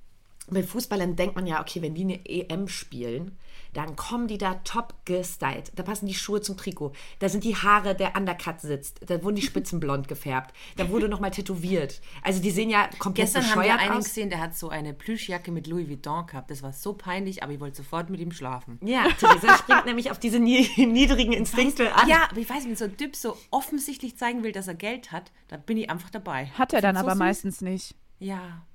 Bei 0.51 0.63
Fußballern 0.63 1.17
denkt 1.17 1.37
man 1.37 1.47
ja, 1.47 1.61
okay, 1.61 1.83
wenn 1.83 1.95
die 1.95 2.03
eine 2.03 2.27
EM 2.27 2.69
spielen, 2.69 3.39
dann 3.73 3.95
kommen 3.95 4.27
die 4.27 4.39
da 4.39 4.55
top 4.65 4.95
gestylt. 5.05 5.71
Da 5.77 5.85
passen 5.85 6.07
die 6.07 6.15
Schuhe 6.15 6.41
zum 6.41 6.57
Trikot. 6.57 6.93
Da 7.21 7.29
sind 7.29 7.45
die 7.45 7.55
Haare, 7.55 7.95
der 7.95 8.17
Undercut 8.17 8.61
sitzt. 8.61 9.01
Da 9.09 9.23
wurden 9.23 9.37
die 9.37 9.43
Spitzen 9.43 9.79
blond 9.81 10.09
gefärbt. 10.09 10.55
Da 10.77 10.89
wurde 10.89 11.09
nochmal 11.09 11.31
tätowiert. 11.31 12.01
Also 12.23 12.43
die 12.43 12.51
sehen 12.51 12.69
ja 12.71 12.89
komplett 12.99 13.27
Gestern 13.27 13.43
haben 13.45 13.51
wir 13.51 13.63
bescheuert 13.63 13.81
einen 13.81 13.99
aus. 13.99 14.05
gesehen, 14.05 14.29
der 14.31 14.41
hat 14.41 14.57
so 14.57 14.71
eine 14.71 14.93
Plüschjacke 14.93 15.53
mit 15.53 15.69
Louis 15.69 15.89
Vuitton 15.89 16.27
gehabt. 16.27 16.51
Das 16.51 16.63
war 16.65 16.73
so 16.73 16.95
peinlich, 16.95 17.43
aber 17.45 17.53
ich 17.53 17.61
wollte 17.61 17.77
sofort 17.77 18.11
mit 18.11 18.19
ihm 18.19 18.33
schlafen. 18.33 18.79
Ja, 18.83 19.05
Theresa 19.19 19.57
springt 19.59 19.87
nämlich 19.87 20.11
auf 20.11 20.19
diese 20.19 20.41
nie 20.41 20.69
niedrigen 20.87 21.33
Instinkte 21.33 21.95
an. 21.95 22.09
Ja, 22.09 22.27
aber 22.29 22.41
ich 22.41 22.51
weiß, 22.51 22.65
wenn 22.65 22.75
so 22.75 22.87
ein 22.87 22.97
Typ 22.97 23.15
so 23.15 23.37
offensichtlich 23.53 24.17
zeigen 24.17 24.43
will, 24.43 24.51
dass 24.53 24.67
er 24.67 24.75
Geld 24.75 25.13
hat, 25.13 25.31
da 25.47 25.57
bin 25.57 25.77
ich 25.77 25.89
einfach 25.91 26.11
dabei. 26.11 26.47
Hat 26.59 26.73
er 26.73 26.81
dann 26.81 26.97
find's 26.97 27.03
aber 27.03 27.11
so 27.13 27.15
süß. 27.15 27.19
meistens 27.19 27.61
nicht. 27.61 27.95
Ja. 28.19 28.67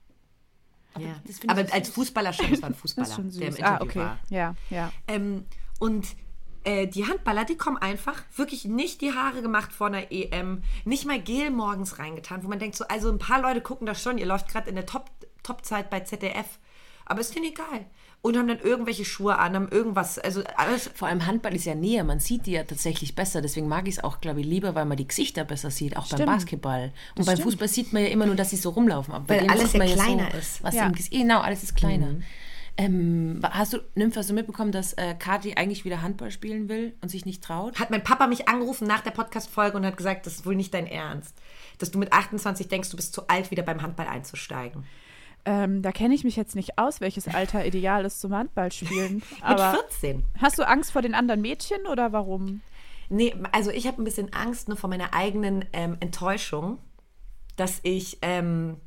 Ja. 1.02 1.16
finde 1.40 1.44
ich 1.44 1.50
Aber 1.50 1.74
als. 1.74 1.90
Fußballer 1.90 2.34
schon, 2.34 2.50
das 2.52 2.62
war 2.62 2.70
ein 2.70 2.76
Fußballer, 2.76 3.08
der 3.08 3.26
im 3.26 3.32
süß. 3.32 3.42
Interview 3.42 3.66
Ah, 3.66 3.80
okay. 3.82 4.00
war. 4.00 4.20
Ja, 4.30 4.56
ja. 4.70 4.92
Ähm, 5.08 5.46
und 5.80 6.08
äh, 6.64 6.88
die 6.88 7.06
Handballer, 7.08 7.46
die 7.46 7.58
kommen 7.58 7.78
einfach 7.78 8.24
wirklich 8.36 8.66
nicht 8.66 9.02
die 9.02 9.14
Haare 9.14 9.42
gemacht 9.42 9.72
vor 9.72 9.88
einer 9.88 10.12
EM, 10.12 10.64
nicht 10.84 11.06
mal 11.06 11.20
Gel 11.20 11.52
morgens 11.52 12.00
reingetan, 12.00 12.44
wo 12.44 12.48
man 12.48 12.60
denkt, 12.60 12.76
so, 12.76 12.86
also 12.88 13.10
ein 13.12 13.20
paar 13.20 13.42
Leute 13.42 13.62
gucken 13.62 13.86
das 13.86 14.02
schon, 14.02 14.18
ihr 14.18 14.26
läuft 14.26 14.48
gerade 14.48 14.70
in 14.70 14.76
der 14.76 14.86
Top- 14.86 15.12
Top-Zeit 15.44 15.90
bei 15.92 16.00
ZDF, 16.00 16.58
aber 17.06 17.20
ist 17.22 17.36
denen 17.36 17.46
egal. 17.46 17.86
Und 18.26 18.38
haben 18.40 18.48
dann 18.48 18.58
irgendwelche 18.60 19.06
Schuhe 19.06 19.38
an, 19.38 19.54
haben 19.54 19.70
irgendwas, 19.70 20.18
also 20.18 20.42
alles. 20.58 20.90
Vor 20.96 21.08
allem 21.08 21.28
Handball 21.28 21.54
ist 21.54 21.66
ja 21.66 21.76
näher, 21.76 22.04
man 22.04 22.20
sieht 22.20 22.48
die 22.48 22.54
ja 22.54 22.64
tatsächlich 22.64 23.14
besser. 23.14 23.40
Deswegen 23.40 23.68
mag 23.68 23.88
ich 23.88 23.98
es 23.98 24.04
auch, 24.04 24.20
glaube 24.20 24.40
ich, 24.42 24.48
lieber, 24.48 24.74
weil 24.74 24.86
man 24.86 24.98
die 24.98 25.08
Gesichter 25.08 25.44
besser 25.44 25.70
sieht, 25.70 25.96
auch 25.96 26.08
beim 26.08 26.18
Stimmt. 26.18 26.32
Basketball. 26.32 26.92
Und 27.16 27.28
beim 27.28 27.38
Fußball 27.38 27.68
sieht 27.68 27.94
man 27.94 28.02
ja 28.02 28.10
immer 28.10 28.26
nur, 28.26 28.34
dass 28.34 28.50
sie 28.50 28.56
so 28.56 28.72
rumlaufen. 28.72 29.14
Aber 29.14 29.26
bei 29.26 29.42
Weil 29.42 29.50
alles 29.52 29.74
ja 29.74 29.86
kleiner 29.86 30.32
so, 30.32 30.38
ist. 30.40 30.64
Was 30.64 30.74
Ja. 30.74 30.92
genau, 31.12 31.42
alles 31.42 31.62
ist 31.62 31.76
kleiner. 31.76 32.16
Ähm, 32.78 33.42
hast 33.44 33.74
du, 33.74 33.78
Nymph, 33.94 34.16
hast 34.18 34.32
du 34.32 34.34
mitbekommen, 34.34 34.72
dass 34.72 34.94
äh, 34.94 35.14
Kathi 35.14 35.54
eigentlich 35.54 35.86
wieder 35.86 36.02
Handball 36.02 36.32
spielen 36.32 36.68
will 36.68 36.96
und 37.02 37.10
sich 37.10 37.26
nicht 37.26 37.44
traut? 37.44 37.80
Hat 37.80 37.92
mein 37.92 38.04
Papa 38.04 38.26
mich 38.26 38.50
angerufen 38.50 38.88
nach 38.88 39.02
der 39.02 39.12
Podcast-Folge 39.12 39.78
und 39.78 39.86
hat 39.86 39.98
gesagt, 39.98 40.26
das 40.26 40.34
ist 40.34 40.46
wohl 40.48 40.56
nicht 40.56 40.74
dein 40.74 40.88
Ernst. 40.88 41.36
Dass 41.78 41.92
du 41.92 42.00
mit 42.00 42.12
28 42.12 42.70
denkst, 42.70 42.90
du 42.90 42.96
bist 42.98 43.14
zu 43.14 43.28
alt, 43.28 43.52
wieder 43.52 43.62
beim 43.62 43.84
Handball 43.84 44.08
einzusteigen. 44.08 44.84
Ähm, 45.46 45.84
da 45.84 45.92
kenne 45.92 46.16
ich 46.16 46.24
mich 46.24 46.36
jetzt 46.36 46.56
nicht 46.56 46.80
aus, 46.80 47.02
welches 47.02 47.28
Alter 47.28 47.66
ideal 47.66 48.04
ist 48.04 48.20
zum 48.20 48.34
Handballspielen. 48.34 49.16
Mit 49.30 49.44
Aber 49.44 49.74
14. 49.74 50.26
hast 50.42 50.58
du 50.58 50.68
Angst 50.68 50.92
vor 50.92 51.04
den 51.04 51.14
anderen 51.14 51.42
Mädchen 51.42 51.86
oder 51.86 52.12
warum? 52.12 52.62
Nee, 53.10 53.36
also 53.52 53.70
ich 53.70 53.86
habe 53.86 54.02
ein 54.02 54.06
bisschen 54.06 54.34
Angst 54.34 54.68
nur 54.68 54.78
vor 54.78 54.90
meiner 54.90 55.14
eigenen 55.14 55.66
ähm, 55.74 55.98
Enttäuschung, 56.00 56.80
dass 57.56 57.80
ich, 57.84 58.18
ähm, 58.24 58.78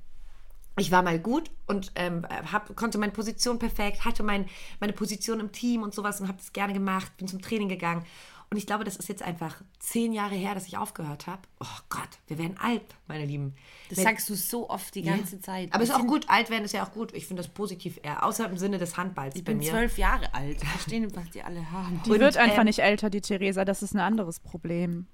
ich 0.76 0.90
war 0.90 1.02
mal 1.02 1.20
gut 1.20 1.50
und 1.66 1.92
ähm, 1.94 2.26
hab, 2.50 2.74
konnte 2.74 2.98
meine 2.98 3.12
Position 3.12 3.60
perfekt, 3.60 4.04
hatte 4.04 4.24
mein, 4.24 4.46
meine 4.80 4.92
Position 4.92 5.38
im 5.38 5.52
Team 5.52 5.82
und 5.82 5.94
sowas 5.94 6.20
und 6.20 6.26
habe 6.26 6.38
das 6.38 6.52
gerne 6.52 6.72
gemacht, 6.72 7.16
bin 7.16 7.28
zum 7.28 7.40
Training 7.40 7.68
gegangen. 7.68 8.04
Und 8.50 8.56
ich 8.56 8.66
glaube, 8.66 8.84
das 8.84 8.96
ist 8.96 9.10
jetzt 9.10 9.22
einfach 9.22 9.60
zehn 9.78 10.12
Jahre 10.14 10.34
her, 10.34 10.54
dass 10.54 10.66
ich 10.66 10.78
aufgehört 10.78 11.26
habe. 11.26 11.42
Oh 11.60 11.66
Gott, 11.90 12.08
wir 12.28 12.38
werden 12.38 12.56
alt, 12.58 12.82
meine 13.06 13.26
Lieben. 13.26 13.54
Das 13.90 13.98
Wenn- 13.98 14.04
sagst 14.04 14.30
du 14.30 14.34
so 14.34 14.70
oft 14.70 14.94
die 14.94 15.02
ganze 15.02 15.36
Ja. 15.36 15.42
Zeit. 15.42 15.68
Aber 15.74 15.82
es 15.82 15.90
ist 15.90 15.94
auch 15.94 16.06
gut, 16.06 16.30
alt 16.30 16.48
werden 16.48 16.64
ist 16.64 16.72
ja 16.72 16.82
auch 16.86 16.92
gut. 16.92 17.12
Ich 17.12 17.26
finde 17.26 17.42
das 17.42 17.52
positiv 17.52 18.00
eher, 18.02 18.24
außer 18.24 18.48
im 18.48 18.56
Sinne 18.56 18.78
des 18.78 18.96
Handballs 18.96 19.36
Ich 19.36 19.44
bei 19.44 19.52
bin 19.52 19.58
mir. 19.58 19.68
zwölf 19.70 19.98
Jahre 19.98 20.32
alt. 20.32 20.60
Verstehen, 20.64 21.14
was 21.14 21.28
die 21.30 21.42
alle 21.42 21.70
haben. 21.70 22.00
Die 22.06 22.10
Und, 22.10 22.20
wird 22.20 22.38
einfach 22.38 22.60
ähm, 22.60 22.64
nicht 22.64 22.78
älter, 22.78 23.10
die 23.10 23.20
Theresa. 23.20 23.66
Das 23.66 23.82
ist 23.82 23.92
ein 23.94 24.00
anderes 24.00 24.40
Problem. 24.40 25.06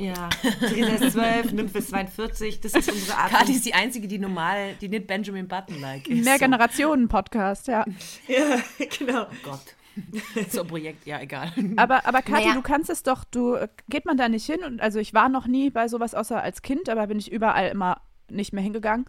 Ja, 0.00 0.28
Theresa 0.60 1.04
ist 1.06 1.12
zwölf, 1.12 1.52
Nymph 1.52 1.74
ist 1.74 1.88
42, 1.90 2.60
das 2.60 2.72
ist 2.72 2.90
unsere 2.90 3.18
Art. 3.18 3.32
Kathi 3.32 3.52
ist 3.52 3.66
die 3.66 3.74
Einzige, 3.74 4.06
die 4.08 4.18
normal, 4.18 4.76
die 4.80 4.88
nicht 4.88 5.06
Benjamin 5.08 5.46
Button-like 5.48 6.06
ist. 6.08 6.24
Mehr 6.24 6.34
so. 6.34 6.44
Generationen-Podcast, 6.44 7.66
ja. 7.68 7.84
Ja, 8.28 8.62
genau. 8.98 9.26
Gott. 9.42 9.60
so 10.50 10.62
ein 10.62 10.66
Projekt, 10.66 11.06
ja, 11.06 11.20
egal. 11.20 11.52
Aber, 11.76 12.06
aber 12.06 12.22
Kathi, 12.22 12.44
Naja. 12.44 12.54
du 12.54 12.62
kannst 12.62 12.90
es 12.90 13.02
doch, 13.02 13.24
du, 13.24 13.54
äh, 13.54 13.68
geht 13.88 14.04
man 14.06 14.16
da 14.16 14.28
nicht 14.28 14.46
hin? 14.46 14.62
Und, 14.64 14.80
also 14.80 14.98
ich 14.98 15.14
war 15.14 15.28
noch 15.28 15.46
nie 15.46 15.70
bei 15.70 15.88
sowas 15.88 16.14
außer 16.14 16.42
als 16.42 16.62
Kind, 16.62 16.88
aber 16.88 17.06
bin 17.06 17.18
ich 17.18 17.30
überall 17.32 17.68
immer 17.70 18.00
nicht 18.30 18.52
mehr 18.52 18.62
hingegangen. 18.62 19.06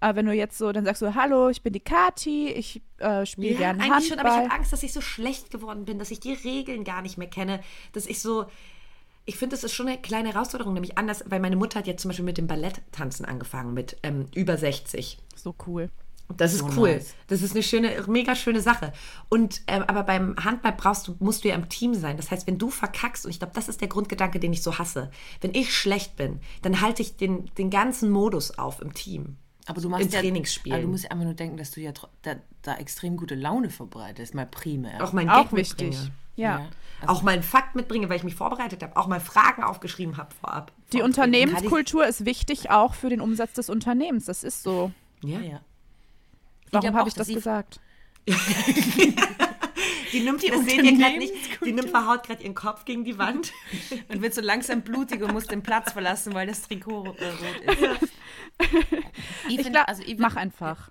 Aber 0.00 0.16
wenn 0.16 0.26
du 0.26 0.32
jetzt 0.32 0.58
so, 0.58 0.72
dann 0.72 0.84
sagst 0.84 1.00
du, 1.02 1.14
hallo, 1.14 1.48
ich 1.48 1.62
bin 1.62 1.72
die 1.72 1.80
Kathi, 1.80 2.48
ich 2.48 2.82
äh, 2.98 3.24
spiele 3.24 3.52
Ja, 3.52 3.58
gerne 3.58 3.82
eigentlich 3.84 4.08
schon, 4.08 4.18
aber 4.18 4.28
ich 4.30 4.34
Handball. 4.34 4.44
habe 4.50 4.54
Angst, 4.60 4.72
dass 4.72 4.82
ich 4.82 4.92
so 4.92 5.00
schlecht 5.00 5.50
geworden 5.52 5.84
bin, 5.84 5.98
dass 6.00 6.10
ich 6.10 6.18
die 6.18 6.32
Regeln 6.32 6.82
gar 6.84 7.02
nicht 7.02 7.18
mehr 7.18 7.28
kenne, 7.28 7.60
dass 7.92 8.06
ich 8.06 8.20
so. 8.20 8.46
Ich 9.24 9.36
finde, 9.36 9.54
das 9.54 9.62
ist 9.62 9.72
schon 9.72 9.86
eine 9.86 9.98
kleine 9.98 10.32
Herausforderung, 10.32 10.74
nämlich 10.74 10.98
anders, 10.98 11.22
weil 11.28 11.38
meine 11.38 11.54
Mutter 11.54 11.78
hat 11.78 11.86
jetzt 11.86 12.02
zum 12.02 12.08
Beispiel 12.08 12.24
mit 12.24 12.38
dem 12.38 12.48
Balletttanzen 12.48 13.24
angefangen, 13.24 13.72
mit 13.72 13.96
ähm, 14.02 14.26
über 14.34 14.56
60. 14.56 15.18
so 15.36 15.54
cool. 15.68 15.90
Das 16.36 16.52
ist 16.52 16.60
So 16.60 16.70
cool. 16.76 16.94
nice. 16.94 17.14
Das 17.28 17.42
ist 17.42 17.52
eine 17.52 17.62
schöne, 17.62 18.04
mega 18.06 18.34
schöne 18.34 18.60
Sache. 18.60 18.92
Und 19.28 19.62
ähm, 19.66 19.82
aber 19.86 20.02
beim 20.02 20.36
Handball 20.42 20.72
brauchst 20.72 21.08
du, 21.08 21.16
musst 21.18 21.44
du 21.44 21.48
ja 21.48 21.54
im 21.54 21.68
Team 21.68 21.94
sein. 21.94 22.16
Das 22.16 22.30
heißt, 22.30 22.46
wenn 22.46 22.58
du 22.58 22.70
verkackst, 22.70 23.24
und 23.26 23.30
ich 23.30 23.38
glaube, 23.38 23.54
das 23.54 23.68
ist 23.68 23.80
der 23.80 23.88
Grundgedanke, 23.88 24.40
den 24.40 24.52
ich 24.52 24.62
so 24.62 24.78
hasse, 24.78 25.10
wenn 25.40 25.54
ich 25.54 25.76
schlecht 25.76 26.16
bin, 26.16 26.40
dann 26.62 26.80
halte 26.80 27.02
ich 27.02 27.16
den, 27.16 27.50
den 27.58 27.70
ganzen 27.70 28.10
Modus 28.10 28.58
auf 28.58 28.80
im 28.80 28.94
Team. 28.94 29.36
Aber 29.66 29.80
du 29.80 29.88
machst 29.88 30.06
Im 30.06 30.10
ja, 30.10 30.20
Trainingsspielen. 30.20 30.76
Aber 30.76 30.82
du 30.82 30.90
musst 30.90 31.04
ja 31.04 31.10
einfach 31.10 31.24
nur 31.24 31.34
denken, 31.34 31.56
dass 31.56 31.70
du 31.70 31.80
ja 31.80 31.92
da, 32.22 32.36
da 32.62 32.76
extrem 32.76 33.16
gute 33.16 33.34
Laune 33.34 33.70
verbreitest, 33.70 34.34
mal 34.34 34.46
primär. 34.46 35.02
Auch 35.04 35.12
mein 35.12 35.28
Auch 35.28 35.50
Gag 35.50 35.56
wichtig. 35.56 35.90
mitbringe. 35.90 36.12
Ja. 36.34 36.66
Also, 37.00 37.14
auch 37.14 37.22
mal 37.22 37.32
einen 37.32 37.42
Fakt 37.42 37.74
mitbringe, 37.76 38.08
weil 38.08 38.16
ich 38.16 38.24
mich 38.24 38.34
vorbereitet 38.34 38.82
habe, 38.82 38.96
auch 38.96 39.06
mal 39.06 39.20
Fragen 39.20 39.62
aufgeschrieben 39.62 40.16
habe 40.16 40.34
vorab. 40.34 40.72
Die 40.92 41.02
Unternehmenskultur 41.02 42.06
ist 42.06 42.24
wichtig 42.24 42.70
auch 42.70 42.94
für 42.94 43.08
den 43.10 43.20
Umsatz 43.20 43.52
des 43.54 43.68
Unternehmens. 43.68 44.24
Das 44.24 44.42
ist 44.42 44.62
so. 44.62 44.92
Ja. 45.22 45.40
ja. 45.40 45.60
Warum 46.72 46.94
habe 46.96 47.08
ich 47.08 47.14
das 47.14 47.28
gesagt? 47.28 47.80
Die 50.12 50.20
Nymphe, 50.20 50.46
das 50.50 50.64
seht 50.66 50.82
ihr 50.82 50.92
gerade 50.98 51.16
nicht, 51.16 51.32
die 51.64 51.72
Nymphe 51.72 52.06
haut 52.06 52.24
gerade 52.24 52.42
ihren 52.42 52.54
Kopf 52.54 52.84
gegen 52.84 53.02
die 53.02 53.16
Wand. 53.18 53.50
Und 54.08 54.20
wird 54.20 54.34
so 54.34 54.42
langsam 54.42 54.82
blutig 54.82 55.22
und 55.22 55.32
muss 55.32 55.46
den 55.46 55.62
Platz 55.62 55.92
verlassen, 55.92 56.34
weil 56.34 56.46
das 56.46 56.62
Trikot 56.68 57.00
rot 57.06 57.18
ist. 57.18 58.12
Ich 59.48 59.56
find- 59.62 59.72
glaub, 59.72 59.88
also 59.88 60.02
ich 60.04 60.18
mach 60.18 60.36
einfach. 60.36 60.90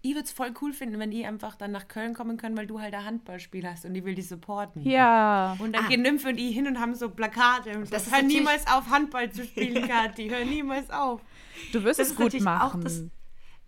Ich 0.00 0.12
würde 0.14 0.24
es 0.24 0.32
voll 0.32 0.54
cool 0.62 0.72
finden, 0.72 0.98
wenn 1.00 1.10
die 1.10 1.26
einfach 1.26 1.56
dann 1.56 1.72
nach 1.72 1.86
Köln 1.88 2.14
kommen 2.14 2.36
können, 2.38 2.56
weil 2.56 2.66
du 2.66 2.80
halt 2.80 2.94
ein 2.94 3.04
Handballspiel 3.04 3.68
hast 3.68 3.84
und 3.84 3.92
die 3.94 4.04
will 4.04 4.14
die 4.14 4.22
supporten. 4.22 4.88
Ja. 4.88 5.56
Und 5.58 5.74
dann 5.74 5.84
Ah. 5.84 5.88
gehen 5.88 6.00
Nymphe 6.02 6.28
und 6.28 6.38
ich 6.38 6.54
hin 6.54 6.66
und 6.66 6.80
haben 6.80 6.94
so 6.94 7.10
Plakate 7.10 7.76
und 7.76 7.84
so. 7.86 7.90
Das 7.90 8.06
ist 8.06 8.14
Hör 8.14 8.22
niemals 8.22 8.66
auf, 8.68 8.88
Handball 8.88 9.30
zu 9.30 9.44
spielen, 9.44 9.86
Kathi. 9.88 10.28
Hör 10.30 10.44
niemals 10.44 10.88
auf. 10.90 11.20
Du 11.72 11.82
wirst 11.84 11.98
Das 12.00 12.10
es 12.10 12.16
gut 12.16 12.40
machen. 12.40 12.62
auch 12.78 12.80
das, 12.82 13.02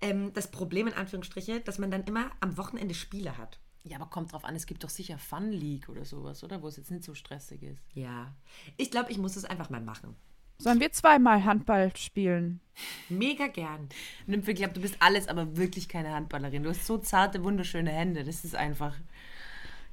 ähm, 0.00 0.32
das 0.32 0.50
Problem 0.50 0.86
in 0.86 0.94
Anführungsstriche, 0.94 1.60
dass 1.60 1.78
man 1.78 1.90
dann 1.90 2.04
immer 2.04 2.30
am 2.40 2.56
Wochenende 2.56 2.94
Spiele 2.94 3.36
hat. 3.38 3.58
Ja, 3.84 3.96
aber 3.96 4.10
kommt 4.10 4.32
drauf 4.32 4.44
an, 4.44 4.54
es 4.54 4.66
gibt 4.66 4.84
doch 4.84 4.90
sicher 4.90 5.18
Fun 5.18 5.50
League 5.50 5.88
oder 5.88 6.04
sowas, 6.04 6.44
oder? 6.44 6.62
Wo 6.62 6.68
es 6.68 6.76
jetzt 6.76 6.90
nicht 6.90 7.04
so 7.04 7.14
stressig 7.14 7.62
ist. 7.62 7.82
Ja. 7.94 8.34
Ich 8.76 8.90
glaube, 8.90 9.10
ich 9.10 9.18
muss 9.18 9.36
es 9.36 9.44
einfach 9.44 9.70
mal 9.70 9.80
machen. 9.80 10.16
Sollen 10.60 10.80
wir 10.80 10.90
zweimal 10.90 11.44
Handball 11.44 11.96
spielen? 11.96 12.60
Mega 13.08 13.46
gern. 13.46 13.88
Nymphe, 14.26 14.50
ich 14.50 14.56
glaube, 14.56 14.74
du 14.74 14.80
bist 14.80 14.96
alles, 14.98 15.28
aber 15.28 15.56
wirklich 15.56 15.88
keine 15.88 16.12
Handballerin. 16.12 16.64
Du 16.64 16.70
hast 16.70 16.84
so 16.84 16.98
zarte, 16.98 17.44
wunderschöne 17.44 17.90
Hände. 17.90 18.24
Das 18.24 18.44
ist 18.44 18.56
einfach. 18.56 18.96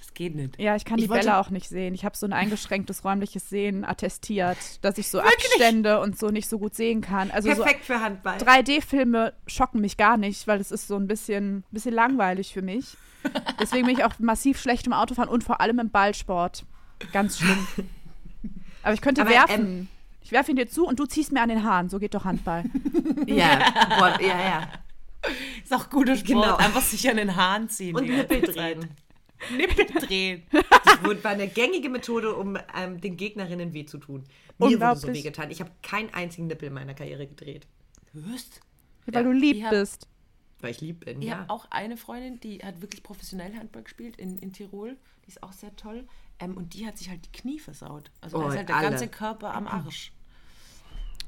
Das 0.06 0.14
geht 0.14 0.36
nicht. 0.36 0.60
Ja, 0.60 0.76
ich 0.76 0.86
kann 0.86 0.98
Ich 1.00 1.06
die 1.06 1.10
wollte- 1.10 1.26
Bälle 1.26 1.38
auch 1.38 1.50
nicht 1.50 1.68
sehen. 1.68 1.94
Ich 1.94 2.06
habe 2.06 2.16
so 2.16 2.26
ein 2.26 2.34
eingeschränktes 2.34 3.04
räumliches 3.04 3.50
Sehen 3.50 3.84
attestiert, 3.84 4.58
dass 4.84 4.98
ich 4.98 5.10
so 5.10 5.20
Abstände 5.20 6.00
und 6.00 6.18
so 6.18 6.30
nicht 6.30 6.48
so 6.48 6.60
gut 6.60 6.76
sehen 6.76 7.02
kann. 7.02 7.32
Also 7.32 7.50
Perfekt 7.50 7.84
für 7.86 8.00
Handball. 8.00 8.40
so 8.40 8.46
3D-Filme 8.46 9.34
schocken 9.48 9.82
mich 9.82 9.98
gar 9.98 10.18
nicht, 10.18 10.48
weil 10.48 10.62
es 10.62 10.72
ist 10.72 10.88
so 10.88 10.96
ein 10.96 11.08
bisschen, 11.08 11.64
bisschen 11.72 11.94
langweilig 11.94 12.54
für 12.54 12.62
mich. 12.62 12.96
Deswegen 13.60 13.88
bin 13.88 13.98
ich 13.98 14.04
auch 14.04 14.14
massiv 14.20 14.62
schlecht 14.62 14.86
im 14.86 14.94
Autofahren 14.94 15.30
und 15.30 15.44
vor 15.44 15.60
allem 15.60 15.80
im 15.80 15.90
Ballsport. 15.90 16.66
Ganz 17.12 17.40
schlimm. 17.40 17.68
Aber 18.84 18.94
ich 18.94 19.02
könnte 19.02 19.22
Aber, 19.22 19.32
werfen. 19.32 19.66
ähm, 19.66 19.88
ich 20.22 20.32
werfe 20.32 20.52
ihn 20.52 20.58
dir 20.58 20.68
zu 20.70 20.86
und 20.86 21.00
du 21.00 21.06
ziehst 21.08 21.32
mir 21.32 21.42
an 21.42 21.50
den 21.50 21.64
Haaren. 21.64 21.90
So 21.90 21.98
geht 22.00 22.14
doch 22.14 22.24
Handball. 22.26 22.64
Ja, 23.26 23.60
ja, 24.20 24.20
ja. 24.22 24.70
Ist 25.64 25.74
auch 25.74 25.90
guter 25.90 26.16
Sport. 26.16 26.28
Genau. 26.46 26.56
Einfach 26.58 26.82
sich 26.82 27.10
an 27.10 27.18
den 27.18 27.36
Haaren 27.36 27.68
ziehen. 27.70 27.96
Und 27.96 28.08
Nippel 28.08 28.42
drehen. 28.42 28.88
Nippel 29.56 29.86
drehen. 29.86 30.44
Das 30.52 31.04
wurde- 31.04 31.24
war 31.24 31.32
eine 31.32 31.48
gängige 31.48 31.90
Methode, 31.90 32.36
um 32.36 32.58
ähm, 32.76 33.02
den 33.02 33.18
Gegnerinnen 33.18 33.74
weh 33.74 33.86
zu 33.86 33.98
tun. 33.98 34.24
Mir 34.58 34.80
wurde 34.80 34.96
so 35.00 35.08
wehgetan. 35.10 35.52
Ich 35.52 35.60
habe 35.60 35.72
keinen 35.82 36.14
einzigen 36.14 36.48
Nippel 36.48 36.68
in 36.68 36.74
meiner 36.74 36.94
Karriere 36.94 37.28
gedreht, 37.28 37.68
Hörst? 38.14 38.62
Weil 39.08 39.24
du 39.24 39.32
lieb 39.32 39.58
ich 39.58 39.64
hab- 39.64 39.72
bist. 39.72 40.08
weil 40.62 40.72
ich 40.72 40.82
lieb 40.82 41.06
bin. 41.06 41.22
Ich 41.22 41.28
ja. 41.28 41.38
habe 41.40 41.50
auch 41.50 41.66
eine 41.72 41.98
Freundin, 41.98 42.40
die 42.40 42.60
hat 42.60 42.82
wirklich 42.82 43.04
professionell 43.04 43.54
Handball 43.56 43.84
gespielt 43.84 44.16
in, 44.16 44.38
in 44.38 44.54
Tirol. 44.54 44.98
Die 45.26 45.30
ist 45.30 45.44
auch 45.44 45.52
sehr 45.52 45.76
toll. 45.76 46.08
Ähm, 46.40 46.56
und 46.58 46.74
die 46.74 46.86
hat 46.88 46.98
sich 46.98 47.10
halt 47.10 47.26
die 47.26 47.32
Knie 47.38 47.60
versaut. 47.60 48.12
Also 48.22 48.38
da 48.40 48.46
Oh, 48.46 48.50
ist 48.50 48.58
halt 48.58 48.70
der 48.70 48.76
alle. 48.78 48.90
ganze 48.90 49.08
Körper 49.08 49.54
am 49.54 49.68
Arsch. 49.68 50.12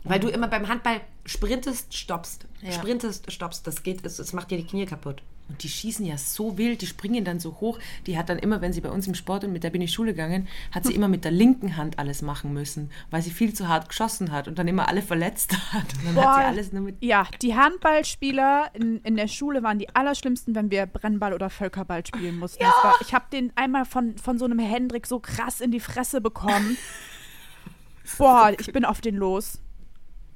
Weil 0.04 0.20
du 0.20 0.30
immer 0.30 0.48
beim 0.48 0.68
Handball 0.70 1.02
sprintest, 1.26 1.94
stoppst. 1.94 2.48
Ja. 2.62 2.72
Sprintest, 2.72 3.30
stoppst. 3.32 3.68
Das 3.68 3.84
geht, 3.84 4.06
es, 4.06 4.20
es 4.20 4.32
macht 4.32 4.52
dir 4.52 4.58
die 4.58 4.66
Knie 4.66 4.86
kaputt. 4.86 5.22
Und 5.50 5.64
die 5.64 5.70
schießen 5.70 6.06
ja 6.06 6.18
so 6.18 6.58
wild, 6.58 6.82
die 6.82 6.88
springen 6.88 7.24
dann 7.24 7.40
so 7.40 7.58
hoch. 7.62 7.80
Die 8.06 8.18
hat 8.18 8.30
dann 8.30 8.38
immer, 8.38 8.62
wenn 8.62 8.74
sie 8.74 8.82
bei 8.82 8.90
uns 8.90 9.08
im 9.08 9.16
Sport 9.16 9.44
und 9.46 9.54
mit 9.54 9.64
der 9.64 9.70
bin 9.70 9.82
ich 9.82 9.94
Schule 9.94 10.12
gegangen, 10.12 10.48
hat 10.72 10.86
sie 10.86 10.94
immer 10.96 11.08
mit 11.08 11.24
der 11.24 11.32
linken 11.32 11.78
Hand 11.78 12.00
alles 12.00 12.22
machen 12.22 12.54
müssen, 12.54 12.92
weil 13.12 13.22
sie 13.22 13.32
viel 13.32 13.54
zu 13.54 13.68
hart 13.68 13.90
geschossen 13.90 14.32
hat 14.32 14.48
und 14.48 14.60
dann 14.60 14.68
immer 14.68 14.90
alle 14.90 15.02
verletzt 15.02 15.54
hat. 15.72 15.86
Und 16.06 16.16
dann 16.16 16.26
hat 16.26 16.36
sie 16.36 16.46
alles 16.46 16.74
nur 16.74 16.84
mit. 16.84 16.98
ja, 17.02 17.28
die 17.42 17.56
Handballspieler 17.56 18.72
in, 18.74 19.00
in 19.02 19.16
der 19.16 19.28
Schule 19.28 19.64
waren 19.64 19.80
die 19.80 19.94
allerschlimmsten, 19.96 20.56
wenn 20.56 20.70
wir 20.72 20.86
Brennball 20.86 21.34
oder 21.34 21.50
Völkerball 21.50 22.06
spielen 22.06 22.38
mussten. 22.40 22.64
Das 22.64 22.74
war, 22.84 22.96
ich 23.02 23.14
habe 23.14 23.26
den 23.32 23.52
einmal 23.56 23.86
von, 23.86 24.18
von 24.18 24.38
so 24.38 24.46
einem 24.46 24.60
Hendrik 24.60 25.08
so 25.08 25.20
krass 25.20 25.62
in 25.62 25.72
die 25.72 25.80
Fresse 25.80 26.22
bekommen. 26.22 26.78
Boah, 28.18 28.54
ich 28.58 28.72
bin 28.72 28.86
auf 28.86 29.02
den 29.02 29.16
los. 29.16 29.60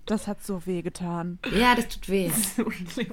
Das 0.05 0.28
hat 0.28 0.43
so 0.43 0.66
weh 0.66 0.82
getan. 0.82 1.39
Ja, 1.57 1.76
das 1.76 1.88
tut 1.88 2.09
weh. 2.09 2.32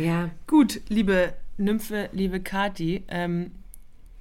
ja. 0.00 0.30
Gut, 0.46 0.80
liebe 0.88 1.34
Nymphe, 1.58 2.08
liebe 2.12 2.40
Kati, 2.40 3.04
ähm, 3.08 3.50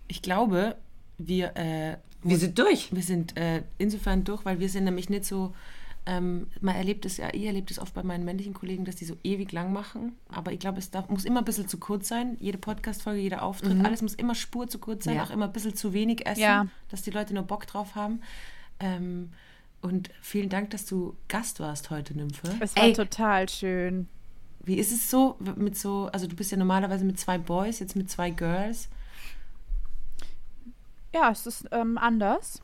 ich 0.07 0.21
glaube, 0.21 0.75
wir, 1.17 1.55
äh, 1.55 1.97
Wir 2.23 2.37
sind 2.37 2.57
durch. 2.59 2.93
wir 2.93 3.03
sind 3.03 3.37
äh, 3.37 3.63
insofern 3.77 4.23
durch, 4.23 4.43
weil 4.45 4.59
wir 4.59 4.69
sind 4.69 4.83
nämlich 4.85 5.09
nicht 5.09 5.25
so. 5.25 5.53
Ähm, 6.05 6.47
man 6.61 6.75
erlebt 6.75 7.05
es 7.05 7.17
ja, 7.17 7.27
ich 7.33 7.43
erlebt 7.43 7.69
es 7.69 7.77
oft 7.77 7.93
bei 7.93 8.01
meinen 8.03 8.25
männlichen 8.25 8.53
Kollegen, 8.53 8.83
dass 8.85 8.95
die 8.95 9.05
so 9.05 9.15
ewig 9.23 9.51
lang 9.51 9.71
machen. 9.73 10.13
Aber 10.29 10.51
ich 10.51 10.59
glaube, 10.59 10.79
es 10.79 10.89
darf, 10.89 11.07
muss 11.09 11.25
immer 11.25 11.39
ein 11.41 11.45
bisschen 11.45 11.67
zu 11.67 11.77
kurz 11.77 12.07
sein. 12.07 12.35
Jede 12.39 12.57
Podcast-Folge, 12.57 13.21
jeder 13.21 13.43
Auftritt, 13.43 13.83
alles 13.85 14.01
muss 14.01 14.15
immer 14.15 14.33
Spur 14.33 14.67
zu 14.67 14.79
kurz 14.79 15.03
sein, 15.03 15.17
Ja. 15.17 15.23
auch 15.23 15.29
immer 15.29 15.45
ein 15.45 15.51
bisschen 15.53 15.75
zu 15.75 15.93
wenig 15.93 16.25
essen, 16.25 16.41
Ja. 16.41 16.65
dass 16.89 17.01
die 17.03 17.11
Leute 17.11 17.33
nur 17.33 17.43
Bock 17.43 17.67
drauf 17.67 17.95
haben. 17.95 18.21
Ähm, 18.79 19.29
und 19.81 20.09
vielen 20.21 20.49
Dank, 20.49 20.71
dass 20.71 20.85
du 20.85 21.15
Gast 21.27 21.59
warst 21.59 21.89
heute, 21.91 22.17
Nymphe. 22.17 22.49
Es 22.59 22.75
war 22.75 22.83
Ey. 22.85 22.93
total 22.93 23.47
schön. 23.49 24.07
Wie 24.69 24.75
ist 24.77 24.91
es 24.91 25.09
so 25.09 25.35
mit 25.55 25.75
so, 25.75 26.11
also 26.13 26.27
du 26.27 26.35
bist 26.35 26.51
ja 26.51 26.57
normalerweise 26.57 27.03
mit 27.03 27.19
zwei 27.19 27.39
Boys, 27.39 27.79
jetzt 27.79 27.95
mit 27.95 28.07
zwei 28.07 28.29
Girls. 28.29 28.87
Ja, 31.11 31.31
es 31.31 31.47
ist 31.47 31.67
ähm, 31.71 31.97
anders. 31.97 32.61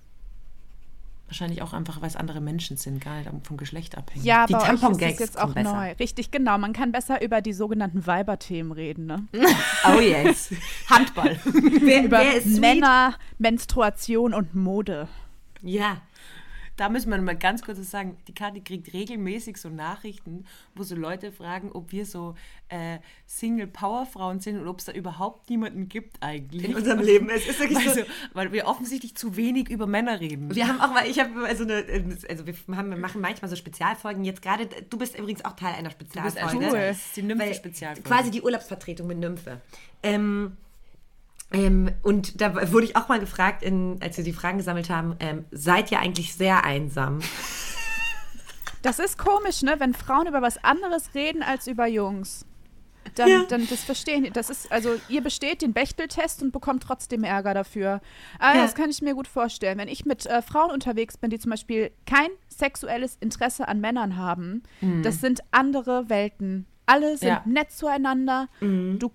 Wahrscheinlich 1.25 1.63
auch 1.63 1.73
einfach, 1.73 2.01
weil 2.01 2.07
es 2.07 2.15
andere 2.15 2.41
Menschen 2.41 2.77
sind, 2.77 3.03
gar 3.03 3.17
nicht 3.17 3.31
vom 3.41 3.57
Geschlecht 3.57 3.97
abhängig. 3.97 4.23
Ja, 4.23 4.45
Die 4.45 4.53
bei 4.53 4.71
euch 4.71 5.01
ist 5.01 5.19
jetzt 5.19 5.39
auch 5.39 5.55
besser. 5.55 5.73
neu. 5.73 5.93
Richtig, 5.93 6.29
genau. 6.29 6.59
Man 6.59 6.73
kann 6.73 6.91
besser 6.91 7.23
über 7.23 7.41
die 7.41 7.53
sogenannten 7.53 8.05
Weiberthemen 8.05 8.71
reden, 8.71 9.07
ne? 9.07 9.27
Oh 9.87 9.99
yes. 9.99 10.53
Handball. 10.87 11.39
wer, 11.43 12.03
Über 12.05 12.19
wer? 12.19 12.59
Männer, 12.59 13.15
Menstruation 13.39 14.35
und 14.35 14.53
Mode. 14.53 15.07
Ja. 15.63 16.01
Da 16.75 16.89
müssen 16.89 17.09
wir 17.09 17.21
mal 17.21 17.37
ganz 17.37 17.61
kurz 17.61 17.79
sagen, 17.89 18.17
die 18.27 18.33
Kathi 18.33 18.61
kriegt 18.61 18.93
regelmäßig 18.93 19.57
so 19.57 19.69
Nachrichten, 19.69 20.45
wo 20.75 20.83
so 20.83 20.95
Leute 20.95 21.31
fragen, 21.31 21.71
ob 21.71 21.91
wir 21.91 22.05
so 22.05 22.35
äh, 22.69 22.99
Single-Power-Frauen 23.27 24.39
sind 24.39 24.59
und 24.59 24.67
ob 24.67 24.79
es 24.79 24.85
da 24.85 24.91
überhaupt 24.91 25.49
niemanden 25.49 25.87
gibt 25.87 26.21
eigentlich. 26.21 26.65
In 26.65 26.75
unserem 26.75 26.99
Leben. 26.99 27.29
Es 27.29 27.47
ist 27.47 27.59
wirklich 27.59 27.85
weil, 27.85 27.93
so. 27.93 28.01
weil 28.33 28.51
wir 28.51 28.65
offensichtlich 28.67 29.15
zu 29.15 29.35
wenig 29.35 29.69
über 29.69 29.87
Männer 29.87 30.19
reden. 30.19 30.53
Wir 30.53 30.67
haben 30.67 30.81
auch 30.81 30.93
mal, 30.93 31.07
ich 31.07 31.19
habe 31.19 31.45
also 31.45 31.63
eine, 31.63 31.85
also 32.29 32.45
wir 32.45 32.55
haben, 32.75 32.89
wir 32.89 32.97
machen 32.97 33.21
manchmal 33.21 33.49
so 33.49 33.55
Spezialfolgen. 33.55 34.23
Jetzt 34.25 34.41
gerade, 34.41 34.67
du 34.67 34.97
bist 34.97 35.17
übrigens 35.17 35.45
auch 35.45 35.55
Teil 35.55 35.75
einer 35.75 35.89
Du 35.89 35.97
bist 35.97 36.37
Spezialfolge. 36.37 36.67
Cool. 36.71 36.77
Ist 36.91 37.15
die 37.15 37.23
Nymphe-Spezialfolge. 37.23 38.09
Quasi 38.09 38.31
die 38.31 38.41
Urlaubsvertretung 38.41 39.07
mit 39.07 39.19
Nymphe. 39.19 39.61
Ähm, 40.03 40.57
ähm, 41.51 41.91
und 42.01 42.41
da 42.41 42.71
wurde 42.71 42.85
ich 42.85 42.95
auch 42.95 43.07
mal 43.07 43.19
gefragt, 43.19 43.63
in, 43.63 43.97
als 44.01 44.17
wir 44.17 44.23
die 44.23 44.33
Fragen 44.33 44.57
gesammelt 44.57 44.89
haben, 44.89 45.15
ähm, 45.19 45.45
seid 45.51 45.91
ihr 45.91 45.99
eigentlich 45.99 46.33
sehr 46.35 46.63
einsam? 46.63 47.19
Das 48.81 48.99
ist 48.99 49.17
komisch, 49.17 49.63
ne? 49.63 49.75
Wenn 49.79 49.93
Frauen 49.93 50.27
über 50.27 50.41
was 50.41 50.63
anderes 50.63 51.15
reden 51.15 51.41
als 51.43 51.67
über 51.67 51.87
Jungs. 51.87 52.45
Dann, 53.15 53.29
Ja. 53.29 53.43
dann 53.47 53.67
das 53.67 53.83
verstehen 53.83 54.23
die. 54.23 54.31
Das 54.31 54.49
ist, 54.49 54.71
also 54.71 54.95
ihr 55.09 55.21
besteht 55.21 55.61
den 55.61 55.73
Bechteltest 55.73 56.41
und 56.41 56.51
bekommt 56.51 56.83
trotzdem 56.83 57.23
Ärger 57.23 57.53
dafür. 57.53 58.01
Aber 58.39 58.57
Ja. 58.57 58.63
das 58.63 58.75
kann 58.75 58.89
ich 58.89 59.01
mir 59.01 59.13
gut 59.13 59.27
vorstellen. 59.27 59.77
Wenn 59.77 59.87
ich 59.87 60.05
mit 60.05 60.25
äh, 60.25 60.41
Frauen 60.41 60.71
unterwegs 60.71 61.17
bin, 61.17 61.29
die 61.29 61.39
zum 61.39 61.51
Beispiel 61.51 61.91
kein 62.05 62.29
sexuelles 62.49 63.15
Interesse 63.21 63.67
an 63.67 63.79
Männern 63.79 64.17
haben, 64.17 64.63
das 65.03 65.21
sind 65.21 65.41
andere 65.51 66.09
Welten. 66.09 66.65
Alle 66.87 67.17
sind 67.17 67.29
Ja. 67.29 67.41
nett 67.45 67.71
zueinander. 67.71 68.47
Du, 68.59 69.11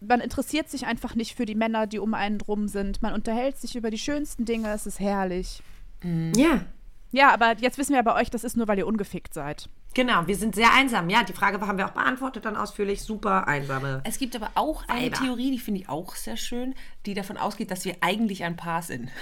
man 0.00 0.20
interessiert 0.20 0.68
sich 0.70 0.86
einfach 0.86 1.14
nicht 1.14 1.34
für 1.36 1.44
die 1.46 1.54
Männer, 1.54 1.86
die 1.86 1.98
um 1.98 2.14
einen 2.14 2.38
drum 2.38 2.68
sind. 2.68 3.02
Man 3.02 3.14
unterhält 3.14 3.58
sich 3.58 3.74
über 3.76 3.90
die 3.90 3.98
schönsten 3.98 4.44
Dinge. 4.44 4.70
Es 4.72 4.86
ist 4.86 5.00
herrlich. 5.00 5.62
Ja, 6.02 6.64
Ja, 7.10 7.32
aber 7.32 7.56
jetzt 7.58 7.78
wissen 7.78 7.94
wir 7.94 8.02
bei 8.02 8.14
euch, 8.14 8.30
das 8.30 8.44
ist 8.44 8.56
nur, 8.56 8.68
weil 8.68 8.78
ihr 8.78 8.86
ungefickt 8.86 9.34
seid. 9.34 9.68
genau. 9.94 10.26
Wir 10.26 10.36
sind 10.36 10.54
sehr 10.54 10.72
einsam. 10.74 11.08
Ja, 11.10 11.24
die 11.24 11.32
Frage 11.32 11.60
haben 11.66 11.78
wir 11.78 11.86
auch 11.86 11.92
beantwortet 11.92 12.44
dann 12.44 12.56
ausführlich. 12.56 13.02
Super 13.02 13.48
einsame. 13.48 14.02
Es 14.04 14.18
gibt 14.18 14.36
aber 14.36 14.50
auch 14.54 14.86
eine 14.88 15.06
Weiber. 15.06 15.16
Theorie, 15.18 15.50
die 15.50 15.58
finde 15.58 15.80
ich 15.80 15.88
auch 15.88 16.14
sehr 16.14 16.36
schön, 16.36 16.74
die 17.06 17.14
davon 17.14 17.36
ausgeht, 17.36 17.70
dass 17.70 17.84
wir 17.84 17.96
eigentlich 18.00 18.44
ein 18.44 18.56
Paar 18.56 18.82
sind. 18.82 19.10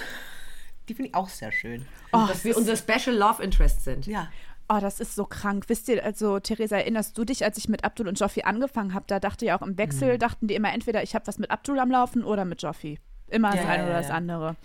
Die 0.89 0.95
finde 0.95 1.09
ich 1.09 1.14
auch 1.16 1.29
sehr 1.29 1.51
schön. 1.51 1.85
Oh, 2.12 2.27
Dass 2.29 2.45
wir 2.45 2.57
unsere 2.57 2.77
Special 2.77 3.16
Love 3.16 3.43
Interests 3.43 3.83
sind. 3.83 4.07
Ja. 4.07 4.29
Oh, 4.69 4.79
das 4.81 4.99
ist 4.99 5.14
so 5.14 5.25
krank. 5.25 5.64
Wisst 5.69 5.89
ihr, 5.89 6.05
also 6.05 6.41
Theresa, 6.41 6.77
erinnerst 6.77 7.17
du 7.17 7.25
dich, 7.25 7.45
als 7.45 7.57
ich 7.57 7.69
mit 7.69 7.85
Abdul 7.85 8.09
und 8.09 8.19
Joffi 8.19 8.43
angefangen 8.43 8.95
habe, 8.95 9.05
da 9.07 9.21
dachte 9.21 9.47
ja 9.47 9.57
auch 9.57 9.62
im 9.62 9.79
Wechsel, 9.79 10.19
dachten 10.19 10.49
die 10.49 10.55
immer 10.55 10.73
entweder 10.73 11.03
ich 11.03 11.14
habe 11.14 11.27
was 11.27 11.39
mit 11.39 11.51
Abdul 11.51 11.79
am 11.79 11.91
Laufen 11.91 12.25
oder 12.25 12.45
mit 12.45 12.62
Joffi. 12.62 12.99
Immer 13.29 13.53
das 13.53 13.61
Ja, 13.61 13.69
eine 13.69 13.83
ja, 13.83 13.89
oder 13.89 13.99
das 13.99 14.11
andere. 14.11 14.57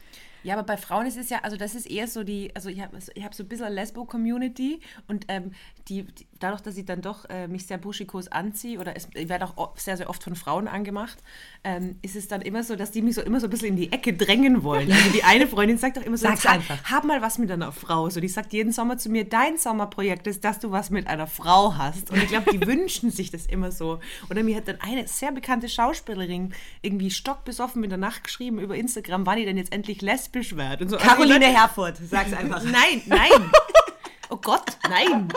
Ja, 0.44 0.56
aber 0.56 0.64
bei 0.64 0.78
Frauen 0.78 1.06
ist 1.06 1.18
es 1.18 1.30
ja, 1.30 1.40
also 1.44 1.56
das 1.56 1.76
ist 1.76 1.86
eher 1.90 2.08
so 2.08 2.24
die, 2.24 2.52
also 2.56 2.70
ich 2.70 2.82
habe 2.82 2.98
ich 3.14 3.24
hab 3.24 3.36
so 3.36 3.44
ein 3.44 3.48
bisschen 3.48 3.72
Lesbo-Community 3.72 4.80
und 5.08 5.26
ähm, 5.28 5.52
die, 5.88 6.04
die, 6.04 6.28
dadurch, 6.44 6.62
dass 6.62 6.78
ich 6.78 6.86
dann 6.86 7.02
doch 7.02 7.30
äh, 7.30 7.48
mich 7.48 7.66
sehr 7.68 7.78
buschikos 7.78 8.28
anziehe 8.28 8.80
oder 8.80 8.96
es, 8.96 9.08
ich 9.14 9.30
werde 9.30 9.46
auch 9.56 9.78
sehr, 9.78 9.98
sehr 9.98 10.10
oft 10.10 10.24
von 10.24 10.36
Frauen 10.36 10.68
angemacht, 10.68 11.18
ähm, 11.64 11.98
ist 12.02 12.16
es 12.16 12.28
dann 12.28 12.42
immer 12.42 12.64
so, 12.64 12.76
dass 12.76 12.92
die 12.92 13.02
mich 13.02 13.16
so 13.16 13.22
immer 13.22 13.40
so 13.40 13.48
ein 13.48 13.50
bisschen 13.50 13.70
in 13.70 13.76
die 13.76 13.92
Ecke 13.92 14.14
drängen 14.14 14.64
wollen. 14.64 14.92
Also 14.92 15.10
die 15.12 15.24
eine 15.24 15.48
Freundin 15.48 15.78
sagt 15.78 15.98
auch 15.98 16.04
immer 16.04 16.18
so, 16.18 16.28
Sag's 16.28 16.44
"Sag, 16.44 16.54
einfach. 16.54 16.84
hab 16.84 17.04
mal 17.04 17.22
was 17.22 17.38
mit 17.38 17.52
einer 17.52 17.72
Frau. 17.72 18.10
So, 18.10 18.20
die 18.20 18.28
sagt 18.28 18.54
jeden 18.54 18.72
Sommer 18.72 18.98
zu 18.98 19.10
mir, 19.10 19.26
dein 19.26 19.58
Sommerprojekt 19.58 20.28
ist, 20.28 20.44
dass 20.44 20.60
du 20.60 20.72
was 20.72 20.90
mit 20.90 21.08
einer 21.08 21.28
Frau 21.28 21.76
hast. 21.78 22.12
Und 22.12 22.18
ich 22.22 22.28
glaube, 22.30 22.52
die 22.52 22.66
wünschen 22.66 23.12
sich 23.12 23.32
das 23.32 23.46
immer 23.46 23.72
so. 23.72 24.00
Oder 24.30 24.44
mir 24.44 24.56
hat 24.58 24.68
dann 24.68 24.80
eine 24.82 25.08
sehr 25.08 25.32
bekannte 25.32 25.70
Schauspielerin 25.70 26.54
irgendwie 26.82 27.12
stockbesoffen 27.12 27.84
in 27.84 27.90
der 27.90 27.98
Nacht 28.00 28.24
geschrieben 28.24 28.60
über 28.60 28.76
Instagram, 28.76 29.26
wann 29.26 29.38
ich 29.38 29.46
denn 29.46 29.58
jetzt 29.58 29.72
endlich 29.74 30.02
lesbisch 30.02 30.56
werde. 30.56 30.84
Und 30.86 30.90
so. 30.90 30.98
Also 30.98 31.08
Caroline 31.08 31.46
Herfurth, 31.46 31.98
sag's 32.10 32.34
einfach. 32.34 32.64
Nein, 32.64 33.02
nein. 33.06 33.30
Oh 34.34 34.38
Gott, 34.38 34.78
nein. 34.90 35.28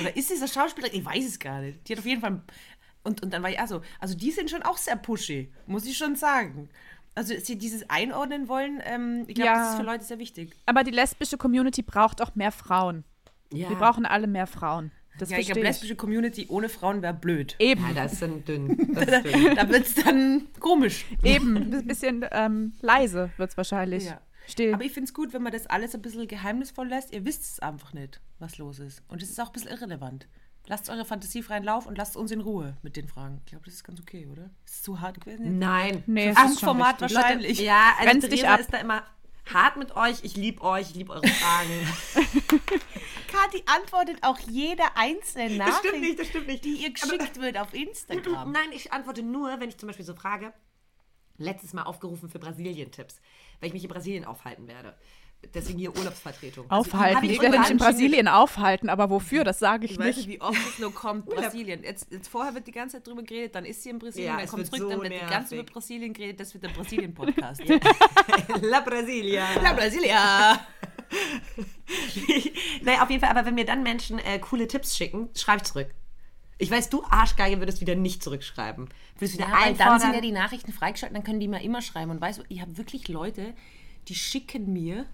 Oder 0.00 0.16
ist 0.16 0.30
diese 0.30 0.48
Schauspielerin? 0.48 0.98
Ich 0.98 1.04
weiß 1.04 1.26
es 1.26 1.38
gar 1.38 1.60
nicht. 1.60 1.86
Die 1.88 1.92
hat 1.92 1.98
auf 2.00 2.06
jeden 2.06 2.20
Fall. 2.20 2.40
Und, 3.02 3.22
und 3.22 3.32
dann 3.34 3.42
war 3.42 3.50
ich 3.50 3.60
also, 3.60 3.82
also 4.00 4.16
die 4.16 4.30
sind 4.30 4.50
schon 4.50 4.62
auch 4.62 4.78
sehr 4.78 4.96
pushy, 4.96 5.52
muss 5.66 5.84
ich 5.86 5.96
schon 5.96 6.16
sagen. 6.16 6.68
Also 7.14 7.34
sie 7.38 7.56
dieses 7.58 7.88
einordnen 7.90 8.48
wollen, 8.48 8.80
ähm, 8.84 9.24
ich 9.28 9.34
glaube, 9.34 9.48
Ja. 9.50 9.58
das 9.58 9.70
ist 9.74 9.76
für 9.80 9.84
Leute 9.84 10.04
sehr 10.04 10.18
wichtig. 10.18 10.52
Aber 10.66 10.82
die 10.84 10.90
lesbische 10.90 11.36
Community 11.36 11.82
braucht 11.82 12.20
auch 12.22 12.34
mehr 12.34 12.50
Frauen. 12.50 13.04
Ja. 13.52 13.68
Wir 13.68 13.76
brauchen 13.76 14.04
alle 14.06 14.26
mehr 14.26 14.46
Frauen. 14.46 14.90
Das 15.18 15.30
ja, 15.30 15.38
ich 15.38 15.46
glaube, 15.46 15.60
lesbische 15.62 15.94
Community 15.94 16.46
ohne 16.48 16.68
Frauen 16.68 17.00
wäre 17.02 17.14
blöd. 17.14 17.54
Eben, 17.60 17.86
Ja, 17.86 17.92
das 18.02 18.14
ist 18.14 18.22
dann 18.22 18.44
dünn. 18.44 18.90
Das 18.94 19.06
ist 19.24 19.32
dünn. 19.32 19.54
Da 19.54 19.68
wird 19.68 19.86
es 19.86 19.94
dann 19.94 20.48
komisch. 20.58 21.04
eben. 21.22 21.56
Ein 21.56 21.86
bisschen 21.86 22.24
ähm, 22.32 22.72
leise 22.80 23.30
wird 23.36 23.50
es 23.50 23.56
wahrscheinlich. 23.56 24.06
Ja. 24.06 24.20
Still. 24.46 24.74
Aber 24.74 24.84
ich 24.84 24.92
finde 24.92 25.08
es 25.08 25.14
gut, 25.14 25.32
wenn 25.32 25.42
man 25.42 25.52
das 25.52 25.66
alles 25.66 25.94
ein 25.94 26.02
bisschen 26.02 26.28
geheimnisvoll 26.28 26.88
lässt. 26.88 27.12
Ihr 27.12 27.24
wisst 27.24 27.42
es 27.44 27.58
einfach 27.60 27.92
nicht, 27.92 28.20
was 28.38 28.58
los 28.58 28.78
ist. 28.78 29.02
Und 29.08 29.22
es 29.22 29.30
ist 29.30 29.40
auch 29.40 29.46
ein 29.46 29.52
bisschen 29.52 29.70
irrelevant. 29.70 30.26
Lasst 30.66 30.88
eure 30.88 31.04
Fantasie 31.04 31.42
freien 31.42 31.62
Lauf 31.64 31.86
und 31.86 31.98
lasst 31.98 32.16
uns 32.16 32.30
in 32.30 32.40
Ruhe 32.40 32.76
mit 32.82 32.96
den 32.96 33.06
Fragen. 33.06 33.38
Ich 33.44 33.50
glaube, 33.50 33.64
das 33.66 33.74
ist 33.74 33.84
ganz 33.84 34.00
okay, 34.00 34.26
oder? 34.26 34.50
Ist 34.64 34.76
es 34.76 34.82
zu 34.82 35.00
hart 35.00 35.20
gewesen? 35.20 35.58
Nein. 35.58 36.02
Nee, 36.06 36.28
es 36.30 36.36
Ach, 36.38 36.46
ist 36.46 36.60
schon 36.60 36.68
Format 36.70 37.02
richtig. 37.02 37.16
wahrscheinlich. 37.16 37.50
Leute, 37.58 37.62
ja, 37.64 37.92
also 37.98 38.10
Grenzt 38.10 38.32
dich 38.32 38.40
Theresa 38.40 38.54
ab. 38.54 38.60
ist 38.60 38.72
da 38.72 38.78
immer 38.78 39.04
hart 39.52 39.76
mit 39.76 39.94
euch. 39.94 40.24
Ich 40.24 40.36
liebe 40.36 40.62
euch, 40.62 40.88
ich 40.90 40.94
liebe 40.96 41.12
eure 41.12 41.26
Fragen. 41.26 41.86
Kathi 43.28 43.62
antwortet 43.66 44.18
auch 44.22 44.38
jede 44.38 44.84
einzelne 44.96 45.58
Das 45.58 45.78
stimmt 45.78 45.84
Nachricht, 45.84 46.00
nicht, 46.00 46.18
das 46.18 46.28
stimmt 46.28 46.46
nicht. 46.46 46.64
die 46.64 46.76
ihr 46.76 46.92
geschickt 46.92 47.40
wird 47.40 47.58
auf 47.58 47.74
Instagram. 47.74 48.52
Nein, 48.52 48.68
ich 48.72 48.92
antworte 48.92 49.22
nur, 49.22 49.60
wenn 49.60 49.68
ich 49.68 49.76
zum 49.76 49.88
Beispiel 49.88 50.06
so 50.06 50.14
frage, 50.14 50.52
letztes 51.36 51.72
Mal 51.72 51.82
aufgerufen 51.82 52.28
für 52.30 52.38
Brasilien-Tipps, 52.38 53.20
weil 53.60 53.68
ich 53.68 53.72
mich 53.72 53.84
in 53.84 53.90
Brasilien 53.90 54.24
aufhalten 54.24 54.66
werde. 54.68 54.94
Deswegen 55.52 55.78
hier 55.78 55.94
Urlaubsvertretung. 55.94 56.70
aufhalten. 56.70 57.16
Also, 57.18 57.28
ich 57.30 57.38
werde 57.42 57.58
mich 57.58 57.68
in 57.68 57.76
Brasilien 57.76 58.28
aufhalten, 58.28 58.88
aber 58.88 59.10
wofür, 59.10 59.44
das 59.44 59.58
sage 59.58 59.84
ich 59.84 59.92
Ich 59.92 59.98
weiß 59.98 60.16
nicht. 60.16 60.26
nicht, 60.26 60.28
wie 60.28 60.40
oft 60.40 60.56
es 60.56 60.78
nur 60.78 60.94
kommt, 60.94 61.26
Brasilien. 61.34 61.82
Jetzt, 61.82 62.10
jetzt 62.10 62.28
vorher 62.28 62.54
wird 62.54 62.66
die 62.66 62.72
ganze 62.72 62.96
Zeit 62.96 63.06
drüber 63.06 63.22
geredet, 63.22 63.54
dann 63.54 63.66
ist 63.66 63.82
sie 63.82 63.90
in 63.90 63.98
Brasilien, 63.98 64.32
Ja, 64.32 64.38
dann 64.38 64.48
kommt 64.48 64.66
zurück, 64.66 64.80
so 64.80 64.88
dann 64.88 65.02
wird 65.02 65.12
die 65.12 65.18
ganze 65.18 65.54
nervig. 65.54 65.58
über 65.60 65.64
Brasilien 65.64 66.14
geredet, 66.14 66.40
das 66.40 66.54
wird 66.54 66.64
der 66.64 66.70
Brasilien-Podcast. 66.70 67.62
La 68.62 68.80
Brasilia. 68.80 69.44
La 69.62 69.72
Brasilia! 69.74 70.60
naja, 72.82 73.02
auf 73.02 73.10
jeden 73.10 73.20
Fall, 73.20 73.30
aber 73.30 73.44
wenn 73.46 73.54
mir 73.54 73.64
dann 73.66 73.82
Menschen 73.82 74.18
äh, 74.18 74.38
coole 74.38 74.66
Tipps 74.66 74.96
schicken, 74.96 75.28
schreibe 75.36 75.58
ich 75.58 75.64
zurück. 75.64 75.88
Ich 76.64 76.70
weiß, 76.70 76.90
du 76.90 77.04
Arschgeige 77.04 77.58
würdest 77.60 77.80
wieder 77.80 77.94
nicht 77.94 78.22
zurückschreiben. 78.22 78.88
Würdest 79.18 79.38
wieder 79.38 79.48
Ja, 79.48 79.52
weil 79.52 79.74
dann 79.74 79.76
sind 79.76 79.86
einfordern. 79.86 80.14
ja 80.14 80.20
die 80.20 80.32
Nachrichten 80.32 80.72
freigeschaltet, 80.72 81.16
dann 81.16 81.24
können 81.24 81.40
die 81.40 81.48
mir 81.48 81.62
immer 81.62 81.82
schreiben. 81.82 82.10
Und 82.10 82.20
weißt 82.20 82.40
du, 82.40 82.42
ich 82.48 82.60
habe 82.60 82.76
wirklich 82.76 83.08
Leute, 83.08 83.54
die 84.08 84.14
schicken 84.14 84.72
mir 84.72 85.06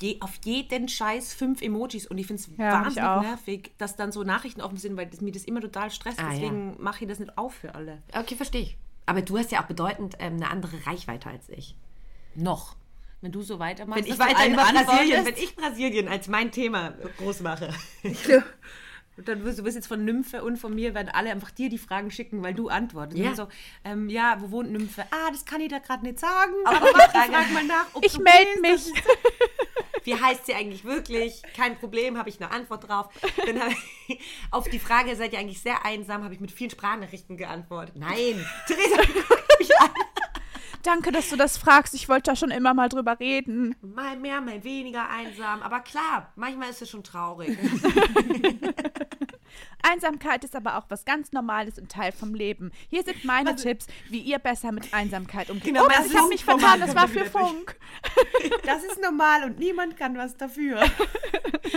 je, 0.00 0.20
auf 0.20 0.38
jeden 0.44 0.88
Scheiß 0.88 1.34
fünf 1.34 1.62
Emojis. 1.62 2.06
Und 2.06 2.18
ich 2.18 2.26
finde 2.26 2.42
es 2.42 2.48
Ja, 2.56 2.84
wahnsinnig 2.84 3.30
nervig, 3.30 3.72
dass 3.78 3.96
dann 3.96 4.12
so 4.12 4.22
Nachrichten 4.22 4.60
offen 4.60 4.76
sind, 4.78 4.96
weil 4.96 5.06
das, 5.06 5.20
mir 5.20 5.32
das 5.32 5.44
immer 5.44 5.60
total 5.60 5.90
stresst. 5.90 6.20
Ah, 6.20 6.24
ja. 6.24 6.30
Deswegen 6.30 6.76
mache 6.82 7.04
ich 7.04 7.08
das 7.08 7.18
nicht 7.18 7.36
auf 7.36 7.54
für 7.54 7.74
alle. 7.74 8.02
Okay, 8.12 8.36
verstehe 8.36 8.62
ich. 8.62 8.76
Aber 9.06 9.22
du 9.22 9.38
hast 9.38 9.50
ja 9.50 9.62
auch 9.62 9.66
bedeutend 9.66 10.16
ähm, 10.18 10.34
eine 10.34 10.50
andere 10.50 10.86
Reichweite 10.86 11.30
als 11.30 11.48
ich. 11.48 11.74
Noch. 12.34 12.76
Wenn 13.20 13.32
du 13.32 13.42
so 13.42 13.58
weitermachst, 13.58 14.04
Wenn 14.04 14.12
ich 14.12 14.18
weiter 14.18 14.46
über 14.46 14.62
Brasilien, 14.62 15.24
wenn 15.26 15.34
ich 15.34 15.56
Brasilien 15.56 16.06
als 16.06 16.28
mein 16.28 16.52
Thema 16.52 16.90
groß 17.16 17.40
mache. 17.40 17.74
Und 19.18 19.26
dann 19.28 19.44
wirst 19.44 19.58
du 19.58 19.64
wirst 19.64 19.74
jetzt 19.76 19.88
von 19.88 20.04
Nymphe 20.04 20.44
und 20.44 20.56
von 20.58 20.74
mir 20.74 20.94
werden 20.94 21.08
alle 21.12 21.30
einfach 21.30 21.50
dir 21.50 21.68
die 21.68 21.78
Fragen 21.78 22.10
schicken, 22.10 22.42
weil 22.42 22.54
du 22.54 22.68
antwortest. 22.68 23.18
Ja. 23.18 23.34
So, 23.34 23.48
ähm, 23.84 24.08
ja, 24.08 24.36
wo 24.40 24.50
wohnt 24.52 24.70
Nymphe? 24.70 25.04
Ah, 25.10 25.30
das 25.32 25.44
kann 25.44 25.60
ich 25.60 25.68
da 25.68 25.78
gerade 25.80 26.04
nicht 26.06 26.20
sagen. 26.20 26.52
Aber 26.64 26.86
Frage- 26.86 27.32
frag 27.32 27.50
mal 27.52 27.64
nach, 27.64 27.86
ob 27.94 28.04
Ich 28.04 28.16
melde 28.18 28.60
mich. 28.60 28.92
Wie 30.04 30.14
heißt 30.14 30.46
sie 30.46 30.54
eigentlich 30.54 30.84
wirklich? 30.84 31.42
Kein 31.54 31.76
Problem, 31.78 32.16
habe 32.16 32.28
ich 32.30 32.40
eine 32.40 32.50
Antwort 32.50 32.88
drauf. 32.88 33.08
Dann 33.44 33.60
habe 33.60 33.72
ich, 34.06 34.20
auf 34.50 34.68
die 34.68 34.78
Frage, 34.78 35.14
seid 35.16 35.32
ihr 35.32 35.38
eigentlich 35.40 35.60
sehr 35.60 35.84
einsam, 35.84 36.22
habe 36.24 36.32
ich 36.32 36.40
mit 36.40 36.50
vielen 36.50 36.70
Sprachnachrichten 36.70 37.36
geantwortet. 37.36 37.96
Nein, 37.96 38.46
Theresa, 38.66 39.02
guck 39.28 39.58
mich 39.58 39.70
an. 39.80 39.90
Danke, 40.82 41.12
dass 41.12 41.28
du 41.30 41.36
das 41.36 41.58
fragst. 41.58 41.94
Ich 41.94 42.08
wollte 42.08 42.30
da 42.30 42.36
schon 42.36 42.50
immer 42.50 42.74
mal 42.74 42.88
drüber 42.88 43.18
reden. 43.18 43.74
Mal 43.82 44.16
mehr, 44.16 44.40
mal 44.40 44.62
weniger 44.62 45.08
einsam. 45.08 45.62
Aber 45.62 45.80
klar, 45.80 46.32
manchmal 46.36 46.70
ist 46.70 46.82
es 46.82 46.90
schon 46.90 47.02
traurig. 47.04 47.56
Einsamkeit 49.82 50.44
ist 50.44 50.56
aber 50.56 50.76
auch 50.78 50.86
was 50.88 51.04
ganz 51.04 51.32
Normales 51.32 51.78
und 51.78 51.90
Teil 51.90 52.12
vom 52.12 52.34
Leben. 52.34 52.70
Hier 52.88 53.02
sind 53.02 53.24
meine 53.24 53.54
Tipps, 53.56 53.86
wie 54.10 54.20
ihr 54.20 54.38
besser 54.38 54.72
mit 54.72 54.92
Einsamkeit 54.92 55.50
umgeht. 55.50 55.66
Genau, 55.66 55.84
oh, 55.84 56.06
ich 56.06 56.16
habe 56.16 56.28
mich 56.28 56.44
vertan, 56.44 56.80
das 56.80 56.94
war 56.94 57.08
für. 57.08 57.24
Funk. 57.24 57.76
Das 58.64 58.82
ist 58.84 59.00
normal 59.02 59.44
und 59.44 59.58
niemand 59.58 59.96
kann 59.96 60.16
was 60.16 60.36
dafür. 60.36 60.80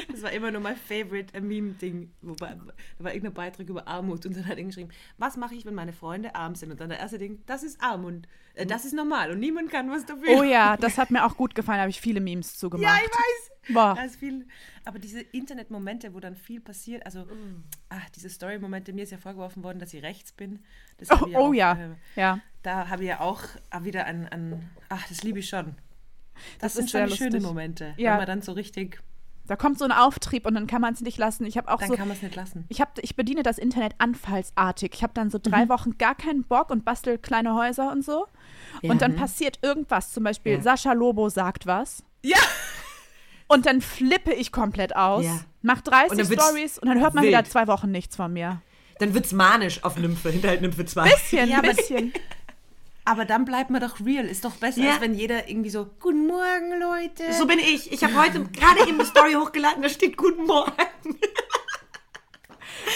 Das 0.10 0.22
war 0.24 0.32
immer 0.32 0.52
nur 0.52 0.62
mein 0.62 0.76
favorite 0.78 1.34
äh, 1.34 1.42
Meme-Ding. 1.42 2.12
Wobei, 2.22 2.56
Da 2.98 3.04
war 3.04 3.12
irgendein 3.14 3.34
Beitrag 3.34 3.68
über 3.68 3.88
Armut 3.88 4.26
und 4.26 4.36
dann 4.36 4.46
hat 4.48 4.58
er 4.58 4.64
geschrieben, 4.64 4.90
was 5.18 5.36
mache 5.38 5.56
ich, 5.56 5.66
wenn 5.66 5.74
meine 5.74 5.94
Freunde 5.94 6.36
arm 6.36 6.56
sind? 6.56 6.72
Und 6.72 6.80
dann 6.80 6.90
der 6.90 7.00
erste 7.00 7.18
Ding, 7.18 7.42
das 7.48 7.64
ist 7.64 7.82
Armut. 7.82 8.28
Äh, 8.54 8.66
das 8.66 8.86
ist 8.86 8.94
normal 8.94 9.32
und 9.32 9.40
niemand 9.40 9.72
kann 9.72 9.90
was 9.90 10.06
dafür. 10.06 10.30
Oh 10.38 10.44
ja, 10.44 10.78
das 10.78 10.98
hat 10.98 11.12
mir 11.12 11.26
auch 11.26 11.36
gut 11.38 11.56
gefallen, 11.56 11.78
da 11.78 11.82
habe 11.82 11.90
ich 11.90 12.02
viele 12.02 12.20
Memes 12.22 12.54
Ja, 12.54 12.60
zugemacht. 12.60 13.02
ich 13.04 13.10
weiß. 13.10 13.52
Boah. 13.74 13.96
Da 13.96 14.04
ist 14.04 14.16
viel, 14.18 14.48
aber 14.86 15.00
diese 15.00 15.22
Internetmomente, 15.22 16.14
wo 16.14 16.20
dann 16.20 16.36
viel 16.36 16.60
passiert, 16.62 17.06
also 17.06 17.26
ach, 17.90 18.10
diese 18.16 18.30
Story-Momente, 18.30 18.94
mir 18.94 19.04
ist 19.04 19.12
ja 19.12 19.18
vorgeworfen 19.18 19.64
worden, 19.64 19.80
dass 19.80 19.94
ich 19.94 20.04
rechts 20.04 20.32
bin. 20.32 20.60
Das 20.98 21.10
Oh, 21.12 21.26
ich 21.28 21.36
oh 21.36 21.48
auch, 21.50 21.54
ja, 21.54 21.74
äh, 21.74 21.90
ja. 22.20 22.40
Da 22.64 22.90
habe 22.90 23.04
ich 23.04 23.10
ja 23.10 23.20
auch 23.22 23.42
äh, 23.72 23.84
wieder 23.84 24.06
an, 24.08 24.28
an 24.28 24.70
ach, 24.90 25.08
das 25.08 25.24
liebe 25.24 25.40
ich 25.40 25.50
schon. 25.50 25.76
Das, 26.60 26.74
Das 26.74 26.90
sind 26.90 26.90
schon 26.92 27.10
schöne. 27.18 27.40
Momente, 27.40 27.94
Ja. 27.98 28.12
wenn 28.12 28.18
man 28.18 28.28
dann 28.28 28.42
so 28.42 28.52
richtig, 28.54 29.00
Da 29.48 29.56
kommt 29.56 29.78
so 29.80 29.86
ein 29.86 29.92
Auftrieb 29.92 30.46
und 30.46 30.54
dann 30.56 30.66
kann 30.68 30.82
man 30.82 30.94
es 30.94 31.02
nicht 31.02 31.18
lassen. 31.18 31.46
Ich 31.46 31.58
habe 31.58 31.70
auch 31.72 31.80
dann 31.80 31.90
so, 31.90 31.96
kann 31.96 32.08
man 32.08 32.16
es 32.18 32.24
nicht 32.24 32.36
lassen. 32.36 32.66
ich, 32.70 32.80
hab, 32.82 32.98
ich 33.00 33.16
bediene 33.16 33.44
das 33.44 33.58
Internet 33.58 33.94
anfallsartig. 33.98 34.92
Ich 34.94 35.04
habe 35.04 35.14
dann 35.14 35.30
so 35.30 35.38
Mhm. 35.40 35.44
drei 35.44 35.70
Wochen 35.70 35.98
gar 35.98 36.16
keinen 36.16 36.44
Bock 36.44 36.70
und 36.70 36.86
bastel 36.86 37.18
kleine 37.18 37.54
Häuser 37.56 37.92
und 37.92 38.04
so. 38.06 38.28
Und 38.84 39.02
dann 39.02 39.16
passiert 39.16 39.60
irgendwas. 39.62 40.14
Zum 40.14 40.24
Beispiel 40.24 40.54
Ja. 40.54 40.62
Sascha 40.62 40.94
Lobo 40.94 41.28
sagt 41.30 41.66
was. 41.68 42.04
Ja! 42.24 42.38
Und 43.54 43.66
dann 43.66 43.82
flippe 43.82 44.34
ich 44.34 44.52
komplett 44.52 44.95
aus. 44.95 45.26
Ja. 45.26 45.39
Mach 45.62 45.82
30 45.82 46.12
Und 46.12 46.18
dann 46.20 46.30
wird's 46.30 46.43
Stories 46.45 46.80
und 46.80 46.88
dann 46.88 46.99
hört 47.02 47.14
man 47.14 47.24
wild. 47.24 47.34
wieder 47.34 47.43
zwei 47.45 47.68
Wochen 47.68 47.91
nichts 47.91 48.16
von 48.16 48.32
mir. 48.34 48.62
Dann 48.99 49.14
wird's 49.14 49.32
manisch 49.34 49.84
auf 49.84 49.97
Nymphe, 49.97 50.30
hinterhalt 50.30 50.62
Nymphe 50.62 50.86
2. 50.86 51.10
Bisschen, 51.10 51.49
Ja, 51.49 51.62
bisschen. 51.62 52.14
Aber 53.04 53.26
dann 53.26 53.45
bleibt 53.45 53.72
man 53.72 53.82
doch 53.82 53.99
real. 53.99 54.26
Ist 54.26 54.45
doch 54.45 54.54
besser, 54.56 54.82
Ja. 54.82 54.91
als 54.91 55.02
wenn 55.02 55.16
jeder 55.16 55.49
irgendwie 55.49 55.72
so, 55.72 55.88
guten 55.99 56.28
Morgen, 56.28 56.80
Leute. 56.80 57.34
So 57.34 57.47
bin 57.47 57.58
ich. 57.60 57.91
Ich 57.91 58.04
habe 58.04 58.16
heute 58.16 58.43
gerade 58.45 58.82
eben 58.88 58.99
eine 58.99 59.06
Story 59.06 59.34
hochgeladen, 59.34 59.82
da 59.82 59.89
steht 59.89 60.18
Guten 60.18 60.45
Morgen. 60.45 60.72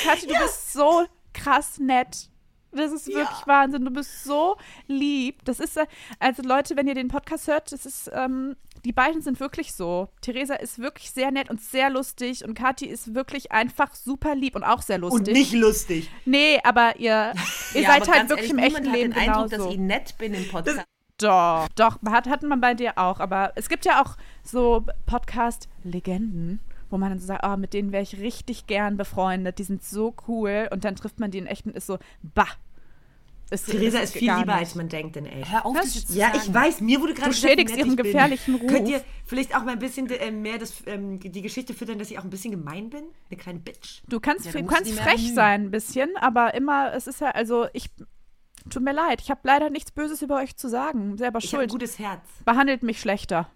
Kathi, 0.03 0.27
du 0.27 0.33
bist 0.37 0.73
so 0.73 1.05
krass 1.33 1.79
nett. 1.79 2.29
Das 2.71 2.91
ist 2.91 3.07
wirklich 3.07 3.47
Wahnsinn. 3.47 3.85
Du 3.85 3.91
bist 3.91 4.23
so 4.25 4.57
lieb. 4.87 5.43
Das 5.45 5.59
ist, 5.59 5.77
äh, 5.77 5.85
also 6.19 6.43
Leute, 6.43 6.75
wenn 6.75 6.87
ihr 6.87 6.95
den 6.95 7.07
Podcast 7.07 7.47
hört, 7.47 7.71
das 7.71 7.85
ist, 7.85 8.11
ähm, 8.13 8.55
die 8.85 8.93
beiden 8.93 9.21
sind 9.21 9.39
wirklich 9.39 9.73
so. 9.73 10.09
Theresa 10.21 10.53
ist 10.53 10.77
wirklich 10.79 11.09
sehr 11.11 11.31
nett 11.31 11.49
und 11.49 11.59
sehr 11.59 11.89
lustig 11.89 12.45
und 12.45 12.53
Kathi 12.53 12.85
ist 12.85 13.15
wirklich 13.15 13.51
einfach 13.51 13.95
super 13.95 14.35
lieb 14.35 14.55
und 14.55 14.63
auch 14.63 14.81
sehr 14.83 14.99
lustig. 14.99 15.27
Und 15.27 15.33
nicht 15.33 15.53
lustig. 15.53 16.09
Nee, 16.25 16.59
aber 16.63 16.97
ihr, 16.99 17.33
ihr 17.73 17.81
Ja, 17.81 17.89
seid 17.89 18.03
aber 18.03 18.11
halt 18.11 18.19
ganz 18.19 18.29
wirklich 18.29 18.51
ehrlich, 18.51 18.67
im 18.67 18.75
echten 18.75 18.93
Leben 18.93 19.15
hat 19.15 19.21
den 19.23 19.29
Eindruck, 19.29 19.49
genauso. 19.49 19.65
dass 19.65 19.73
ich 19.73 19.79
nett 19.79 20.17
bin 20.19 20.33
im 20.35 20.47
Podcast. 20.47 20.85
Doch, 21.17 21.67
doch, 21.75 21.97
hat, 22.09 22.27
hatten 22.27 22.47
man 22.47 22.61
bei 22.61 22.73
dir 22.73 22.97
auch. 22.97 23.19
Aber 23.19 23.53
es 23.55 23.69
gibt 23.69 23.85
ja 23.85 24.03
auch 24.03 24.17
so 24.43 24.85
Podcast-Legenden, 25.05 26.59
wo 26.89 26.97
man 26.97 27.09
dann 27.09 27.19
so 27.19 27.25
sagt, 27.27 27.45
oh, 27.45 27.57
mit 27.57 27.73
denen 27.73 27.91
wäre 27.91 28.03
ich 28.03 28.19
richtig 28.19 28.67
gern 28.67 28.97
befreundet. 28.97 29.57
Die 29.59 29.63
sind 29.63 29.83
so 29.83 30.13
cool. 30.27 30.67
Und 30.71 30.83
dann 30.85 30.95
trifft 30.95 31.19
man 31.19 31.31
die 31.31 31.37
in 31.39 31.47
echt 31.47 31.65
und 31.65 31.75
ist 31.75 31.87
so, 31.87 31.97
bah. 32.21 32.47
Ist, 33.51 33.67
Theresa 33.69 33.99
ist 33.99 34.13
viel 34.13 34.23
lieber, 34.23 34.37
nicht. 34.37 34.49
als 34.55 34.75
man 34.75 34.89
denkt 34.89 35.15
in 35.17 35.25
echt. 35.27 35.51
Hör 35.51 35.65
auf, 35.67 35.75
das 35.77 36.05
zu 36.07 36.13
Ja, 36.17 36.27
sagen. 36.33 36.39
ich 36.43 36.53
weiß, 36.53 36.81
mir 36.81 36.99
wurde 36.99 37.13
gerade 37.13 37.29
Du 37.29 37.35
schädigst 37.37 37.77
ihren 37.77 37.91
ich 37.91 37.97
gefährlichen 37.97 38.55
Ruf. 38.55 38.67
Könnt 38.71 38.87
ihr 38.89 39.03
vielleicht 39.25 39.55
auch 39.55 39.63
mal 39.63 39.73
ein 39.73 39.79
bisschen 39.79 40.09
äh, 40.09 40.31
mehr 40.31 40.57
das, 40.57 40.73
ähm, 40.87 41.19
die 41.19 41.41
Geschichte 41.43 41.73
füttern, 41.75 41.99
dass 41.99 42.09
ich 42.09 42.17
auch 42.17 42.23
ein 42.23 42.31
bisschen 42.31 42.51
gemein 42.51 42.89
bin? 42.89 43.03
Eine 43.29 43.37
kleine 43.39 43.59
Bitch. 43.59 44.01
Du 44.07 44.19
kannst, 44.19 44.45
Ja, 44.45 44.51
du 44.51 44.65
kannst 44.65 44.91
frech 44.93 45.31
sein 45.33 45.65
ein 45.65 45.71
bisschen, 45.71 46.17
aber 46.17 46.55
immer, 46.55 46.93
es 46.93 47.05
ist 47.07 47.21
ja, 47.21 47.29
also 47.31 47.67
ich, 47.73 47.89
Tut 48.67 48.81
mir 48.81 48.93
leid, 48.93 49.21
ich 49.21 49.29
habe 49.29 49.41
leider 49.43 49.69
nichts 49.69 49.91
Böses 49.91 50.23
über 50.23 50.37
euch 50.37 50.55
zu 50.57 50.67
sagen. 50.69 51.19
Selber 51.19 51.37
Ich 51.37 51.53
habe 51.53 51.57
ein 51.63 51.69
schuld. 51.69 51.71
gutes 51.71 51.99
Herz. 51.99 52.23
Behandelt 52.45 52.81
mich 52.81 52.99
schlechter. 52.99 53.47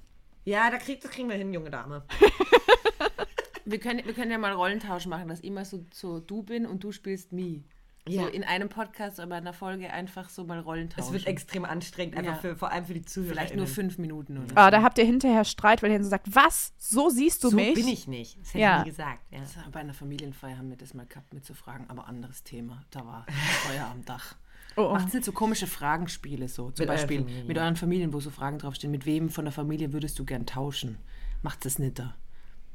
Ja, 0.45 0.69
da 0.69 0.77
krieg, 0.77 1.01
das 1.01 1.09
kriegen 1.09 1.29
wir 1.29 1.35
hin, 1.35 1.51
junge 1.51 1.71
Dame. 1.71 2.03
Wir 3.65 3.79
können, 3.79 4.01
wir 4.03 4.13
können 4.13 4.31
ja 4.31 4.37
mal 4.39 4.51
Rollentausch 4.53 5.05
machen, 5.05 5.27
dass 5.27 5.41
ich 5.41 5.51
mal 5.51 5.63
so, 5.65 5.85
so 5.93 6.19
du 6.19 6.41
bin 6.41 6.65
und 6.65 6.83
du 6.83 6.91
spielst 6.91 7.31
me. 7.31 7.63
Ja. 8.09 8.23
So 8.23 8.27
in 8.27 8.43
einem 8.43 8.69
Podcast 8.69 9.19
oder 9.19 9.27
bei 9.27 9.35
einer 9.37 9.53
Folge 9.53 9.91
einfach 9.91 10.29
so 10.29 10.43
mal 10.43 10.59
Rollentausch. 10.59 11.05
Es 11.05 11.11
wird 11.11 11.27
extrem 11.27 11.65
anstrengend, 11.65 12.17
einfach 12.17 12.33
Ja. 12.35 12.39
für, 12.39 12.55
vor 12.55 12.71
allem 12.71 12.85
für 12.85 12.93
die 12.93 13.03
Zuhörer. 13.05 13.31
Vielleicht 13.33 13.55
nur 13.55 13.67
fünf 13.67 13.97
Minuten 13.97 14.37
oder 14.37 14.47
Ah, 14.57 14.71
da 14.71 14.81
habt 14.81 14.97
ihr 14.97 15.05
hinterher 15.05 15.45
Streit, 15.45 15.81
weil 15.83 15.91
ihr 15.91 16.03
so 16.03 16.09
sagt, 16.09 16.33
was? 16.33 16.73
So 16.77 17.09
siehst 17.09 17.43
du 17.43 17.49
So 17.49 17.55
mich? 17.55 17.75
bin 17.75 17.87
ich 17.87 18.07
nicht. 18.07 18.39
Das 18.41 18.49
hätte 18.49 18.59
Ja. 18.59 18.77
ich 18.79 18.83
nie 18.85 18.89
gesagt. 18.91 19.19
Ja. 19.31 19.45
so. 19.45 19.59
Bei 19.71 19.79
einer 19.81 19.93
Familienfeier 19.93 20.57
haben 20.57 20.69
wir 20.69 20.77
das 20.77 20.93
mal 20.93 21.05
gehabt 21.05 21.33
mit 21.33 21.45
so 21.45 21.53
Fragen, 21.53 21.85
aber 21.87 22.07
anderes 22.07 22.43
Thema. 22.43 22.83
Da 22.91 23.05
war 23.05 23.25
Feuer 23.67 23.87
am 23.91 24.03
Dach. 24.05 24.35
Oh, 24.75 24.83
oh. 24.83 24.93
Macht 24.93 25.13
nicht 25.13 25.25
so 25.25 25.31
komische 25.31 25.67
Fragenspiele 25.67 26.47
so. 26.47 26.71
Zum 26.71 26.83
Mit 26.83 26.87
Beispiel 26.87 27.25
mit 27.47 27.57
euren 27.57 27.75
Familien, 27.75 28.13
wo 28.13 28.19
so 28.19 28.29
Fragen 28.29 28.59
draufstehen. 28.59 28.91
Mit 28.91 29.05
wem 29.05 29.29
von 29.29 29.45
der 29.45 29.51
Familie 29.51 29.93
würdest 29.93 30.17
du 30.19 30.25
gern 30.25 30.45
tauschen? 30.45 30.97
Macht 31.41 31.65
es 31.65 31.79
nicht 31.79 31.99
da. 31.99 32.15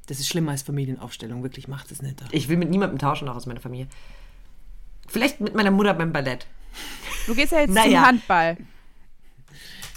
Das 0.07 0.19
ist 0.21 0.29
schlimmer 0.29 0.51
als 0.51 0.63
Familienaufstellung. 0.63 1.43
Wirklich, 1.43 1.67
macht 1.67 1.91
es 1.91 2.03
nicht 2.03 2.21
da. 2.21 2.27
Ich 2.31 2.49
will 2.49 2.59
mit 2.59 2.69
niemandem 2.69 2.99
tauschen, 2.99 3.27
auch 3.29 3.37
aus 3.37 3.47
meiner 3.47 3.61
Familie. 3.61 3.87
Vielleicht 5.09 5.41
mit 5.41 5.55
meiner 5.55 5.71
Mutter 5.71 5.95
beim 5.95 6.13
Ballett. 6.13 6.47
Du 7.27 7.35
gehst 7.35 7.53
ja 7.53 7.61
jetzt 7.61 7.71
Naja. 7.75 7.99
zum 8.01 8.07
Handball. 8.07 8.57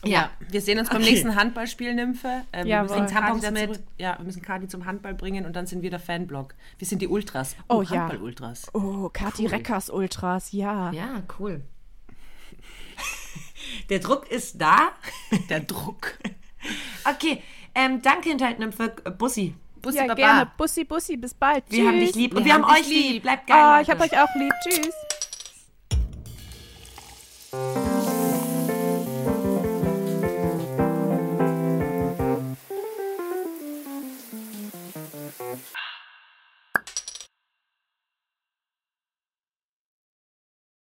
Ja, 0.05 0.29
wir 0.51 0.61
sehen 0.61 0.77
uns 0.79 0.89
beim 0.89 1.01
Okay. 1.01 1.09
nächsten 1.11 1.35
Handballspiel, 1.35 1.93
Nymphe. 1.95 2.43
Ähm, 2.53 2.65
wir, 2.65 2.75
Jawohl. 2.75 3.01
müssen 3.01 3.13
Tampons 3.13 3.49
mit. 3.51 3.79
ja, 3.97 4.15
wir 4.17 4.25
müssen 4.25 4.41
Kati 4.43 4.67
zum 4.67 4.85
Handball 4.85 5.15
bringen 5.15 5.45
und 5.45 5.55
dann 5.55 5.65
sind 5.65 5.81
wir 5.81 5.89
der 5.89 5.99
Fanblock. 5.99 6.53
Wir 6.77 6.87
sind 6.87 7.01
die 7.01 7.07
Ultras. 7.07 7.55
Oh, 7.67 7.81
ja. 7.81 8.01
Handball-Ultras. 8.01 8.67
Oh, 8.73 9.09
Kati 9.11 9.43
Cool. 9.45 9.49
Reckers 9.49 9.89
Ultras, 9.89 10.51
ja. 10.51 10.91
Ja, 10.91 11.23
cool. 11.39 11.61
Der 13.89 13.99
Druck 13.99 14.29
ist 14.31 14.61
da. 14.61 14.91
Der 15.49 15.61
Druck. 15.61 16.17
Okay, 17.09 17.41
ähm, 17.73 18.01
danke 18.01 18.27
Hinterhaltnymphe. 18.29 18.89
Bussi. 19.17 19.55
Bussi, 19.87 19.97
Ja, 19.99 20.03
Baba. 20.07 20.15
gerne. 20.15 20.51
Bussi, 20.57 20.83
Bussi, 20.83 21.17
bis 21.17 21.33
bald. 21.33 21.63
Wir 21.69 21.79
Tschüss. 21.79 21.87
haben 21.87 21.99
dich 21.99 22.15
lieb 22.15 22.31
und 22.33 22.39
Wir 22.39 22.45
wir 22.45 22.53
haben 22.55 22.65
haben 22.67 22.79
euch 22.79 22.87
lieb. 22.89 23.11
lieb. 23.13 23.23
Bleibt 23.23 23.47
geil. 23.47 23.57
Ah, 23.57 23.81
ich 23.81 23.87
Leute. 23.87 23.99
hab 23.99 24.11
euch 24.11 24.19
auch 24.21 24.35
lieb. 24.35 24.53
Tschüss. 24.63 24.93